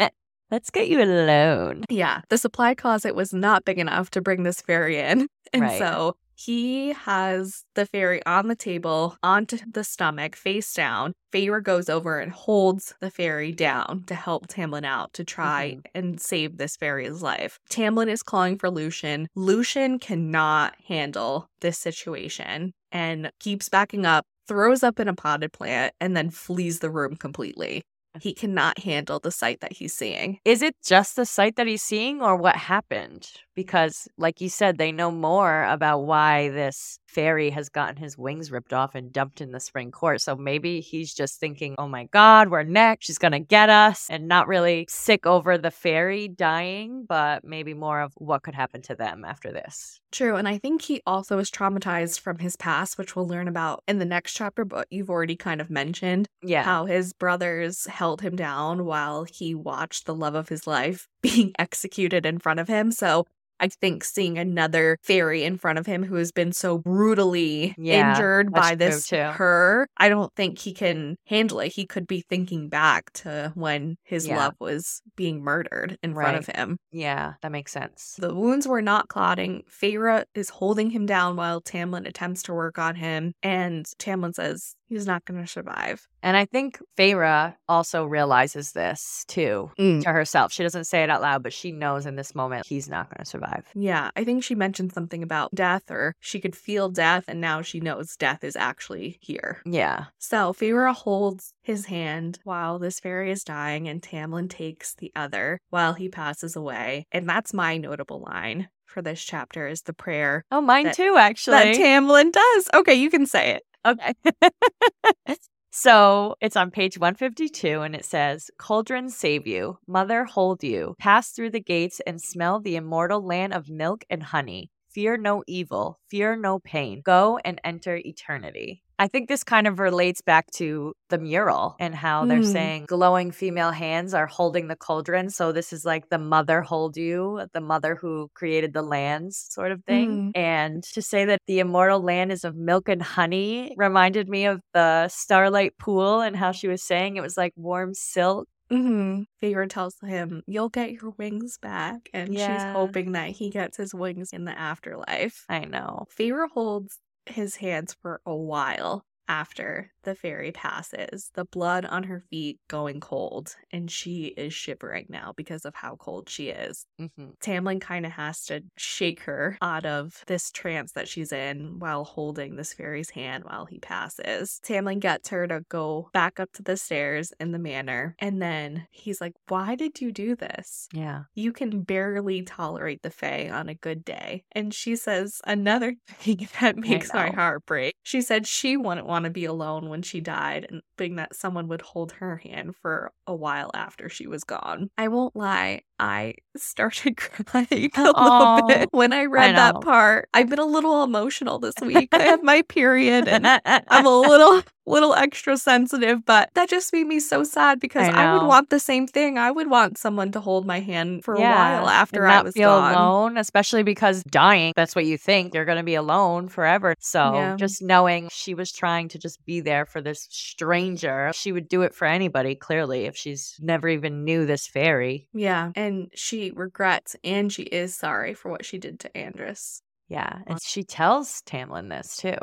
Let's 0.50 0.68
get 0.68 0.88
you 0.88 1.02
alone. 1.02 1.84
Yeah, 1.88 2.20
the 2.28 2.36
supply 2.36 2.74
closet 2.74 3.14
was 3.14 3.32
not 3.32 3.64
big 3.64 3.78
enough 3.78 4.10
to 4.10 4.20
bring 4.20 4.42
this 4.42 4.60
fairy 4.60 4.98
in. 4.98 5.26
And 5.54 5.62
Right. 5.62 5.78
so 5.78 6.16
he 6.44 6.92
has 6.92 7.64
the 7.74 7.86
fairy 7.86 8.24
on 8.26 8.48
the 8.48 8.56
table, 8.56 9.16
onto 9.22 9.58
the 9.70 9.84
stomach, 9.84 10.34
face 10.34 10.72
down. 10.72 11.12
Feyre 11.32 11.62
goes 11.62 11.88
over 11.88 12.18
and 12.18 12.32
holds 12.32 12.94
the 13.00 13.10
fairy 13.10 13.52
down 13.52 14.04
to 14.06 14.14
help 14.14 14.48
Tamlin 14.48 14.84
out 14.84 15.12
to 15.14 15.24
try 15.24 15.76
mm-hmm. 15.76 15.80
and 15.94 16.20
save 16.20 16.56
this 16.56 16.76
fairy's 16.76 17.22
life. 17.22 17.58
Tamlin 17.70 18.08
is 18.08 18.22
calling 18.22 18.58
for 18.58 18.70
Lucien. 18.70 19.28
Lucien 19.34 19.98
cannot 19.98 20.74
handle 20.88 21.48
this 21.60 21.78
situation 21.78 22.72
and 22.90 23.30
keeps 23.38 23.68
backing 23.68 24.04
up, 24.04 24.24
throws 24.48 24.82
up 24.82 24.98
in 24.98 25.08
a 25.08 25.14
potted 25.14 25.52
plant, 25.52 25.94
and 26.00 26.16
then 26.16 26.30
flees 26.30 26.80
the 26.80 26.90
room 26.90 27.16
completely. 27.16 27.82
He 28.20 28.34
cannot 28.34 28.78
handle 28.80 29.18
the 29.18 29.30
sight 29.30 29.60
that 29.60 29.72
he's 29.72 29.94
seeing. 29.94 30.38
Is 30.44 30.62
it 30.62 30.76
just 30.84 31.16
the 31.16 31.26
sight 31.26 31.56
that 31.56 31.66
he's 31.66 31.82
seeing 31.82 32.20
or 32.22 32.36
what 32.36 32.56
happened? 32.56 33.28
Because, 33.54 34.08
like 34.16 34.40
you 34.40 34.48
said, 34.48 34.78
they 34.78 34.92
know 34.92 35.10
more 35.10 35.64
about 35.64 36.00
why 36.00 36.48
this 36.48 36.98
fairy 37.06 37.50
has 37.50 37.68
gotten 37.68 37.96
his 37.96 38.16
wings 38.16 38.50
ripped 38.50 38.72
off 38.72 38.94
and 38.94 39.12
dumped 39.12 39.42
in 39.42 39.52
the 39.52 39.60
spring 39.60 39.90
court. 39.90 40.22
So 40.22 40.34
maybe 40.36 40.80
he's 40.80 41.12
just 41.12 41.38
thinking, 41.38 41.74
oh 41.78 41.86
my 41.86 42.04
God, 42.12 42.48
we're 42.50 42.62
next. 42.62 43.04
She's 43.06 43.18
going 43.18 43.32
to 43.32 43.38
get 43.40 43.68
us. 43.68 44.06
And 44.08 44.26
not 44.28 44.48
really 44.48 44.86
sick 44.88 45.26
over 45.26 45.58
the 45.58 45.70
fairy 45.70 46.28
dying, 46.28 47.04
but 47.06 47.44
maybe 47.44 47.74
more 47.74 48.00
of 48.00 48.12
what 48.16 48.42
could 48.42 48.54
happen 48.54 48.80
to 48.82 48.94
them 48.94 49.24
after 49.26 49.52
this. 49.52 50.00
True. 50.10 50.36
And 50.36 50.48
I 50.48 50.56
think 50.56 50.80
he 50.82 51.02
also 51.06 51.38
is 51.38 51.50
traumatized 51.50 52.20
from 52.20 52.38
his 52.38 52.56
past, 52.56 52.96
which 52.96 53.14
we'll 53.14 53.28
learn 53.28 53.48
about 53.48 53.82
in 53.86 53.98
the 53.98 54.04
next 54.06 54.32
chapter, 54.32 54.64
but 54.64 54.86
you've 54.90 55.10
already 55.10 55.36
kind 55.36 55.60
of 55.60 55.68
mentioned 55.70 56.26
Yeah. 56.42 56.62
how 56.62 56.86
his 56.86 57.12
brothers 57.12 57.86
held 58.02 58.20
him 58.20 58.34
down 58.34 58.84
while 58.84 59.22
he 59.22 59.54
watched 59.54 60.06
the 60.06 60.14
love 60.14 60.34
of 60.34 60.48
his 60.48 60.66
life 60.66 61.06
being 61.22 61.52
executed 61.56 62.26
in 62.26 62.40
front 62.40 62.58
of 62.58 62.66
him. 62.66 62.90
So 62.90 63.26
I 63.60 63.68
think 63.68 64.02
seeing 64.02 64.38
another 64.38 64.98
fairy 65.04 65.44
in 65.44 65.56
front 65.56 65.78
of 65.78 65.86
him 65.86 66.02
who 66.02 66.16
has 66.16 66.32
been 66.32 66.50
so 66.50 66.78
brutally 66.78 67.76
Yeah, 67.78 68.10
injured 68.10 68.52
by 68.52 68.74
this 68.74 69.08
her, 69.10 69.86
I 69.96 70.08
don't 70.08 70.32
think 70.34 70.58
he 70.58 70.74
can 70.74 71.14
handle 71.28 71.60
it. 71.60 71.68
He 71.72 71.86
could 71.86 72.08
be 72.08 72.24
thinking 72.28 72.68
back 72.68 73.12
to 73.22 73.52
when 73.54 73.98
his 74.02 74.26
Yeah. 74.26 74.36
love 74.38 74.54
was 74.58 75.00
being 75.14 75.44
murdered 75.44 75.96
in 76.02 76.12
front 76.12 76.38
of 76.38 76.46
him. 76.56 76.78
Yeah, 76.90 77.34
that 77.40 77.52
makes 77.52 77.70
sense. 77.70 78.16
The 78.18 78.34
wounds 78.34 78.66
were 78.66 78.82
not 78.82 79.06
clotting. 79.06 79.62
Feyre 79.70 80.24
is 80.34 80.48
holding 80.48 80.90
him 80.90 81.06
down 81.06 81.36
while 81.36 81.60
Tamlin 81.60 82.04
attempts 82.08 82.42
to 82.44 82.54
work 82.54 82.80
on 82.80 82.96
him, 82.96 83.32
and 83.44 83.86
Tamlin 84.00 84.34
says 84.34 84.74
he's 84.92 85.06
not 85.06 85.24
going 85.24 85.40
to 85.40 85.46
survive. 85.46 86.06
And 86.22 86.36
I 86.36 86.44
think 86.44 86.78
Feyre 86.96 87.54
also 87.68 88.04
realizes 88.04 88.72
this 88.72 89.24
too 89.26 89.70
Mm. 89.78 90.02
to 90.02 90.10
herself. 90.12 90.52
She 90.52 90.62
doesn't 90.62 90.84
say 90.84 91.02
it 91.02 91.10
out 91.10 91.20
loud, 91.22 91.42
but 91.42 91.52
she 91.52 91.72
knows 91.72 92.06
in 92.06 92.16
this 92.16 92.34
moment 92.34 92.66
he's 92.66 92.88
not 92.88 93.08
going 93.08 93.18
to 93.24 93.24
survive. 93.24 93.64
Yeah, 93.74 94.10
I 94.14 94.24
think 94.24 94.44
she 94.44 94.54
mentioned 94.54 94.92
something 94.92 95.22
about 95.22 95.54
death, 95.54 95.90
or 95.90 96.14
she 96.20 96.38
could 96.40 96.54
feel 96.54 96.88
death, 96.90 97.24
and 97.28 97.40
now 97.40 97.62
she 97.62 97.80
knows 97.80 98.16
death 98.16 98.44
is 98.44 98.54
actually 98.54 99.18
here. 99.20 99.60
Yeah. 99.64 100.04
So 100.18 100.52
Feyre 100.52 100.94
holds 100.94 101.54
his 101.62 101.86
hand 101.86 102.38
while 102.44 102.78
this 102.78 103.00
fairy 103.00 103.30
is 103.32 103.42
dying, 103.44 103.88
and 103.88 104.00
Tamlin 104.02 104.48
takes 104.48 104.94
the 104.94 105.10
other 105.16 105.58
while 105.70 105.94
he 105.94 106.08
passes 106.08 106.54
away. 106.54 107.06
And 107.10 107.28
that's 107.28 107.52
my 107.54 107.76
notable 107.78 108.20
line 108.20 108.68
for 108.84 109.00
this 109.00 109.22
chapter 109.24 109.66
is 109.66 109.82
the 109.82 109.94
prayer 109.94 110.44
Oh, 110.52 110.60
mine 110.60 110.84
That- 110.84 110.94
too, 110.96 111.16
actually. 111.16 111.56
that 111.72 111.76
Tamlin 111.76 112.30
does. 112.30 112.68
Okay, 112.74 112.92
you 112.94 113.08
can 113.10 113.24
say 113.26 113.52
it. 113.52 113.62
Okay. 113.84 114.14
so 115.70 116.36
it's 116.40 116.56
on 116.56 116.70
page 116.70 116.98
152 116.98 117.80
and 117.82 117.94
it 117.94 118.04
says, 118.04 118.50
Cauldron 118.58 119.08
save 119.10 119.46
you, 119.46 119.78
mother 119.86 120.24
hold 120.24 120.62
you, 120.62 120.94
pass 120.98 121.30
through 121.32 121.50
the 121.50 121.60
gates 121.60 122.00
and 122.06 122.20
smell 122.20 122.60
the 122.60 122.76
immortal 122.76 123.24
land 123.24 123.52
of 123.54 123.68
milk 123.68 124.04
and 124.10 124.22
honey. 124.22 124.70
Fear 124.90 125.16
no 125.18 125.42
evil, 125.46 125.98
fear 126.10 126.36
no 126.36 126.58
pain. 126.60 127.00
Go 127.04 127.38
and 127.44 127.60
enter 127.64 127.96
eternity. 127.96 128.81
I 129.02 129.08
think 129.08 129.28
this 129.28 129.42
kind 129.42 129.66
of 129.66 129.80
relates 129.80 130.20
back 130.20 130.48
to 130.52 130.94
the 131.08 131.18
mural 131.18 131.74
and 131.80 131.92
how 131.92 132.24
they're 132.24 132.38
Mm. 132.38 132.52
saying 132.52 132.84
glowing 132.86 133.32
female 133.32 133.72
hands 133.72 134.14
are 134.14 134.28
holding 134.28 134.68
the 134.68 134.76
cauldron. 134.76 135.28
So 135.28 135.50
this 135.50 135.72
is 135.72 135.84
like 135.84 136.08
the 136.08 136.18
mother 136.18 136.62
hold 136.62 136.96
you, 136.96 137.44
the 137.52 137.60
mother 137.60 137.96
who 137.96 138.28
created 138.34 138.72
the 138.74 138.82
lands 138.82 139.48
sort 139.50 139.72
of 139.72 139.82
thing. 139.84 140.30
And 140.36 140.84
to 140.94 141.02
say 141.02 141.24
that 141.24 141.40
the 141.48 141.58
immortal 141.58 142.00
land 142.00 142.30
is 142.30 142.44
of 142.44 142.54
milk 142.54 142.88
and 142.88 143.02
honey 143.02 143.74
reminded 143.76 144.28
me 144.28 144.46
of 144.46 144.60
the 144.72 145.08
starlight 145.08 145.76
pool 145.78 146.20
and 146.20 146.36
how 146.36 146.52
she 146.52 146.68
was 146.68 146.84
saying 146.84 147.16
it 147.16 147.22
was 147.22 147.36
like 147.36 147.54
warm 147.56 147.94
silk. 147.94 148.46
Mm-hmm. 148.70 149.68
Tells 149.68 149.96
him, 150.02 150.42
You'll 150.46 150.70
get 150.70 150.92
your 150.92 151.10
wings 151.18 151.58
back. 151.60 152.08
And 152.14 152.28
she's 152.30 152.62
hoping 152.72 153.12
that 153.12 153.30
he 153.30 153.50
gets 153.50 153.76
his 153.76 153.94
wings 153.94 154.32
in 154.32 154.44
the 154.44 154.58
afterlife. 154.58 155.44
I 155.48 155.64
know. 155.66 156.06
Feyre 156.16 156.46
holds 156.54 156.98
his 157.26 157.56
hands 157.56 157.94
for 158.00 158.20
a 158.26 158.34
while 158.34 159.04
after 159.32 159.90
the 160.02 160.14
fairy 160.14 160.52
passes, 160.52 161.30
the 161.34 161.46
blood 161.46 161.86
on 161.86 162.02
her 162.02 162.22
feet 162.28 162.58
going 162.68 163.00
cold, 163.00 163.56
and 163.72 163.90
she 163.90 164.26
is 164.36 164.52
shivering 164.52 165.06
now 165.08 165.32
because 165.36 165.64
of 165.64 165.74
how 165.74 165.96
cold 165.96 166.28
she 166.28 166.48
is. 166.48 166.84
Mm-hmm. 167.00 167.30
Tamlin 167.42 167.80
kind 167.80 168.04
of 168.04 168.12
has 168.12 168.44
to 168.46 168.62
shake 168.76 169.20
her 169.22 169.56
out 169.62 169.86
of 169.86 170.22
this 170.26 170.50
trance 170.50 170.92
that 170.92 171.08
she's 171.08 171.32
in 171.32 171.78
while 171.78 172.04
holding 172.04 172.56
this 172.56 172.74
fairy's 172.74 173.08
hand 173.10 173.44
while 173.44 173.64
he 173.64 173.78
passes. 173.78 174.60
Tamlin 174.62 175.00
gets 175.00 175.30
her 175.30 175.46
to 175.46 175.62
go 175.70 176.10
back 176.12 176.38
up 176.38 176.52
to 176.52 176.62
the 176.62 176.76
stairs 176.76 177.32
in 177.40 177.52
the 177.52 177.58
manor, 177.58 178.14
and 178.18 178.42
then 178.42 178.86
he's 178.90 179.20
like, 179.20 179.32
Why 179.48 179.76
did 179.76 180.02
you 180.02 180.12
do 180.12 180.36
this? 180.36 180.88
Yeah. 180.92 181.22
You 181.34 181.52
can 181.52 181.82
barely 181.82 182.42
tolerate 182.42 183.02
the 183.02 183.10
Fae 183.10 183.48
on 183.48 183.70
a 183.70 183.74
good 183.74 184.04
day. 184.04 184.44
And 184.52 184.74
she 184.74 184.94
says 184.94 185.40
another 185.46 185.94
thing 186.06 186.48
that 186.60 186.76
makes 186.76 187.14
my 187.14 187.30
heart 187.30 187.64
break. 187.64 187.94
She 188.02 188.20
said 188.20 188.46
she 188.46 188.76
wouldn't 188.76 189.06
want 189.06 189.21
to 189.24 189.30
be 189.30 189.44
alone 189.44 189.88
when 189.88 190.02
she 190.02 190.20
died, 190.20 190.66
and 190.70 190.82
being 190.96 191.16
that 191.16 191.34
someone 191.36 191.68
would 191.68 191.82
hold 191.82 192.12
her 192.12 192.36
hand 192.38 192.76
for 192.76 193.12
a 193.26 193.34
while 193.34 193.70
after 193.74 194.08
she 194.08 194.26
was 194.26 194.44
gone. 194.44 194.90
I 194.98 195.08
won't 195.08 195.36
lie, 195.36 195.82
I 196.02 196.34
started 196.56 197.16
crying 197.16 197.90
a 197.96 198.00
oh, 198.00 198.02
little 198.06 198.14
Aw, 198.16 198.66
bit 198.66 198.88
when 198.90 199.12
I 199.12 199.24
read 199.26 199.52
know. 199.52 199.56
that 199.56 199.80
part. 199.82 200.28
I've 200.34 200.48
been 200.48 200.58
a 200.58 200.64
little 200.66 201.04
emotional 201.04 201.60
this 201.60 201.74
week. 201.80 202.08
I 202.12 202.22
have 202.24 202.42
my 202.42 202.62
period 202.62 203.28
and 203.28 203.46
I'm 203.64 204.04
a 204.06 204.20
little 204.20 204.62
little 204.84 205.14
extra 205.14 205.56
sensitive, 205.56 206.24
but 206.26 206.50
that 206.54 206.68
just 206.68 206.92
made 206.92 207.06
me 207.06 207.20
so 207.20 207.44
sad 207.44 207.78
because 207.78 208.08
I 208.08 208.24
I, 208.24 208.32
would 208.32 208.48
want 208.48 208.70
the 208.70 208.80
same 208.80 209.06
thing. 209.06 209.38
I 209.38 209.52
would 209.52 209.70
want 209.70 209.96
someone 209.96 210.32
to 210.32 210.40
hold 210.40 210.66
my 210.66 210.80
hand 210.80 211.22
for 211.24 211.38
Yeah, 211.38 211.50
a 211.50 211.80
while 211.80 211.88
after 211.88 212.26
I 212.26 212.42
was 212.42 212.52
feel 212.54 212.68
gone. 212.80 212.92
alone, 212.94 213.36
especially 213.38 213.84
because 213.84 214.24
dying, 214.24 214.72
that's 214.74 214.96
what 214.96 215.04
you 215.06 215.16
think. 215.16 215.54
You're 215.54 215.64
going 215.66 215.78
to 215.78 215.84
be 215.84 215.94
alone 215.94 216.48
forever. 216.48 216.96
So 216.98 217.32
Yeah. 217.34 217.56
just 217.56 217.80
knowing 217.80 218.28
she 218.32 218.54
was 218.54 218.72
trying 218.72 219.06
to 219.10 219.18
just 219.20 219.38
be 219.46 219.60
there 219.60 219.86
for 219.86 220.00
this 220.00 220.26
stranger, 220.30 221.30
she 221.32 221.52
would 221.52 221.68
do 221.68 221.82
it 221.82 221.94
for 221.94 222.06
anybody, 222.06 222.56
clearly, 222.56 223.04
if 223.04 223.16
she's 223.16 223.56
never 223.60 223.88
even 223.88 224.24
knew 224.24 224.46
this 224.46 224.66
fairy. 224.66 225.28
Yeah, 225.32 225.70
and 225.76 225.91
she 226.14 226.50
regrets 226.50 227.16
and 227.24 227.52
she 227.52 227.62
is 227.62 227.94
sorry 227.94 228.34
for 228.34 228.50
what 228.50 228.64
she 228.64 228.78
did 228.78 229.00
to 229.00 229.16
Andras. 229.16 229.82
Yeah. 230.08 230.40
And 230.46 230.58
she 230.62 230.84
tells 230.84 231.42
Tamlin 231.42 231.88
this 231.88 232.16
too, 232.16 232.36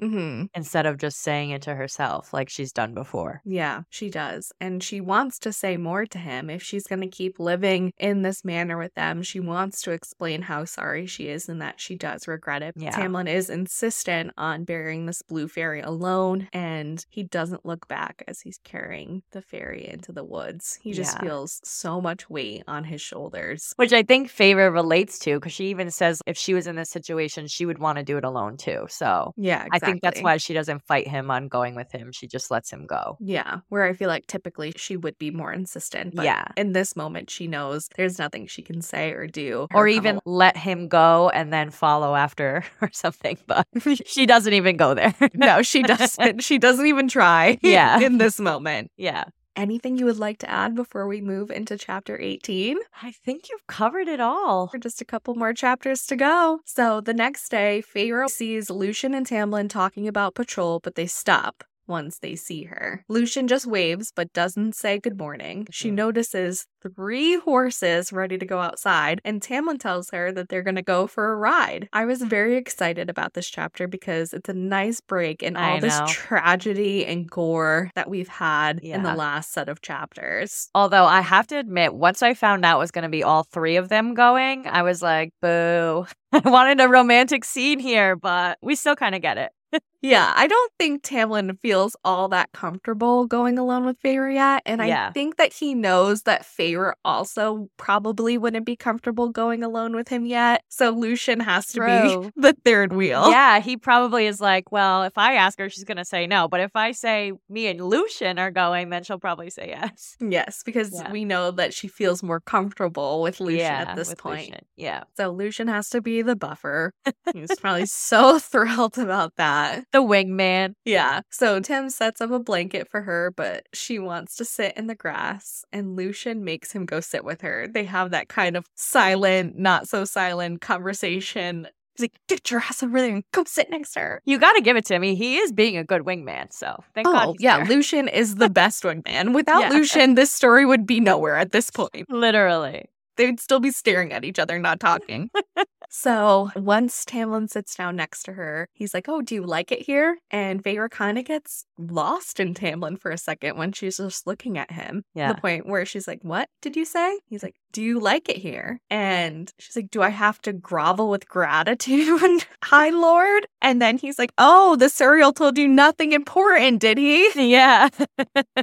Mm-hmm. 0.00 0.44
instead 0.54 0.86
of 0.86 0.98
just 0.98 1.20
saying 1.22 1.50
it 1.50 1.62
to 1.62 1.74
herself 1.74 2.32
like 2.32 2.48
she's 2.48 2.72
done 2.72 2.94
before. 2.94 3.40
Yeah, 3.44 3.82
she 3.90 4.08
does. 4.10 4.52
And 4.60 4.82
she 4.82 5.00
wants 5.00 5.38
to 5.40 5.52
say 5.52 5.76
more 5.76 6.06
to 6.06 6.18
him. 6.18 6.48
If 6.50 6.62
she's 6.62 6.86
going 6.86 7.00
to 7.02 7.06
keep 7.08 7.38
living 7.38 7.92
in 7.98 8.22
this 8.22 8.44
manner 8.44 8.78
with 8.78 8.94
them, 8.94 9.22
she 9.22 9.40
wants 9.40 9.82
to 9.82 9.90
explain 9.92 10.42
how 10.42 10.64
sorry 10.64 11.06
she 11.06 11.28
is 11.28 11.48
and 11.48 11.60
that 11.62 11.80
she 11.80 11.96
does 11.96 12.26
regret 12.26 12.62
it. 12.62 12.74
Yeah. 12.76 12.92
Tamlin 12.92 13.28
is 13.28 13.50
insistent 13.50 14.32
on 14.36 14.64
burying 14.64 15.06
this 15.06 15.22
blue 15.22 15.48
fairy 15.48 15.80
alone, 15.80 16.48
and 16.52 17.04
he 17.10 17.22
doesn't 17.22 17.64
look 17.66 17.86
back 17.88 18.22
as 18.26 18.40
he's 18.40 18.58
carrying 18.64 19.22
the 19.32 19.42
fairy 19.42 19.88
into 19.88 20.12
the 20.12 20.24
woods. 20.24 20.78
He 20.82 20.92
just 20.92 21.16
Yeah. 21.16 21.20
feels 21.20 21.60
so 21.64 22.00
much 22.00 22.28
weight 22.30 22.62
on 22.66 22.84
his 22.84 23.00
shoulders. 23.00 23.72
Which 23.76 23.92
I 23.92 24.02
think 24.02 24.28
Feyre 24.28 24.72
relates 24.72 25.18
to 25.20 25.34
because 25.38 25.52
she 25.52 25.66
even 25.68 25.90
says 25.90 26.20
if 26.26 26.36
she 26.36 26.54
was 26.54 26.66
in 26.66 26.76
this 26.76 26.90
situation, 26.90 27.46
she 27.46 27.66
would 27.66 27.78
want 27.78 27.98
to 27.98 28.04
do 28.04 28.16
it 28.16 28.24
alone 28.24 28.56
too. 28.56 28.86
So 28.88 29.32
Yeah, 29.36 29.66
I 29.70 29.78
think 29.90 30.02
that's 30.02 30.22
why 30.22 30.36
she 30.36 30.54
doesn't 30.54 30.82
fight 30.86 31.06
him 31.08 31.30
on 31.30 31.48
going 31.48 31.74
with 31.74 31.90
him. 31.92 32.12
She 32.12 32.26
just 32.26 32.50
lets 32.50 32.70
him 32.72 32.86
go. 32.86 33.16
Yeah, 33.20 33.58
where 33.68 33.84
I 33.84 33.92
feel 33.92 34.08
like 34.08 34.26
typically 34.26 34.72
she 34.76 34.96
would 34.96 35.18
be 35.18 35.30
more 35.30 35.52
insistent. 35.52 36.14
But 36.14 36.24
Yeah. 36.24 36.44
in 36.56 36.72
this 36.72 36.96
moment, 36.96 37.30
she 37.30 37.46
knows 37.46 37.88
there's 37.96 38.18
nothing 38.18 38.46
she 38.46 38.62
can 38.62 38.80
say 38.82 39.12
or 39.12 39.26
do. 39.26 39.66
Or 39.74 39.86
come 39.86 39.88
even 39.88 40.14
al- 40.16 40.22
let 40.24 40.56
him 40.56 40.88
go 40.88 41.30
and 41.30 41.52
then 41.52 41.70
follow 41.70 42.14
after 42.14 42.64
or 42.80 42.90
something. 42.92 43.38
But 43.46 43.66
she 44.06 44.26
doesn't 44.26 44.52
even 44.52 44.76
go 44.76 44.94
there. 44.94 45.14
no, 45.34 45.62
she 45.62 45.82
doesn't. 45.94 46.42
she 46.42 46.58
doesn't 46.58 46.86
even 46.86 47.08
try. 47.08 47.58
Yeah. 47.62 48.00
in 48.00 48.18
this 48.18 48.38
moment. 48.40 48.90
yeah. 48.96 49.24
Anything 49.60 49.98
you 49.98 50.06
would 50.06 50.18
like 50.18 50.38
to 50.38 50.48
add 50.48 50.74
before 50.74 51.06
we 51.06 51.20
move 51.20 51.50
into 51.50 51.76
chapter 51.76 52.18
18? 52.18 52.78
I 53.02 53.10
think 53.10 53.50
you've 53.50 53.66
covered 53.66 54.08
it 54.08 54.18
all. 54.18 54.72
Just 54.80 55.02
a 55.02 55.04
couple 55.04 55.34
more 55.34 55.52
chapters 55.52 56.06
to 56.06 56.16
go. 56.16 56.60
So 56.64 57.02
the 57.02 57.12
next 57.12 57.50
day, 57.50 57.82
Feyre 57.82 58.30
sees 58.30 58.70
Lucien 58.70 59.12
and 59.12 59.26
Tamlin 59.26 59.68
talking 59.68 60.08
about 60.08 60.34
patrol, 60.34 60.80
but 60.80 60.94
they 60.94 61.06
stop 61.06 61.62
once 61.90 62.18
they 62.20 62.34
see 62.36 62.62
her. 62.64 63.04
Lucien 63.08 63.46
just 63.48 63.66
waves 63.66 64.12
but 64.16 64.32
doesn't 64.32 64.74
say 64.74 64.98
good 64.98 65.18
morning. 65.18 65.66
She 65.70 65.90
Mhm. 65.90 65.94
notices 65.94 66.66
three 66.82 67.36
horses 67.36 68.10
ready 68.12 68.38
to 68.38 68.46
go 68.46 68.60
outside, 68.60 69.20
and 69.24 69.42
Tamlin 69.42 69.78
tells 69.78 70.08
her 70.10 70.32
that 70.32 70.48
they're 70.48 70.62
going 70.62 70.76
to 70.76 70.82
go 70.82 71.06
for 71.06 71.30
a 71.30 71.36
ride. 71.36 71.88
I 71.92 72.06
was 72.06 72.22
very 72.22 72.56
excited 72.56 73.10
about 73.10 73.34
this 73.34 73.48
chapter 73.50 73.86
because 73.86 74.32
it's 74.32 74.48
a 74.48 74.54
nice 74.54 75.00
break 75.02 75.42
in 75.42 75.56
all 75.56 75.78
this 75.80 75.98
tragedy 76.08 77.04
and 77.04 77.28
gore 77.30 77.90
that 77.94 78.08
we've 78.08 78.28
had 78.28 78.78
in 78.78 79.02
the 79.02 79.14
last 79.14 79.52
set 79.52 79.68
of 79.68 79.82
chapters. 79.82 80.70
Although 80.74 81.04
I 81.04 81.20
have 81.20 81.46
to 81.48 81.58
admit, 81.58 81.92
once 81.94 82.22
I 82.22 82.32
found 82.32 82.64
out 82.64 82.76
it 82.76 82.80
was 82.80 82.90
going 82.92 83.02
to 83.02 83.08
be 83.10 83.22
all 83.24 83.42
three 83.42 83.76
of 83.76 83.88
them 83.90 84.14
going, 84.14 84.66
I 84.66 84.82
was 84.82 85.02
like, 85.02 85.32
boo. 85.42 86.06
I 86.32 86.38
wanted 86.48 86.80
a 86.80 86.88
romantic 86.88 87.44
scene 87.44 87.78
here, 87.80 88.14
but 88.16 88.56
we 88.62 88.74
still 88.76 88.96
kind 88.96 89.14
of 89.14 89.20
get 89.20 89.36
it. 89.36 89.50
Yeah, 90.02 90.32
I 90.34 90.46
don't 90.46 90.72
think 90.78 91.02
Tamlin 91.02 91.58
feels 91.60 91.94
all 92.04 92.28
that 92.28 92.52
comfortable 92.52 93.26
going 93.26 93.58
alone 93.58 93.84
with 93.84 94.00
Feyre 94.02 94.32
yet. 94.32 94.62
And 94.64 94.80
I 94.80 95.10
think 95.12 95.36
that 95.36 95.52
he 95.52 95.74
knows 95.74 96.22
that 96.22 96.42
Feyre 96.42 96.92
also 97.04 97.68
probably 97.76 98.38
wouldn't 98.38 98.64
be 98.64 98.76
comfortable 98.76 99.28
going 99.28 99.62
alone 99.62 99.94
with 99.94 100.08
him 100.08 100.24
yet. 100.24 100.62
So 100.68 100.90
Lucien 100.90 101.40
has 101.40 101.66
to 101.68 101.78
True. 101.78 102.22
be 102.22 102.30
the 102.36 102.56
third 102.64 102.92
wheel. 102.92 103.30
Yeah, 103.30 103.60
he 103.60 103.76
probably 103.76 104.26
is 104.26 104.40
like, 104.40 104.72
well, 104.72 105.02
if 105.02 105.18
I 105.18 105.34
ask 105.34 105.58
her, 105.58 105.68
she's 105.68 105.84
going 105.84 105.98
to 105.98 106.04
say 106.04 106.26
no. 106.26 106.48
But 106.48 106.60
if 106.60 106.74
I 106.74 106.92
say 106.92 107.32
me 107.48 107.66
and 107.66 107.80
Lucien 107.80 108.38
are 108.38 108.50
going, 108.50 108.90
then 108.90 109.02
she'll 109.02 109.18
probably 109.18 109.50
say 109.50 109.68
yes. 109.68 110.16
Yes, 110.20 110.62
because 110.64 110.92
Yeah. 110.94 111.10
we 111.12 111.24
know 111.24 111.50
that 111.50 111.74
she 111.74 111.88
feels 111.88 112.22
more 112.22 112.40
comfortable 112.40 113.20
with 113.22 113.40
Lucien 113.40 113.60
yeah, 113.60 113.84
at 113.88 113.96
this 113.96 114.14
point. 114.14 114.40
Lucien. 114.48 114.64
Yeah. 114.76 115.04
So 115.16 115.30
Lucien 115.30 115.68
has 115.68 115.90
to 115.90 116.00
be 116.00 116.22
the 116.22 116.36
buffer. 116.36 116.94
He's 117.34 117.54
probably 117.60 117.86
so 117.86 118.38
thrilled 118.38 118.96
about 118.98 119.36
that. 119.36 119.84
The 119.92 120.02
wingman. 120.02 120.74
Yeah. 120.84 121.20
So 121.30 121.60
Tim 121.60 121.90
sets 121.90 122.20
up 122.20 122.30
a 122.30 122.38
blanket 122.38 122.88
for 122.88 123.02
her, 123.02 123.32
but 123.36 123.66
she 123.72 123.98
wants 123.98 124.36
to 124.36 124.44
sit 124.44 124.76
in 124.76 124.86
the 124.86 124.94
grass, 124.94 125.64
and 125.72 125.96
Lucien 125.96 126.44
makes 126.44 126.72
him 126.72 126.86
go 126.86 127.00
sit 127.00 127.24
with 127.24 127.40
her. 127.40 127.66
They 127.68 127.84
have 127.84 128.10
that 128.10 128.28
kind 128.28 128.56
of 128.56 128.66
silent, 128.76 129.58
not 129.58 129.88
so 129.88 130.04
silent 130.04 130.60
conversation. 130.60 131.66
He's 131.96 132.04
like, 132.04 132.12
Get 132.28 132.50
your 132.50 132.60
ass 132.60 132.82
over 132.82 133.00
there 133.00 133.12
and 133.12 133.24
go 133.32 133.44
sit 133.44 133.68
next 133.70 133.92
to 133.94 134.00
her. 134.00 134.22
You 134.24 134.38
got 134.38 134.52
to 134.52 134.60
give 134.62 134.76
it 134.76 134.86
to 134.86 134.98
me. 134.98 135.14
He 135.16 135.38
is 135.38 135.52
being 135.52 135.76
a 135.76 135.84
good 135.84 136.02
wingman. 136.02 136.52
So 136.52 136.82
thank 136.94 137.06
God. 137.06 137.28
Oh, 137.28 137.32
he's 137.32 137.42
yeah. 137.42 137.58
there. 137.58 137.66
Lucien 137.66 138.08
is 138.08 138.36
the 138.36 138.48
best 138.60 138.84
wingman. 138.84 139.34
Without 139.34 139.60
Yeah. 139.62 139.70
Lucien, 139.70 140.14
this 140.14 140.32
story 140.32 140.64
would 140.64 140.86
be 140.86 141.00
nowhere 141.00 141.36
at 141.36 141.52
this 141.52 141.70
point. 141.70 142.08
Literally. 142.08 142.88
They'd 143.20 143.38
still 143.38 143.60
be 143.60 143.70
staring 143.70 144.14
at 144.14 144.24
each 144.24 144.38
other, 144.38 144.58
not 144.58 144.80
talking. 144.80 145.28
so 145.90 146.50
once 146.56 147.04
Tamlin 147.04 147.50
sits 147.50 147.74
down 147.74 147.94
next 147.94 148.22
to 148.22 148.32
her, 148.32 148.66
he's 148.72 148.94
like, 148.94 149.10
Oh, 149.10 149.20
do 149.20 149.34
you 149.34 149.44
like 149.44 149.70
it 149.70 149.82
here? 149.82 150.16
And 150.30 150.64
Feyre 150.64 150.90
kind 150.90 151.18
of 151.18 151.26
gets 151.26 151.66
lost 151.76 152.40
in 152.40 152.54
Tamlin 152.54 152.98
for 152.98 153.10
a 153.10 153.18
second 153.18 153.58
when 153.58 153.72
she's 153.72 153.98
just 153.98 154.26
looking 154.26 154.56
at 154.56 154.70
him. 154.70 155.02
Yeah. 155.14 155.34
The 155.34 155.40
point 155.42 155.66
where 155.66 155.84
she's 155.84 156.08
like, 156.08 156.20
What 156.22 156.48
did 156.62 156.76
you 156.76 156.86
say? 156.86 157.20
He's 157.26 157.42
like, 157.42 157.56
Do 157.72 157.82
you 157.82 158.00
like 158.00 158.28
it 158.28 158.36
here? 158.38 158.80
And 158.90 159.52
she's 159.58 159.76
like, 159.76 159.90
Do 159.90 160.02
I 160.02 160.08
have 160.08 160.40
to 160.42 160.52
grovel 160.52 161.08
with 161.08 161.28
gratitude, 161.28 162.44
High 162.64 162.90
Lord? 162.90 163.46
And 163.62 163.80
then 163.80 163.98
he's 163.98 164.18
like, 164.18 164.32
Oh, 164.38 164.76
the 164.76 164.86
Suriel 164.86 165.34
told 165.34 165.58
you 165.58 165.68
nothing 165.68 166.12
important, 166.12 166.80
did 166.80 166.98
he? 166.98 167.30
Yeah. 167.50 167.88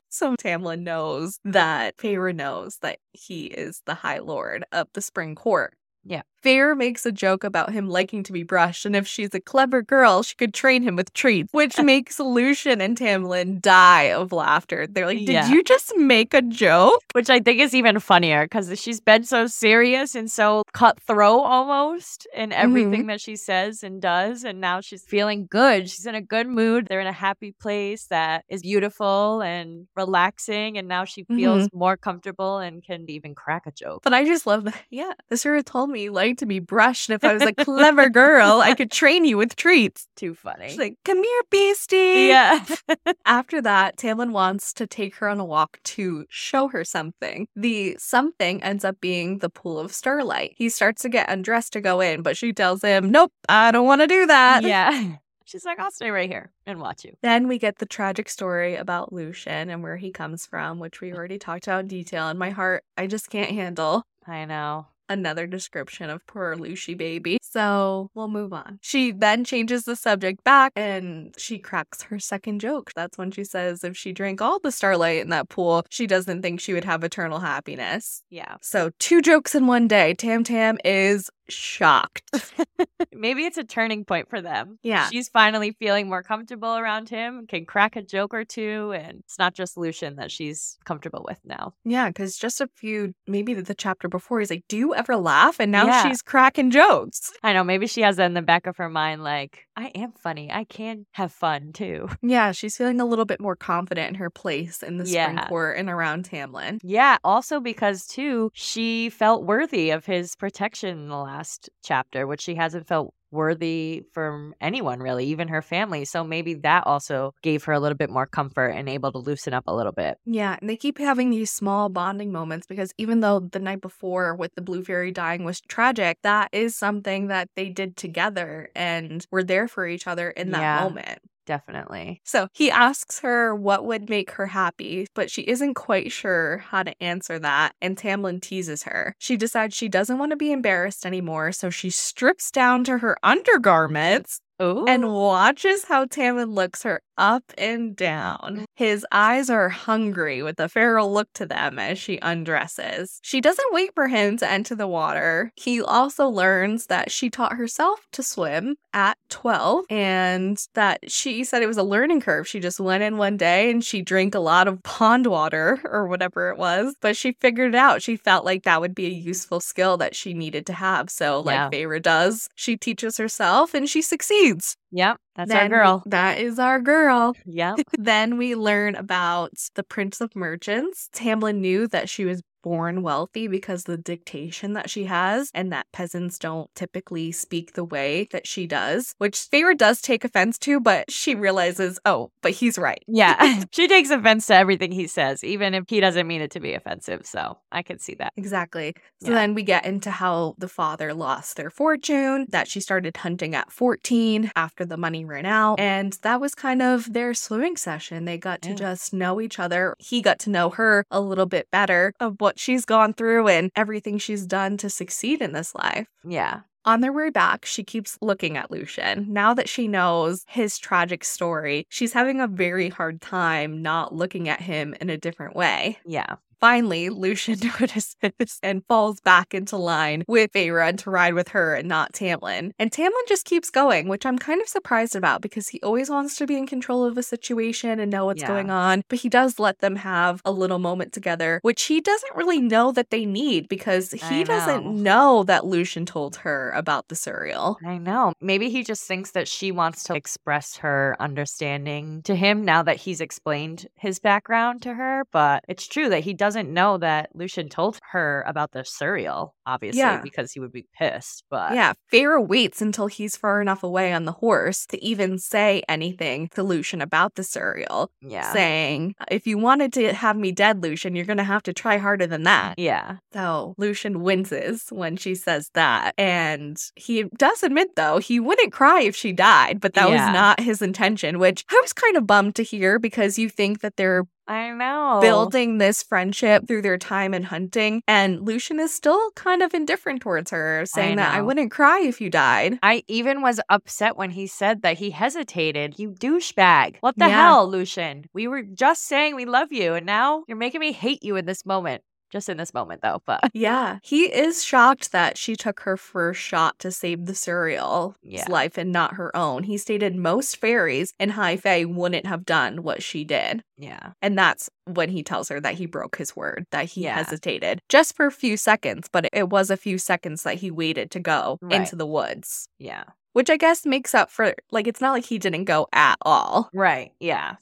So 0.09 0.35
Tamlin 0.35 0.81
knows 0.81 1.39
that 1.43 1.97
Feyre 1.97 2.34
knows 2.34 2.77
that 2.81 2.99
he 3.11 3.45
is 3.45 3.81
the 3.85 3.93
High 3.93 4.19
Lord 4.19 4.63
of 4.71 4.88
the 4.93 5.01
Spring 5.01 5.35
Court. 5.35 5.73
Yeah. 6.03 6.21
Feyre 6.48 6.78
makes 6.78 7.06
a 7.06 7.11
joke 7.11 7.44
about 7.44 7.74
him 7.74 7.90
liking 7.90 8.24
to 8.24 8.32
be 8.32 8.44
brushed, 8.44 8.86
and 8.86 8.95
if 8.95 9.06
she's 9.06 9.34
a 9.34 9.41
clever 9.41 9.82
girl, 9.82 10.24
she 10.24 10.34
could 10.34 10.53
train 10.53 10.82
him 10.82 10.95
with 10.95 11.11
treats, 11.11 11.52
which 11.52 11.78
makes 11.84 12.22
Lucien 12.22 12.80
and 12.80 12.98
Tamlin 12.98 13.60
die 13.61 14.14
of 14.14 14.32
laughter. 14.32 14.88
They're 14.88 15.07
like, 15.07 15.18
Did 15.18 15.30
Yeah. 15.30 15.49
you 15.49 15.61
just 15.61 15.98
make 15.98 16.34
a 16.34 16.41
joke? 16.41 17.03
Which 17.11 17.30
I 17.30 17.41
think 17.41 17.60
is 17.60 17.76
even 17.76 17.99
funnier 17.99 18.45
because 18.45 18.80
she's 18.80 19.02
been 19.02 19.26
so 19.26 19.48
serious 19.48 20.15
and 20.15 20.32
so 20.32 20.64
cutthroat 20.72 21.41
almost 21.44 22.26
in 22.34 22.53
everything 22.53 23.02
mm-hmm. 23.02 23.07
that 23.07 23.19
she 23.19 23.36
says 23.36 23.84
and 23.84 24.02
does. 24.02 24.45
And 24.45 24.61
now 24.61 24.80
she's 24.80 25.03
feeling 25.03 25.48
good. 25.49 25.90
She's 25.90 26.06
in 26.06 26.15
a 26.15 26.22
good 26.22 26.48
mood. 26.48 26.88
They're 26.88 27.02
in 27.02 27.07
a 27.07 27.11
happy 27.11 27.52
place 27.52 28.06
that 28.06 28.45
is 28.48 28.61
beautiful 28.61 29.41
and 29.41 29.88
relaxing. 29.98 30.78
And 30.78 30.88
now 30.88 31.03
she 31.03 31.26
feels 31.26 31.65
mm-hmm. 31.65 31.78
more 31.78 31.98
comfortable 31.98 32.60
and 32.60 32.82
can 32.82 33.10
even 33.10 33.36
crack 33.36 33.65
a 33.65 33.72
joke. 33.72 34.03
But 34.03 34.14
I 34.14 34.24
just 34.24 34.48
love 34.48 34.64
that. 34.64 34.82
Yeah, 34.90 35.11
the 35.28 35.36
Sarah 35.36 35.61
told 35.61 35.90
me 35.90 36.03
you 36.03 36.11
to 36.38 36.45
be 36.45 36.59
brushed, 36.59 37.09
and 37.09 37.15
if 37.15 37.23
I 37.23 37.34
was 37.34 37.43
a 37.43 37.53
clever 37.53 38.09
girl, 38.09 38.61
I 38.61 38.73
could 38.73 38.91
train 38.91 39.26
you 39.26 39.38
with 39.38 39.55
treats. 39.55 40.07
Too 40.15 40.34
funny. 40.35 40.69
She's 40.69 40.77
like, 40.77 40.95
Come 41.05 41.23
here, 41.23 41.41
beastie. 41.49 42.27
yeah. 42.30 42.65
After 43.26 43.61
that, 43.61 43.97
Tamlin 43.97 44.31
wants 44.31 44.73
to 44.73 44.88
take 44.88 45.15
her 45.15 45.27
on 45.27 45.39
a 45.39 45.45
walk 45.45 45.80
to 45.84 46.26
show 46.30 46.68
her 46.69 46.84
something. 46.84 47.47
The 47.55 47.95
something 47.99 48.64
ends 48.64 48.85
up 48.85 48.99
being 49.01 49.39
the 49.39 49.49
pool 49.49 49.80
of 49.80 49.93
starlight. 49.93 50.53
He 50.57 50.69
starts 50.69 51.01
to 51.03 51.09
get 51.09 51.30
undressed 51.30 51.73
to 51.73 51.81
go 51.81 51.99
in, 52.01 52.22
but 52.22 52.38
she 52.38 52.53
tells 52.53 52.81
him, 52.81 53.11
Nope, 53.11 53.31
I 53.49 53.72
don't 53.72 53.85
want 53.85 54.01
to 54.01 54.07
do 54.07 54.26
that. 54.27 54.64
yeah. 54.64 55.15
She's 55.45 55.64
like, 55.64 55.80
I'll 55.80 55.91
stay 55.91 56.11
right 56.11 56.30
here 56.30 56.51
and 56.65 56.81
watch 56.81 57.05
you. 57.05 57.15
Then 57.22 57.47
we 57.47 57.57
get 57.57 57.77
the 57.77 57.85
tragic 57.85 58.27
story 58.27 58.76
about 58.76 59.14
Lucien 59.14 59.69
and 59.69 59.81
where 59.81 59.95
he 59.95 60.11
comes 60.11 60.45
from, 60.45 60.77
which 60.77 60.99
we 60.99 61.14
already 61.14 61.39
talked 61.39 61.68
about 61.68 61.80
in 61.80 61.88
detail. 61.88 62.27
And 62.27 62.38
my 62.38 62.49
heart, 62.49 62.84
I 62.97 63.07
just 63.07 63.30
can't 63.30 63.51
handle 63.51 64.03
I 64.27 64.43
know. 64.43 64.88
Another 65.09 65.47
description 65.47 66.09
of 66.09 66.25
poor 66.27 66.55
Lucy 66.55 66.93
baby. 66.93 67.38
So 67.41 68.11
we'll 68.13 68.27
move 68.27 68.53
on. 68.53 68.79
She 68.81 69.11
then 69.11 69.43
changes 69.43 69.84
the 69.84 69.95
subject 69.95 70.43
back 70.43 70.73
and 70.75 71.34
she 71.38 71.59
cracks 71.59 72.01
her 72.03 72.19
second 72.19 72.59
joke. 72.59 72.91
That's 72.95 73.17
when 73.17 73.31
she 73.31 73.43
says 73.43 73.84
if 73.84 73.95
she 73.97 74.11
drank 74.11 74.41
all 74.41 74.59
the 74.59 74.71
starlight 74.71 75.21
in 75.21 75.29
that 75.29 75.49
pool, 75.49 75.85
she 75.89 76.07
doesn't 76.07 76.41
think 76.41 76.59
she 76.59 76.73
would 76.73 76.85
have 76.85 77.03
eternal 77.03 77.39
happiness. 77.39 78.23
Yeah. 78.29 78.55
So 78.61 78.91
two 78.99 79.21
jokes 79.21 79.55
in 79.55 79.67
one 79.67 79.88
day. 79.88 80.13
Tam 80.13 80.43
Tam 80.43 80.77
is 80.84 81.29
shocked. 81.49 82.24
Maybe 83.14 83.45
it's 83.45 83.57
a 83.57 83.64
turning 83.64 84.06
point 84.06 84.30
for 84.30 84.41
them. 84.41 84.78
Yeah. 84.84 85.10
She's 85.10 85.30
finally 85.30 85.72
feeling 85.72 86.07
more 86.10 86.24
comfortable 86.24 86.78
around 86.78 87.10
him, 87.10 87.48
can 87.48 87.65
crack 87.65 87.95
a 87.95 88.02
joke 88.02 88.34
or 88.34 88.44
two, 88.45 88.91
and 88.95 89.19
it's 89.19 89.40
not 89.40 89.53
just 89.53 89.78
Lucien 89.78 90.15
that 90.18 90.32
she's 90.32 90.78
comfortable 90.86 91.26
with 91.28 91.40
now. 91.45 91.74
Yeah, 91.84 92.10
because 92.10 92.38
just 92.38 92.61
a 92.61 92.68
few, 92.76 93.14
maybe 93.28 93.53
the 93.53 93.76
chapter 93.76 94.07
before, 94.07 94.40
he's 94.40 94.49
like, 94.49 94.65
Do 94.68 94.78
you 94.78 94.94
ever 94.95 95.15
laugh? 95.15 95.60
And 95.60 95.72
now 95.72 95.86
Yeah. 95.88 96.07
she's 96.07 96.22
cracking 96.22 96.72
jokes. 96.72 97.32
I 97.44 97.53
know, 97.53 97.64
maybe 97.64 97.88
she 97.88 98.02
has 98.02 98.18
that 98.18 98.26
in 98.26 98.34
the 98.34 98.41
back 98.41 98.68
of 98.68 98.78
her 98.78 98.90
mind, 98.90 99.24
like, 99.24 99.65
I 99.76 99.88
am 99.95 100.11
funny. 100.11 100.52
I 100.52 100.64
can 100.64 101.06
have 101.11 101.32
fun 101.32 101.72
too. 101.74 102.10
Yeah, 102.28 102.52
she's 102.52 102.76
feeling 102.76 102.99
a 102.99 103.06
little 103.06 103.26
bit 103.26 103.40
more 103.40 103.56
confident 103.56 104.10
in 104.10 104.15
her 104.15 104.30
place 104.30 104.84
in 104.84 104.98
the 104.98 105.06
spring 105.06 105.36
Yeah. 105.38 105.48
court 105.48 105.78
and 105.78 105.90
around 105.90 106.30
Tamlin. 106.30 106.80
Yeah, 106.84 107.18
also 107.24 107.60
because 107.60 108.06
too, 108.06 108.49
she 108.53 109.10
felt 109.10 109.45
worthy 109.45 109.91
of 109.91 110.06
his 110.06 110.36
protection 110.36 110.90
in 110.98 111.07
the 111.07 111.15
last 111.18 111.36
chapter, 111.84 112.26
which 112.27 112.41
she 112.41 112.55
hasn't 112.55 112.88
felt 112.88 113.14
worthy 113.31 114.03
from 114.14 114.53
anyone 114.61 114.99
really, 114.99 115.26
even 115.26 115.49
her 115.49 115.61
family. 115.61 116.05
So 116.05 116.23
maybe 116.23 116.53
that 116.55 116.88
also 116.88 117.34
gave 117.43 117.64
her 117.65 117.73
a 117.73 117.80
little 117.80 117.97
bit 117.97 118.09
more 118.09 118.26
comfort 118.26 118.69
and 118.69 118.88
able 118.88 119.11
to 119.11 119.18
loosen 119.18 119.53
up 119.53 119.65
a 119.68 119.76
little 119.76 119.91
bit. 119.91 120.18
Yeah, 120.26 120.57
and 120.59 120.69
they 120.69 120.77
keep 120.77 120.97
having 120.97 121.30
these 121.30 121.51
small 121.51 121.89
bonding 121.89 122.31
moments 122.31 122.68
because 122.68 122.91
even 122.97 123.19
though 123.19 123.39
the 123.39 123.59
night 123.59 123.81
before 123.81 124.34
with 124.35 124.55
the 124.55 124.61
Blue 124.61 124.84
Fairy 124.84 125.11
dying 125.11 125.43
was 125.43 125.59
tragic, 125.61 126.19
that 126.23 126.49
is 126.53 126.77
something 126.77 127.27
that 127.27 127.49
they 127.55 127.69
did 127.69 127.97
together 127.97 128.69
and 128.76 129.26
were 129.31 129.43
there 129.43 129.68
for 129.68 129.85
each 129.85 130.07
other 130.07 130.30
in 130.30 130.51
that 130.51 130.61
Yeah. 130.61 130.84
moment. 130.84 131.19
Definitely. 131.48 132.22
So 132.26 132.49
he 132.53 132.69
asks 132.69 133.22
her 133.22 133.56
what 133.56 133.86
would 133.86 134.10
make 134.10 134.32
her 134.32 134.48
happy, 134.48 135.07
but 135.15 135.32
she 135.32 135.44
isn't 135.44 135.76
quite 135.76 136.11
sure 136.11 136.57
how 136.57 136.84
to 136.84 136.94
answer 137.02 137.40
that, 137.40 137.74
and 137.82 137.98
Tamlin 137.98 138.41
teases 138.41 138.84
her. 138.84 139.15
She 139.18 139.38
decides 139.38 139.74
she 139.74 139.88
doesn't 139.88 140.19
want 140.19 140.32
to 140.32 140.36
be 140.36 140.52
embarrassed 140.52 141.06
anymore, 141.06 141.53
so 141.53 141.69
she 141.69 141.90
strips 141.90 142.52
down 142.52 142.84
to 142.84 142.98
her 142.98 143.18
undergarments 143.24 144.41
Ooh. 144.61 144.86
and 144.88 145.14
watches 145.14 145.86
how 145.86 146.06
Tamlin 146.06 146.53
looks 146.53 146.84
her 146.84 147.02
up 147.18 147.44
and 147.57 147.95
down. 147.95 148.65
His 148.76 149.06
eyes 149.11 149.49
are 149.49 149.69
hungry 149.69 150.41
with 150.44 150.60
a 150.60 150.69
feral 150.69 151.11
look 151.11 151.31
to 151.34 151.45
them 151.45 151.80
as 151.80 151.98
she 151.98 152.19
undresses. 152.22 153.19
She 153.23 153.41
doesn't 153.41 153.73
wait 153.73 153.91
for 153.94 154.07
him 154.07 154.38
to 154.38 154.49
enter 154.49 154.76
the 154.76 154.88
water. 154.88 155.52
He 155.56 155.81
also 155.81 156.27
learns 156.27 156.88
that 156.88 157.11
she 157.11 157.30
taught 157.30 157.53
herself 157.53 157.99
to 158.14 158.23
swim 158.23 158.76
at 158.94 159.18
12 159.30 159.85
and 159.89 160.57
that 160.73 161.11
she 161.11 161.44
said 161.44 161.61
it 161.61 161.68
was 161.68 161.77
a 161.77 161.84
learning 161.84 162.22
curve. 162.22 162.48
She 162.48 162.60
just 162.60 162.80
went 162.80 163.03
in 163.03 163.18
one 163.18 163.38
day 163.38 163.69
and 163.69 163.84
she 163.84 164.02
drank 164.02 164.35
a 164.35 164.39
lot 164.39 164.68
of 164.68 164.81
pond 164.84 165.27
water 165.27 165.80
or 165.85 166.07
whatever 166.07 166.49
it 166.49 166.57
was, 166.57 166.95
but 167.02 167.15
she 167.18 167.34
figured 167.39 167.73
it 167.73 167.77
out. 167.77 168.02
She 168.02 168.15
felt 168.15 168.45
like 168.45 168.64
that 168.64 168.81
would 168.81 168.95
be 168.95 169.06
a 169.06 169.10
useful 169.10 169.60
skill 169.60 169.98
that 169.98 170.15
she 170.15 170.34
needed 170.34 170.65
to 170.68 170.73
have. 170.73 171.10
So, 171.10 171.41
like 171.41 171.56
Yeah. 171.56 171.69
Feyre 171.69 172.02
does, 172.02 172.48
she 172.56 172.77
teaches 172.77 173.18
herself 173.18 173.73
and 173.73 173.88
she 173.89 174.02
succeeds. 174.02 174.77
Yep, 174.91 175.18
that's 175.35 175.49
Then 175.49 175.57
our 175.57 175.69
girl. 175.69 176.03
That 176.05 176.39
is 176.39 176.59
our 176.59 176.80
girl. 176.80 177.34
Yep. 177.45 177.80
then 177.97 178.38
we 178.38 178.55
learn 178.55 178.95
about 178.95 179.51
the 179.76 179.84
Prince 179.84 180.22
of 180.22 180.35
Merchants. 180.35 181.09
Tamlin 181.14 181.57
knew 181.59 181.88
that 181.89 182.09
she 182.09 182.26
was 182.26 182.41
born 182.61 183.01
wealthy 183.03 183.47
because 183.47 183.84
the 183.84 183.97
dictation 183.97 184.73
that 184.73 184.89
she 184.89 185.05
has, 185.05 185.49
and 185.53 185.71
that 185.71 185.88
peasants 185.91 186.38
don't 186.39 186.73
typically 186.75 187.31
speak 187.31 187.73
the 187.73 187.84
way 187.84 188.27
that 188.31 188.47
she 188.47 188.67
does, 188.67 189.13
which 189.17 189.35
Feyre 189.38 189.77
does 189.77 190.01
take 190.01 190.23
offense 190.23 190.57
to, 190.59 190.79
but 190.79 191.09
she 191.11 191.35
realizes, 191.35 191.99
oh, 192.05 192.31
but 192.41 192.51
he's 192.51 192.77
right. 192.77 193.03
Yeah. 193.07 193.63
she 193.71 193.88
takes 193.88 194.09
offense 194.09 194.47
to 194.47 194.55
everything 194.55 194.91
he 194.91 195.07
says, 195.07 195.43
even 195.43 195.73
if 195.73 195.85
he 195.88 195.99
doesn't 195.99 196.27
mean 196.27 196.41
it 196.41 196.51
to 196.51 196.59
be 196.59 196.73
offensive. 196.73 197.25
So 197.25 197.57
I 197.71 197.81
can 197.81 197.99
see 197.99 198.15
that. 198.15 198.34
Exactly. 198.38 198.93
So 199.21 199.29
Yeah. 199.29 199.35
then 199.35 199.53
we 199.53 199.63
get 199.63 199.85
into 199.85 200.11
how 200.11 200.55
the 200.57 200.67
father 200.67 201.13
lost 201.13 201.55
their 201.57 201.69
fortune, 201.69 202.45
that 202.49 202.67
she 202.67 202.79
started 202.79 203.15
hunting 203.17 203.55
at 203.55 203.71
14 203.71 204.51
after 204.55 204.85
the 204.85 204.97
money 204.97 205.25
ran 205.25 205.45
out. 205.45 205.79
And 205.79 206.13
that 206.21 206.41
was 206.41 206.55
kind 206.55 206.81
of 206.81 207.11
their 207.13 207.34
swimming 207.34 207.77
session. 207.77 208.25
They 208.25 208.38
got 208.38 208.61
to 208.63 208.69
Yeah. 208.69 208.75
just 208.75 209.13
know 209.13 209.39
each 209.41 209.59
other. 209.59 209.95
He 209.99 210.21
got 210.21 210.39
to 210.39 210.49
know 210.49 210.69
her 210.71 211.05
a 211.11 211.21
little 211.21 211.45
bit 211.45 211.69
better 211.71 212.13
of 212.19 212.35
what 212.39 212.56
she's 212.59 212.85
gone 212.85 213.13
through 213.13 213.47
and 213.47 213.71
everything 213.75 214.17
she's 214.17 214.45
done 214.45 214.77
to 214.77 214.89
succeed 214.89 215.41
in 215.41 215.53
this 215.53 215.73
life. 215.75 216.07
Yeah. 216.23 216.61
On 216.85 217.01
their 217.01 217.11
way 217.11 217.29
back, 217.29 217.65
she 217.65 217.84
keeps 217.84 218.17
looking 218.21 218.55
at 218.55 218.71
Lucien. 218.71 219.25
Now 219.27 219.53
that 219.53 219.67
she 219.67 219.89
knows 219.89 220.45
his 220.47 220.77
tragic 220.77 221.25
story, 221.25 221.85
she's 221.89 222.13
having 222.13 222.39
a 222.39 222.47
very 222.47 222.88
hard 222.88 223.19
time 223.19 223.81
not 223.81 224.15
looking 224.15 224.47
at 224.47 224.61
him 224.61 224.95
in 225.01 225.09
a 225.09 225.17
different 225.17 225.53
way. 225.53 225.97
Yeah. 226.05 226.38
Finally, 226.59 227.09
Lucien 227.09 227.59
notices 227.79 228.15
and 228.63 228.84
falls 228.88 229.19
back 229.21 229.53
into 229.53 229.77
line 229.77 230.23
with 230.27 230.51
Feyre 230.53 230.97
to 230.97 231.09
ride 231.09 231.34
with 231.34 231.49
her 231.49 231.75
and 231.75 231.88
not 231.88 232.13
Tamlin. 232.13 232.71
And 232.79 232.91
Tamlin 232.91 233.27
just 233.27 233.45
keeps 233.45 233.69
going, 233.69 234.07
which 234.07 234.25
I'm 234.25 234.38
kind 234.39 234.61
of 234.61 234.67
surprised 234.67 235.15
about 235.15 235.41
because 235.41 235.69
he 235.69 235.79
always 235.81 236.09
wants 236.09 236.35
to 236.38 236.47
be 236.47 236.57
in 236.57 236.65
control 236.67 237.03
of 237.05 237.17
a 237.17 237.23
situation 237.23 237.99
and 237.99 238.11
know 238.11 238.25
what's 238.25 238.41
Yeah. 238.41 238.47
going 238.47 238.69
on. 238.69 239.03
But 239.09 239.19
he 239.19 239.29
does 239.29 239.59
let 239.59 239.79
them 239.79 239.97
have 239.97 240.41
a 240.45 240.51
little 240.51 240.79
moment 240.79 241.13
together, 241.13 241.59
which 241.61 241.84
he 241.84 242.01
doesn't 242.01 242.35
really 242.35 242.59
know 242.61 242.91
that 242.91 243.09
they 243.11 243.25
need 243.25 243.67
because 243.67 244.11
he 244.11 244.41
I 244.41 244.43
doesn't 244.43 244.85
know. 244.85 244.91
know 245.38 245.43
that 245.43 245.65
Lucien 245.65 246.05
told 246.05 246.38
her 246.38 246.71
about 246.71 247.07
the 247.09 247.15
Suriel. 247.15 247.75
I 247.85 247.97
know. 247.97 248.34
Maybe 248.41 248.69
he 248.69 248.84
just 248.84 249.03
thinks 249.03 249.31
that 249.31 249.47
she 249.47 249.71
wants 249.71 250.03
to 250.05 250.15
express 250.15 250.77
her 250.77 251.15
understanding 251.19 252.21
to 252.23 252.35
him 252.35 252.65
now 252.65 252.84
that 252.84 252.97
he's 252.97 253.21
explained 253.21 253.88
his 253.95 254.19
background 254.19 254.81
to 254.84 254.93
her. 254.93 255.23
But 255.31 255.63
it's 255.67 255.88
true 255.88 256.09
that 256.09 256.23
he 256.23 256.34
doesn't 256.48 256.74
know 256.74 256.98
that 256.98 257.30
Lucien 257.36 257.68
told 257.68 257.99
her 258.11 258.44
about 258.48 258.72
the 258.72 258.80
Suriel, 258.80 259.49
obviously, 259.65 259.99
Yeah. 259.99 260.22
because 260.22 260.53
he 260.53 260.60
would 260.61 260.72
be 260.72 260.86
pissed. 260.98 261.44
But 261.49 261.74
Yeah, 261.74 261.91
Feyre 262.11 262.40
waits 262.45 262.82
until 262.82 263.07
he's 263.07 263.36
far 263.36 263.60
enough 263.61 263.84
away 263.84 264.14
on 264.14 264.24
the 264.24 264.32
horse 264.32 264.86
to 264.88 265.03
even 265.03 265.40
say 265.40 265.84
anything 265.90 266.48
to 266.56 266.64
Lucien 266.64 267.02
about 267.02 267.36
the 267.36 267.41
Suriel. 267.44 268.07
yeah. 268.22 268.53
saying, 268.53 269.14
if 269.30 269.45
you 269.45 269.57
wanted 269.57 269.91
to 269.94 270.14
have 270.14 270.38
me 270.38 270.52
dead, 270.53 270.82
Lucien, 270.84 271.15
you're 271.15 271.26
going 271.26 271.38
to 271.38 271.44
have 271.44 271.64
to 271.64 271.74
try 271.74 271.98
harder 271.98 272.26
than 272.28 272.44
that. 272.44 272.76
Yeah. 272.80 273.18
So 273.34 273.74
Lucien 273.78 274.22
winces 274.22 274.86
when 274.90 275.18
she 275.18 275.36
says 275.36 275.69
that. 275.74 276.14
And 276.18 276.78
he 276.95 277.24
does 277.38 277.61
admit, 277.64 277.90
though, 277.95 278.19
he 278.19 278.40
wouldn't 278.40 278.72
cry 278.72 279.02
if 279.02 279.15
she 279.15 279.34
died, 279.34 279.80
but 279.82 279.94
that 279.95 280.10
Yeah. 280.10 280.26
was 280.28 280.34
not 280.34 280.60
his 280.61 280.82
intention, 280.82 281.40
which 281.40 281.65
I 281.69 281.80
was 281.82 281.91
kind 281.94 282.15
of 282.15 282.26
bummed 282.26 282.56
to 282.56 282.64
hear 282.64 282.99
because 282.99 283.38
you 283.38 283.49
think 283.49 283.82
that 283.82 283.98
they're 283.98 284.24
I 284.48 284.72
know. 284.72 285.19
building 285.22 285.78
this 285.78 286.03
friendship 286.03 286.68
through 286.68 286.82
their 286.82 286.98
time 286.98 287.34
in 287.34 287.44
hunting. 287.44 288.02
And 288.07 288.41
Lucien 288.41 288.80
is 288.80 288.94
still 288.94 289.32
kind 289.32 289.61
of 289.61 289.74
indifferent 289.74 290.22
towards 290.22 290.52
her, 290.52 290.86
saying 290.86 291.18
that 291.18 291.34
I 291.34 291.41
wouldn't 291.41 291.72
cry 291.72 291.99
if 292.02 292.22
you 292.22 292.30
died. 292.30 292.80
I 292.84 293.03
even 293.07 293.41
was 293.41 293.60
upset 293.69 294.15
when 294.18 294.32
he 294.32 294.48
said 294.48 294.82
that 294.82 294.98
he 294.98 295.11
hesitated. 295.11 295.99
You 295.99 296.11
douchebag. 296.11 296.98
What 297.02 297.18
the 297.18 297.28
Yeah. 297.28 297.44
hell, 297.44 297.68
Lucien? 297.69 298.26
We 298.34 298.48
were 298.48 298.61
just 298.64 299.03
saying 299.06 299.36
we 299.36 299.45
love 299.45 299.72
you, 299.72 299.94
and 299.94 300.06
now 300.06 300.44
you're 300.48 300.57
making 300.57 300.80
me 300.80 300.91
hate 300.91 301.24
you 301.24 301.36
in 301.36 301.45
this 301.45 301.65
moment. 301.65 302.03
Just 302.29 302.49
in 302.49 302.57
this 302.57 302.73
moment, 302.73 303.01
though. 303.01 303.21
But 303.25 303.39
Yeah, 303.53 303.99
he 304.03 304.25
is 304.25 304.63
shocked 304.63 305.11
that 305.11 305.37
she 305.37 305.55
took 305.55 305.79
her 305.81 305.95
first 305.97 306.41
shot 306.41 306.77
to 306.79 306.91
save 306.91 307.25
the 307.25 307.33
Suriel's 307.33 308.15
Yeah. 308.21 308.45
life 308.49 308.77
and 308.77 308.91
not 308.91 309.13
her 309.15 309.35
own. 309.35 309.63
He 309.63 309.77
stated 309.77 310.15
most 310.15 310.57
fairies 310.57 311.13
in 311.19 311.29
High 311.31 311.57
Fae 311.57 311.85
wouldn't 311.85 312.25
have 312.25 312.45
done 312.45 312.83
what 312.83 313.01
she 313.03 313.23
did. 313.23 313.63
yeah. 313.77 314.11
And 314.21 314.37
that's 314.37 314.69
when 314.85 315.09
he 315.09 315.21
tells 315.23 315.49
her 315.49 315.59
that 315.61 315.75
he 315.75 315.85
broke 315.85 316.17
his 316.17 316.35
word, 316.35 316.65
that 316.71 316.85
he 316.85 317.01
Yeah. 317.03 317.15
hesitated 317.15 317.79
just 317.89 318.15
for 318.15 318.25
a 318.25 318.31
few 318.31 318.57
seconds, 318.57 319.07
but 319.11 319.27
it 319.31 319.49
was 319.49 319.69
a 319.69 319.77
few 319.77 319.97
seconds 319.97 320.43
that 320.43 320.55
he 320.55 320.71
waited 320.71 321.11
to 321.11 321.19
go 321.19 321.59
Right. 321.61 321.75
into 321.81 321.95
the 321.95 322.05
woods, 322.07 322.67
Yeah. 322.79 323.03
which 323.33 323.49
I 323.49 323.57
guess 323.57 323.85
makes 323.85 324.15
up 324.15 324.31
for, 324.31 324.53
like, 324.71 324.87
it's 324.87 324.99
not 325.01 325.11
like 325.11 325.25
he 325.25 325.37
didn't 325.37 325.65
go 325.65 325.87
at 325.93 326.15
all, 326.23 326.69
Right. 326.73 327.11
Yeah. 327.19 327.55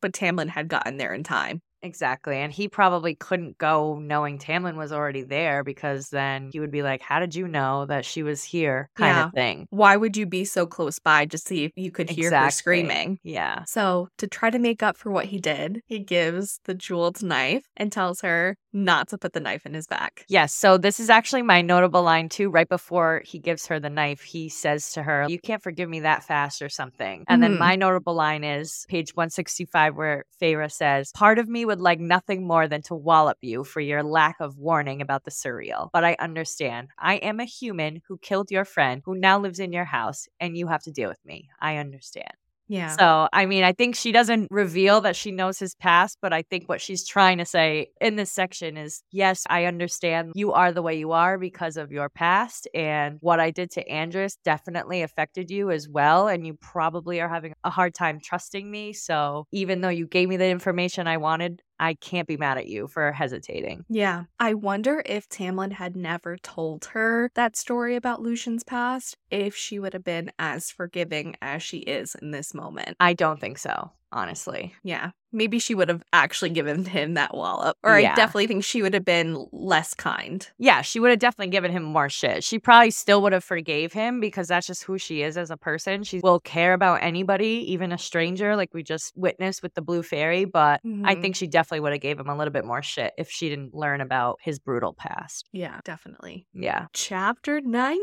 but 0.00 0.12
Tamlin 0.12 0.48
had 0.50 0.68
gotten 0.68 0.98
there 0.98 1.12
in 1.12 1.24
time. 1.24 1.60
Exactly. 1.82 2.36
And 2.38 2.52
he 2.52 2.68
probably 2.68 3.14
couldn't 3.14 3.58
go 3.58 3.98
knowing 3.98 4.38
Tamlin 4.38 4.76
was 4.76 4.92
already 4.92 5.22
there 5.22 5.62
because 5.62 6.08
then 6.08 6.50
he 6.52 6.58
would 6.60 6.70
be 6.70 6.82
like, 6.82 7.00
How 7.02 7.20
did 7.20 7.34
you 7.34 7.46
know 7.46 7.86
that 7.86 8.04
she 8.04 8.22
was 8.22 8.42
here? 8.42 8.88
kind 8.96 9.16
Yeah. 9.16 9.26
of 9.26 9.32
thing. 9.32 9.66
Why 9.70 9.96
would 9.96 10.16
you 10.16 10.26
be 10.26 10.44
so 10.44 10.66
close 10.66 10.98
by 10.98 11.26
to 11.26 11.38
see 11.38 11.64
if 11.64 11.72
you 11.76 11.90
could 11.90 12.10
hear 12.10 12.30
her 12.34 12.50
screaming? 12.50 13.18
Yeah. 13.22 13.64
So, 13.66 14.08
to 14.18 14.26
try 14.26 14.50
to 14.50 14.58
make 14.58 14.82
up 14.82 14.96
for 14.96 15.10
what 15.10 15.26
he 15.26 15.38
did, 15.38 15.80
he 15.86 15.98
gives 15.98 16.60
the 16.64 16.74
jeweled 16.74 17.22
knife 17.22 17.64
and 17.76 17.92
tells 17.92 18.20
her, 18.22 18.56
not 18.76 19.08
to 19.08 19.18
put 19.18 19.32
the 19.32 19.40
knife 19.40 19.66
in 19.66 19.74
his 19.74 19.86
back. 19.86 20.24
Yes. 20.28 20.52
So 20.54 20.76
this 20.78 21.00
is 21.00 21.10
actually 21.10 21.42
my 21.42 21.62
notable 21.62 22.02
line 22.02 22.28
too. 22.28 22.50
Right 22.50 22.68
before 22.68 23.22
he 23.24 23.38
gives 23.38 23.66
her 23.66 23.80
the 23.80 23.90
knife, 23.90 24.20
he 24.22 24.48
says 24.48 24.92
to 24.92 25.02
her, 25.02 25.26
You 25.28 25.40
can't 25.40 25.62
forgive 25.62 25.88
me 25.88 26.00
that 26.00 26.22
fast 26.22 26.60
or 26.62 26.68
something. 26.68 27.24
And 27.26 27.42
then 27.42 27.54
Mhm. 27.54 27.58
my 27.58 27.76
notable 27.76 28.14
line 28.14 28.44
is 28.44 28.84
page 28.88 29.16
165, 29.16 29.96
where 29.96 30.24
Feyre 30.40 30.70
says, 30.70 31.10
Part 31.12 31.38
of 31.38 31.48
me 31.48 31.64
would 31.64 31.80
like 31.80 31.98
nothing 31.98 32.46
more 32.46 32.68
than 32.68 32.82
to 32.82 32.94
wallop 32.94 33.38
you 33.40 33.64
for 33.64 33.80
your 33.80 34.02
lack 34.02 34.36
of 34.40 34.58
warning 34.58 35.00
about 35.00 35.24
the 35.24 35.30
Suriel. 35.30 35.90
But 35.92 36.04
I 36.04 36.16
understand. 36.20 36.88
I 36.98 37.14
am 37.16 37.40
a 37.40 37.44
human 37.44 38.02
who 38.06 38.18
killed 38.18 38.50
your 38.50 38.64
friend, 38.64 39.02
who 39.04 39.14
now 39.14 39.38
lives 39.38 39.58
in 39.58 39.72
your 39.72 39.86
house, 39.86 40.28
and 40.38 40.56
you 40.56 40.66
have 40.68 40.82
to 40.82 40.92
deal 40.92 41.08
with 41.08 41.24
me. 41.24 41.48
I 41.60 41.76
understand. 41.78 42.34
Yeah. 42.68 42.96
So, 42.98 43.28
I 43.32 43.46
mean, 43.46 43.62
I 43.62 43.72
think 43.72 43.94
she 43.94 44.10
doesn't 44.10 44.48
reveal 44.50 45.00
that 45.02 45.16
she 45.16 45.30
knows 45.30 45.58
his 45.58 45.74
past, 45.74 46.18
but 46.20 46.32
I 46.32 46.42
think 46.42 46.68
what 46.68 46.80
she's 46.80 47.06
trying 47.06 47.38
to 47.38 47.44
say 47.44 47.88
in 48.00 48.16
this 48.16 48.32
section 48.32 48.76
is 48.76 49.02
yes, 49.12 49.44
I 49.48 49.66
understand 49.66 50.32
you 50.34 50.52
are 50.52 50.72
the 50.72 50.82
way 50.82 50.98
you 50.98 51.12
are 51.12 51.38
because 51.38 51.76
of 51.76 51.92
your 51.92 52.08
past. 52.08 52.68
And 52.74 53.18
what 53.20 53.38
I 53.40 53.50
did 53.50 53.70
to 53.72 53.88
Andras 53.88 54.36
definitely 54.44 55.02
affected 55.02 55.50
you 55.50 55.70
as 55.70 55.88
well. 55.88 56.26
And 56.28 56.46
you 56.46 56.54
probably 56.54 57.20
are 57.20 57.28
having 57.28 57.54
a 57.64 57.70
hard 57.70 57.94
time 57.94 58.18
trusting 58.20 58.68
me. 58.68 58.92
So, 58.92 59.46
even 59.52 59.80
though 59.80 59.88
you 59.88 60.06
gave 60.06 60.28
me 60.28 60.36
the 60.36 60.48
information 60.48 61.06
I 61.06 61.18
wanted, 61.18 61.62
I 61.78 61.94
can't 61.94 62.28
be 62.28 62.36
mad 62.36 62.58
at 62.58 62.66
you 62.66 62.88
for 62.88 63.12
hesitating. 63.12 63.84
Yeah. 63.88 64.24
I 64.38 64.54
wonder 64.54 65.02
if 65.06 65.28
Tamlin 65.28 65.72
had 65.72 65.96
never 65.96 66.36
told 66.38 66.86
her 66.86 67.30
that 67.34 67.56
story 67.56 67.96
about 67.96 68.22
Lucien's 68.22 68.64
past, 68.64 69.16
if 69.30 69.54
she 69.54 69.78
would 69.78 69.92
have 69.92 70.04
been 70.04 70.32
as 70.38 70.70
forgiving 70.70 71.36
as 71.42 71.62
she 71.62 71.78
is 71.78 72.14
in 72.14 72.30
this 72.30 72.54
moment. 72.54 72.96
I 73.00 73.12
don't 73.12 73.40
think 73.40 73.58
so, 73.58 73.90
honestly. 74.12 74.74
Yeah. 74.82 75.10
Maybe 75.32 75.58
she 75.58 75.74
would 75.74 75.88
have 75.90 76.02
actually 76.14 76.48
given 76.50 76.84
him 76.86 77.14
that 77.14 77.34
wallop. 77.34 77.76
Or 77.82 77.98
Yeah. 77.98 78.12
I 78.12 78.14
definitely 78.14 78.46
think 78.46 78.64
she 78.64 78.80
would 78.80 78.94
have 78.94 79.04
been 79.04 79.46
less 79.52 79.92
kind. 79.92 80.48
Yeah, 80.56 80.80
she 80.80 80.98
would 80.98 81.10
have 81.10 81.18
definitely 81.18 81.50
given 81.50 81.70
him 81.72 81.82
more 81.82 82.08
shit. 82.08 82.42
She 82.42 82.58
probably 82.58 82.90
still 82.92 83.20
would 83.22 83.32
have 83.34 83.44
forgave 83.44 83.92
him 83.92 84.18
because 84.20 84.48
that's 84.48 84.66
just 84.66 84.84
who 84.84 84.96
she 84.96 85.20
is 85.22 85.36
as 85.36 85.50
a 85.50 85.56
person. 85.56 86.04
She 86.04 86.20
will 86.20 86.40
care 86.40 86.72
about 86.72 87.02
anybody, 87.02 87.64
even 87.72 87.92
a 87.92 87.98
stranger, 87.98 88.56
like 88.56 88.72
we 88.72 88.82
just 88.82 89.12
witnessed 89.16 89.62
with 89.62 89.74
the 89.74 89.82
blue 89.82 90.02
fairy. 90.02 90.44
But 90.46 90.80
I 91.04 91.16
Mhm. 91.16 91.20
think 91.20 91.36
she 91.36 91.46
definitely 91.48 91.80
would 91.80 91.92
have 91.92 92.00
gave 92.00 92.18
him 92.18 92.28
a 92.28 92.36
little 92.36 92.52
bit 92.52 92.64
more 92.64 92.82
shit 92.82 93.12
if 93.18 93.28
she 93.28 93.48
didn't 93.50 93.74
learn 93.74 94.00
about 94.00 94.38
his 94.40 94.58
brutal 94.58 94.94
past. 94.94 95.48
Yeah, 95.52 95.80
definitely. 95.84 96.46
Yeah. 96.54 96.86
Chapter 96.94 97.60
19 97.60 98.00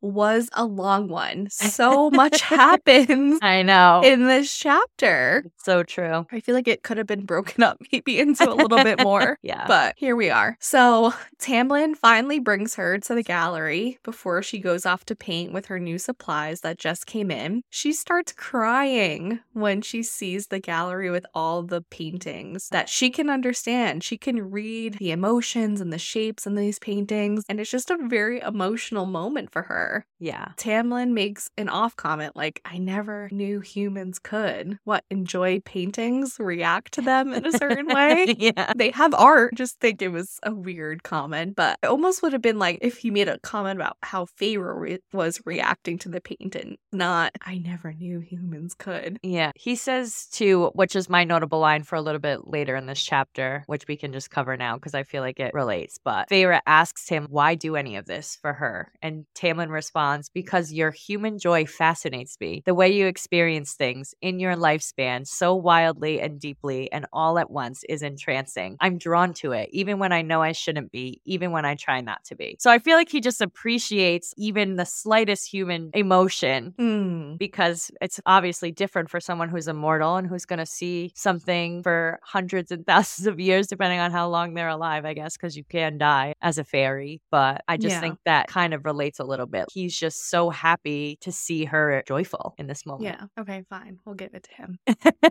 was 0.00 0.48
a 0.52 0.64
long 0.66 1.08
one. 1.08 1.48
So 1.82 2.10
much 2.10 2.42
happens 2.42 3.38
I 3.42 3.62
know. 3.62 4.02
in 4.04 4.26
this 4.26 4.54
chapter. 4.56 4.81
It's 5.00 5.64
so 5.64 5.82
true. 5.82 6.26
I 6.30 6.40
feel 6.40 6.54
like 6.54 6.68
it 6.68 6.82
could 6.82 6.96
have 6.96 7.06
been 7.06 7.24
broken 7.24 7.62
up 7.62 7.78
maybe 7.92 8.18
into 8.20 8.48
a 8.48 8.54
little 8.54 8.82
bit 8.82 9.00
more. 9.02 9.38
Yeah. 9.42 9.66
But 9.66 9.94
here 9.96 10.14
we 10.16 10.30
are. 10.30 10.56
So 10.60 11.12
Tamlin 11.38 11.96
finally 11.96 12.38
brings 12.38 12.74
her 12.76 12.98
to 12.98 13.14
the 13.14 13.22
gallery 13.22 13.98
before 14.04 14.42
she 14.42 14.58
goes 14.58 14.86
off 14.86 15.04
to 15.06 15.16
paint 15.16 15.52
with 15.52 15.66
her 15.66 15.78
new 15.78 15.98
supplies 15.98 16.60
that 16.60 16.78
just 16.78 17.06
came 17.06 17.30
in. 17.30 17.62
She 17.70 17.92
starts 17.92 18.32
crying 18.32 19.40
when 19.52 19.82
she 19.82 20.02
sees 20.02 20.46
the 20.46 20.60
gallery 20.60 21.10
with 21.10 21.26
all 21.34 21.62
the 21.62 21.82
paintings 21.82 22.68
that 22.70 22.88
she 22.88 23.10
can 23.10 23.28
understand. 23.28 24.04
She 24.04 24.16
can 24.16 24.50
read 24.50 24.94
the 24.98 25.10
emotions 25.10 25.80
and 25.80 25.92
the 25.92 25.98
shapes 25.98 26.46
in 26.46 26.54
these 26.54 26.78
paintings, 26.78 27.44
and 27.48 27.58
it's 27.60 27.70
just 27.70 27.90
a 27.90 27.98
very 28.08 28.40
emotional 28.40 29.06
moment 29.06 29.50
for 29.50 29.62
her. 29.62 30.06
yeah. 30.18 30.48
Tamlin 30.56 31.12
makes 31.12 31.50
an 31.58 31.68
off 31.68 31.96
comment 31.96 32.36
like, 32.36 32.60
I 32.64 32.78
never 32.78 33.28
knew 33.32 33.60
humans 33.60 34.18
could. 34.18 34.71
What, 34.84 35.04
enjoy 35.10 35.60
paintings, 35.60 36.36
react 36.38 36.92
to 36.94 37.02
them 37.02 37.32
in 37.32 37.46
a 37.46 37.52
certain 37.52 37.86
way? 37.94 38.34
yeah. 38.38 38.72
They 38.74 38.90
have 38.90 39.14
art. 39.14 39.54
Just 39.54 39.80
think 39.80 40.02
it 40.02 40.08
was 40.08 40.38
a 40.42 40.54
weird 40.54 41.02
comment, 41.02 41.56
but 41.56 41.78
it 41.82 41.86
almost 41.86 42.22
would 42.22 42.32
have 42.32 42.42
been 42.42 42.58
like 42.58 42.78
if 42.82 42.98
he 42.98 43.10
made 43.10 43.28
a 43.28 43.38
comment 43.40 43.78
about 43.78 43.96
how 44.02 44.26
Feyre 44.26 44.78
re- 44.78 44.98
was 45.12 45.40
reacting 45.44 45.98
to 45.98 46.08
the 46.08 46.20
painting, 46.20 46.76
not 46.92 47.32
I 47.42 47.58
never 47.58 47.92
knew 47.92 48.20
humans 48.20 48.74
could. 48.74 49.18
Yeah. 49.22 49.52
He 49.54 49.76
says 49.76 50.26
too, 50.32 50.70
which 50.74 50.96
is 50.96 51.08
my 51.08 51.24
notable 51.24 51.58
line 51.58 51.82
for 51.82 51.96
a 51.96 52.02
little 52.02 52.20
bit 52.20 52.48
later 52.48 52.76
in 52.76 52.86
this 52.86 53.02
chapter, 53.02 53.64
which 53.66 53.84
we 53.88 53.96
can 53.96 54.12
just 54.12 54.30
cover 54.30 54.56
now 54.56 54.76
because 54.76 54.94
I 54.94 55.02
feel 55.02 55.22
like 55.22 55.40
it 55.40 55.54
relates. 55.54 55.98
But 56.02 56.28
Feyre 56.28 56.60
asks 56.66 57.08
him, 57.08 57.26
Why 57.30 57.54
do 57.54 57.76
any 57.76 57.96
of 57.96 58.06
this 58.06 58.36
for 58.40 58.52
her? 58.52 58.92
And 59.02 59.26
Tamlin 59.34 59.70
responds, 59.70 60.28
Because 60.28 60.72
your 60.72 60.90
human 60.90 61.38
joy 61.38 61.66
fascinates 61.66 62.36
me. 62.40 62.62
The 62.64 62.74
way 62.74 62.90
you 62.92 63.06
experience 63.06 63.74
things 63.74 64.14
in 64.20 64.40
your 64.40 64.56
lifespan 64.62 65.26
so 65.26 65.54
wildly 65.54 66.20
and 66.20 66.40
deeply 66.40 66.90
and 66.92 67.06
all 67.12 67.38
at 67.38 67.50
once 67.50 67.84
is 67.88 68.02
entrancing. 68.02 68.76
I'm 68.80 68.96
drawn 68.98 69.34
to 69.34 69.52
it, 69.52 69.68
even 69.72 69.98
when 69.98 70.12
I 70.12 70.22
know 70.22 70.40
I 70.42 70.52
shouldn't 70.52 70.92
be, 70.92 71.20
even 71.24 71.50
when 71.50 71.64
I 71.64 71.74
try 71.74 72.00
not 72.00 72.24
to 72.26 72.36
be. 72.36 72.56
So 72.60 72.70
I 72.70 72.78
feel 72.78 72.96
like 72.96 73.08
he 73.10 73.20
just 73.20 73.40
appreciates 73.40 74.34
even 74.36 74.76
the 74.76 74.84
slightest 74.84 75.48
human 75.52 75.90
emotion 75.94 76.74
Hmm. 76.78 77.36
because 77.36 77.90
it's 78.00 78.20
obviously 78.26 78.70
different 78.70 79.10
for 79.10 79.20
someone 79.20 79.48
who's 79.48 79.68
immortal 79.68 80.16
and 80.16 80.26
who's 80.26 80.44
going 80.44 80.58
to 80.58 80.66
see 80.66 81.12
something 81.14 81.82
for 81.82 82.18
hundreds 82.22 82.70
and 82.70 82.86
thousands 82.92 83.26
of 83.26 83.40
years, 83.40 83.66
depending 83.66 83.98
on 83.98 84.10
how 84.12 84.28
long 84.28 84.54
they're 84.54 84.68
alive, 84.68 85.04
I 85.04 85.14
guess, 85.14 85.36
because 85.36 85.56
you 85.56 85.64
can 85.64 85.98
die 85.98 86.34
as 86.42 86.58
a 86.58 86.64
fairy. 86.64 87.20
But 87.30 87.62
I 87.68 87.76
just 87.76 87.94
Yeah. 87.94 88.00
think 88.00 88.18
that 88.24 88.46
kind 88.48 88.74
of 88.74 88.84
relates 88.84 89.18
a 89.18 89.24
little 89.24 89.46
bit. 89.46 89.66
He's 89.72 89.96
just 89.98 90.28
so 90.30 90.50
happy 90.50 91.16
to 91.22 91.32
see 91.32 91.64
her 91.64 92.02
joyful 92.06 92.54
in 92.58 92.66
this 92.66 92.84
moment. 92.86 93.04
Yeah. 93.04 93.40
Okay, 93.42 93.64
fine. 93.68 93.98
We'll 94.04 94.14
give 94.14 94.34
it 94.34 94.42
to 94.44 94.51
him. 94.52 94.78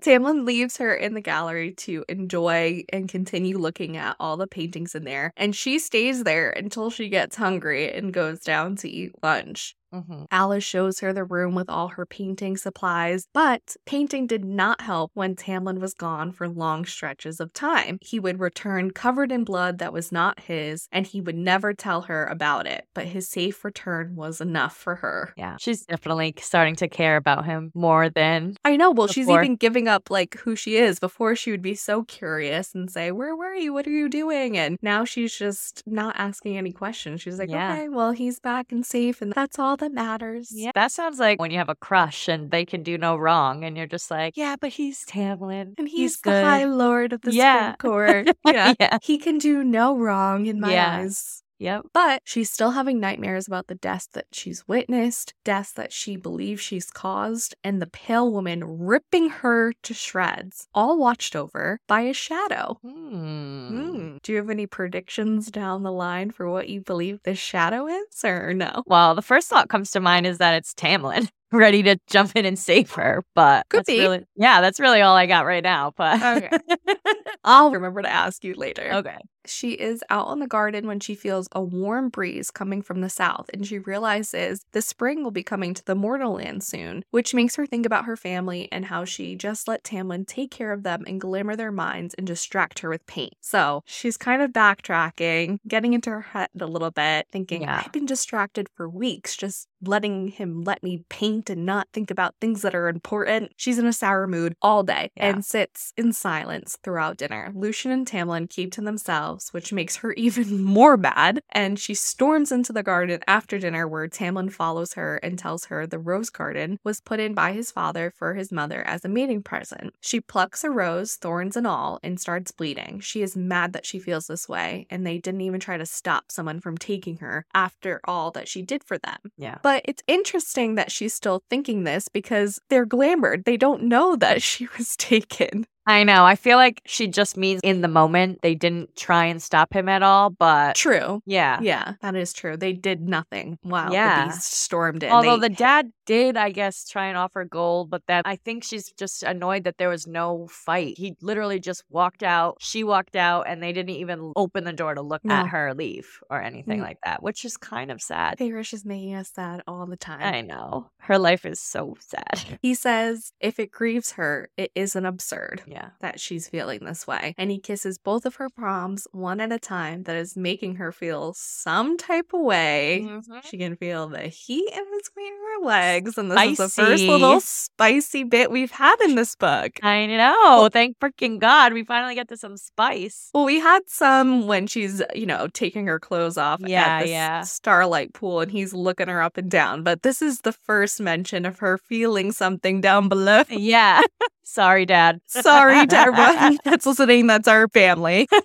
Tamlin 0.01 0.45
leaves 0.45 0.77
her 0.77 0.93
in 0.93 1.13
the 1.13 1.21
gallery 1.21 1.73
to 1.75 2.05
enjoy 2.09 2.83
and 2.91 3.09
continue 3.09 3.57
looking 3.57 3.97
at 3.97 4.15
all 4.19 4.37
the 4.37 4.47
paintings 4.47 4.95
in 4.95 5.03
there. 5.03 5.31
And 5.37 5.55
she 5.55 5.79
stays 5.79 6.23
there 6.23 6.49
until 6.49 6.89
she 6.89 7.09
gets 7.09 7.35
hungry 7.35 7.91
and 7.91 8.13
goes 8.13 8.41
down 8.41 8.75
to 8.77 8.89
eat 8.89 9.11
lunch. 9.23 9.75
Mhm. 9.93 10.25
Alis 10.31 10.63
shows 10.63 10.99
her 11.01 11.11
the 11.13 11.23
room 11.23 11.53
with 11.55 11.69
all 11.69 11.89
her 11.89 12.05
painting 12.05 12.55
supplies, 12.57 13.27
but 13.33 13.75
painting 13.85 14.25
did 14.27 14.45
not 14.45 14.81
help 14.81 15.11
when 15.13 15.35
Tamlin 15.35 15.79
was 15.79 15.93
gone 15.93 16.31
for 16.31 16.47
long 16.47 16.85
stretches 16.85 17.39
of 17.39 17.51
time. 17.53 17.97
He 18.01 18.19
would 18.19 18.39
return 18.39 18.91
covered 18.91 19.31
in 19.31 19.43
blood 19.43 19.79
that 19.79 19.91
was 19.93 20.11
not 20.11 20.39
his, 20.41 20.87
and 20.91 21.05
he 21.05 21.19
would 21.21 21.35
never 21.35 21.73
tell 21.73 22.01
her 22.03 22.25
about 22.25 22.67
it, 22.67 22.85
but 22.93 23.05
his 23.07 23.27
safe 23.27 23.65
return 23.65 24.15
was 24.15 24.39
enough 24.39 24.75
for 24.75 24.95
her. 24.95 25.33
Yeah. 25.35 25.57
She's 25.59 25.85
definitely 25.85 26.33
starting 26.39 26.75
to 26.77 26.87
care 26.87 27.17
about 27.17 27.45
him 27.45 27.71
more 27.75 28.09
than. 28.09 28.55
I 28.63 28.77
know, 28.77 28.91
well, 28.91 29.07
she's 29.07 29.27
even 29.29 29.55
giving 29.57 29.87
up 29.87 30.09
like 30.09 30.35
who 30.37 30.55
she 30.55 30.77
is. 30.77 30.99
Before 30.99 31.35
she 31.35 31.51
would 31.51 31.61
be 31.61 31.75
so 31.75 32.03
curious 32.03 32.73
and 32.73 32.89
say, 32.89 33.11
Where 33.11 33.35
were 33.35 33.53
you? 33.55 33.73
What 33.73 33.87
are 33.87 33.91
you 33.91 34.07
doing? 34.09 34.57
And 34.57 34.77
now 34.81 35.03
she's 35.03 35.35
just 35.37 35.83
not 35.85 36.15
asking 36.17 36.57
any 36.57 36.71
questions. 36.71 37.21
She's 37.21 37.39
like, 37.39 37.49
Yeah. 37.49 37.73
Okay, 37.73 37.89
well, 37.89 38.11
he's 38.11 38.39
back 38.39 38.71
and 38.71 38.85
safe, 38.85 39.21
and 39.21 39.33
that's 39.33 39.59
all 39.59 39.77
that 39.81 39.91
matters. 39.93 40.51
Yeah. 40.55 40.71
That 40.73 40.91
sounds 40.91 41.19
like 41.19 41.39
when 41.39 41.51
you 41.51 41.57
have 41.59 41.69
a 41.69 41.75
crush 41.75 42.27
and 42.29 42.49
they 42.49 42.65
can 42.65 42.81
do 42.83 42.97
no 42.97 43.17
wrong, 43.17 43.63
and 43.65 43.77
you're 43.77 43.85
just 43.87 44.09
like, 44.09 44.37
yeah, 44.37 44.55
but 44.59 44.71
he's 44.71 45.05
Tamlin. 45.05 45.73
And 45.77 45.89
he's, 45.89 46.17
the 46.21 46.31
good. 46.31 46.43
High 46.45 46.63
Lord 46.65 47.13
of 47.13 47.21
the 47.21 47.33
Yeah. 47.33 47.75
Court. 47.77 48.29
Yeah. 48.47 48.73
yeah. 48.79 48.97
He 49.01 49.17
can 49.17 49.37
do 49.37 49.63
no 49.63 49.97
wrong 49.97 50.45
in 50.47 50.59
my 50.59 50.71
Yeah. 50.73 50.97
eyes. 51.01 51.40
Yep. 51.61 51.85
But 51.93 52.23
she's 52.25 52.49
still 52.49 52.71
having 52.71 52.99
nightmares 52.99 53.45
about 53.45 53.67
the 53.67 53.75
deaths 53.75 54.07
that 54.13 54.25
she's 54.31 54.67
witnessed, 54.67 55.35
deaths 55.43 55.71
that 55.73 55.93
she 55.93 56.15
believes 56.15 56.59
she's 56.59 56.89
caused, 56.89 57.53
and 57.63 57.79
the 57.79 57.85
pale 57.85 58.31
woman 58.31 58.79
ripping 58.79 59.29
her 59.29 59.71
to 59.83 59.93
shreds, 59.93 60.67
all 60.73 60.97
watched 60.97 61.35
over 61.35 61.79
by 61.87 62.01
a 62.01 62.13
shadow. 62.13 62.79
Hmm. 62.81 63.67
Hmm. 63.67 64.17
Do 64.23 64.31
you 64.31 64.39
have 64.39 64.49
any 64.49 64.65
predictions 64.65 65.51
down 65.51 65.83
the 65.83 65.91
line 65.91 66.31
for 66.31 66.49
what 66.49 66.67
you 66.67 66.81
believe 66.81 67.19
this 67.21 67.37
shadow 67.37 67.85
is, 67.85 68.25
or 68.25 68.55
no? 68.55 68.81
Well, 68.87 69.13
the 69.13 69.21
first 69.21 69.47
thought 69.47 69.69
comes 69.69 69.91
to 69.91 69.99
mind 69.99 70.25
is 70.25 70.39
that 70.39 70.55
it's 70.55 70.73
Tamlin 70.73 71.29
ready 71.51 71.83
to 71.83 71.97
jump 72.07 72.31
in 72.35 72.45
and 72.45 72.57
save 72.57 72.91
her. 72.93 73.23
But 73.35 73.67
Could 73.69 73.79
that's 73.79 73.87
be. 73.87 73.99
really 73.99 74.25
yeah, 74.35 74.61
that's 74.61 74.79
really 74.79 75.01
all 75.01 75.15
I 75.15 75.25
got 75.25 75.45
right 75.45 75.63
now. 75.63 75.93
But 75.95 76.21
Okay. 76.21 76.57
I'll 77.43 77.71
remember 77.71 78.01
to 78.03 78.09
ask 78.09 78.43
you 78.43 78.53
later. 78.53 78.89
okay. 78.93 79.17
She 79.47 79.71
is 79.71 80.03
out 80.11 80.31
in 80.31 80.37
the 80.39 80.45
garden 80.45 80.85
when 80.85 80.99
she 80.99 81.15
feels 81.15 81.47
a 81.51 81.63
warm 81.63 82.09
breeze 82.09 82.51
coming 82.51 82.83
from 82.83 83.01
the 83.01 83.09
south, 83.09 83.49
and 83.51 83.65
she 83.65 83.79
realizes 83.79 84.63
the 84.71 84.83
spring 84.83 85.23
will 85.23 85.31
be 85.31 85.41
coming 85.41 85.73
to 85.73 85.83
the 85.83 85.95
mortal 85.95 86.33
land 86.33 86.63
soon, 86.63 87.03
which 87.09 87.33
makes 87.33 87.55
her 87.55 87.65
think 87.65 87.87
about 87.87 88.05
her 88.05 88.15
family 88.15 88.69
and 88.71 88.85
how 88.85 89.03
she 89.03 89.35
just 89.35 89.67
let 89.67 89.83
Tamlin 89.83 90.27
take 90.27 90.51
care 90.51 90.71
of 90.71 90.83
them 90.83 91.03
and 91.07 91.19
glimmer 91.19 91.55
their 91.55 91.71
minds 91.71 92.13
and 92.13 92.27
distract 92.27 92.79
her 92.79 92.89
with 92.89 93.03
paint. 93.07 93.33
So 93.41 93.81
she's 93.87 94.15
kind 94.15 94.43
of 94.43 94.51
backtracking, 94.51 95.57
getting 95.67 95.93
into 95.93 96.11
her 96.11 96.21
head 96.21 96.49
a 96.59 96.67
little 96.67 96.91
bit, 96.91 97.25
thinking, 97.31 97.63
Yeah. 97.63 97.81
I've 97.83 97.91
been 97.91 98.05
distracted 98.05 98.69
for 98.75 98.87
weeks, 98.87 99.35
just 99.35 99.67
letting 99.83 100.27
him 100.29 100.63
let 100.63 100.83
me 100.83 101.03
paint 101.09 101.49
and 101.49 101.65
not 101.65 101.87
think 101.93 102.11
about 102.11 102.35
things 102.39 102.61
that 102.61 102.75
are 102.75 102.87
important. 102.87 103.51
She's 103.57 103.77
in 103.79 103.85
a 103.85 103.93
sour 103.93 104.27
mood 104.27 104.55
all 104.61 104.83
day 104.83 105.11
Yeah. 105.15 105.29
and 105.29 105.45
sits 105.45 105.93
in 105.97 106.13
silence 106.13 106.77
throughout 106.83 107.17
dinner. 107.17 107.51
Lucien 107.55 107.91
and 107.91 108.05
Tamlin 108.07 108.49
keep 108.49 108.71
to 108.73 108.81
themselves, 108.81 109.49
which 109.53 109.73
makes 109.73 109.97
her 109.97 110.13
even 110.17 110.63
more 110.63 110.97
bad. 110.97 111.41
And 111.49 111.79
she 111.79 111.93
storms 111.93 112.51
into 112.51 112.73
the 112.73 112.83
garden 112.83 113.21
after 113.27 113.57
dinner, 113.59 113.87
where 113.87 114.07
Tamlin 114.07 114.51
follows 114.51 114.93
her 114.93 115.17
and 115.17 115.37
tells 115.39 115.65
her 115.65 115.87
the 115.87 115.99
rose 115.99 116.29
garden 116.29 116.79
was 116.83 117.01
put 117.01 117.19
in 117.19 117.33
by 117.33 117.53
his 117.53 117.71
father 117.71 118.11
for 118.15 118.33
his 118.35 118.51
mother 118.51 118.81
as 118.87 119.03
a 119.05 119.09
mating 119.09 119.43
present. 119.43 119.93
She 120.01 120.19
plucks 120.19 120.63
a 120.63 120.69
rose, 120.69 121.15
thorns 121.15 121.55
and 121.57 121.65
all, 121.67 121.99
and 122.03 122.19
starts 122.19 122.51
bleeding. 122.51 122.99
She 122.99 123.21
is 123.21 123.35
mad 123.35 123.73
that 123.73 123.85
she 123.85 123.99
feels 123.99 124.27
this 124.27 124.47
way, 124.47 124.85
and 124.89 125.05
they 125.05 125.17
didn't 125.17 125.41
even 125.41 125.59
try 125.59 125.77
to 125.77 125.85
stop 125.85 126.31
someone 126.31 126.59
from 126.59 126.77
taking 126.77 127.17
her 127.17 127.45
after 127.53 127.99
all 128.05 128.31
that 128.31 128.47
she 128.47 128.61
did 128.61 128.83
for 128.83 128.97
them. 128.97 129.17
Yeah. 129.37 129.57
But 129.63 129.70
it's 129.85 130.03
interesting 130.07 130.75
that 130.75 130.91
she's 130.91 131.13
still 131.13 131.43
thinking 131.49 131.83
this 131.83 132.09
because 132.09 132.59
they're 132.69 132.85
glamored. 132.85 133.45
They 133.45 133.57
don't 133.57 133.83
know 133.83 134.15
that 134.17 134.41
she 134.49 134.67
was 134.77 134.95
taken. 134.97 135.65
I 135.87 136.03
know. 136.03 136.23
I 136.25 136.35
feel 136.35 136.57
like 136.57 136.81
she 136.85 137.07
just 137.07 137.35
means 137.37 137.59
in 137.63 137.81
the 137.81 137.87
moment 137.87 138.39
they 138.41 138.53
didn't 138.55 138.95
try 138.95 139.25
and 139.25 139.41
stop 139.41 139.73
him 139.73 139.89
at 139.89 140.03
all, 140.03 140.29
but 140.29 140.75
True. 140.75 141.21
yeah. 141.25 141.59
Yeah, 141.61 141.93
that 142.01 142.15
is 142.15 142.33
true. 142.33 142.55
They 142.55 142.73
did 142.73 143.01
nothing 143.01 143.57
while 143.63 143.91
Yeah. 143.91 144.25
the 144.25 144.31
beast 144.31 144.53
stormed 144.53 145.03
in. 145.03 145.11
Although 145.11 145.37
They- 145.37 145.47
the 145.49 145.55
dad 145.55 145.91
did, 146.05 146.37
I 146.37 146.51
guess, 146.51 146.87
try 146.87 147.07
and 147.07 147.17
offer 147.17 147.45
gold, 147.45 147.89
but 147.89 148.03
then 148.07 148.21
I 148.25 148.35
think 148.35 148.63
she's 148.63 148.91
just 148.91 149.23
annoyed 149.23 149.63
that 149.63 149.77
there 149.77 149.89
was 149.89 150.05
no 150.05 150.47
fight. 150.51 150.97
He 150.97 151.15
literally 151.21 151.59
just 151.59 151.83
walked 151.89 152.21
out, 152.21 152.57
she 152.59 152.83
walked 152.83 153.15
out, 153.15 153.47
and 153.47 153.63
they 153.63 153.73
didn't 153.73 153.95
even 153.95 154.33
open 154.35 154.65
the 154.65 154.73
door 154.73 154.93
to 154.93 155.01
look 155.01 155.23
No. 155.25 155.35
at 155.35 155.47
her 155.47 155.73
leave 155.73 156.19
or 156.29 156.41
anything 156.41 156.79
Mm. 156.79 156.83
like 156.83 156.97
that, 157.05 157.23
which 157.23 157.43
is 157.43 157.57
kind 157.57 157.91
of 157.91 158.01
sad. 158.01 158.37
Feyre's 158.37 158.71
is 158.73 158.85
making 158.85 159.15
us 159.15 159.31
sad 159.33 159.61
all 159.67 159.85
the 159.87 159.97
time. 159.97 160.21
I 160.21 160.41
know. 160.41 160.91
Her 160.99 161.17
life 161.17 161.45
is 161.45 161.59
so 161.59 161.95
sad. 161.99 162.59
He 162.61 162.75
says 162.75 163.33
if 163.39 163.59
it 163.59 163.71
grieves 163.71 164.13
her, 164.13 164.49
it 164.57 164.71
isn't 164.75 165.05
absurd. 165.05 165.63
Yeah. 165.71 165.89
that 166.01 166.19
she's 166.19 166.47
feeling 166.49 166.79
this 166.83 167.07
way. 167.07 167.33
And 167.37 167.49
he 167.49 167.59
kisses 167.59 167.97
both 167.97 168.25
of 168.25 168.35
her 168.35 168.49
proms 168.49 169.07
one 169.11 169.39
at 169.39 169.51
a 169.51 169.59
time 169.59 170.03
that 170.03 170.15
is 170.15 170.35
making 170.35 170.75
her 170.75 170.91
feel 170.91 171.33
some 171.37 171.97
type 171.97 172.33
of 172.33 172.41
way. 172.41 173.05
Mhm. 173.07 173.43
She 173.45 173.57
can 173.57 173.75
feel 173.77 174.07
the 174.07 174.23
heat 174.27 174.69
in 174.73 174.83
between 174.97 175.33
her 175.33 175.65
legs. 175.65 176.17
And 176.17 176.29
this 176.31 176.41
is 176.51 176.57
the 176.57 176.69
first 176.69 177.03
little 177.03 177.39
spicy 177.39 178.23
bit 178.23 178.51
we've 178.51 178.71
had 178.71 178.99
in 179.01 179.15
this 179.15 179.35
book. 179.35 179.71
I 179.83 180.05
know. 180.07 180.69
Thank 180.71 180.97
freaking 180.99 181.39
God. 181.39 181.73
We 181.73 181.83
finally 181.83 182.15
get 182.15 182.27
to 182.29 182.37
some 182.37 182.57
spice. 182.57 183.29
Well, 183.33 183.45
we 183.45 183.59
had 183.59 183.81
some 183.87 184.47
when 184.47 184.67
she's, 184.67 185.01
you 185.15 185.25
know, 185.25 185.47
taking 185.53 185.87
her 185.87 185.99
clothes 185.99 186.37
off 186.37 186.59
Yeah, 186.65 186.85
at 186.85 187.03
the 187.03 187.09
yeah. 187.09 187.41
starlight 187.41 188.13
pool 188.13 188.41
and 188.41 188.51
he's 188.51 188.73
looking 188.73 189.07
her 189.07 189.21
up 189.21 189.37
and 189.37 189.49
down. 189.49 189.83
But 189.83 190.01
this 190.03 190.21
is 190.21 190.39
the 190.41 190.51
first 190.51 190.99
mention 190.99 191.45
of 191.45 191.59
her 191.59 191.77
feeling 191.77 192.31
something 192.31 192.81
down 192.81 193.07
below. 193.07 193.43
Yeah. 193.49 194.01
Sorry, 194.43 194.85
Dad. 194.85 195.21
Sorry 195.27 195.85
to 195.87 195.97
everyone 195.97 196.57
that's 196.63 196.85
listening. 196.85 197.27
That's 197.27 197.47
our 197.47 197.67
family. 197.69 198.27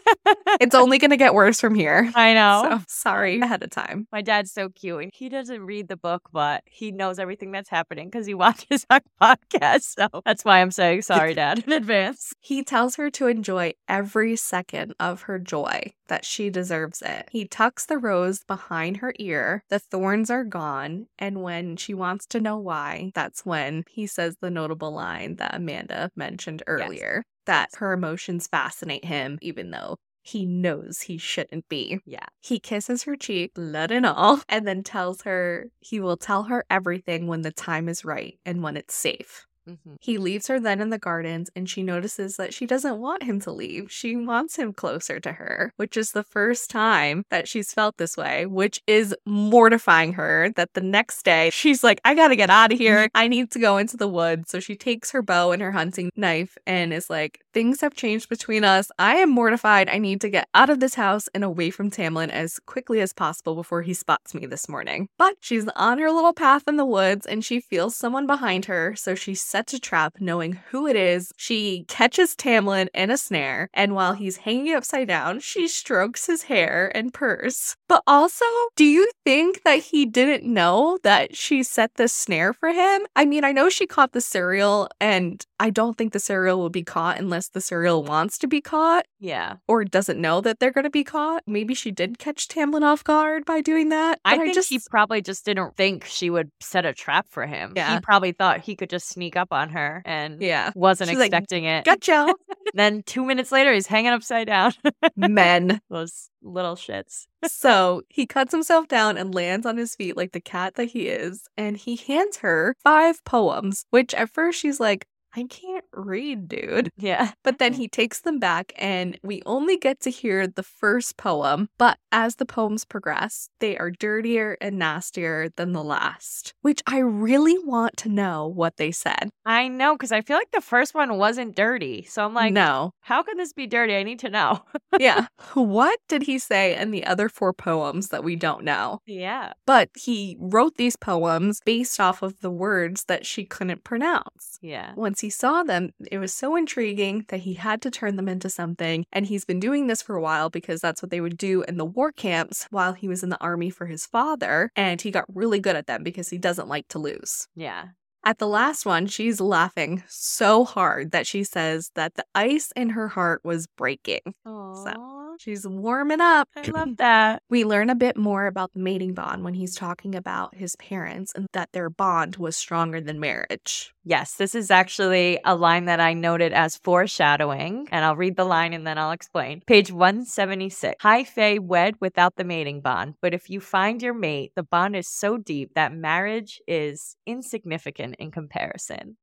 It's 0.58 0.74
only 0.74 0.98
going 0.98 1.10
to 1.10 1.18
get 1.18 1.34
worse 1.34 1.60
from 1.60 1.74
here. 1.74 2.10
I 2.14 2.32
know. 2.32 2.78
So 2.78 2.84
sorry 2.88 3.40
ahead 3.40 3.62
of 3.62 3.68
time. 3.70 4.08
My 4.10 4.22
dad's 4.22 4.50
so 4.52 4.70
cute, 4.70 5.02
and 5.02 5.12
he 5.14 5.28
doesn't 5.28 5.60
read 5.60 5.88
the 5.88 5.98
book, 5.98 6.22
but 6.32 6.62
he 6.64 6.90
knows 6.92 7.18
everything 7.18 7.50
that's 7.50 7.68
happening 7.68 8.08
because 8.08 8.26
he 8.26 8.32
watches 8.34 8.86
our 8.88 9.00
podcast. 9.20 9.82
So 9.82 10.22
that's 10.24 10.44
why 10.46 10.60
I'm 10.60 10.70
saying 10.70 11.02
sorry, 11.02 11.34
Dad, 11.34 11.64
in 11.66 11.72
advance. 11.72 12.32
He 12.40 12.64
tells 12.64 12.96
her 12.96 13.10
to 13.10 13.26
enjoy 13.26 13.74
every 13.86 14.34
second 14.36 14.94
of 14.98 15.22
her 15.22 15.38
joy, 15.38 15.92
that 16.08 16.24
she 16.24 16.50
deserves 16.50 17.02
it. 17.02 17.28
He 17.30 17.46
tucks 17.46 17.86
the 17.86 17.98
rose 17.98 18.44
behind 18.44 18.98
her 18.98 19.14
ear. 19.18 19.64
The 19.68 19.78
thorns 19.78 20.30
are 20.30 20.44
gone. 20.44 21.06
And 21.18 21.42
when 21.42 21.76
she 21.76 21.94
wants 21.94 22.26
to 22.26 22.40
know 22.40 22.58
why, 22.58 23.12
that's 23.14 23.44
when 23.44 23.84
he 23.88 24.06
says 24.06 24.36
the 24.40 24.50
notable 24.50 24.92
line 24.92 25.36
that 25.36 25.54
Amanda 25.54 26.10
mentioned 26.16 26.62
earlier 26.66 27.24
that 27.46 27.70
her 27.76 27.92
emotions 27.92 28.46
fascinate 28.46 29.04
him, 29.04 29.38
even 29.40 29.70
though 29.70 29.96
he 30.22 30.44
knows 30.44 31.02
he 31.02 31.18
shouldn't 31.18 31.68
be. 31.68 32.00
Yeah. 32.04 32.26
He 32.40 32.58
kisses 32.58 33.04
her 33.04 33.14
cheek, 33.16 33.54
blood 33.54 33.92
and 33.92 34.04
all, 34.04 34.40
and 34.48 34.66
then 34.66 34.82
tells 34.82 35.22
her 35.22 35.70
he 35.78 36.00
will 36.00 36.16
tell 36.16 36.44
her 36.44 36.64
everything 36.68 37.28
when 37.28 37.42
the 37.42 37.52
time 37.52 37.88
is 37.88 38.04
right 38.04 38.36
and 38.44 38.62
when 38.62 38.76
it's 38.76 38.94
safe. 38.94 39.46
Mhm. 39.68 39.96
He 40.00 40.16
leaves 40.18 40.46
her 40.46 40.60
then 40.60 40.80
in 40.80 40.90
the 40.90 40.98
gardens, 40.98 41.50
and 41.56 41.68
she 41.68 41.82
notices 41.82 42.36
that 42.36 42.54
she 42.54 42.66
doesn't 42.66 42.98
want 43.00 43.24
him 43.24 43.40
to 43.40 43.50
leave. 43.50 43.90
She 43.90 44.14
wants 44.14 44.54
him 44.56 44.72
closer 44.72 45.18
to 45.18 45.32
her, 45.32 45.72
which 45.76 45.96
is 45.96 46.12
the 46.12 46.22
first 46.22 46.70
time 46.70 47.24
that 47.30 47.48
she's 47.48 47.72
felt 47.72 47.96
this 47.96 48.16
way, 48.16 48.46
which 48.46 48.80
is 48.86 49.12
mortifying 49.26 50.12
her. 50.12 50.50
That 50.54 50.74
the 50.74 50.80
next 50.80 51.24
day 51.24 51.50
she's 51.50 51.82
like, 51.82 52.00
I 52.04 52.14
gotta 52.14 52.36
get 52.36 52.48
out 52.50 52.72
of 52.72 52.78
here. 52.78 53.08
I 53.14 53.26
need 53.26 53.50
to 53.52 53.58
go 53.58 53.76
into 53.76 53.96
the 53.96 54.06
woods. 54.08 54.50
So 54.50 54.60
she 54.60 54.76
takes 54.76 55.10
her 55.10 55.22
bow 55.22 55.50
and 55.50 55.60
her 55.62 55.72
hunting 55.72 56.10
knife 56.16 56.56
and 56.66 56.92
is 56.92 57.10
like, 57.10 57.40
Things 57.52 57.80
have 57.80 57.94
changed 57.94 58.28
between 58.28 58.64
us. 58.64 58.90
I 58.98 59.16
am 59.16 59.30
mortified. 59.30 59.88
I 59.88 59.98
need 59.98 60.20
to 60.20 60.28
get 60.28 60.46
out 60.54 60.68
of 60.70 60.78
this 60.78 60.94
house 60.94 61.26
and 61.34 61.42
away 61.42 61.70
from 61.70 61.90
Tamlin 61.90 62.28
as 62.28 62.58
quickly 62.66 63.00
as 63.00 63.14
possible 63.14 63.54
before 63.54 63.80
he 63.82 63.94
spots 63.94 64.34
me 64.34 64.44
this 64.46 64.68
morning. 64.68 65.08
But 65.18 65.36
she's 65.40 65.66
on 65.74 65.98
her 65.98 66.10
little 66.10 66.34
path 66.34 66.64
in 66.68 66.76
the 66.76 66.84
woods 66.84 67.24
and 67.26 67.42
she 67.44 67.60
feels 67.60 67.96
someone 67.96 68.26
behind 68.26 68.66
her. 68.66 68.94
So 68.94 69.14
she 69.14 69.34
sets 69.56 69.72
a 69.72 69.78
trap 69.80 70.16
knowing 70.20 70.52
who 70.70 70.86
it 70.86 70.96
is. 70.96 71.32
She 71.38 71.86
catches 71.88 72.36
Tamlin 72.36 72.88
in 72.92 73.10
a 73.10 73.16
snare. 73.16 73.70
And 73.72 73.94
while 73.94 74.12
he's 74.12 74.36
hanging 74.36 74.74
upside 74.74 75.08
down, 75.08 75.40
she 75.40 75.66
strokes 75.66 76.26
his 76.26 76.42
hair 76.42 76.92
and 76.94 77.10
purse. 77.14 77.74
But 77.88 78.02
also, 78.06 78.44
do 78.76 78.84
you 78.84 79.10
think 79.24 79.62
that 79.64 79.78
he 79.78 80.04
didn't 80.04 80.44
know 80.44 80.98
that 81.04 81.34
she 81.34 81.62
set 81.62 81.94
this 81.94 82.12
snare 82.12 82.52
for 82.52 82.68
him? 82.68 83.06
I 83.16 83.24
mean, 83.24 83.44
I 83.44 83.52
know 83.52 83.70
she 83.70 83.86
caught 83.86 84.12
the 84.12 84.18
Suriel, 84.18 84.88
and 85.00 85.42
I 85.58 85.70
don't 85.70 85.96
think 85.96 86.12
the 86.12 86.18
Suriel 86.18 86.58
will 86.58 86.68
be 86.68 86.82
caught 86.82 87.18
unless 87.18 87.48
the 87.48 87.60
Suriel 87.60 88.04
wants 88.04 88.36
to 88.38 88.46
be 88.46 88.60
caught 88.60 89.06
Yeah. 89.18 89.54
or 89.66 89.84
doesn't 89.84 90.20
know 90.20 90.42
that 90.42 90.58
they're 90.60 90.70
going 90.72 90.84
to 90.84 90.90
be 90.90 91.04
caught. 91.04 91.44
Maybe 91.46 91.72
she 91.72 91.90
did 91.90 92.18
catch 92.18 92.46
Tamlin 92.48 92.82
off 92.82 93.02
guard 93.02 93.46
by 93.46 93.62
doing 93.62 93.88
that. 93.88 94.20
I 94.26 94.36
think 94.36 94.52
just 94.54 94.68
he 94.68 94.80
probably 94.90 95.22
just 95.22 95.46
didn't 95.46 95.76
think 95.76 96.04
she 96.04 96.28
would 96.28 96.50
set 96.60 96.84
a 96.84 96.92
trap 96.92 97.26
for 97.30 97.46
him. 97.46 97.72
Yeah. 97.74 97.94
He 97.94 98.00
probably 98.00 98.32
thought 98.32 98.60
he 98.60 98.76
could 98.76 98.90
just 98.90 99.08
sneak 99.08 99.34
up 99.36 99.45
on 99.52 99.70
her 99.70 100.02
and 100.04 100.40
yeah. 100.40 100.72
wasn't 100.74 101.10
She's 101.10 101.18
like, 101.18 101.28
expecting 101.28 101.64
it. 101.64 101.84
Gotcha, 101.84 102.34
then 102.74 103.02
two 103.04 103.24
minutes 103.24 103.52
later, 103.52 103.72
he's 103.72 103.86
hanging 103.86 104.12
upside 104.12 104.46
down. 104.46 104.72
men. 105.16 105.80
Those 105.90 106.30
little 106.42 106.76
shits. 106.76 107.26
So 107.46 108.02
he 108.08 108.26
cuts 108.26 108.52
himself 108.52 108.88
down 108.88 109.16
and 109.16 109.34
lands 109.34 109.66
on 109.66 109.76
his 109.76 109.94
feet 109.94 110.16
like 110.16 110.32
the 110.32 110.40
cat 110.40 110.74
that 110.74 110.86
he 110.86 111.08
is, 111.08 111.48
and 111.56 111.76
he 111.76 111.96
hands 111.96 112.38
her 112.38 112.74
five 112.82 113.24
poems, 113.24 113.84
which 113.90 114.14
at 114.14 114.32
first 114.32 114.58
she's 114.60 114.80
like, 114.80 115.06
I 115.36 115.44
can't 115.44 115.84
read, 115.92 116.48
dude. 116.48 116.90
Yeah. 116.96 117.32
But 117.44 117.58
then 117.58 117.74
he 117.74 117.88
takes 117.88 118.20
them 118.20 118.38
back, 118.38 118.72
and 118.76 119.18
we 119.22 119.42
only 119.44 119.76
get 119.76 120.00
to 120.00 120.10
hear 120.10 120.46
the 120.46 120.62
first 120.62 121.16
poem. 121.16 121.68
But 121.78 121.98
as 122.10 122.36
the 122.36 122.46
poems 122.46 122.84
progress, 122.84 123.50
they 123.60 123.76
are 123.76 123.90
dirtier 123.90 124.56
and 124.60 124.78
nastier 124.78 125.50
than 125.56 125.72
the 125.72 125.84
last, 125.84 126.54
which 126.62 126.82
I 126.86 126.98
really 126.98 127.58
want 127.58 127.96
to 127.98 128.08
know 128.08 128.46
what 128.46 128.78
they 128.78 128.90
said. 128.90 129.30
I 129.44 129.68
know, 129.68 129.94
because 129.94 130.12
I 130.12 130.22
feel 130.22 130.36
like 130.36 130.50
the 130.52 130.60
first 130.60 130.94
one 130.94 131.18
wasn't 131.18 131.54
dirty. 131.54 132.04
So 132.04 132.24
I'm 132.24 132.34
like, 132.34 132.52
no. 132.52 132.92
how 133.00 133.22
can 133.22 133.36
this 133.36 133.52
be 133.52 133.66
dirty? 133.66 133.94
I 133.94 134.02
need 134.02 134.20
to 134.20 134.30
know. 134.30 134.62
Yeah. 134.98 135.26
what 135.52 135.98
did 136.08 136.22
he 136.22 136.38
say 136.38 136.74
in 136.74 136.90
the 136.90 137.04
other 137.04 137.28
four 137.28 137.52
poems 137.52 138.08
that 138.08 138.24
we 138.24 138.34
don't 138.34 138.64
know? 138.64 139.00
yeah. 139.04 139.52
But 139.66 139.90
he 139.94 140.38
wrote 140.40 140.76
these 140.76 140.96
poems 140.96 141.60
based 141.66 142.00
off 142.00 142.22
of 142.22 142.40
the 142.40 142.50
words 142.50 143.04
that 143.04 143.26
she 143.26 143.44
couldn't 143.44 143.84
pronounce. 143.84 144.58
Yeah. 144.62 144.94
Once 144.96 145.20
he 145.20 145.25
saw 145.30 145.62
them, 145.62 145.90
it 146.10 146.18
was 146.18 146.32
so 146.32 146.56
intriguing 146.56 147.24
that 147.28 147.40
he 147.40 147.54
had 147.54 147.82
to 147.82 147.90
turn 147.90 148.16
them 148.16 148.28
into 148.28 148.50
something. 148.50 149.04
And 149.12 149.26
he's 149.26 149.44
been 149.44 149.60
doing 149.60 149.86
this 149.86 150.02
for 150.02 150.16
a 150.16 150.22
while 150.22 150.50
because 150.50 150.80
that's 150.80 151.02
what 151.02 151.10
they 151.10 151.20
would 151.20 151.36
do 151.36 151.62
in 151.62 151.76
the 151.76 151.84
war 151.84 152.12
camps 152.12 152.66
while 152.70 152.92
he 152.92 153.08
was 153.08 153.22
in 153.22 153.30
the 153.30 153.40
army 153.40 153.70
for 153.70 153.86
his 153.86 154.06
father. 154.06 154.70
And 154.76 155.00
he 155.00 155.10
got 155.10 155.24
really 155.32 155.60
good 155.60 155.76
at 155.76 155.86
them 155.86 156.02
because 156.02 156.30
he 156.30 156.38
doesn't 156.38 156.68
like 156.68 156.88
to 156.88 156.98
lose. 156.98 157.48
Yeah. 157.54 157.86
At 158.24 158.38
the 158.38 158.48
last 158.48 158.84
one, 158.84 159.06
she's 159.06 159.40
laughing 159.40 160.02
so 160.08 160.64
hard 160.64 161.12
that 161.12 161.28
she 161.28 161.44
says 161.44 161.92
that 161.94 162.14
the 162.14 162.24
ice 162.34 162.72
in 162.74 162.90
her 162.90 163.06
heart 163.06 163.40
was 163.44 163.68
breaking. 163.68 164.34
Aww. 164.44 165.25
She's 165.38 165.66
warming 165.66 166.20
up. 166.20 166.48
I 166.56 166.62
love 166.62 166.96
that. 166.96 167.42
We 167.48 167.64
learn 167.64 167.90
a 167.90 167.94
bit 167.94 168.16
more 168.16 168.46
about 168.46 168.72
the 168.72 168.80
mating 168.80 169.14
bond 169.14 169.44
when 169.44 169.54
he's 169.54 169.74
talking 169.74 170.14
about 170.14 170.54
his 170.54 170.76
parents 170.76 171.32
and 171.34 171.46
that 171.52 171.72
their 171.72 171.90
bond 171.90 172.36
was 172.36 172.56
stronger 172.56 173.00
than 173.00 173.20
marriage. 173.20 173.92
Yes, 174.04 174.34
this 174.34 174.54
is 174.54 174.70
actually 174.70 175.40
a 175.44 175.56
line 175.56 175.86
that 175.86 176.00
I 176.00 176.14
noted 176.14 176.52
as 176.52 176.76
foreshadowing, 176.76 177.88
and 177.90 178.04
I'll 178.04 178.16
read 178.16 178.36
the 178.36 178.44
line 178.44 178.72
and 178.72 178.86
then 178.86 178.98
I'll 178.98 179.10
explain. 179.10 179.62
Page 179.66 179.90
176. 179.90 181.02
High 181.02 181.24
Fae 181.24 181.58
wed 181.58 181.94
without 182.00 182.36
the 182.36 182.44
mating 182.44 182.80
bond, 182.80 183.14
but 183.20 183.34
if 183.34 183.50
you 183.50 183.60
find 183.60 184.00
your 184.00 184.14
mate, 184.14 184.52
the 184.54 184.62
bond 184.62 184.94
is 184.94 185.08
so 185.08 185.36
deep 185.36 185.74
that 185.74 185.92
marriage 185.92 186.60
is 186.68 187.16
insignificant 187.26 188.14
in 188.18 188.30
comparison. 188.30 189.16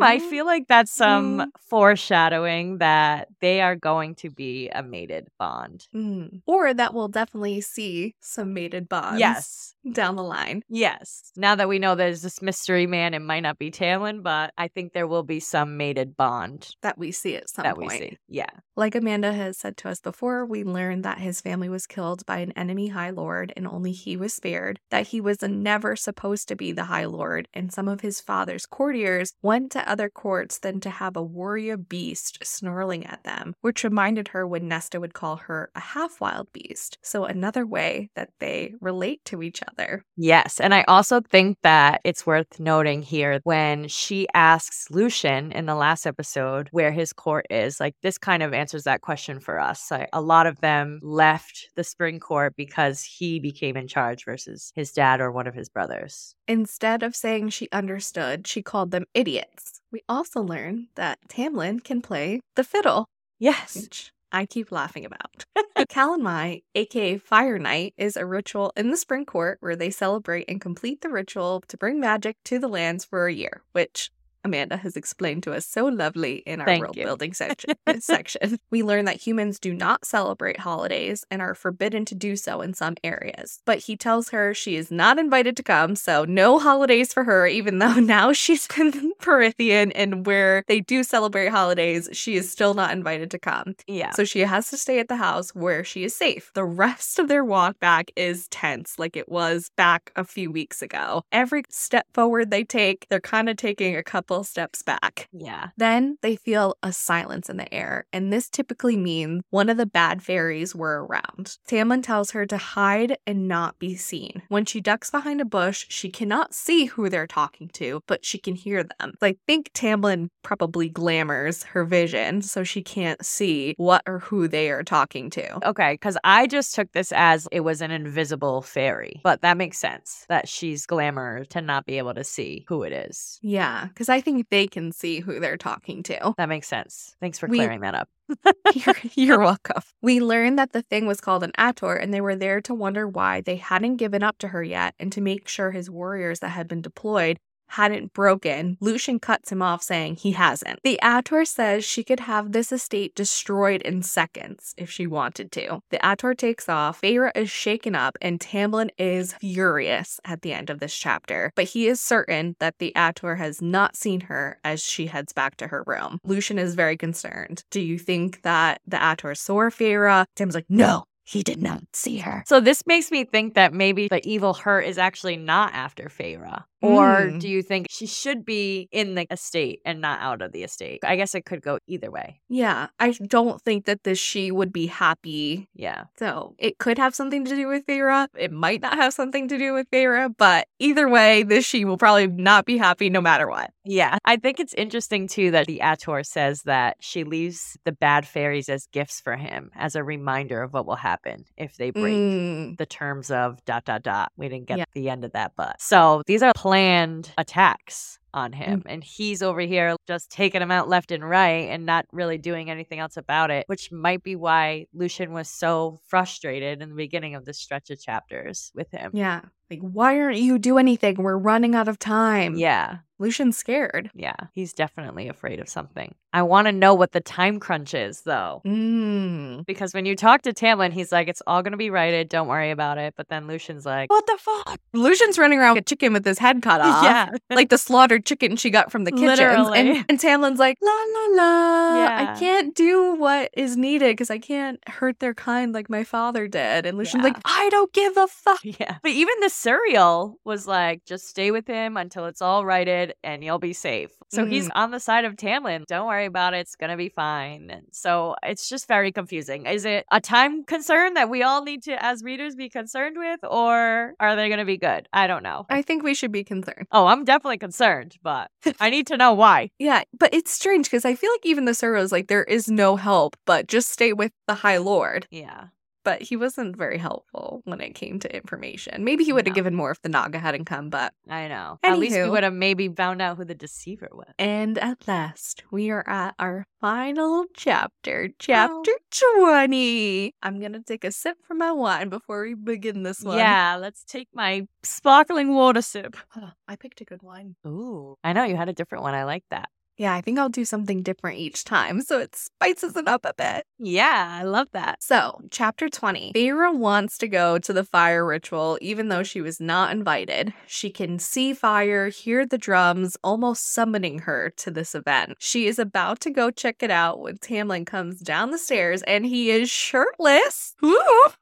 I 0.00 0.18
Mm, 0.18 0.30
feel 0.30 0.44
like 0.46 0.66
that's 0.68 0.90
some 0.92 1.38
Mm. 1.38 1.46
foreshadowing 1.60 2.78
that 2.78 3.28
they 3.40 3.60
are 3.60 3.76
going 3.76 4.14
to 4.16 4.30
be 4.30 4.68
a 4.70 4.82
mated 4.82 5.28
bond. 5.38 5.86
mm. 5.94 6.40
Or 6.46 6.72
that 6.74 6.94
we'll 6.94 7.08
definitely 7.08 7.60
see 7.60 8.14
some 8.20 8.52
mated 8.54 8.88
bonds 8.88 9.20
Yes. 9.20 9.74
down 9.92 10.16
the 10.16 10.22
line. 10.22 10.62
Yes. 10.68 11.32
Now 11.36 11.54
that 11.54 11.68
we 11.68 11.78
know 11.78 11.94
there's 11.94 12.22
this 12.22 12.42
mystery 12.42 12.86
man, 12.86 13.14
it 13.14 13.20
might 13.20 13.40
not 13.40 13.58
be 13.58 13.70
Tamlin, 13.70 14.22
but 14.22 14.52
I 14.58 14.68
think 14.68 14.92
there 14.92 15.06
will 15.06 15.22
be 15.22 15.40
some 15.40 15.76
mated 15.76 16.16
bond 16.16 16.74
that 16.82 16.98
we 16.98 17.12
see 17.12 17.36
at 17.36 17.48
some 17.48 17.62
that 17.64 17.76
point. 17.76 17.90
we 17.92 17.98
see. 17.98 18.18
Yeah. 18.28 18.46
Like 18.76 18.94
Amanda 18.94 19.32
has 19.32 19.58
said 19.58 19.76
to 19.78 19.88
us 19.88 20.00
before, 20.00 20.44
we 20.46 20.62
learned 20.64 21.04
that 21.04 21.18
his 21.18 21.40
family 21.40 21.68
was 21.68 21.86
killed 21.86 22.24
by 22.26 22.38
an 22.38 22.52
enemy 22.52 22.88
High 22.88 23.10
Lord 23.10 23.52
and 23.56 23.66
only 23.66 23.92
he 23.92 24.16
was 24.16 24.34
spared, 24.34 24.78
that 24.90 25.08
he 25.08 25.20
was 25.20 25.42
never 25.42 25.96
supposed 25.96 26.48
to 26.48 26.56
be 26.56 26.72
the 26.72 26.84
High 26.84 27.06
Lord, 27.06 27.48
and 27.54 27.72
some 27.72 27.88
of 27.88 28.00
his 28.02 28.20
father's 28.20 28.66
courtiers 28.66 29.32
went 29.42 29.67
to 29.70 29.90
other 29.90 30.08
courts 30.08 30.58
than 30.58 30.80
to 30.80 30.90
have 30.90 31.16
a 31.16 31.22
warrior 31.22 31.76
beast 31.76 32.38
snarling 32.42 33.06
at 33.06 33.24
them, 33.24 33.54
which 33.60 33.84
reminded 33.84 34.28
her 34.28 34.46
when 34.46 34.68
Nesta 34.68 35.00
would 35.00 35.14
call 35.14 35.36
her 35.36 35.70
a 35.74 35.80
half 35.80 36.20
wild 36.20 36.52
beast. 36.52 36.98
So, 37.02 37.24
another 37.24 37.66
way 37.66 38.10
that 38.14 38.30
they 38.40 38.74
relate 38.80 39.24
to 39.26 39.42
each 39.42 39.62
other. 39.70 40.02
Yes. 40.16 40.60
And 40.60 40.74
I 40.74 40.84
also 40.88 41.20
think 41.20 41.58
that 41.62 42.00
it's 42.04 42.26
worth 42.26 42.60
noting 42.60 43.02
here 43.02 43.40
when 43.44 43.88
she 43.88 44.26
asks 44.34 44.90
Lucien 44.90 45.52
in 45.52 45.66
the 45.66 45.74
last 45.74 46.06
episode 46.06 46.68
where 46.72 46.92
his 46.92 47.12
court 47.12 47.46
is, 47.50 47.80
like 47.80 47.94
this 48.02 48.18
kind 48.18 48.42
of 48.42 48.52
answers 48.52 48.84
that 48.84 49.00
question 49.00 49.40
for 49.40 49.58
us. 49.60 49.90
Like, 49.90 50.08
a 50.12 50.20
lot 50.20 50.46
of 50.46 50.60
them 50.60 51.00
left 51.02 51.68
the 51.76 51.84
spring 51.84 52.20
court 52.20 52.54
because 52.56 53.02
he 53.02 53.40
became 53.40 53.76
in 53.76 53.88
charge 53.88 54.24
versus 54.24 54.72
his 54.74 54.92
dad 54.92 55.20
or 55.20 55.30
one 55.32 55.46
of 55.46 55.54
his 55.54 55.68
brothers. 55.68 56.34
Instead 56.46 57.02
of 57.02 57.14
saying 57.14 57.50
she 57.50 57.68
understood, 57.72 58.46
she 58.46 58.62
called 58.62 58.90
them 58.90 59.04
idiots. 59.14 59.57
We 59.90 60.02
also 60.08 60.42
learn 60.42 60.88
that 60.96 61.18
Tamlin 61.28 61.82
can 61.82 62.02
play 62.02 62.40
the 62.56 62.64
fiddle. 62.64 63.06
Yes. 63.38 63.76
which 63.76 64.12
I 64.30 64.44
keep 64.46 64.70
laughing 64.70 65.04
about. 65.04 65.44
Calanmai, 65.88 66.62
aka 66.74 67.18
Fire 67.18 67.58
Night, 67.58 67.94
is 67.96 68.16
a 68.16 68.26
ritual 68.26 68.72
in 68.76 68.90
the 68.90 68.96
Spring 68.96 69.24
Court 69.24 69.58
where 69.60 69.76
they 69.76 69.90
celebrate 69.90 70.44
and 70.48 70.60
complete 70.60 71.00
the 71.00 71.08
ritual 71.08 71.62
to 71.68 71.76
bring 71.76 72.00
magic 72.00 72.36
to 72.44 72.58
the 72.58 72.68
lands 72.68 73.04
for 73.04 73.26
a 73.26 73.32
year, 73.32 73.62
which 73.72 74.10
Amanda 74.44 74.76
has 74.76 74.96
explained 74.96 75.42
to 75.44 75.52
us 75.52 75.66
so 75.66 75.86
lovely 75.86 76.36
in 76.46 76.60
our 76.60 76.66
Thank 76.66 76.82
world 76.82 76.96
you. 76.96 77.04
building 77.04 77.32
section. 77.32 77.74
section. 78.00 78.58
We 78.70 78.82
learn 78.82 79.04
that 79.06 79.16
humans 79.16 79.58
do 79.58 79.74
not 79.74 80.04
celebrate 80.04 80.60
holidays 80.60 81.24
and 81.30 81.42
are 81.42 81.54
forbidden 81.54 82.04
to 82.06 82.14
do 82.14 82.36
so 82.36 82.60
in 82.60 82.74
some 82.74 82.96
areas. 83.02 83.60
But 83.64 83.78
he 83.78 83.96
tells 83.96 84.30
her 84.30 84.54
she 84.54 84.76
is 84.76 84.90
not 84.90 85.18
invited 85.18 85.56
to 85.56 85.62
come, 85.62 85.96
so 85.96 86.24
no 86.24 86.58
holidays 86.58 87.12
for 87.12 87.24
her, 87.24 87.46
even 87.46 87.78
though 87.78 87.94
now 88.00 88.32
she's 88.32 88.68
in 88.76 89.12
Prythian 89.20 89.92
and 89.94 90.26
where 90.26 90.64
they 90.68 90.80
do 90.80 91.02
celebrate 91.02 91.48
holidays, 91.48 92.08
she 92.12 92.36
is 92.36 92.50
still 92.50 92.74
not 92.74 92.92
invited 92.92 93.30
to 93.32 93.38
come. 93.38 93.74
Yeah. 93.86 94.12
So 94.12 94.24
she 94.24 94.40
has 94.40 94.70
to 94.70 94.76
stay 94.76 95.00
at 95.00 95.08
the 95.08 95.16
house 95.16 95.50
where 95.54 95.84
she 95.84 96.04
is 96.04 96.14
safe. 96.14 96.50
The 96.54 96.64
rest 96.64 97.18
of 97.18 97.28
their 97.28 97.44
walk 97.44 97.80
back 97.80 98.10
is 98.16 98.48
tense, 98.48 98.98
like 98.98 99.16
it 99.16 99.28
was 99.28 99.70
back 99.76 100.12
a 100.16 100.24
few 100.24 100.50
weeks 100.50 100.82
ago. 100.82 101.22
Every 101.32 101.64
step 101.68 102.06
forward 102.14 102.50
they 102.50 102.64
take, 102.64 103.06
they're 103.08 103.20
kind 103.20 103.48
of 103.48 103.56
taking 103.56 103.96
a 103.96 104.02
couple 104.02 104.27
steps 104.44 104.82
back. 104.82 105.28
yeah. 105.32 105.68
Then 105.76 106.18
they 106.22 106.36
feel 106.36 106.76
a 106.82 106.92
silence 106.92 107.48
in 107.48 107.56
the 107.56 107.72
air, 107.72 108.06
and 108.12 108.32
this 108.32 108.48
typically 108.48 108.96
means 108.96 109.42
one 109.50 109.68
of 109.68 109.76
the 109.76 109.86
bad 109.86 110.22
fairies 110.22 110.74
were 110.74 111.04
around. 111.04 111.56
Tamlin 111.68 112.02
tells 112.02 112.32
her 112.32 112.46
to 112.46 112.56
hide 112.56 113.16
and 113.26 113.48
not 113.48 113.78
be 113.78 113.96
seen. 113.96 114.42
When 114.48 114.64
she 114.64 114.80
ducks 114.80 115.10
behind 115.10 115.40
a 115.40 115.44
bush, 115.44 115.86
she 115.88 116.10
cannot 116.10 116.54
see 116.54 116.86
who 116.86 117.08
they're 117.08 117.26
talking 117.26 117.68
to, 117.74 118.02
but 118.06 118.24
she 118.24 118.38
can 118.38 118.54
hear 118.54 118.82
them. 118.82 119.14
So 119.20 119.26
I 119.26 119.36
think 119.46 119.72
Tamlin 119.72 120.28
probably 120.42 120.88
glamours 120.88 121.62
her 121.64 121.84
vision 121.84 122.42
so 122.42 122.64
she 122.64 122.82
can't 122.82 123.24
see 123.24 123.74
what 123.76 124.02
or 124.06 124.18
who 124.20 124.48
they 124.48 124.70
are 124.70 124.82
talking 124.82 125.30
to. 125.30 125.68
Okay, 125.68 125.94
because 125.94 126.18
I 126.24 126.46
just 126.46 126.74
took 126.74 126.92
this 126.92 127.12
as 127.12 127.48
it 127.52 127.60
was 127.60 127.80
an 127.80 127.90
invisible 127.90 128.62
fairy, 128.62 129.20
but 129.22 129.42
that 129.42 129.56
makes 129.56 129.78
sense 129.78 130.24
that 130.28 130.48
she's 130.48 130.86
glamour 130.86 131.44
to 131.46 131.60
not 131.60 131.86
be 131.86 131.98
able 131.98 132.14
to 132.14 132.24
see 132.24 132.64
who 132.68 132.82
it 132.82 132.92
is. 132.92 133.38
Yeah, 133.42 133.86
because 133.86 134.08
I 134.08 134.17
think 134.20 134.48
they 134.50 134.66
can 134.66 134.92
see 134.92 135.20
who 135.20 135.40
they're 135.40 135.56
talking 135.56 136.02
to. 136.04 136.34
That 136.36 136.48
makes 136.48 136.68
sense. 136.68 137.14
Thanks 137.20 137.38
for 137.38 137.46
We- 137.48 137.58
clearing 137.58 137.80
that 137.80 137.94
up. 137.94 138.08
you're, 138.74 138.94
you're 139.14 139.40
welcome. 139.40 139.82
We 140.02 140.20
learned 140.20 140.58
that 140.58 140.72
the 140.72 140.82
thing 140.82 141.06
was 141.06 141.20
called 141.20 141.42
an 141.42 141.52
Attor, 141.58 142.00
and 142.02 142.12
they 142.12 142.20
were 142.20 142.36
there 142.36 142.60
to 142.62 142.74
wonder 142.74 143.08
why 143.08 143.40
they 143.40 143.56
hadn't 143.56 143.96
given 143.96 144.22
up 144.22 144.38
to 144.38 144.48
her 144.48 144.62
yet 144.62 144.94
and 144.98 145.10
to 145.12 145.20
make 145.20 145.48
sure 145.48 145.70
his 145.70 145.88
warriors 145.90 146.40
that 146.40 146.50
had 146.50 146.68
been 146.68 146.82
deployed 146.82 147.38
hadn't 147.68 148.12
broken. 148.12 148.76
Lucien 148.80 149.18
cuts 149.18 149.52
him 149.52 149.62
off, 149.62 149.82
saying 149.82 150.16
he 150.16 150.32
hasn't. 150.32 150.80
The 150.82 150.98
Attor 151.02 151.46
says 151.46 151.84
she 151.84 152.04
could 152.04 152.20
have 152.20 152.52
this 152.52 152.72
estate 152.72 153.14
destroyed 153.14 153.82
in 153.82 154.02
seconds 154.02 154.74
if 154.76 154.90
she 154.90 155.06
wanted 155.06 155.52
to. 155.52 155.82
The 155.90 155.98
Attor 155.98 156.36
takes 156.36 156.68
off, 156.68 157.00
Feyre 157.00 157.30
is 157.34 157.50
shaken 157.50 157.94
up, 157.94 158.16
and 158.20 158.40
Tamlin 158.40 158.90
is 158.98 159.34
furious 159.34 160.20
at 160.24 160.42
the 160.42 160.52
end 160.52 160.70
of 160.70 160.80
this 160.80 160.94
chapter. 160.94 161.52
But 161.54 161.66
he 161.66 161.86
is 161.86 162.00
certain 162.00 162.56
that 162.58 162.78
the 162.78 162.92
Attor 162.96 163.38
has 163.38 163.60
not 163.60 163.96
seen 163.96 164.22
her 164.22 164.58
as 164.64 164.82
she 164.82 165.06
heads 165.06 165.32
back 165.32 165.56
to 165.58 165.68
her 165.68 165.84
room. 165.86 166.20
Lucien 166.24 166.58
is 166.58 166.74
very 166.74 166.96
concerned. 166.96 167.64
Do 167.70 167.80
you 167.80 167.98
think 167.98 168.42
that 168.42 168.80
the 168.86 168.96
Attor 168.96 169.36
saw 169.36 169.58
Feyre? 169.70 170.26
Tim's 170.36 170.54
like, 170.54 170.66
no, 170.68 171.04
he 171.28 171.42
did 171.42 171.62
not 171.62 171.82
see 171.92 172.16
her. 172.18 172.42
So 172.46 172.58
this 172.58 172.82
makes 172.86 173.10
me 173.10 173.24
think 173.24 173.52
that 173.54 173.74
maybe 173.74 174.08
the 174.08 174.26
evil 174.26 174.54
her 174.54 174.80
is 174.80 174.96
actually 174.96 175.36
not 175.36 175.74
after 175.74 176.04
Feyre. 176.04 176.64
Or 176.80 177.22
Mm. 177.26 177.40
do 177.40 177.48
you 177.48 177.60
think 177.62 177.86
she 177.90 178.06
should 178.06 178.44
be 178.44 178.88
in 178.92 179.16
the 179.16 179.26
estate 179.32 179.80
and 179.84 180.00
not 180.00 180.20
out 180.20 180.40
of 180.42 180.52
the 180.52 180.62
estate? 180.62 181.00
I 181.04 181.16
guess 181.16 181.34
it 181.34 181.44
could 181.44 181.60
go 181.60 181.78
either 181.88 182.08
way. 182.08 182.40
Yeah, 182.48 182.86
I 183.00 183.10
don't 183.10 183.60
think 183.62 183.84
that 183.86 184.04
this 184.04 184.18
she 184.20 184.52
would 184.52 184.72
be 184.72 184.86
happy. 184.86 185.68
Yeah. 185.74 186.04
So 186.20 186.54
it 186.56 186.78
could 186.78 186.96
have 186.98 187.16
something 187.16 187.44
to 187.46 187.56
do 187.56 187.66
with 187.66 187.84
Feyre. 187.84 188.28
It 188.38 188.52
might 188.52 188.80
not 188.80 188.94
have 188.94 189.12
something 189.12 189.48
to 189.48 189.58
do 189.58 189.74
with 189.74 189.90
Feyre, 189.90 190.32
but 190.38 190.68
either 190.78 191.08
way, 191.08 191.42
this 191.42 191.64
she 191.66 191.84
will 191.84 191.98
probably 191.98 192.28
not 192.28 192.64
be 192.64 192.78
happy 192.78 193.10
no 193.10 193.20
matter 193.20 193.48
what. 193.48 193.70
Yeah. 193.84 194.16
I 194.24 194.36
think 194.36 194.60
it's 194.60 194.74
interesting 194.74 195.26
too 195.26 195.50
that 195.50 195.66
the 195.66 195.80
Attor 195.82 196.24
says 196.24 196.62
that 196.62 196.96
she 197.00 197.24
leaves 197.24 197.76
the 197.84 197.92
bad 197.92 198.24
fairies 198.24 198.68
as 198.68 198.86
gifts 198.92 199.20
for 199.20 199.36
him 199.36 199.72
as 199.74 199.96
a 199.96 200.04
reminder 200.04 200.62
of 200.62 200.72
what 200.72 200.86
will 200.86 200.94
happen 200.94 201.17
if 201.56 201.76
they 201.76 201.90
break. 201.90 202.14
Mm, 202.14 202.76
the 202.78 202.86
terms 202.86 203.30
of 203.30 203.64
dot 203.64 203.84
dot 203.84 204.02
dot. 204.02 204.32
We 204.36 204.48
didn't 204.48 204.66
get 204.66 204.78
Yeah. 204.78 204.84
the 204.94 205.08
end 205.10 205.24
of 205.24 205.32
that, 205.32 205.52
but 205.56 205.80
so 205.80 206.22
these 206.26 206.42
are 206.42 206.52
planned 206.54 207.32
attacks 207.38 208.18
on 208.34 208.52
Mm. 208.52 208.54
him, 208.54 208.82
and 208.86 209.02
he's 209.02 209.42
over 209.42 209.60
here 209.60 209.96
just 210.06 210.30
taking 210.30 210.60
them 210.60 210.70
out 210.70 210.88
left 210.88 211.10
and 211.10 211.26
right 211.28 211.68
and 211.70 211.86
not 211.86 212.04
really 212.12 212.36
doing 212.38 212.70
anything 212.70 212.98
else 212.98 213.16
about 213.16 213.50
it, 213.50 213.64
which 213.68 213.90
might 213.90 214.22
be 214.22 214.36
why 214.36 214.86
Lucien 214.92 215.32
was 215.32 215.48
so 215.48 215.98
frustrated 216.06 216.82
in 216.82 216.90
the 216.90 216.94
beginning 216.94 217.34
of 217.34 217.44
this 217.46 217.58
stretch 217.58 217.90
of 217.90 218.00
chapters 218.00 218.70
with 218.74 218.90
him. 218.90 219.10
yeah. 219.14 219.40
Like, 219.70 219.80
why 219.80 220.18
aren't 220.18 220.38
you 220.38 220.58
do 220.58 220.78
anything? 220.78 221.16
We're 221.16 221.36
running 221.36 221.74
out 221.74 221.88
of 221.88 221.98
time. 221.98 222.54
Yeah, 222.56 222.98
Lucien's 223.18 223.56
scared. 223.56 224.10
yeah, 224.14 224.36
he's 224.52 224.72
definitely 224.72 225.28
afraid 225.28 225.60
of 225.60 225.68
something. 225.68 226.14
I 226.32 226.42
want 226.42 226.66
to 226.66 226.72
know 226.72 226.92
what 226.94 227.12
the 227.12 227.20
time 227.20 227.58
crunch 227.58 227.94
is, 227.94 228.20
though. 228.22 228.60
Mm. 228.66 229.64
Because 229.66 229.94
when 229.94 230.04
you 230.04 230.14
talk 230.14 230.42
to 230.42 230.52
Tamlin, 230.52 230.92
he's 230.92 231.10
like, 231.10 231.26
it's 231.26 231.40
all 231.46 231.62
going 231.62 231.72
to 231.72 231.78
be 231.78 231.88
righted. 231.88 232.28
Don't 232.28 232.48
worry 232.48 232.70
about 232.70 232.98
it. 232.98 233.14
But 233.16 233.28
then 233.28 233.46
Lucien's 233.46 233.86
like, 233.86 234.10
what 234.10 234.26
the 234.26 234.36
fuck? 234.38 234.78
Lucien's 234.92 235.38
running 235.38 235.58
around 235.58 235.74
like 235.76 235.82
a 235.82 235.84
chicken 235.84 236.12
with 236.12 236.24
his 236.26 236.38
head 236.38 236.60
cut 236.60 236.80
off. 236.82 237.02
Yeah. 237.02 237.30
like 237.50 237.70
the 237.70 237.78
slaughtered 237.78 238.26
chicken 238.26 238.56
she 238.56 238.68
got 238.68 238.92
from 238.92 239.04
the 239.04 239.10
kitchen. 239.10 239.26
Literally. 239.26 239.78
And, 239.78 240.04
and 240.08 240.18
Tamlin's 240.20 240.58
like, 240.58 240.76
la 240.82 240.90
la 240.90 241.26
la. 241.42 241.96
Yeah. 242.04 242.34
I 242.34 242.38
can't 242.38 242.74
do 242.74 243.14
what 243.14 243.50
is 243.56 243.76
needed 243.78 244.12
because 244.12 244.30
I 244.30 244.38
can't 244.38 244.86
hurt 244.86 245.20
their 245.20 245.34
kind 245.34 245.72
like 245.72 245.88
my 245.88 246.04
father 246.04 246.46
did. 246.46 246.84
And 246.84 246.98
Lucien's 246.98 247.22
Yeah. 247.24 247.28
like, 247.32 247.40
I 247.46 247.70
don't 247.70 247.92
give 247.92 248.16
a 248.16 248.26
fuck. 248.28 248.60
Yeah. 248.68 248.98
But 249.02 249.12
even 249.12 249.34
the 249.40 249.46
Suriel 249.46 250.34
was 250.44 250.66
like, 250.66 251.04
just 251.06 251.26
stay 251.26 251.50
with 251.50 251.66
him 251.66 251.96
until 251.96 252.26
it's 252.26 252.42
all 252.42 252.66
righted 252.66 253.07
and 253.22 253.42
you'll 253.42 253.58
be 253.58 253.72
safe. 253.72 254.10
So 254.30 254.44
he's 254.44 254.68
mm. 254.68 254.72
on 254.74 254.90
the 254.90 255.00
side 255.00 255.24
of 255.24 255.36
Tamlin. 255.36 255.84
Don't 255.86 256.06
worry 256.06 256.26
about 256.26 256.54
it. 256.54 256.58
It's 256.58 256.76
going 256.76 256.90
to 256.90 256.96
be 256.96 257.08
fine. 257.08 257.70
And 257.70 257.86
so 257.92 258.36
it's 258.42 258.68
just 258.68 258.86
very 258.86 259.10
confusing. 259.12 259.66
Is 259.66 259.84
it 259.84 260.04
a 260.12 260.20
time 260.20 260.64
concern 260.64 261.14
that 261.14 261.30
we 261.30 261.42
all 261.42 261.64
need 261.64 261.82
to, 261.84 262.02
as 262.04 262.22
readers, 262.22 262.54
be 262.54 262.68
concerned 262.68 263.16
with, 263.18 263.40
or 263.42 264.14
are 264.20 264.36
they 264.36 264.48
going 264.48 264.58
to 264.58 264.64
be 264.64 264.76
good? 264.76 265.08
I 265.12 265.26
don't 265.26 265.42
know. 265.42 265.66
I 265.70 265.82
think 265.82 266.02
we 266.02 266.14
should 266.14 266.32
be 266.32 266.44
concerned. 266.44 266.86
oh, 266.92 267.06
I'm 267.06 267.24
definitely 267.24 267.58
concerned, 267.58 268.16
but 268.22 268.50
I 268.80 268.90
need 268.90 269.06
to 269.08 269.16
know 269.16 269.32
why. 269.32 269.70
Yeah, 269.78 270.02
but 270.18 270.34
it's 270.34 270.52
strange 270.52 270.86
because 270.86 271.04
I 271.04 271.14
feel 271.14 271.30
like 271.32 271.46
even 271.46 271.64
the 271.64 271.72
Suriel's 271.72 272.12
like, 272.12 272.28
there 272.28 272.44
is 272.44 272.68
no 272.68 272.96
help, 272.96 273.36
but 273.46 273.66
just 273.66 273.90
stay 273.90 274.12
with 274.12 274.32
the 274.46 274.54
High 274.54 274.78
Lord. 274.78 275.26
Yeah. 275.30 275.66
But 276.04 276.22
he 276.22 276.36
wasn't 276.36 276.76
very 276.76 276.98
helpful 276.98 277.62
when 277.64 277.80
it 277.80 277.94
came 277.94 278.18
to 278.20 278.34
information. 278.34 279.04
Maybe 279.04 279.24
he 279.24 279.32
would 279.32 279.46
have 279.46 279.52
No. 279.54 279.60
given 279.60 279.74
more 279.74 279.90
if 279.90 280.00
the 280.02 280.08
Naga 280.08 280.38
hadn't 280.38 280.64
come, 280.66 280.90
but. 280.90 281.12
I 281.28 281.48
know. 281.48 281.78
At 281.82 281.98
least 281.98 282.16
we 282.16 282.28
would 282.28 282.42
have 282.44 282.52
maybe 282.54 282.88
found 282.88 283.20
out 283.22 283.36
who 283.36 283.44
the 283.44 283.54
deceiver 283.54 284.08
was. 284.12 284.32
And 284.38 284.78
at 284.78 285.06
last, 285.08 285.64
we 285.70 285.90
are 285.90 286.08
at 286.08 286.34
our 286.38 286.66
final 286.80 287.44
chapter, 287.54 288.30
chapter 288.38 288.92
20. 289.10 290.34
I'm 290.42 290.60
going 290.60 290.72
to 290.72 290.80
take 290.82 291.04
a 291.04 291.12
sip 291.12 291.36
from 291.46 291.58
my 291.58 291.72
wine 291.72 292.08
before 292.08 292.42
we 292.42 292.54
begin 292.54 293.02
this 293.02 293.22
one. 293.22 293.38
Yeah, 293.38 293.76
let's 293.80 294.04
take 294.04 294.28
my 294.32 294.66
sparkling 294.82 295.54
water 295.54 295.82
sip. 295.82 296.16
Oh, 296.36 296.50
I 296.66 296.76
picked 296.76 297.00
a 297.00 297.04
good 297.04 297.22
wine. 297.22 297.56
Ooh. 297.66 298.16
I 298.24 298.32
know 298.32 298.44
you 298.44 298.56
had 298.56 298.68
a 298.68 298.72
different 298.72 299.02
one. 299.04 299.14
I 299.14 299.24
like 299.24 299.44
that. 299.50 299.68
Yeah, 299.98 300.14
I 300.14 300.20
think 300.20 300.38
I'll 300.38 300.48
do 300.48 300.64
something 300.64 301.02
different 301.02 301.38
each 301.38 301.64
time 301.64 302.00
so 302.02 302.20
it 302.20 302.36
spices 302.36 302.96
it 302.96 303.08
up 303.08 303.24
a 303.24 303.34
bit. 303.36 303.66
Yeah, 303.80 304.28
I 304.40 304.44
love 304.44 304.68
that. 304.72 305.02
So, 305.02 305.40
chapter 305.50 305.88
20. 305.88 306.32
Feyre 306.34 306.72
wants 306.72 307.18
to 307.18 307.26
go 307.26 307.58
to 307.58 307.72
the 307.72 307.82
fire 307.84 308.24
ritual 308.24 308.78
even 308.80 309.08
though 309.08 309.24
she 309.24 309.40
was 309.40 309.60
not 309.60 309.90
invited. 309.90 310.54
She 310.68 310.88
can 310.90 311.18
see 311.18 311.52
fire, 311.52 312.08
hear 312.10 312.46
the 312.46 312.58
drums, 312.58 313.16
almost 313.24 313.72
summoning 313.72 314.20
her 314.20 314.52
to 314.58 314.70
this 314.70 314.94
event. 314.94 315.34
She 315.40 315.66
is 315.66 315.80
about 315.80 316.20
to 316.20 316.30
go 316.30 316.52
check 316.52 316.76
it 316.82 316.92
out 316.92 317.18
when 317.20 317.38
Tamlin 317.38 317.84
comes 317.84 318.20
down 318.20 318.52
the 318.52 318.58
stairs 318.58 319.02
and 319.02 319.26
he 319.26 319.50
is 319.50 319.68
shirtless 319.68 320.76
Woo! 320.80 320.96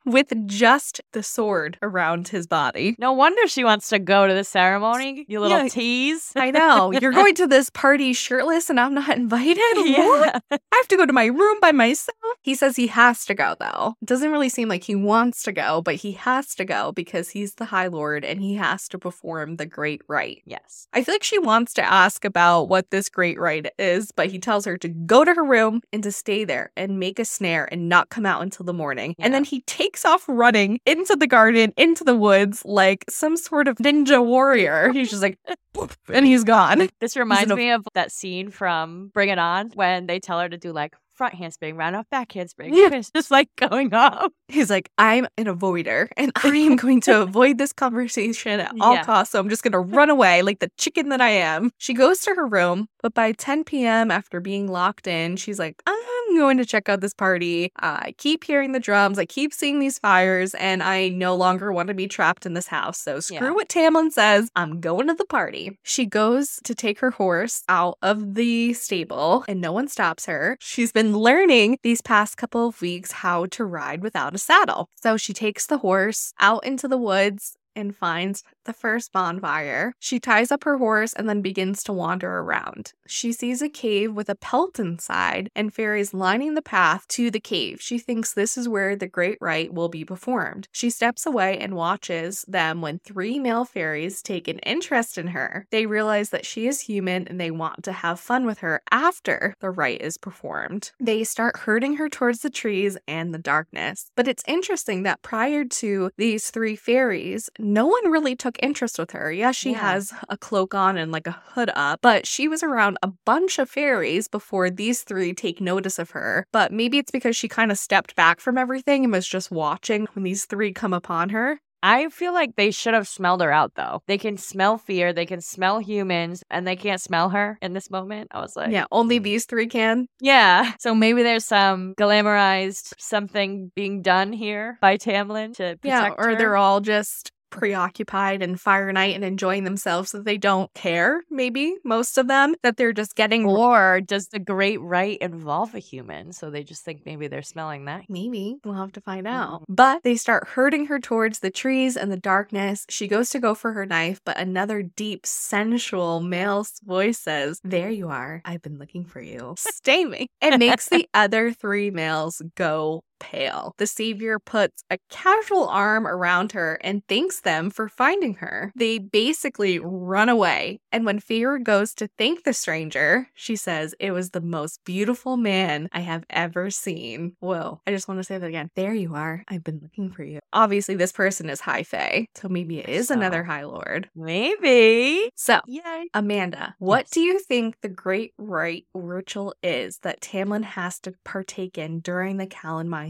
with 0.07 0.33
just 0.47 1.03
the 1.12 1.23
sword 1.23 1.77
around 1.83 2.28
his 2.28 2.47
body. 2.47 2.97
No 2.99 3.12
wonder 3.12 3.47
she 3.49 3.65
wants 3.65 3.91
to 3.91 3.99
go 3.99 4.27
to 4.27 4.33
the 4.33 4.45
ceremony. 4.45 5.27
You 5.28 5.41
little 5.41 5.59
Yeah. 5.59 5.69
tease. 5.69 6.33
I 6.35 6.51
know. 6.51 6.91
You're 6.91 7.12
going 7.12 7.35
to 7.43 7.47
this 7.47 7.69
party 7.69 8.15
shirtless 8.15 8.45
and 8.47 8.78
I'm 8.81 8.94
not 8.94 9.09
invited? 9.16 9.59
What? 9.74 9.89
yeah. 9.89 10.39
I 10.51 10.77
have 10.77 10.89
to 10.89 10.97
go 10.97 11.06
to 11.06 11.12
my 11.12 11.27
room 11.27 11.59
by 11.60 11.73
myself. 11.73 12.16
He 12.43 12.55
says 12.55 12.77
he 12.77 12.86
has 12.89 13.24
to 13.27 13.35
go, 13.35 13.56
though. 13.59 13.97
It 14.01 14.06
doesn't 14.06 14.31
really 14.31 14.48
seem 14.48 14.68
like 14.68 14.85
he 14.85 14.94
wants 14.94 15.43
to 15.44 15.52
go, 15.52 15.82
but 15.82 15.97
he 15.97 16.12
has 16.12 16.55
to 16.56 16.64
go 16.64 16.93
because 16.93 17.31
he's 17.31 17.55
the 17.55 17.66
High 17.66 17.89
Lord 17.89 18.24
and 18.24 18.40
he 18.40 18.55
has 18.55 18.89
to 18.89 18.98
perform 18.98 19.56
the 19.56 19.66
Great 19.66 20.02
Rite. 20.09 20.43
Yes. 20.44 20.86
I 20.93 21.02
feel 21.02 21.14
like 21.14 21.24
she 21.24 21.39
wants 21.39 21.74
to 21.74 21.82
ask 21.82 22.24
about 22.24 22.64
what 22.64 22.90
this 22.90 23.09
Great 23.09 23.39
Rite 23.39 23.73
is, 23.78 24.12
but 24.12 24.31
he 24.31 24.39
tells 24.39 24.64
her 24.64 24.77
to 24.78 24.89
go 24.89 25.24
to 25.24 25.35
her 25.35 25.44
room 25.44 25.82
and 25.93 26.02
to 26.05 26.12
stay 26.12 26.44
there 26.44 26.70
and 26.77 27.01
make 27.01 27.18
a 27.18 27.24
snare 27.24 27.68
and 27.73 27.89
not 27.89 28.10
come 28.10 28.27
out 28.27 28.43
until 28.43 28.64
the 28.64 28.73
morning. 28.73 29.14
And 29.18 29.35
then 29.35 29.44
he 29.44 29.62
takes 29.62 30.05
off 30.05 30.24
running 30.28 30.78
into 30.86 31.16
the 31.16 31.27
garden, 31.27 31.73
into 31.77 32.05
the 32.05 32.14
woods, 32.16 32.62
like 32.64 33.05
some 33.09 33.36
sort 33.36 33.66
of 33.66 33.77
ninja 33.78 34.24
warrior. 34.24 34.93
He's 34.93 35.10
just 35.10 35.23
like, 35.23 35.39
and 36.09 36.27
he's 36.27 36.44
gone. 36.44 36.89
This 37.01 37.16
reminds 37.16 37.51
a- 37.51 37.56
me 37.56 37.70
of 37.70 37.86
that 37.94 38.12
scene 38.12 38.36
from 38.45 39.09
Bring 39.15 39.29
It 39.31 39.39
On 39.39 39.71
when 39.75 40.07
they 40.07 40.21
tell 40.21 40.39
her 40.41 40.49
to 40.49 40.57
do 40.59 40.73
like 40.73 40.95
front 41.15 41.35
handspring, 41.35 41.77
round 41.77 41.97
off 41.97 42.09
back 42.11 42.31
handspring. 42.33 42.75
Yeah. 42.75 42.91
It's 42.93 43.11
just 43.11 43.31
like 43.31 43.49
going 43.57 43.95
off. 43.95 44.33
He's 44.49 44.69
like, 44.69 44.91
I'm 44.99 45.27
an 45.39 45.47
avoider 45.47 46.09
and 46.17 46.31
I 46.45 46.49
am 46.49 46.77
going 46.77 47.01
to 47.03 47.23
avoid 47.23 47.57
this 47.59 47.73
conversation 47.73 48.61
at 48.61 48.73
all 48.81 48.95
Yeah. 48.95 49.03
costs. 49.03 49.33
So 49.33 49.41
I'm 49.41 49.49
just 49.49 49.63
going 49.63 49.73
to 49.73 49.79
run 49.79 50.11
away 50.11 50.43
like 50.43 50.59
the 50.59 50.71
chicken 50.77 51.09
that 51.09 51.23
I 51.23 51.31
am. 51.31 51.71
She 51.79 51.95
goes 51.95 52.21
to 52.21 52.35
her 52.35 52.47
room, 52.47 52.89
but 53.03 53.15
by 53.15 53.33
10 53.33 53.65
p.m., 53.65 54.11
after 54.11 54.41
being 54.41 54.69
locked 54.69 55.07
in, 55.07 55.37
she's 55.37 55.59
like, 55.59 55.77
ah, 55.87 56.15
I'm 56.28 56.36
going 56.36 56.57
to 56.59 56.65
check 56.66 56.89
out 56.89 57.01
this 57.01 57.15
party. 57.15 57.73
I 57.78 58.15
keep 58.19 58.44
hearing 58.44 58.73
the 58.73 58.81
drums. 58.81 59.19
I 59.19 59.24
keep 59.27 59.53
seeing 59.55 59.78
these 59.78 59.98
fires, 59.98 60.55
and 60.55 60.82
I 60.82 61.09
no 61.09 61.35
longer 61.35 61.73
want 61.73 61.89
to 61.89 61.94
be 61.94 62.07
trapped 62.09 62.47
in 62.47 62.55
this 62.55 62.66
house. 62.66 62.98
So 63.01 63.20
screw 63.20 63.36
Yeah. 63.39 63.51
what 63.51 63.69
Tamlin 63.69 64.11
says. 64.12 64.51
I'm 64.57 64.81
going 64.81 65.07
to 65.09 65.15
the 65.15 65.24
party. 65.24 65.78
She 65.82 66.07
goes 66.07 66.61
to 66.65 66.74
take 66.74 66.98
her 67.01 67.11
horse 67.12 67.62
out 67.69 67.98
of 68.03 68.35
the 68.35 68.73
stable, 68.74 69.44
and 69.48 69.61
no 69.61 69.73
one 69.73 69.89
stops 69.89 70.27
her. 70.27 70.57
She's 70.61 70.93
been 70.93 71.16
learning 71.16 71.78
these 71.82 72.03
past 72.03 72.36
couple 72.36 72.66
of 72.69 72.81
weeks 72.81 73.12
how 73.12 73.47
to 73.47 73.65
ride 73.65 74.03
without 74.03 74.35
a 74.35 74.39
saddle. 74.39 74.89
So 75.01 75.16
she 75.16 75.32
takes 75.32 75.66
the 75.66 75.78
horse 75.78 76.32
out 76.40 76.65
into 76.66 76.89
the 76.89 76.98
woods 76.98 77.57
and 77.77 77.94
finds 77.94 78.43
the 78.65 78.73
first 78.73 79.12
bonfire. 79.12 79.93
She 80.01 80.19
ties 80.19 80.51
up 80.51 80.65
her 80.65 80.78
horse 80.78 81.12
and 81.12 81.28
then 81.28 81.43
begins 81.43 81.82
to 81.85 81.93
wander 81.93 82.39
around. 82.39 82.93
She 83.07 83.32
sees 83.32 83.62
a 83.62 83.69
cave 83.69 84.12
with 84.15 84.28
a 84.28 84.35
pelt 84.35 84.81
inside 84.81 85.51
and 85.55 85.73
fairies 85.73 86.12
lining 86.12 86.55
the 86.55 86.62
path 86.62 87.07
to 87.09 87.31
the 87.31 87.40
cave. 87.40 87.81
She 87.81 87.98
thinks 87.98 88.32
this 88.32 88.57
is 88.57 88.69
where 88.69 88.97
the 88.97 89.07
great 89.07 89.39
rite 89.40 89.73
will 89.73 89.89
be 89.89 90.05
performed. 90.05 90.69
She 90.73 90.90
steps 90.90 91.27
away 91.27 91.59
and 91.59 91.77
watches 91.77 92.44
them 92.48 92.81
when 92.81 92.98
three 92.98 93.39
male 93.39 93.65
fairies 93.65 94.23
take 94.23 94.48
an 94.48 94.59
interest 94.61 95.19
in 95.19 95.28
her. 95.28 95.66
They 95.70 95.86
realize 95.86 96.31
that 96.31 96.47
she 96.47 96.66
is 96.66 96.81
human 96.81 97.28
and 97.28 97.40
they 97.40 97.51
want 97.51 97.85
to 97.85 97.93
have 97.93 98.19
fun 98.19 98.47
with 98.47 98.59
her 98.59 98.82
after 98.90 99.55
the 99.61 99.70
rite 99.70 100.01
is 100.01 100.19
performed. 100.19 100.90
They 100.98 101.23
start 101.24 101.59
herding 101.59 101.97
her 101.97 102.09
towards 102.09 102.40
the 102.40 102.51
trees 102.51 102.97
and 103.07 103.32
the 103.32 103.39
darkness. 103.39 104.11
But 104.16 104.28
it's 104.28 104.43
interesting 104.47 105.03
that 105.05 105.23
prior 105.23 105.65
to 105.65 106.11
these 106.16 106.51
three 106.51 106.77
fairies, 106.77 107.51
no 107.66 107.86
one 107.86 108.10
really 108.10 108.36
took 108.36 108.56
interest 108.62 108.98
with 108.98 109.10
her. 109.10 109.32
Yeah, 109.32 109.51
she 109.51 109.72
Yeah. 109.72 109.78
has 109.80 110.12
a 110.28 110.36
cloak 110.38 110.74
on 110.74 110.97
and 110.97 111.10
like 111.10 111.26
a 111.26 111.32
hood 111.55 111.70
up, 111.74 112.01
but 112.01 112.26
she 112.26 112.47
was 112.48 112.62
around 112.62 112.97
a 113.02 113.09
bunch 113.24 113.59
of 113.59 113.68
fairies 113.68 114.28
before 114.28 114.70
these 114.70 115.02
three 115.02 115.32
take 115.34 115.60
notice 115.60 115.98
of 115.98 116.10
her. 116.10 116.47
But 116.52 116.72
maybe 116.72 116.98
it's 116.98 117.10
because 117.10 117.36
she 117.36 117.48
kind 117.48 117.70
of 117.72 117.78
stepped 117.78 118.14
back 118.16 118.40
from 118.40 118.56
everything 118.56 119.05
and 119.05 119.12
was 119.12 119.26
just 119.26 119.51
watching 119.51 120.06
when 120.14 120.22
these 120.22 120.44
three 120.44 120.72
come 120.72 120.93
upon 120.94 121.30
her. 121.30 121.59
I 121.82 122.09
feel 122.09 122.32
like 122.32 122.56
they 122.56 122.70
should 122.70 122.94
have 122.94 123.06
smelled 123.06 123.43
her 123.43 123.52
out 123.52 123.72
though. 123.76 124.01
They 124.09 124.18
can 124.18 124.38
smell 124.38 124.78
fear, 124.78 125.12
they 125.12 125.26
can 125.26 125.40
smell 125.40 125.78
humans, 125.78 126.43
and 126.51 126.66
they 126.66 126.74
can't 126.74 127.01
smell 127.01 127.28
her 127.28 127.59
in 127.60 127.74
this 127.74 127.90
moment. 127.90 128.28
I 128.32 128.40
was 128.40 128.56
like, 128.56 128.70
Yeah, 128.72 128.86
only 128.90 129.18
"Hmm." 129.18 129.24
these 129.24 129.44
three 129.44 129.66
can. 129.68 130.06
Yeah. 130.20 130.72
So 130.80 130.94
maybe 130.94 131.22
there's 131.22 131.44
some 131.44 131.94
glamorized 131.97 132.94
something 132.98 133.70
being 133.76 134.02
done 134.02 134.32
here 134.32 134.78
by 134.80 134.97
Tamlin 134.97 135.52
to 135.56 135.76
protect 135.76 135.84
Yeah, 135.84 136.10
or 136.16 136.30
her. 136.30 136.36
they're 136.36 136.56
all 136.56 136.80
just 136.80 137.30
preoccupied 137.57 138.43
and 138.43 138.61
Fire 138.61 138.93
Night 138.93 139.15
and 139.16 139.24
enjoying 139.24 139.65
themselves 139.65 140.12
that 140.12 140.24
they 140.24 140.37
don't 140.39 140.73
care, 140.74 141.23
maybe, 141.31 141.74
most 141.85 142.19
of 142.19 142.28
them, 142.28 142.55
that 142.62 142.77
they're 142.77 142.93
just 142.93 143.16
getting 143.16 143.45
Or 143.47 144.01
does 144.01 144.28
the 144.28 144.39
great 144.39 144.81
rite 144.81 145.19
involve 145.19 145.74
a 145.74 145.78
human? 145.78 146.33
So 146.33 146.51
they 146.51 146.62
just 146.62 146.85
think 146.85 147.05
maybe 147.07 147.27
they're 147.28 147.43
smelling 147.43 147.87
that. 147.87 148.05
Maybe. 148.09 148.57
We'll 148.65 148.74
have 148.74 148.93
to 148.93 149.01
find 149.01 149.27
Mhm. 149.27 149.31
out. 149.33 149.62
But 149.69 150.03
they 150.05 150.16
start 150.16 150.49
herding 150.49 150.87
her 150.87 150.99
towards 151.01 151.41
the 151.41 151.51
trees 151.51 151.97
and 151.97 152.12
the 152.12 152.16
darkness. 152.16 152.85
She 152.89 153.09
goes 153.09 153.31
to 153.31 153.39
go 153.41 153.55
for 153.55 153.73
her 153.73 153.87
knife, 153.87 154.20
but 154.24 154.39
another 154.39 154.83
deep, 154.83 155.27
sensual 155.27 156.20
male 156.20 156.66
voice 156.85 157.19
says, 157.19 157.61
There 157.65 157.91
you 157.91 158.09
are. 158.09 158.43
I've 158.45 158.62
been 158.62 158.78
looking 158.78 159.05
for 159.05 159.20
you. 159.20 159.55
Stay 159.59 160.05
me. 160.05 160.28
It 160.41 160.59
makes 160.59 160.89
the 160.89 161.09
other 161.15 161.53
three 161.53 161.91
males 161.91 162.43
go 162.55 163.03
pale. 163.18 163.74
The 163.78 163.86
savior 163.86 164.38
puts 164.38 164.82
a 164.90 164.98
casual 165.10 165.68
arm 165.68 166.06
around 166.06 166.52
her 166.52 166.78
and 166.82 167.02
thanks 167.09 167.40
them 167.40 167.70
for 167.70 167.88
finding 167.88 168.34
her. 168.34 168.72
They 168.76 168.98
basically 168.98 169.78
run 169.78 170.28
away. 170.28 170.80
And 170.93 171.05
when 171.05 171.20
Feyre 171.20 171.62
goes 171.62 171.94
to 171.94 172.09
thank 172.18 172.44
the 172.44 172.52
stranger, 172.52 173.28
she 173.34 173.56
says, 173.56 173.94
It 174.01 174.12
was 174.12 174.30
the 174.30 174.40
most 174.40 174.80
beautiful 174.84 175.36
man 175.36 175.88
I 175.93 176.01
have 176.01 176.24
ever 176.30 176.70
seen. 176.70 177.36
Whoa. 177.40 177.80
I 177.86 177.90
just 177.90 178.09
want 178.09 178.18
to 178.20 178.24
say 178.24 178.38
that 178.38 178.47
again. 178.47 178.70
There 178.74 178.94
you 178.94 179.14
are. 179.14 179.44
I've 179.48 179.64
been 179.64 179.80
looking 179.82 180.10
for 180.10 180.22
you. 180.24 180.40
Obviously, 180.52 180.94
this 180.94 181.12
person 181.12 181.51
is 181.51 181.60
High 181.60 181.82
Fae, 181.82 182.26
so 182.34 182.48
maybe 182.48 182.78
it 182.78 182.88
is 182.88 183.09
So. 183.09 183.14
another 183.14 183.44
High 183.44 183.64
Lord. 183.64 184.09
Maybe. 184.14 185.30
So, 185.34 185.60
Yay. 185.66 186.09
Amanda, 186.14 186.74
what 186.78 187.06
Yes. 187.06 187.10
do 187.10 187.20
you 187.20 187.38
think 187.38 187.80
the 187.80 187.88
great 187.88 188.32
rite 188.38 188.86
ritual 188.94 189.55
is 189.62 189.98
that 189.98 190.20
Tamlin 190.20 190.62
has 190.64 190.98
to 191.01 191.14
partake 191.24 191.76
in 191.78 192.01
during 192.01 192.36
the 192.36 192.47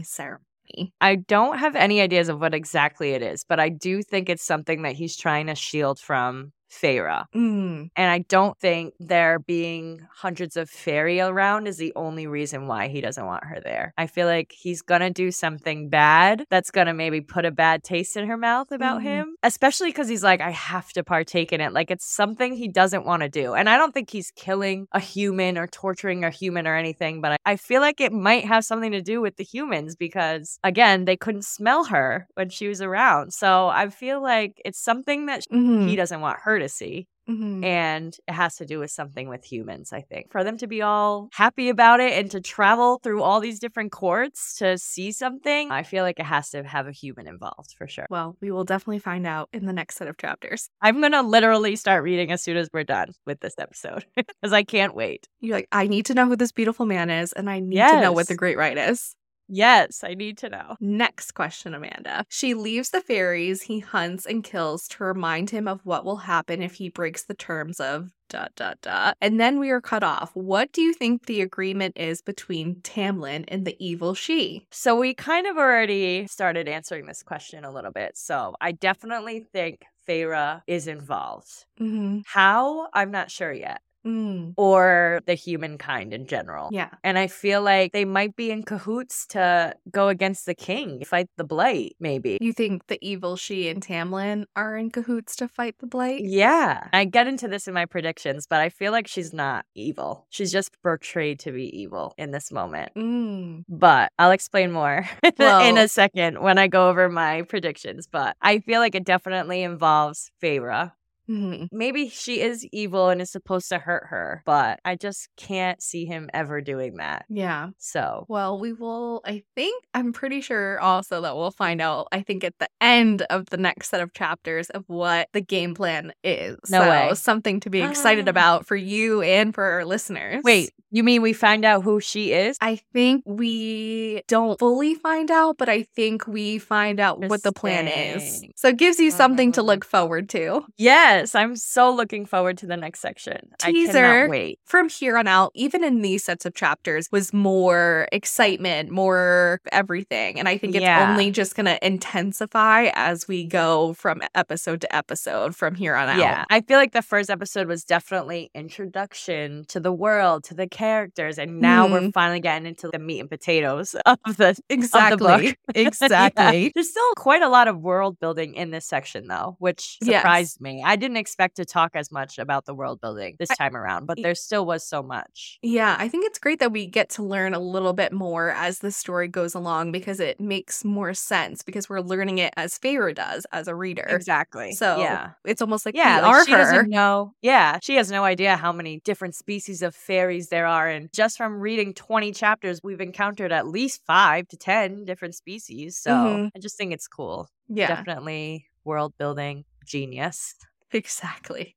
Calanmai 0.01 0.05
ceremony? 0.05 0.93
I 1.01 1.15
don't 1.15 1.57
have 1.59 1.75
any 1.75 2.01
ideas 2.01 2.29
of 2.29 2.41
what 2.41 2.53
exactly 2.53 3.11
it 3.11 3.21
is, 3.21 3.45
but 3.47 3.59
I 3.59 3.69
do 3.69 4.01
think 4.03 4.29
it's 4.29 4.43
something 4.43 4.81
that 4.83 4.95
he's 4.95 5.15
trying 5.15 5.47
to 5.47 5.55
shield 5.55 5.99
from 5.99 6.51
Feyre. 6.71 7.25
Mm, 7.35 7.89
And 7.95 8.11
I 8.11 8.19
don't 8.19 8.57
think 8.59 8.93
there 8.99 9.39
being 9.39 10.01
hundreds 10.13 10.57
of 10.57 10.69
fairy 10.69 11.19
around 11.19 11.67
is 11.67 11.77
the 11.77 11.93
only 11.95 12.27
reason 12.27 12.67
why 12.67 12.87
he 12.89 13.01
doesn't 13.01 13.25
want 13.25 13.45
her 13.45 13.59
there. 13.63 13.93
I 13.97 14.07
feel 14.07 14.27
like 14.27 14.51
he's 14.51 14.81
gonna 14.81 15.09
do 15.09 15.31
something 15.31 15.89
bad 15.89 16.45
that's 16.49 16.71
gonna 16.71 16.93
maybe 16.93 17.21
put 17.21 17.45
a 17.45 17.51
bad 17.51 17.83
taste 17.83 18.17
in 18.17 18.27
her 18.27 18.37
mouth 18.37 18.71
about 18.71 18.99
Mhm. 19.01 19.03
him, 19.03 19.35
especially 19.43 19.89
because 19.89 20.07
he's 20.09 20.23
like, 20.23 20.41
I 20.41 20.51
have 20.51 20.91
to 20.93 21.03
partake 21.03 21.53
in 21.53 21.61
it. 21.61 21.73
Like 21.73 21.89
it's 21.91 22.05
something 22.05 22.53
he 22.53 22.67
doesn't 22.67 23.05
want 23.05 23.21
to 23.23 23.29
do. 23.29 23.53
And 23.53 23.69
I 23.69 23.77
don't 23.77 23.93
think 23.93 24.09
he's 24.09 24.31
killing 24.31 24.87
a 24.91 24.99
human 24.99 25.57
or 25.57 25.67
torturing 25.67 26.23
a 26.23 26.29
human 26.29 26.67
or 26.67 26.75
anything, 26.75 27.21
but 27.21 27.33
I, 27.33 27.37
I 27.53 27.55
feel 27.55 27.81
like 27.81 28.01
it 28.01 28.11
might 28.11 28.45
have 28.45 28.65
something 28.65 28.91
to 28.91 29.01
do 29.01 29.21
with 29.21 29.37
the 29.37 29.43
humans 29.43 29.95
because, 29.95 30.59
again, 30.63 31.05
they 31.05 31.15
couldn't 31.17 31.45
smell 31.45 31.85
her 31.85 32.27
when 32.35 32.49
she 32.49 32.67
was 32.67 32.81
around. 32.81 33.33
So 33.33 33.67
I 33.67 33.89
feel 33.89 34.21
like 34.21 34.61
it's 34.65 34.79
something 34.83 35.27
that 35.27 35.43
mhm, 35.51 35.87
he 35.87 35.95
doesn't 35.95 36.21
want 36.21 36.39
her 36.41 36.56
to 36.59 36.69
see 36.69 37.07
mhm. 37.29 37.63
and 37.63 38.15
it 38.27 38.33
has 38.33 38.55
to 38.55 38.65
do 38.65 38.79
with 38.79 38.91
something 38.91 39.27
with 39.29 39.43
humans 39.43 39.91
i 39.93 40.01
think 40.01 40.31
for 40.31 40.43
them 40.43 40.57
to 40.57 40.67
be 40.67 40.81
all 40.81 41.29
happy 41.33 41.69
about 41.69 41.99
it 41.99 42.13
and 42.13 42.31
to 42.31 42.41
travel 42.41 42.99
through 43.03 43.21
all 43.21 43.39
these 43.39 43.59
different 43.59 43.91
courts 43.91 44.55
to 44.55 44.77
see 44.77 45.11
something 45.11 45.71
i 45.71 45.83
feel 45.83 46.03
like 46.03 46.19
it 46.19 46.25
has 46.25 46.49
to 46.49 46.63
have 46.63 46.87
a 46.87 46.91
human 46.91 47.27
involved 47.27 47.73
for 47.77 47.87
sure 47.87 48.07
Well, 48.09 48.35
we 48.41 48.51
will 48.51 48.63
definitely 48.63 48.99
find 48.99 49.25
out 49.27 49.49
in 49.53 49.65
the 49.65 49.73
next 49.73 49.97
set 49.97 50.07
of 50.07 50.17
chapters. 50.17 50.69
i'm 50.81 51.01
gonna 51.01 51.23
literally 51.23 51.75
start 51.75 52.03
reading 52.03 52.31
as 52.31 52.41
soon 52.43 52.57
as 52.57 52.69
we're 52.73 52.83
done 52.83 53.09
with 53.25 53.39
this 53.39 53.55
episode 53.59 54.05
because 54.15 54.53
i 54.53 54.63
can't 54.63 54.95
wait 54.95 55.27
You're 55.39 55.55
like, 55.57 55.67
I 55.71 55.87
need 55.87 56.05
to 56.07 56.13
know 56.13 56.25
who 56.27 56.35
this 56.35 56.51
beautiful 56.51 56.85
man 56.85 57.09
is, 57.09 57.33
and 57.33 57.49
I 57.49 57.59
need 57.59 57.77
to 57.77 58.01
know 58.01 58.11
what 58.11 58.27
the 58.27 58.35
great 58.35 58.57
rite 58.57 58.77
is. 58.77 59.15
Yes, 59.47 60.03
I 60.03 60.13
need 60.13 60.37
to 60.39 60.49
know. 60.49 60.75
Next 60.79 61.31
question, 61.31 61.73
Amanda. 61.73 62.25
She 62.29 62.53
leaves 62.53 62.89
the 62.89 63.01
fairies 63.01 63.63
he 63.63 63.79
hunts 63.79 64.25
and 64.25 64.43
kills 64.43 64.87
to 64.89 65.03
remind 65.03 65.49
him 65.49 65.67
of 65.67 65.85
what 65.85 66.05
will 66.05 66.17
happen 66.17 66.61
if 66.61 66.75
he 66.75 66.89
breaks 66.89 67.23
the 67.23 67.33
terms 67.33 67.79
of 67.79 68.11
dot 68.29 68.51
dot 68.55 68.77
dot. 68.81 69.15
And 69.21 69.39
then 69.39 69.59
we 69.59 69.69
are 69.69 69.79
cut 69.79 70.03
off. 70.03 70.31
What 70.33 70.71
do 70.73 70.81
you 70.81 70.93
think 70.93 71.25
the 71.25 71.41
agreement 71.41 71.97
is 71.97 72.21
between 72.21 72.75
Tamlin 72.81 73.45
and 73.47 73.65
the 73.65 73.77
evil 73.79 74.13
she? 74.13 74.65
So 74.71 74.95
we 74.95 75.13
kind 75.13 75.47
of 75.47 75.57
already 75.57 76.27
started 76.27 76.67
answering 76.67 77.05
this 77.05 77.23
question 77.23 77.63
a 77.63 77.71
little 77.71 77.91
bit. 77.91 78.17
So 78.17 78.55
I 78.59 78.73
definitely 78.73 79.45
think 79.53 79.85
Feyre 80.07 80.61
is 80.67 80.87
involved. 80.87 81.65
Mm-hmm. 81.79 82.19
How? 82.25 82.87
I'm 82.93 83.11
not 83.11 83.31
sure 83.31 83.53
yet. 83.53 83.81
Mm. 84.07 84.53
Or 84.55 85.21
the 85.25 85.33
humankind 85.33 86.13
in 86.13 86.27
general. 86.27 86.69
Yeah. 86.71 86.89
And 87.03 87.17
I 87.17 87.27
feel 87.27 87.61
like 87.61 87.91
they 87.91 88.05
might 88.05 88.35
be 88.35 88.51
in 88.51 88.63
cahoots 88.63 89.27
to 89.27 89.75
go 89.91 90.07
against 90.07 90.45
the 90.45 90.55
king, 90.55 91.03
fight 91.03 91.27
the 91.35 91.43
blight, 91.43 91.95
maybe. 91.99 92.37
You 92.39 92.53
think 92.53 92.87
the 92.87 92.97
evil 93.01 93.35
she 93.35 93.67
and 93.67 93.85
Tamlin 93.85 94.45
are 94.55 94.77
in 94.77 94.91
cahoots 94.91 95.35
to 95.37 95.47
fight 95.47 95.75
the 95.79 95.87
blight? 95.87 96.21
Yeah. 96.23 96.87
I 96.93 97.05
get 97.05 97.27
into 97.27 97.47
this 97.47 97.67
in 97.67 97.73
my 97.73 97.85
predictions, 97.85 98.47
but 98.47 98.61
I 98.61 98.69
feel 98.69 98.91
like 98.91 99.07
she's 99.07 99.33
not 99.33 99.65
evil. 99.75 100.25
She's 100.29 100.51
just 100.51 100.71
portrayed 100.81 101.39
to 101.39 101.51
be 101.51 101.65
evil 101.77 102.13
in 102.17 102.31
this 102.31 102.51
moment. 102.51 102.93
Mm. 102.95 103.65
But 103.67 104.11
I'll 104.17 104.31
explain 104.31 104.71
more 104.71 105.07
in 105.39 105.77
a 105.77 105.87
second 105.87 106.41
when 106.41 106.57
I 106.57 106.67
go 106.67 106.89
over 106.89 107.09
my 107.09 107.41
predictions. 107.41 108.07
But 108.09 108.37
I 108.41 108.59
feel 108.59 108.79
like 108.79 108.95
it 108.95 109.03
definitely 109.03 109.63
involves 109.63 110.31
Feyre. 110.41 110.93
Mhm. 111.29 111.67
Maybe 111.71 112.09
she 112.09 112.41
is 112.41 112.65
evil 112.71 113.09
and 113.09 113.21
is 113.21 113.31
supposed 113.31 113.69
to 113.69 113.79
hurt 113.79 114.07
her, 114.09 114.41
but 114.45 114.79
I 114.85 114.95
just 114.95 115.27
can't 115.37 115.81
see 115.81 116.05
him 116.05 116.29
ever 116.33 116.61
doing 116.61 116.97
that. 116.97 117.25
Yeah. 117.29 117.69
So, 117.77 118.25
Well, 118.29 118.59
we 118.59 118.71
will, 118.73 119.21
I 119.25 119.43
think, 119.55 119.83
I'm 119.93 120.13
pretty 120.13 120.41
sure 120.41 120.79
also 120.79 121.21
that 121.21 121.35
we'll 121.35 121.51
find 121.51 121.81
out, 121.81 122.07
I 122.11 122.21
think, 122.21 122.43
at 122.43 122.53
the 122.59 122.69
end 122.79 123.23
of 123.23 123.47
the 123.47 123.57
next 123.57 123.89
set 123.89 124.01
of 124.01 124.13
chapters 124.13 124.69
of 124.69 124.83
what 124.87 125.27
the 125.33 125.41
game 125.41 125.73
plan 125.75 126.13
is. 126.23 126.57
No 126.69 126.81
so, 126.83 126.89
way. 126.89 127.11
something 127.15 127.59
to 127.61 127.69
be 127.69 127.81
excited 127.81 128.27
Ah. 128.27 128.31
about 128.31 128.65
for 128.65 128.75
you 128.77 129.21
and 129.21 129.53
for 129.53 129.63
our 129.63 129.83
listeners. 129.85 130.41
wait, 130.43 130.71
you 130.91 131.03
mean 131.03 131.21
we 131.21 131.33
find 131.33 131.65
out 131.65 131.83
who 131.83 131.99
she 131.99 132.31
is? 132.31 132.57
I 132.61 132.79
think 132.93 133.23
we 133.25 134.21
don't 134.27 134.57
fully 134.59 134.95
find 134.95 135.29
out, 135.29 135.57
but 135.57 135.67
I 135.67 135.83
think 135.83 136.25
we 136.27 136.57
find 136.59 136.99
out 136.99 137.19
what 137.19 137.43
the 137.43 137.51
plan 137.51 137.87
is. 137.87 138.43
So 138.55 138.69
it 138.69 138.77
gives 138.77 138.99
you 138.99 139.11
something 139.11 139.51
to 139.53 139.61
Mm. 139.61 139.65
look 139.65 139.83
forward 139.85 140.29
to. 140.29 140.63
Yes, 140.77 141.16
I'm 141.35 141.55
so 141.55 141.91
looking 141.93 142.25
forward 142.25 142.57
to 142.59 142.65
the 142.67 142.77
next 142.77 142.99
section. 142.99 143.37
I 143.63 143.71
Teaser. 143.71 143.93
cannot 143.93 144.29
wait. 144.29 144.59
From 144.65 144.89
here 144.89 145.17
on 145.17 145.27
out, 145.27 145.51
even 145.55 145.83
in 145.83 146.01
these 146.01 146.23
sets 146.23 146.45
of 146.45 146.53
chapters, 146.53 147.09
was 147.11 147.33
more 147.33 148.07
excitement, 148.11 148.89
more 148.91 149.59
everything. 149.71 150.39
And 150.39 150.47
I 150.47 150.57
think 150.57 150.75
it's 150.75 150.81
Yeah. 150.83 151.09
only 151.11 151.31
just 151.31 151.55
going 151.55 151.65
to 151.65 151.85
intensify 151.85 152.89
as 152.93 153.27
we 153.27 153.45
go 153.45 153.93
from 153.93 154.21
episode 154.35 154.81
to 154.81 154.95
episode 154.95 155.55
from 155.55 155.75
here 155.75 155.95
on 155.95 156.09
out. 156.09 156.17
Yeah, 156.19 156.45
I 156.49 156.61
feel 156.61 156.77
like 156.77 156.91
the 156.93 157.01
first 157.01 157.29
episode 157.29 157.67
was 157.67 157.83
definitely 157.83 158.51
introduction 158.53 159.65
to 159.67 159.79
the 159.79 159.91
world, 159.91 160.43
to 160.45 160.53
the 160.53 160.67
characters, 160.67 161.37
and 161.37 161.59
now 161.59 161.87
we're 161.87 161.99
Mhm. 162.01 162.13
finally 162.13 162.39
getting 162.39 162.65
into 162.67 162.89
the 162.91 162.99
meat 162.99 163.19
and 163.19 163.29
potatoes 163.29 163.95
of 164.05 164.17
the 164.37 164.57
exactly. 164.69 165.17
book. 165.51 165.55
exactly. 165.75 166.63
Yeah. 166.67 166.69
There's 166.73 166.89
still 166.89 167.13
quite 167.15 167.41
a 167.41 167.49
lot 167.49 167.67
of 167.67 167.79
world 167.81 168.19
building 168.19 168.53
in 168.55 168.71
this 168.71 168.85
section, 168.85 169.27
though, 169.27 169.55
which 169.59 169.97
Yes. 170.01 170.21
surprised 170.21 170.61
me. 170.61 170.83
I 170.85 170.95
didn't 171.07 171.17
expect 171.17 171.55
to 171.55 171.65
talk 171.65 171.91
as 171.95 172.11
much 172.11 172.37
about 172.37 172.65
the 172.65 172.73
world 172.75 172.99
building 173.01 173.35
this 173.39 173.49
I- 173.51 173.55
time 173.55 173.75
around, 173.75 174.05
but 174.05 174.17
there 174.21 174.35
still 174.35 174.65
was 174.65 174.83
so 174.87 175.01
much. 175.01 175.57
Yeah, 175.61 175.95
I 175.97 176.07
think 176.07 176.25
it's 176.25 176.37
great 176.39 176.59
that 176.59 176.71
we 176.71 176.85
get 176.85 177.09
to 177.11 177.23
learn 177.23 177.53
a 177.53 177.59
little 177.59 177.93
bit 177.93 178.11
more 178.11 178.51
as 178.51 178.79
the 178.79 178.91
story 178.91 179.27
goes 179.27 179.55
along 179.55 179.91
because 179.91 180.19
it 180.19 180.39
makes 180.39 180.83
more 180.83 181.13
sense 181.13 181.63
because 181.63 181.89
we're 181.89 182.01
learning 182.01 182.39
it 182.39 182.53
as 182.57 182.77
Feyre 182.77 183.15
does 183.15 183.45
as 183.51 183.67
a 183.67 183.75
reader. 183.75 184.03
Exactly. 184.09 184.73
So 184.73 184.99
yeah. 184.99 185.31
it's 185.45 185.61
almost 185.61 185.85
like 185.85 185.95
Yeah, 185.95 186.19
like 186.19 186.45
she 186.45 186.51
her. 186.51 186.57
doesn't 186.57 186.89
know. 186.89 187.33
Yeah, 187.41 187.79
she 187.81 187.95
has 187.95 188.11
no 188.11 188.23
idea 188.23 188.57
how 188.57 188.71
many 188.73 188.99
different 189.05 189.35
species 189.35 189.81
of 189.81 189.95
fairies 189.95 190.49
there 190.49 190.65
are, 190.67 190.87
and 190.87 191.09
just 191.13 191.37
from 191.37 191.59
reading 191.59 191.93
twenty 191.93 192.31
chapters, 192.31 192.81
we've 192.83 193.01
encountered 193.01 193.51
at 193.51 193.67
least 193.67 194.01
five 194.05 194.47
to 194.49 194.57
ten 194.57 195.05
different 195.05 195.35
species. 195.35 195.97
So 195.97 196.11
Mhm. 196.11 196.51
I 196.55 196.59
just 196.59 196.77
think 196.77 196.91
it's 196.93 197.07
cool. 197.07 197.49
Yeah, 197.69 197.87
Definitely 197.87 198.65
world 198.83 199.13
building 199.17 199.63
genius. 199.85 200.55
Exactly. 200.91 201.76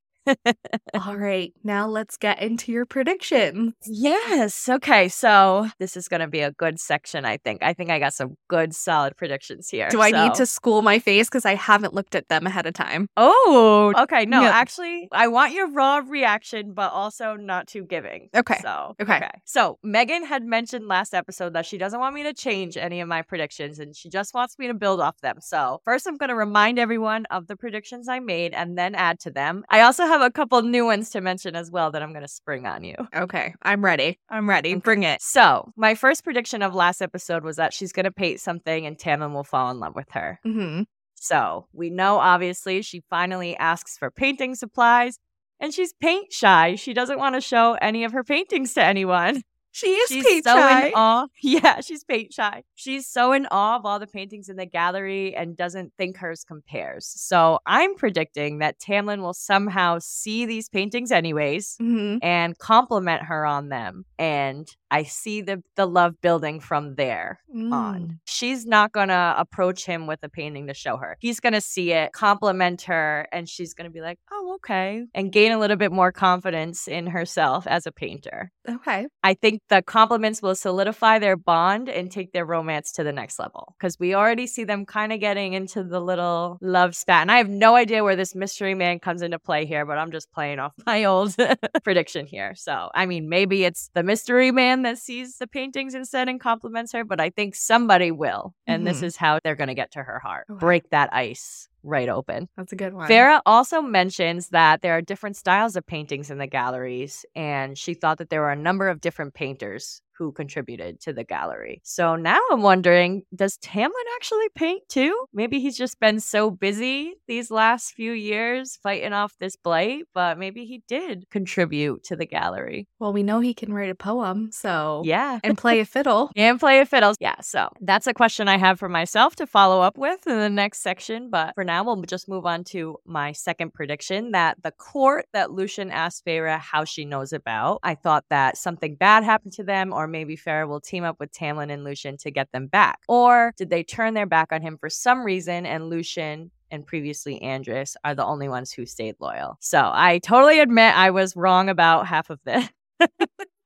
All 1.07 1.17
right, 1.17 1.53
now 1.65 1.87
let's 1.87 2.17
get 2.17 2.41
into 2.41 2.73
your 2.73 2.87
predictions. 2.87 3.75
Yes. 3.87 4.69
Okay. 4.69 5.09
So 5.09 5.69
this 5.79 5.97
is 5.97 6.09
going 6.09 6.21
to 6.21 6.29
be 6.29 6.41
a 6.41 6.53
good 6.53 6.79
section. 6.81 7.25
I 7.25 7.37
think. 7.39 7.63
I 7.63 7.73
think 7.73 7.91
I 7.91 7.99
got 7.99 8.15
some 8.15 8.37
good, 8.49 8.75
solid 8.75 9.17
predictions 9.17 9.69
here. 9.69 9.89
Do 9.89 10.01
I 10.01 10.11
need 10.11 10.35
to 10.35 10.47
school 10.47 10.83
my 10.83 10.99
face 10.99 11.29
because 11.29 11.45
I 11.45 11.55
haven't 11.55 11.95
looked 11.95 12.15
at 12.15 12.29
them 12.29 12.47
ahead 12.47 12.67
of 12.67 12.75
time? 12.75 13.09
Oh, 13.17 13.93
okay. 13.99 14.27
No, 14.27 14.43
Yeah. 14.43 14.51
actually, 14.51 15.09
I 15.13 15.29
want 15.29 15.53
your 15.53 15.71
raw 15.71 16.03
reaction, 16.07 16.73
but 16.75 16.93
also 16.93 17.35
not 17.37 17.67
too 17.67 17.85
giving. 17.85 18.29
Okay, 18.35 18.59
So, 18.63 18.95
okay. 19.01 19.31
So, 19.45 19.79
Megan 19.83 20.25
had 20.25 20.45
mentioned 20.45 20.87
last 20.87 21.15
episode 21.15 21.53
that 21.55 21.67
she 21.67 21.79
doesn't 21.79 21.99
want 22.01 22.15
me 22.15 22.23
to 22.25 22.35
change 22.35 22.77
any 22.77 23.01
of 23.01 23.09
my 23.09 23.23
predictions 23.23 23.79
and 23.79 23.95
she 23.97 24.09
just 24.09 24.35
wants 24.35 24.59
me 24.59 24.67
to 24.67 24.75
build 24.75 25.01
off 25.01 25.21
them. 25.21 25.37
So, 25.41 25.81
first, 25.85 26.07
I'm 26.07 26.17
going 26.17 26.29
to 26.29 26.35
remind 26.35 26.79
everyone 26.79 27.27
of 27.27 27.47
the 27.47 27.57
predictions 27.57 28.09
I 28.09 28.21
made 28.21 28.55
and 28.55 28.77
then 28.79 28.95
add 28.95 29.21
to 29.21 29.31
them. 29.31 29.65
I 29.69 29.81
also 29.83 30.07
have 30.07 30.20
a 30.23 30.31
couple 30.31 30.61
new 30.63 30.85
ones 30.85 31.11
to 31.11 31.21
mention 31.21 31.55
as 31.57 31.71
well 31.71 31.91
that 31.91 32.03
I'm 32.03 32.13
going 32.13 32.23
to 32.23 32.29
spring 32.29 32.67
on 32.67 32.85
you. 32.85 32.95
Okay, 33.15 33.55
I'm 33.63 33.85
ready. 33.85 34.19
I'm 34.29 34.49
ready. 34.49 34.75
Bring 34.75 35.03
it. 35.03 35.21
So, 35.23 35.73
my 35.77 35.95
first 35.95 36.25
prediction 36.25 36.63
of 36.63 36.75
last 36.75 37.01
episode 37.03 37.45
was 37.45 37.57
that 37.57 37.73
she's 37.73 37.93
going 37.93 38.05
to 38.05 38.11
paint 38.13 38.41
something 38.41 38.87
and 38.87 38.99
Tamlin 38.99 39.33
will 39.33 39.45
fall 39.45 39.71
in 39.71 39.81
love 39.81 39.95
with 39.95 40.11
her. 40.13 40.39
hmm 40.45 40.83
So 41.15 41.67
we 41.73 41.91
know 41.91 42.19
obviously 42.19 42.83
she 42.83 43.03
finally 43.11 43.57
asks 43.57 43.97
for 43.99 44.11
painting 44.11 44.55
supplies 44.55 45.19
and 45.61 45.75
she's 45.75 45.93
paint 45.93 46.33
shy. 46.33 46.75
She 46.77 46.95
doesn't 46.95 47.19
want 47.19 47.35
to 47.35 47.41
show 47.41 47.75
any 47.81 48.05
of 48.05 48.13
her 48.13 48.25
paintings 48.25 48.75
to 48.75 48.85
anyone. 48.85 49.43
She 49.73 49.87
is 49.89 50.09
She's 50.09 50.25
paint 50.25 50.45
so 50.45 50.55
shy. 50.55 50.87
in 50.89 50.93
awe. 50.95 51.27
Yeah, 51.43 51.81
she's 51.81 52.05
paint 52.05 52.33
shy. 52.33 52.63
She's 52.75 53.07
so 53.07 53.33
in 53.33 53.47
awe 53.51 53.77
of 53.77 53.87
all 53.87 53.99
the 53.99 54.07
paintings 54.07 54.49
in 54.49 54.57
the 54.57 54.67
gallery 54.67 55.35
and 55.35 55.57
doesn't 55.57 55.93
think 55.97 56.17
hers 56.17 56.45
compares. 56.45 57.07
So 57.07 57.61
I'm 57.67 57.95
predicting 57.95 58.59
that 58.59 58.79
Tamlin 58.81 59.21
will 59.21 59.35
somehow 59.35 59.99
see 60.01 60.45
these 60.47 60.69
paintings 60.69 61.11
anyways 61.13 61.77
Mhm. 61.81 62.19
and 62.23 62.59
compliment 62.59 63.23
her 63.25 63.47
on 63.47 63.69
them. 63.69 64.05
And 64.19 64.67
I 64.91 65.05
see 65.05 65.41
the 65.41 65.63
the 65.77 65.87
love 65.87 66.21
building 66.21 66.59
from 66.61 66.97
there 66.97 67.41
Mm. 67.55 67.73
on. 67.73 68.21
She's 68.25 68.67
not 68.67 68.91
gonna 68.93 69.35
approach 69.39 69.87
him 69.87 70.07
with 70.09 70.19
a 70.25 70.29
painting 70.29 70.67
to 70.67 70.75
show 70.75 70.97
her. 70.97 71.17
He's 71.21 71.39
gonna 71.41 71.61
see 71.61 71.93
it, 71.93 72.13
compliment 72.13 72.83
her, 72.83 73.27
and 73.33 73.49
she's 73.49 73.73
gonna 73.73 73.91
be 73.91 74.01
like, 74.01 74.19
oh, 74.33 74.55
okay, 74.57 75.05
and 75.15 75.33
gain 75.33 75.53
a 75.53 75.59
little 75.59 75.77
bit 75.77 75.93
more 75.93 76.11
confidence 76.13 76.89
in 76.89 77.07
herself 77.07 77.67
as 77.69 77.87
a 77.87 77.93
painter. 77.93 78.51
Okay. 78.69 79.07
I 79.23 79.35
think 79.35 79.60
the 79.69 79.83
compliments 79.83 80.43
will 80.43 80.57
solidify 80.57 81.19
their 81.21 81.37
bond 81.37 81.89
and 81.89 82.11
take 82.11 82.33
their 82.33 82.45
romance 82.45 82.91
to 82.93 83.05
the 83.05 83.13
next 83.13 83.39
level 83.39 83.75
because 83.79 83.99
we 84.01 84.15
already 84.15 84.47
see 84.47 84.65
them 84.65 84.85
kind 84.85 85.13
of 85.13 85.21
getting 85.21 85.53
into 85.53 85.85
the 85.85 86.01
little 86.01 86.59
love 86.61 86.97
spat. 86.97 87.23
And 87.23 87.31
I 87.31 87.37
have 87.39 87.49
no 87.49 87.77
idea 87.77 88.03
where 88.03 88.17
this 88.17 88.35
mystery 88.35 88.75
man 88.75 88.99
comes 88.99 89.23
into 89.23 89.39
play 89.39 89.67
here, 89.67 89.87
but 89.87 89.97
I'm 89.97 90.11
just 90.11 90.33
playing 90.33 90.59
off 90.59 90.73
my 90.87 91.05
old 91.05 91.37
prediction 91.85 92.27
here. 92.27 92.55
So, 92.57 92.91
I 92.95 93.07
mean, 93.07 93.29
maybe 93.29 93.65
it's 93.65 93.91
the 93.95 94.03
mystery 94.03 94.51
man 94.51 94.83
that 94.83 94.99
sees 94.99 95.39
the 95.39 95.47
paintings 95.47 95.95
instead 95.95 96.29
and 96.29 96.41
compliments 96.41 96.93
her, 96.93 97.05
but 97.05 97.21
I 97.21 97.31
think 97.31 97.55
somebody 97.55 98.11
will. 98.11 98.55
And 98.67 98.87
this 98.87 99.01
Mhm. 99.01 99.05
is 99.05 99.17
how 99.17 99.39
they're 99.45 99.55
going 99.57 99.69
to 99.69 99.75
get 99.75 99.93
to 99.93 100.03
her 100.03 100.19
heart 100.19 100.47
break 100.49 100.91
that 100.91 101.13
ice 101.15 101.69
right 101.83 102.09
open. 102.09 102.49
That's 102.57 102.73
a 102.73 102.77
good 102.77 102.95
one. 102.95 103.09
Feyre 103.09 103.41
also 103.47 103.81
mentions 103.81 104.49
that 104.49 104.83
there 104.83 104.97
are 104.97 105.03
different 105.03 105.37
styles 105.37 105.77
of 105.77 105.87
paintings 105.87 106.31
in 106.31 106.39
the 106.39 106.47
galleries, 106.47 107.25
and 107.35 107.77
she 107.77 107.95
thought 107.95 108.19
that 108.19 108.31
there 108.31 108.41
were 108.41 108.51
a 108.51 108.57
number 108.57 108.89
of 108.89 109.01
different 109.01 109.35
painters 109.35 110.03
who 110.21 110.31
contributed 110.33 111.01
to 111.01 111.15
the 111.15 111.25
gallery. 111.25 111.81
So 111.83 112.15
now 112.15 112.39
I'm 112.53 112.61
wondering 112.61 113.23
does 113.35 113.57
Tamlin 113.57 113.91
actually 114.17 114.49
paint 114.55 114.83
too? 114.91 115.25
Maybe 115.33 115.61
he's 115.61 115.79
just 115.79 115.99
been 115.99 116.21
so 116.21 116.51
busy 116.51 117.15
these 117.27 117.51
last 117.51 117.93
few 117.95 118.13
years 118.13 118.79
fighting 118.83 119.15
off 119.15 119.35
this 119.41 119.57
blight, 119.57 120.05
but 120.13 120.37
maybe 120.39 120.67
he 120.67 120.83
did 120.87 121.25
contribute 121.31 122.05
to 122.05 122.17
the 122.17 122.27
gallery. 122.27 122.87
Well, 122.99 123.15
we 123.15 123.23
know 123.23 123.41
he 123.41 123.55
can 123.55 123.73
write 123.73 123.89
a 123.89 123.95
poem, 123.95 124.51
so 124.53 125.01
Yeah. 125.07 125.41
and 125.43 125.57
play 125.57 125.81
a 125.81 125.87
fiddle. 125.87 126.31
And 126.37 126.61
play 126.61 126.81
a 126.81 126.87
fiddle. 126.87 127.15
Yeah, 127.19 127.41
so 127.41 127.71
that's 127.81 128.07
a 128.07 128.13
question 128.13 128.47
I 128.47 128.59
have 128.59 128.79
for 128.79 128.89
myself 128.91 129.37
to 129.37 129.47
follow 129.47 129.81
up 129.81 129.97
with 129.97 130.27
in 130.27 130.39
the 130.39 130.51
next 130.51 130.83
section. 130.83 131.31
But 131.31 131.55
for 131.55 131.65
now, 131.65 131.83
we'll 131.85 132.03
just 132.03 132.29
move 132.29 132.45
on 132.45 132.65
to 132.65 132.99
my 133.07 133.33
second 133.33 133.73
prediction 133.73 134.33
that 134.33 134.63
the 134.63 134.71
court 134.73 135.25
that 135.33 135.51
Lucien 135.51 135.91
asked 135.91 136.27
Feyre 136.27 136.59
how 136.59 136.85
she 136.85 137.05
knows 137.07 137.33
about. 137.33 137.79
I 137.83 137.95
thought 137.95 138.25
that 138.31 138.59
something 138.59 138.97
bad 138.97 139.23
happened 139.25 139.53
to 139.55 139.65
them, 139.65 139.93
or 139.95 140.07
maybe 140.11 140.37
Feyre 140.37 140.69
will 140.69 140.81
team 140.81 141.05
up 141.05 141.19
with 141.19 141.33
Tamlin 141.33 141.71
and 141.71 141.85
Lucien 141.85 142.17
to 142.19 142.31
get 142.31 142.53
them 142.53 142.67
back. 142.67 143.01
Or 143.09 143.53
did 143.57 143.71
they 143.71 143.83
turn 143.83 144.15
their 144.15 144.27
back 144.27 144.53
on 144.53 144.63
him 144.63 144.77
for 144.79 144.91
some 144.91 145.25
reason 145.25 145.67
and 145.67 145.89
Lucien 145.89 146.51
and 146.71 146.87
previously 146.87 147.41
Andras 147.43 147.97
are 148.05 148.15
the 148.15 148.25
only 148.25 148.49
ones 148.49 148.73
who 148.73 148.87
stayed 148.87 149.17
loyal? 149.21 149.57
So 149.61 149.91
I 149.93 150.19
totally 150.19 150.61
admit 150.61 150.97
I 150.97 151.11
was 151.11 151.37
wrong 151.37 151.69
about 151.69 152.07
half 152.07 152.31
of 152.31 152.41
this. 152.45 152.69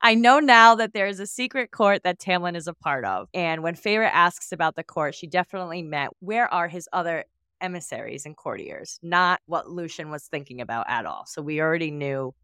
I 0.03 0.15
know 0.15 0.39
now 0.39 0.75
that 0.75 0.93
there 0.93 1.07
is 1.07 1.19
a 1.19 1.27
secret 1.27 1.71
court 1.71 2.03
that 2.05 2.21
Tamlin 2.21 2.57
is 2.57 2.69
a 2.69 2.75
part 2.75 3.07
of. 3.07 3.29
And 3.33 3.63
when 3.63 3.75
Feyre 3.75 4.11
asks 4.13 4.53
about 4.53 4.77
the 4.77 4.85
court, 4.85 5.15
she 5.15 5.27
definitely 5.27 5.83
meant 5.83 6.13
where 6.21 6.53
are 6.53 6.69
his 6.69 6.89
other 6.93 7.25
emissaries 7.63 8.27
and 8.27 8.37
courtiers, 8.37 8.99
not 9.03 9.41
what 9.47 9.71
Lucian 9.71 10.11
was 10.11 10.25
thinking 10.25 10.61
about 10.61 10.85
at 10.91 11.07
all. 11.07 11.25
So 11.27 11.41
we 11.41 11.61
already 11.61 11.91
knew 11.91 12.35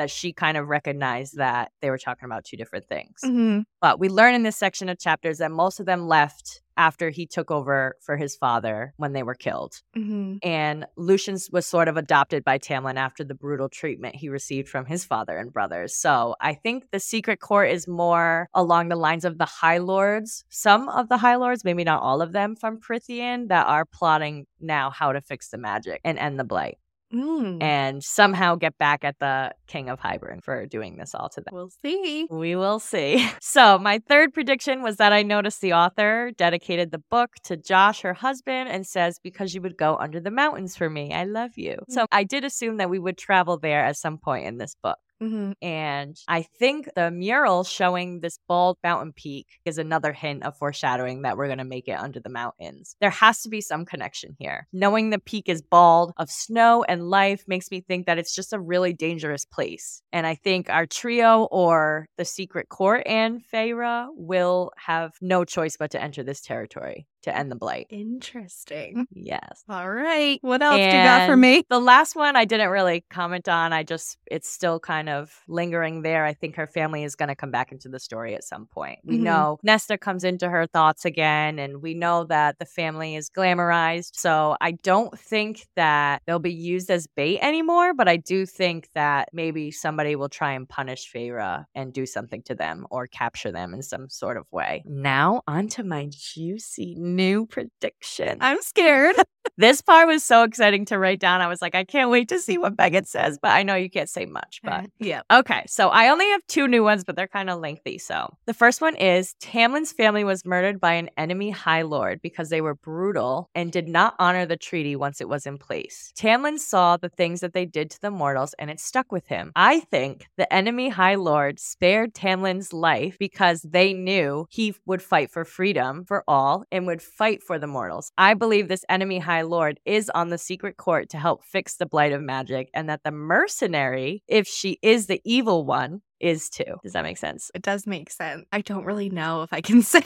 that 0.00 0.10
she 0.10 0.32
kind 0.32 0.56
of 0.56 0.68
recognized 0.68 1.36
that 1.36 1.72
they 1.82 1.90
were 1.90 1.98
talking 1.98 2.24
about 2.24 2.42
two 2.42 2.56
different 2.56 2.86
things. 2.88 3.20
Mhm. 3.22 3.64
But 3.82 4.00
we 4.00 4.08
learn 4.08 4.34
in 4.34 4.44
this 4.44 4.56
section 4.56 4.88
of 4.88 4.98
chapters 4.98 5.38
that 5.38 5.50
most 5.50 5.78
of 5.78 5.84
them 5.84 6.08
left 6.08 6.62
after 6.78 7.10
he 7.10 7.26
took 7.26 7.50
over 7.50 7.96
for 8.00 8.16
his 8.16 8.34
father 8.34 8.94
when 8.96 9.12
they 9.12 9.22
were 9.22 9.34
killed. 9.34 9.82
Mhm. 9.94 10.38
And 10.42 10.86
Lucien 10.96 11.36
was 11.52 11.66
sort 11.66 11.86
of 11.86 11.98
adopted 11.98 12.42
by 12.44 12.58
Tamlin 12.58 12.96
after 12.96 13.22
the 13.22 13.34
brutal 13.34 13.68
treatment 13.68 14.14
he 14.16 14.30
received 14.30 14.70
from 14.70 14.86
his 14.86 15.04
father 15.04 15.36
and 15.36 15.52
brothers. 15.52 15.94
So 15.94 16.34
I 16.40 16.54
think 16.54 16.90
the 16.90 17.00
secret 17.00 17.38
court 17.40 17.68
is 17.68 17.86
more 17.86 18.48
along 18.54 18.88
the 18.88 18.96
lines 18.96 19.26
of 19.26 19.36
the 19.36 19.44
High 19.44 19.78
Lords, 19.78 20.46
some 20.48 20.88
of 20.88 21.10
the 21.10 21.18
High 21.18 21.36
Lords, 21.36 21.62
maybe 21.62 21.84
not 21.84 22.02
all 22.02 22.22
of 22.22 22.32
them 22.32 22.56
from 22.56 22.80
Prythian, 22.80 23.48
that 23.48 23.66
are 23.66 23.84
plotting 23.84 24.46
now 24.60 24.88
how 24.88 25.12
to 25.12 25.20
fix 25.20 25.50
the 25.50 25.58
magic 25.58 26.00
and 26.04 26.18
end 26.18 26.40
the 26.40 26.44
blight 26.44 26.78
Mm. 27.12 27.60
and 27.60 28.04
somehow 28.04 28.54
get 28.54 28.78
back 28.78 29.02
at 29.04 29.18
the 29.18 29.52
King 29.66 29.88
of 29.88 29.98
Hybern 29.98 30.44
for 30.44 30.64
doing 30.66 30.96
this 30.96 31.12
all 31.12 31.28
to 31.30 31.40
them. 31.40 31.52
We'll 31.52 31.70
see. 31.82 32.28
We 32.30 32.54
will 32.56 32.78
see. 32.78 33.28
So, 33.42 33.78
my 33.78 34.00
third 34.08 34.32
prediction 34.32 34.80
was 34.82 34.98
that 34.98 35.12
I 35.12 35.22
noticed 35.22 35.60
the 35.60 35.72
author 35.72 36.30
dedicated 36.36 36.92
the 36.92 37.02
book 37.10 37.30
to 37.44 37.56
Josh, 37.56 38.02
her 38.02 38.14
husband, 38.14 38.68
and 38.68 38.86
says, 38.86 39.18
Because 39.20 39.54
you 39.54 39.62
would 39.62 39.76
go 39.76 39.96
under 39.96 40.20
the 40.20 40.30
mountains 40.30 40.76
for 40.76 40.88
me. 40.88 41.12
I 41.12 41.24
love 41.24 41.52
you. 41.56 41.78
So, 41.88 42.06
I 42.12 42.22
did 42.22 42.44
assume 42.44 42.76
that 42.76 42.90
we 42.90 43.00
would 43.00 43.18
travel 43.18 43.58
there 43.58 43.84
at 43.84 43.96
some 43.96 44.18
point 44.18 44.46
in 44.46 44.58
this 44.58 44.76
book. 44.80 44.98
Mhm. 45.22 45.52
And 45.60 46.16
I 46.28 46.42
think 46.42 46.88
the 46.96 47.10
mural 47.10 47.62
showing 47.62 48.20
this 48.20 48.38
bald 48.48 48.78
mountain 48.82 49.12
peak 49.12 49.46
is 49.66 49.76
another 49.76 50.14
hint 50.14 50.44
of 50.44 50.56
foreshadowing 50.56 51.22
that 51.22 51.36
we're 51.36 51.46
going 51.46 51.58
to 51.58 51.64
make 51.64 51.88
it 51.88 51.98
under 51.98 52.20
the 52.20 52.30
mountains. 52.30 52.96
There 53.00 53.10
has 53.10 53.42
to 53.42 53.50
be 53.50 53.60
some 53.60 53.84
connection 53.84 54.34
here. 54.38 54.66
Knowing 54.72 55.10
the 55.10 55.18
peak 55.18 55.48
is 55.50 55.60
bald 55.60 56.14
of 56.16 56.30
snow 56.30 56.84
and 56.84 57.10
life 57.10 57.44
makes 57.46 57.70
me 57.70 57.82
think 57.82 58.06
that 58.06 58.16
it's 58.18 58.34
just 58.34 58.54
a 58.54 58.58
really 58.58 58.94
dangerous 58.94 59.44
place. 59.44 60.00
And 60.10 60.26
I 60.26 60.34
think 60.36 60.70
our 60.70 60.86
trio 60.86 61.44
or 61.50 62.06
the 62.16 62.24
secret 62.24 62.70
court 62.70 63.02
and 63.06 63.42
Feyre 63.44 64.08
will 64.14 64.72
have 64.78 65.12
no 65.20 65.44
choice 65.44 65.76
but 65.76 65.90
to 65.90 66.02
enter 66.02 66.22
this 66.22 66.40
territory 66.40 67.06
to 67.22 67.36
end 67.36 67.50
the 67.50 67.56
blight. 67.56 67.86
Interesting. 67.90 69.06
Yes. 69.12 69.64
All 69.68 69.90
right. 69.90 70.38
What 70.42 70.62
else 70.62 70.76
do 70.76 70.82
you 70.82 70.90
got 71.02 71.26
for 71.26 71.36
me? 71.36 71.64
The 71.68 71.80
last 71.80 72.16
one 72.16 72.36
I 72.36 72.44
didn't 72.44 72.70
really 72.70 73.04
comment 73.10 73.48
on. 73.48 73.72
I 73.72 73.82
just, 73.82 74.18
it's 74.26 74.48
still 74.48 74.78
kind 74.80 75.08
of 75.08 75.32
lingering 75.48 76.02
there. 76.02 76.24
I 76.24 76.32
think 76.34 76.56
her 76.56 76.66
family 76.66 77.04
is 77.04 77.16
going 77.16 77.28
to 77.28 77.34
come 77.34 77.50
back 77.50 77.72
into 77.72 77.88
the 77.88 77.98
story 77.98 78.34
at 78.34 78.44
some 78.44 78.66
point. 78.66 79.00
We 79.04 79.18
Mhm. 79.18 79.22
know 79.22 79.58
Nesta 79.62 79.98
comes 79.98 80.24
into 80.24 80.48
her 80.48 80.66
thoughts 80.66 81.04
again, 81.04 81.58
and 81.58 81.82
we 81.82 81.94
know 81.94 82.24
that 82.24 82.58
the 82.58 82.66
family 82.66 83.16
is 83.16 83.28
glamorized. 83.30 84.10
So 84.14 84.56
I 84.60 84.72
don't 84.72 85.18
think 85.18 85.66
that 85.76 86.22
they'll 86.26 86.38
be 86.38 86.52
used 86.52 86.90
as 86.90 87.06
bait 87.06 87.40
anymore, 87.40 87.94
but 87.94 88.08
I 88.08 88.16
do 88.16 88.46
think 88.46 88.88
that 88.94 89.28
maybe 89.32 89.70
somebody 89.70 90.16
will 90.16 90.28
try 90.28 90.52
and 90.52 90.68
punish 90.68 91.10
Feyre 91.12 91.64
and 91.74 91.92
do 91.92 92.06
something 92.06 92.42
to 92.44 92.54
them 92.54 92.86
or 92.90 93.06
capture 93.06 93.52
them 93.52 93.74
in 93.74 93.82
some 93.82 94.08
sort 94.08 94.36
of 94.36 94.46
way. 94.52 94.82
Now, 94.86 95.42
on 95.46 95.68
to 95.68 95.82
my 95.84 96.08
juicy 96.10 96.94
new 97.16 97.46
prediction. 97.46 98.38
I'm 98.40 98.60
scared. 98.62 99.16
This 99.56 99.80
part 99.80 100.06
was 100.06 100.24
so 100.24 100.42
exciting 100.42 100.84
to 100.86 100.98
write 100.98 101.20
down. 101.20 101.40
I 101.40 101.46
was 101.46 101.60
like, 101.62 101.74
I 101.74 101.84
can't 101.84 102.10
wait 102.10 102.28
to 102.28 102.38
see 102.38 102.58
what 102.58 102.78
Megan 102.78 103.04
says, 103.04 103.38
but 103.40 103.50
I 103.50 103.62
know 103.62 103.74
you 103.74 103.90
can't 103.90 104.08
say 104.08 104.26
much. 104.26 104.60
But 104.62 104.90
yeah. 104.98 105.22
okay, 105.30 105.64
so 105.66 105.88
I 105.88 106.08
only 106.08 106.28
have 106.30 106.46
two 106.46 106.68
new 106.68 106.82
ones, 106.82 107.04
but 107.04 107.16
they're 107.16 107.28
kind 107.28 107.50
of 107.50 107.60
lengthy. 107.60 107.98
So 107.98 108.34
the 108.46 108.54
first 108.54 108.80
one 108.80 108.96
is 108.96 109.34
Tamlin's 109.40 109.92
family 109.92 110.24
was 110.24 110.44
murdered 110.44 110.80
by 110.80 110.94
an 110.94 111.10
enemy 111.16 111.50
High 111.50 111.82
Lord 111.82 112.20
because 112.22 112.48
they 112.48 112.60
were 112.60 112.74
brutal 112.74 113.50
and 113.54 113.72
did 113.72 113.88
not 113.88 114.14
honor 114.18 114.46
the 114.46 114.56
treaty 114.56 114.96
once 114.96 115.20
it 115.20 115.28
was 115.28 115.46
in 115.46 115.58
place. 115.58 116.12
Tamlin 116.16 116.58
saw 116.58 116.96
the 116.96 117.08
things 117.08 117.40
that 117.40 117.52
they 117.52 117.66
did 117.66 117.90
to 117.90 118.00
the 118.00 118.10
mortals 118.10 118.54
and 118.58 118.70
it 118.70 118.80
stuck 118.80 119.12
with 119.12 119.26
him. 119.26 119.52
I 119.56 119.80
think 119.80 120.26
the 120.36 120.52
enemy 120.52 120.88
High 120.88 121.16
Lord 121.16 121.58
spared 121.60 122.14
Tamlin's 122.14 122.72
life 122.72 123.16
because 123.18 123.62
they 123.62 123.92
knew 123.92 124.46
he 124.50 124.74
would 124.86 125.02
fight 125.02 125.30
for 125.30 125.44
freedom 125.44 126.04
for 126.04 126.24
all 126.26 126.64
and 126.70 126.86
would 126.86 127.02
fight 127.02 127.42
for 127.42 127.58
the 127.58 127.66
mortals. 127.66 128.12
I 128.16 128.34
believe 128.34 128.68
this 128.68 128.84
enemy 128.88 129.18
High 129.18 129.39
Lord 129.42 129.80
is 129.84 130.10
on 130.14 130.28
the 130.28 130.38
secret 130.38 130.76
court 130.76 131.08
to 131.10 131.18
help 131.18 131.44
fix 131.44 131.76
the 131.76 131.86
blight 131.86 132.12
of 132.12 132.22
magic, 132.22 132.70
and 132.74 132.88
that 132.88 133.02
the 133.04 133.10
mercenary, 133.10 134.22
if 134.28 134.46
she 134.46 134.78
is 134.82 135.06
the 135.06 135.20
evil 135.24 135.64
one, 135.64 136.02
is 136.20 136.48
too. 136.50 136.64
Does 136.82 136.92
that 136.92 137.02
make 137.02 137.18
sense? 137.18 137.50
It 137.54 137.62
does 137.62 137.86
make 137.86 138.10
sense. 138.10 138.44
I 138.52 138.60
don't 138.60 138.84
really 138.84 139.10
know 139.10 139.42
if 139.42 139.52
I 139.52 139.60
can 139.60 139.82
say 139.94 140.02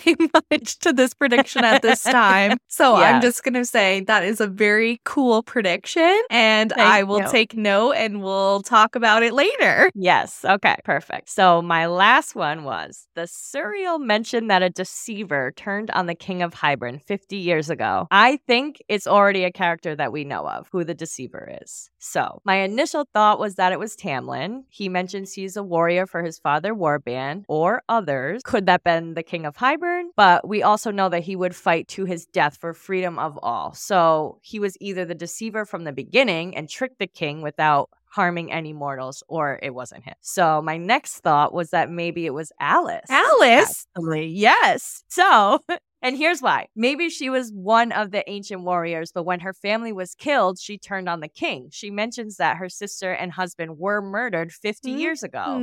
much 0.50 0.78
to 0.80 0.92
this 0.92 1.14
prediction 1.14 1.64
at 1.64 1.82
this 1.82 2.02
time. 2.02 2.58
So 2.68 2.98
Yeah. 2.98 3.10
I'm 3.10 3.20
just 3.22 3.44
going 3.44 3.54
to 3.54 3.64
say 3.64 4.00
that 4.00 4.24
is 4.24 4.40
a 4.40 4.48
very 4.48 5.00
cool 5.04 5.42
prediction. 5.44 6.20
And 6.28 6.70
Thank 6.70 6.80
I 6.80 7.02
will 7.04 7.20
you. 7.22 7.30
take 7.30 7.54
note 7.56 7.92
and 7.92 8.20
we'll 8.20 8.62
talk 8.62 8.96
about 8.96 9.22
it 9.22 9.32
later. 9.32 9.90
Yes. 9.94 10.44
Okay. 10.44 10.74
Perfect. 10.84 11.28
So 11.30 11.62
my 11.62 11.86
last 11.86 12.34
one 12.34 12.64
was 12.64 13.06
the 13.14 13.22
Suriel 13.28 14.00
mention 14.00 14.48
that 14.48 14.62
a 14.64 14.70
deceiver 14.70 15.52
turned 15.56 15.90
on 15.92 16.06
the 16.06 16.16
King 16.16 16.42
of 16.42 16.52
Hybern 16.52 17.00
50 17.02 17.36
years 17.36 17.70
ago. 17.70 18.08
I 18.10 18.38
think 18.48 18.82
it's 18.88 19.06
already 19.06 19.44
a 19.44 19.52
character 19.52 19.94
that 19.94 20.12
we 20.12 20.24
know 20.24 20.48
of 20.48 20.68
who 20.72 20.82
the 20.84 20.94
deceiver 20.94 21.58
is. 21.62 21.90
So 21.98 22.40
my 22.44 22.56
initial 22.56 23.06
thought 23.14 23.38
was 23.38 23.54
that 23.54 23.72
it 23.72 23.78
was 23.78 23.96
Tamlin. 23.96 24.62
He 24.68 24.88
mentions 24.88 25.32
he's 25.32 25.56
a 25.56 25.62
warrior 25.62 26.03
for 26.06 26.22
his 26.22 26.38
father 26.38 26.74
Warband 26.74 27.44
or 27.48 27.82
others. 27.88 28.42
Could 28.44 28.66
that 28.66 28.84
been 28.84 29.14
the 29.14 29.22
King 29.22 29.46
of 29.46 29.56
Hybern? 29.56 30.04
But 30.16 30.46
we 30.46 30.62
also 30.62 30.90
know 30.90 31.08
that 31.08 31.24
he 31.24 31.36
would 31.36 31.54
fight 31.54 31.88
to 31.88 32.04
his 32.04 32.26
death 32.26 32.56
for 32.56 32.72
freedom 32.74 33.18
of 33.18 33.38
all. 33.42 33.74
So 33.74 34.38
he 34.42 34.58
was 34.58 34.76
either 34.80 35.04
the 35.04 35.14
deceiver 35.14 35.64
from 35.64 35.84
the 35.84 35.92
beginning 35.92 36.56
and 36.56 36.68
tricked 36.68 36.98
the 36.98 37.06
king 37.06 37.42
without 37.42 37.90
harming 38.14 38.52
any 38.52 38.72
mortals, 38.72 39.24
or 39.26 39.58
it 39.60 39.74
wasn't 39.74 40.04
him. 40.04 40.14
So 40.20 40.62
my 40.62 40.76
next 40.76 41.18
thought 41.18 41.52
was 41.52 41.70
that 41.70 41.90
maybe 41.90 42.26
it 42.26 42.34
was 42.34 42.52
Alis. 42.60 43.10
Alis? 43.10 43.86
Actually, 43.96 44.26
yes. 44.28 45.02
So, 45.08 45.58
and 46.04 46.16
here's 46.16 46.40
why. 46.40 46.68
Maybe 46.76 47.08
she 47.10 47.30
was 47.30 47.50
one 47.52 47.90
of 47.90 48.12
the 48.12 48.28
ancient 48.30 48.62
warriors, 48.62 49.10
but 49.12 49.24
when 49.24 49.40
her 49.40 49.52
family 49.52 49.92
was 49.92 50.14
killed, 50.14 50.58
she 50.60 50.78
turned 50.78 51.08
on 51.08 51.18
the 51.20 51.28
king. 51.28 51.68
She 51.72 51.90
mentions 51.90 52.36
that 52.36 52.58
her 52.58 52.68
sister 52.68 53.10
and 53.12 53.32
husband 53.32 53.78
were 53.78 54.00
murdered 54.00 54.52
50 54.52 54.92
Hmm. 54.92 54.98
years 54.98 55.22
ago. 55.24 55.56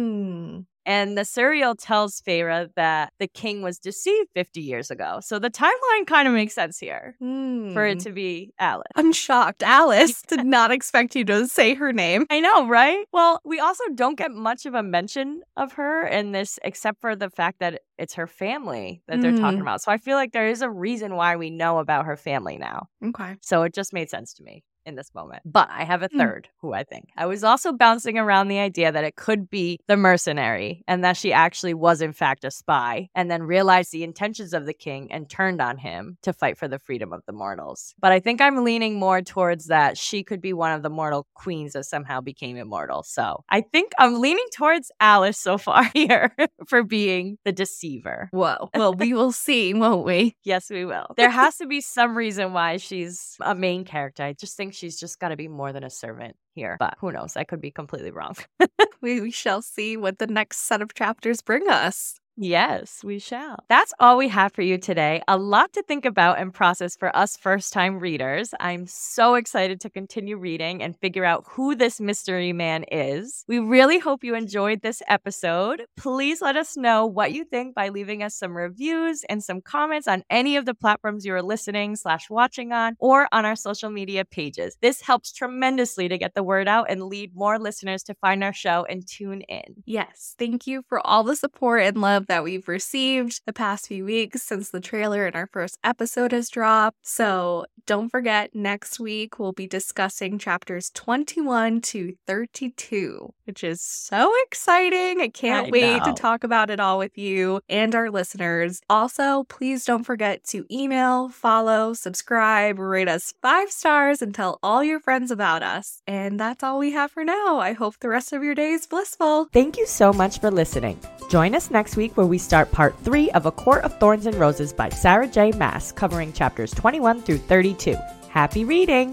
And 0.86 1.18
the 1.18 1.22
Suriel 1.22 1.76
tells 1.80 2.22
Feyre 2.22 2.70
that 2.76 3.14
the 3.20 3.28
king 3.28 3.62
was 3.62 3.78
deceived 3.80 4.30
50 4.34 4.62
years 4.62 4.90
ago. 4.90 5.20
So 5.22 5.38
the 5.40 5.50
timeline 5.52 6.08
kind 6.08 6.28
of 6.28 6.34
makes 6.34 6.54
sense 6.56 6.80
here 6.80 7.16
for 7.20 7.86
it 7.86 7.94
Hmm. 7.96 8.00
to 8.00 8.12
be 8.12 8.54
Alis. 8.60 8.86
I'm 8.96 9.14
shocked. 9.14 9.62
Alis 9.64 10.22
did 10.28 10.46
not 10.46 10.72
expect 10.72 11.16
you 11.16 11.24
to 11.26 11.48
say 11.48 11.76
her 11.76 11.94
name. 11.94 12.26
I 12.30 12.40
know, 12.40 12.68
right? 12.68 13.06
Well, 13.14 13.40
we 13.46 13.60
also 13.60 13.84
don't 13.94 14.18
get 14.18 14.32
much 14.32 14.66
of 14.66 14.74
a 14.74 14.84
mention 14.84 15.42
of 15.56 15.74
her 15.74 16.06
in 16.08 16.32
this, 16.32 16.58
except 16.64 17.00
for 17.00 17.16
the 17.16 17.30
fact 17.30 17.60
that 17.60 17.82
it's 17.98 18.16
her 18.16 18.28
family 18.28 19.04
that 19.08 19.22
they're 19.22 19.32
talking 19.34 19.60
Mhm. 19.60 19.62
about. 19.62 19.82
So 19.82 19.92
I 19.92 19.98
feel 19.98 20.16
like 20.18 20.32
there 20.32 20.48
is 20.48 20.62
a 20.64 20.70
reason 20.70 21.16
why 21.16 21.36
we 21.36 21.52
know 21.52 21.78
about 21.78 22.06
her 22.06 22.18
family 22.18 22.58
now. 22.58 22.88
Okay. 23.06 23.36
So 23.42 23.62
it 23.64 23.74
just 23.76 23.94
made 23.94 24.10
sense 24.10 24.34
to 24.36 24.44
me 24.44 24.64
in 24.86 24.96
this 24.96 25.14
moment. 25.14 25.44
But 25.46 25.70
I 25.72 25.84
have 25.84 26.02
a 26.04 26.10
Hmm. 26.12 26.18
third 26.20 26.50
who 26.62 26.74
I 26.74 26.84
think. 26.84 27.10
I 27.18 27.26
was 27.26 27.44
also 27.44 27.72
bouncing 27.74 28.18
around 28.18 28.48
the 28.48 28.60
idea 28.60 28.92
that 28.92 29.04
it 29.04 29.16
could 29.16 29.50
be 29.50 29.80
the 29.88 29.98
mercenary 29.98 30.84
and 30.88 31.04
that 31.04 31.18
she 31.18 31.34
actually 31.34 31.74
was, 31.74 32.02
in 32.02 32.14
fact, 32.14 32.44
a 32.44 32.52
spy 32.52 33.10
and 33.16 33.30
then 33.30 33.44
realized 33.44 33.92
the 33.92 34.04
intentions 34.04 34.54
of 34.54 34.66
the 34.66 34.74
king 34.74 35.12
and 35.12 35.30
turned 35.30 35.62
on 35.62 35.78
him 35.78 36.18
to 36.24 36.34
fight 36.34 36.58
for 36.58 36.68
the 36.68 36.80
freedom 36.80 37.14
of 37.14 37.22
the 37.26 37.32
mortals. 37.34 37.94
But 38.00 38.12
I 38.12 38.20
think 38.20 38.42
I'm 38.42 38.64
leaning 38.64 39.00
more 39.00 39.22
towards 39.22 39.68
that 39.68 39.98
she 39.98 40.24
could 40.24 40.42
be 40.42 40.54
one 40.54 40.72
of 40.72 40.84
the 40.84 40.90
mortal 40.90 41.28
queens 41.34 41.74
that 41.74 41.86
somehow 41.86 42.22
became 42.22 42.58
immortal. 42.58 43.04
So 43.04 43.44
I 43.50 43.62
think 43.62 43.92
I'm 44.00 44.20
leaning 44.20 44.46
towards 44.54 44.92
Alis 45.00 45.38
so 45.38 45.58
far 45.68 45.84
here 45.94 46.36
for 46.68 46.84
being 46.84 47.38
the 47.46 47.52
deceiver. 47.52 48.30
Whoa. 48.32 48.70
Well, 48.82 48.94
we 48.94 49.14
will 49.14 49.32
see, 49.32 49.74
won't 49.76 50.06
we? 50.06 50.36
Yes, 50.44 50.70
we 50.72 50.86
will. 50.86 51.08
There 51.16 51.30
has 51.30 51.58
to 51.58 51.68
be 51.68 51.82
some 51.82 52.18
reason 52.18 52.52
why 52.54 52.78
she's 52.78 53.36
a 53.42 53.54
main 53.54 53.86
character. 53.86 54.24
I 54.24 54.34
just 54.34 54.58
think 54.58 54.71
she's 54.72 55.00
just 55.00 55.20
got 55.20 55.30
to 55.30 55.38
be 55.38 55.48
more 55.48 55.74
than 55.74 55.84
a 55.84 55.90
servant 55.90 56.36
here. 56.54 56.78
But 56.80 56.96
who 57.00 57.12
knows? 57.12 57.36
I 57.36 57.44
could 57.44 57.62
be 57.62 57.72
completely 57.72 58.12
wrong. 58.12 58.36
We, 59.02 59.20
we 59.20 59.32
shall 59.32 59.64
see 59.64 59.98
what 59.98 60.20
the 60.20 60.28
next 60.28 60.60
set 60.68 60.80
of 60.84 60.94
chapters 60.94 61.42
bring 61.42 61.68
us. 61.68 62.20
Yes, 62.38 63.04
we 63.04 63.20
shall. 63.20 63.58
That's 63.68 63.94
all 64.00 64.18
we 64.18 64.30
have 64.30 64.54
for 64.54 64.62
you 64.62 64.78
today. 64.78 65.22
A 65.28 65.38
lot 65.38 65.74
to 65.74 65.84
think 65.84 66.06
about 66.06 66.40
and 66.40 66.54
process 66.54 66.96
for 66.96 67.16
us 67.16 67.36
first 67.38 67.74
time 67.74 68.00
readers. 68.00 68.54
I'm 68.60 68.88
so 68.88 69.36
excited 69.36 69.82
to 69.82 69.90
continue 69.90 70.38
reading 70.38 70.82
and 70.82 70.98
figure 70.98 71.26
out 71.26 71.46
who 71.52 71.76
this 71.76 72.00
mystery 72.00 72.54
man 72.54 72.86
is. 72.92 73.44
We 73.48 73.60
really 73.60 74.00
hope 74.00 74.24
you 74.24 74.34
enjoyed 74.34 74.82
this 74.82 75.04
episode. 75.08 75.84
Please 75.98 76.42
let 76.42 76.56
us 76.56 76.78
know 76.78 77.06
what 77.06 77.34
you 77.34 77.44
think 77.44 77.76
by 77.76 77.90
leaving 77.90 78.24
us 78.24 78.34
some 78.34 78.56
reviews 78.56 79.24
and 79.30 79.44
some 79.44 79.62
comments 79.62 80.08
on 80.08 80.24
any 80.30 80.56
of 80.56 80.66
the 80.66 80.74
platforms 80.74 81.26
you 81.26 81.34
are 81.36 81.44
listening 81.44 81.96
slash 81.98 82.30
watching 82.30 82.72
on 82.72 82.96
or 82.98 83.28
on 83.34 83.46
our 83.46 83.58
social 83.58 83.90
media 83.92 84.24
pages. 84.26 84.78
This 84.82 85.02
helps 85.02 85.34
tremendously 85.34 86.08
to 86.08 86.18
get 86.18 86.34
the 86.34 86.44
word 86.44 86.68
out 86.70 86.88
and 86.90 87.04
lead 87.04 87.36
more 87.36 87.60
listeners 87.60 88.04
to 88.04 88.16
find 88.16 88.44
our 88.44 88.54
show 88.54 88.86
and 88.90 89.06
tune 89.06 89.42
in. 89.42 89.84
Yes, 89.86 90.34
thank 90.40 90.66
you 90.66 90.82
for 90.88 91.06
all 91.06 91.24
the 91.24 91.36
support 91.36 91.84
and 91.84 91.98
love 92.22 92.28
that 92.28 92.44
we've 92.44 92.68
received 92.68 93.42
the 93.46 93.54
past 93.54 93.88
few 93.88 94.06
weeks 94.06 94.44
since 94.44 94.70
the 94.70 94.80
trailer 94.80 95.26
and 95.26 95.36
our 95.36 95.48
first 95.48 95.78
episode 95.84 96.32
has 96.32 96.50
dropped. 96.50 96.98
So 97.02 97.66
don't 97.88 98.10
forget, 98.10 98.54
next 98.54 99.00
week 99.00 99.40
we'll 99.40 99.54
be 99.54 99.66
discussing 99.66 100.38
chapters 100.38 100.92
21 100.92 101.82
to 101.82 102.14
32, 102.28 103.34
which 103.46 103.64
is 103.64 103.82
so 103.82 104.32
exciting. 104.44 105.20
I 105.20 105.30
can't 105.30 105.68
I 105.68 105.70
wait 105.72 105.98
know. 105.98 106.06
to 106.06 106.14
talk 106.14 106.44
about 106.44 106.70
it 106.70 106.80
all 106.80 107.00
with 107.00 107.18
you 107.18 107.62
and 107.68 107.96
our 107.96 108.12
listeners. 108.12 108.82
Also, 108.88 109.46
please 109.46 109.84
don't 109.84 110.04
forget 110.04 110.44
to 110.50 110.66
email, 110.72 111.30
follow, 111.30 111.94
subscribe, 111.94 112.78
rate 112.78 113.08
us 113.08 113.34
five 113.42 113.72
stars, 113.72 114.22
and 114.22 114.36
tell 114.36 114.60
all 114.62 114.84
your 114.84 115.00
friends 115.00 115.32
about 115.32 115.64
us. 115.64 116.02
And 116.06 116.40
that's 116.40 116.64
all 116.64 116.78
we 116.78 116.92
have 116.92 117.12
for 117.12 117.24
now. 117.24 117.60
I 117.60 117.74
hope 117.74 117.98
the 118.00 118.10
rest 118.10 118.32
of 118.32 118.44
your 118.44 118.56
day 118.56 118.72
is 118.72 118.86
blissful. 118.86 119.46
Thank 119.52 119.78
you 119.78 119.88
so 119.88 120.14
much 120.14 120.40
for 120.40 120.52
listening. 120.52 121.00
Join 121.32 121.56
us 121.56 121.72
next 121.72 121.96
week 121.96 122.18
where 122.18 122.26
we 122.26 122.38
start 122.38 122.74
part 122.74 122.94
three 123.06 123.32
of 123.32 123.46
A 123.46 123.54
Court 123.54 123.86
of 123.86 123.98
Thorns 124.00 124.26
and 124.26 124.36
Roses 124.36 124.74
by 124.74 124.90
Sarah 124.90 125.30
J. 125.30 125.54
Maas, 125.54 125.94
covering 125.94 126.34
chapters 126.34 126.72
21 126.72 127.22
through 127.22 127.38
32. 127.38 127.96
Happy 128.28 128.66
reading! 128.66 129.12